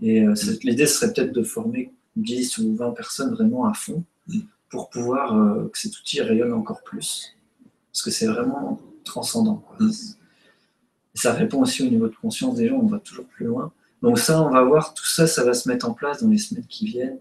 Et 0.00 0.24
euh, 0.24 0.34
c'est- 0.34 0.62
l'idée 0.64 0.86
serait 0.86 1.12
peut-être 1.12 1.32
de 1.32 1.42
former 1.42 1.92
10 2.16 2.58
ou 2.58 2.74
20 2.76 2.92
personnes 2.92 3.32
vraiment 3.34 3.66
à 3.66 3.74
fond 3.74 4.04
Mm. 4.28 4.38
pour 4.70 4.88
pouvoir 4.90 5.36
euh, 5.36 5.68
que 5.72 5.78
cet 5.78 5.98
outil 5.98 6.20
rayonne 6.22 6.52
encore 6.52 6.82
plus. 6.82 7.34
Parce 7.92 8.02
que 8.04 8.10
c'est 8.10 8.26
vraiment 8.26 8.80
transcendant. 9.04 9.56
quoi. 9.56 9.76
Mm. 9.84 9.90
Ça 11.14 11.32
répond 11.34 11.60
aussi 11.62 11.82
au 11.82 11.90
niveau 11.90 12.08
de 12.08 12.14
conscience 12.14 12.54
des 12.56 12.68
gens, 12.68 12.76
on 12.76 12.86
va 12.86 12.98
toujours 13.00 13.26
plus 13.26 13.44
loin. 13.46 13.70
Donc 14.02 14.18
ça, 14.18 14.42
on 14.42 14.50
va 14.50 14.62
voir, 14.62 14.94
tout 14.94 15.06
ça, 15.06 15.26
ça 15.26 15.44
va 15.44 15.54
se 15.54 15.68
mettre 15.68 15.88
en 15.88 15.94
place 15.94 16.22
dans 16.22 16.28
les 16.28 16.38
semaines 16.38 16.66
qui 16.66 16.86
viennent, 16.86 17.18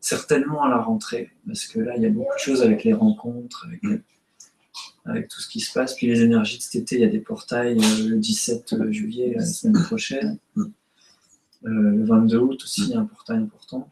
certainement 0.00 0.62
à 0.62 0.68
la 0.68 0.78
rentrée, 0.78 1.30
parce 1.46 1.66
que 1.66 1.80
là, 1.80 1.96
il 1.96 2.02
y 2.02 2.06
a 2.06 2.10
beaucoup 2.10 2.34
de 2.34 2.40
choses 2.40 2.62
avec 2.62 2.84
les 2.84 2.92
rencontres, 2.92 3.66
avec, 5.06 5.28
tout 5.28 5.40
ce 5.40 5.48
qui 5.48 5.60
se 5.60 5.72
passe. 5.72 5.94
Puis 5.94 6.06
les 6.06 6.20
énergies 6.20 6.58
de 6.58 6.62
cet 6.62 6.82
été, 6.82 6.96
il 6.96 7.00
y 7.00 7.04
a 7.04 7.08
des 7.08 7.20
portails 7.20 7.78
euh, 7.78 8.08
le 8.10 8.16
17 8.18 8.90
juillet, 8.90 9.32
la 9.36 9.44
semaine 9.44 9.82
prochaine. 9.84 10.38
Euh, 10.58 10.70
le 11.62 12.04
22 12.04 12.38
août 12.38 12.62
aussi, 12.62 12.82
il 12.82 12.90
y 12.90 12.94
a 12.94 13.00
un 13.00 13.06
portail 13.06 13.38
important. 13.38 13.90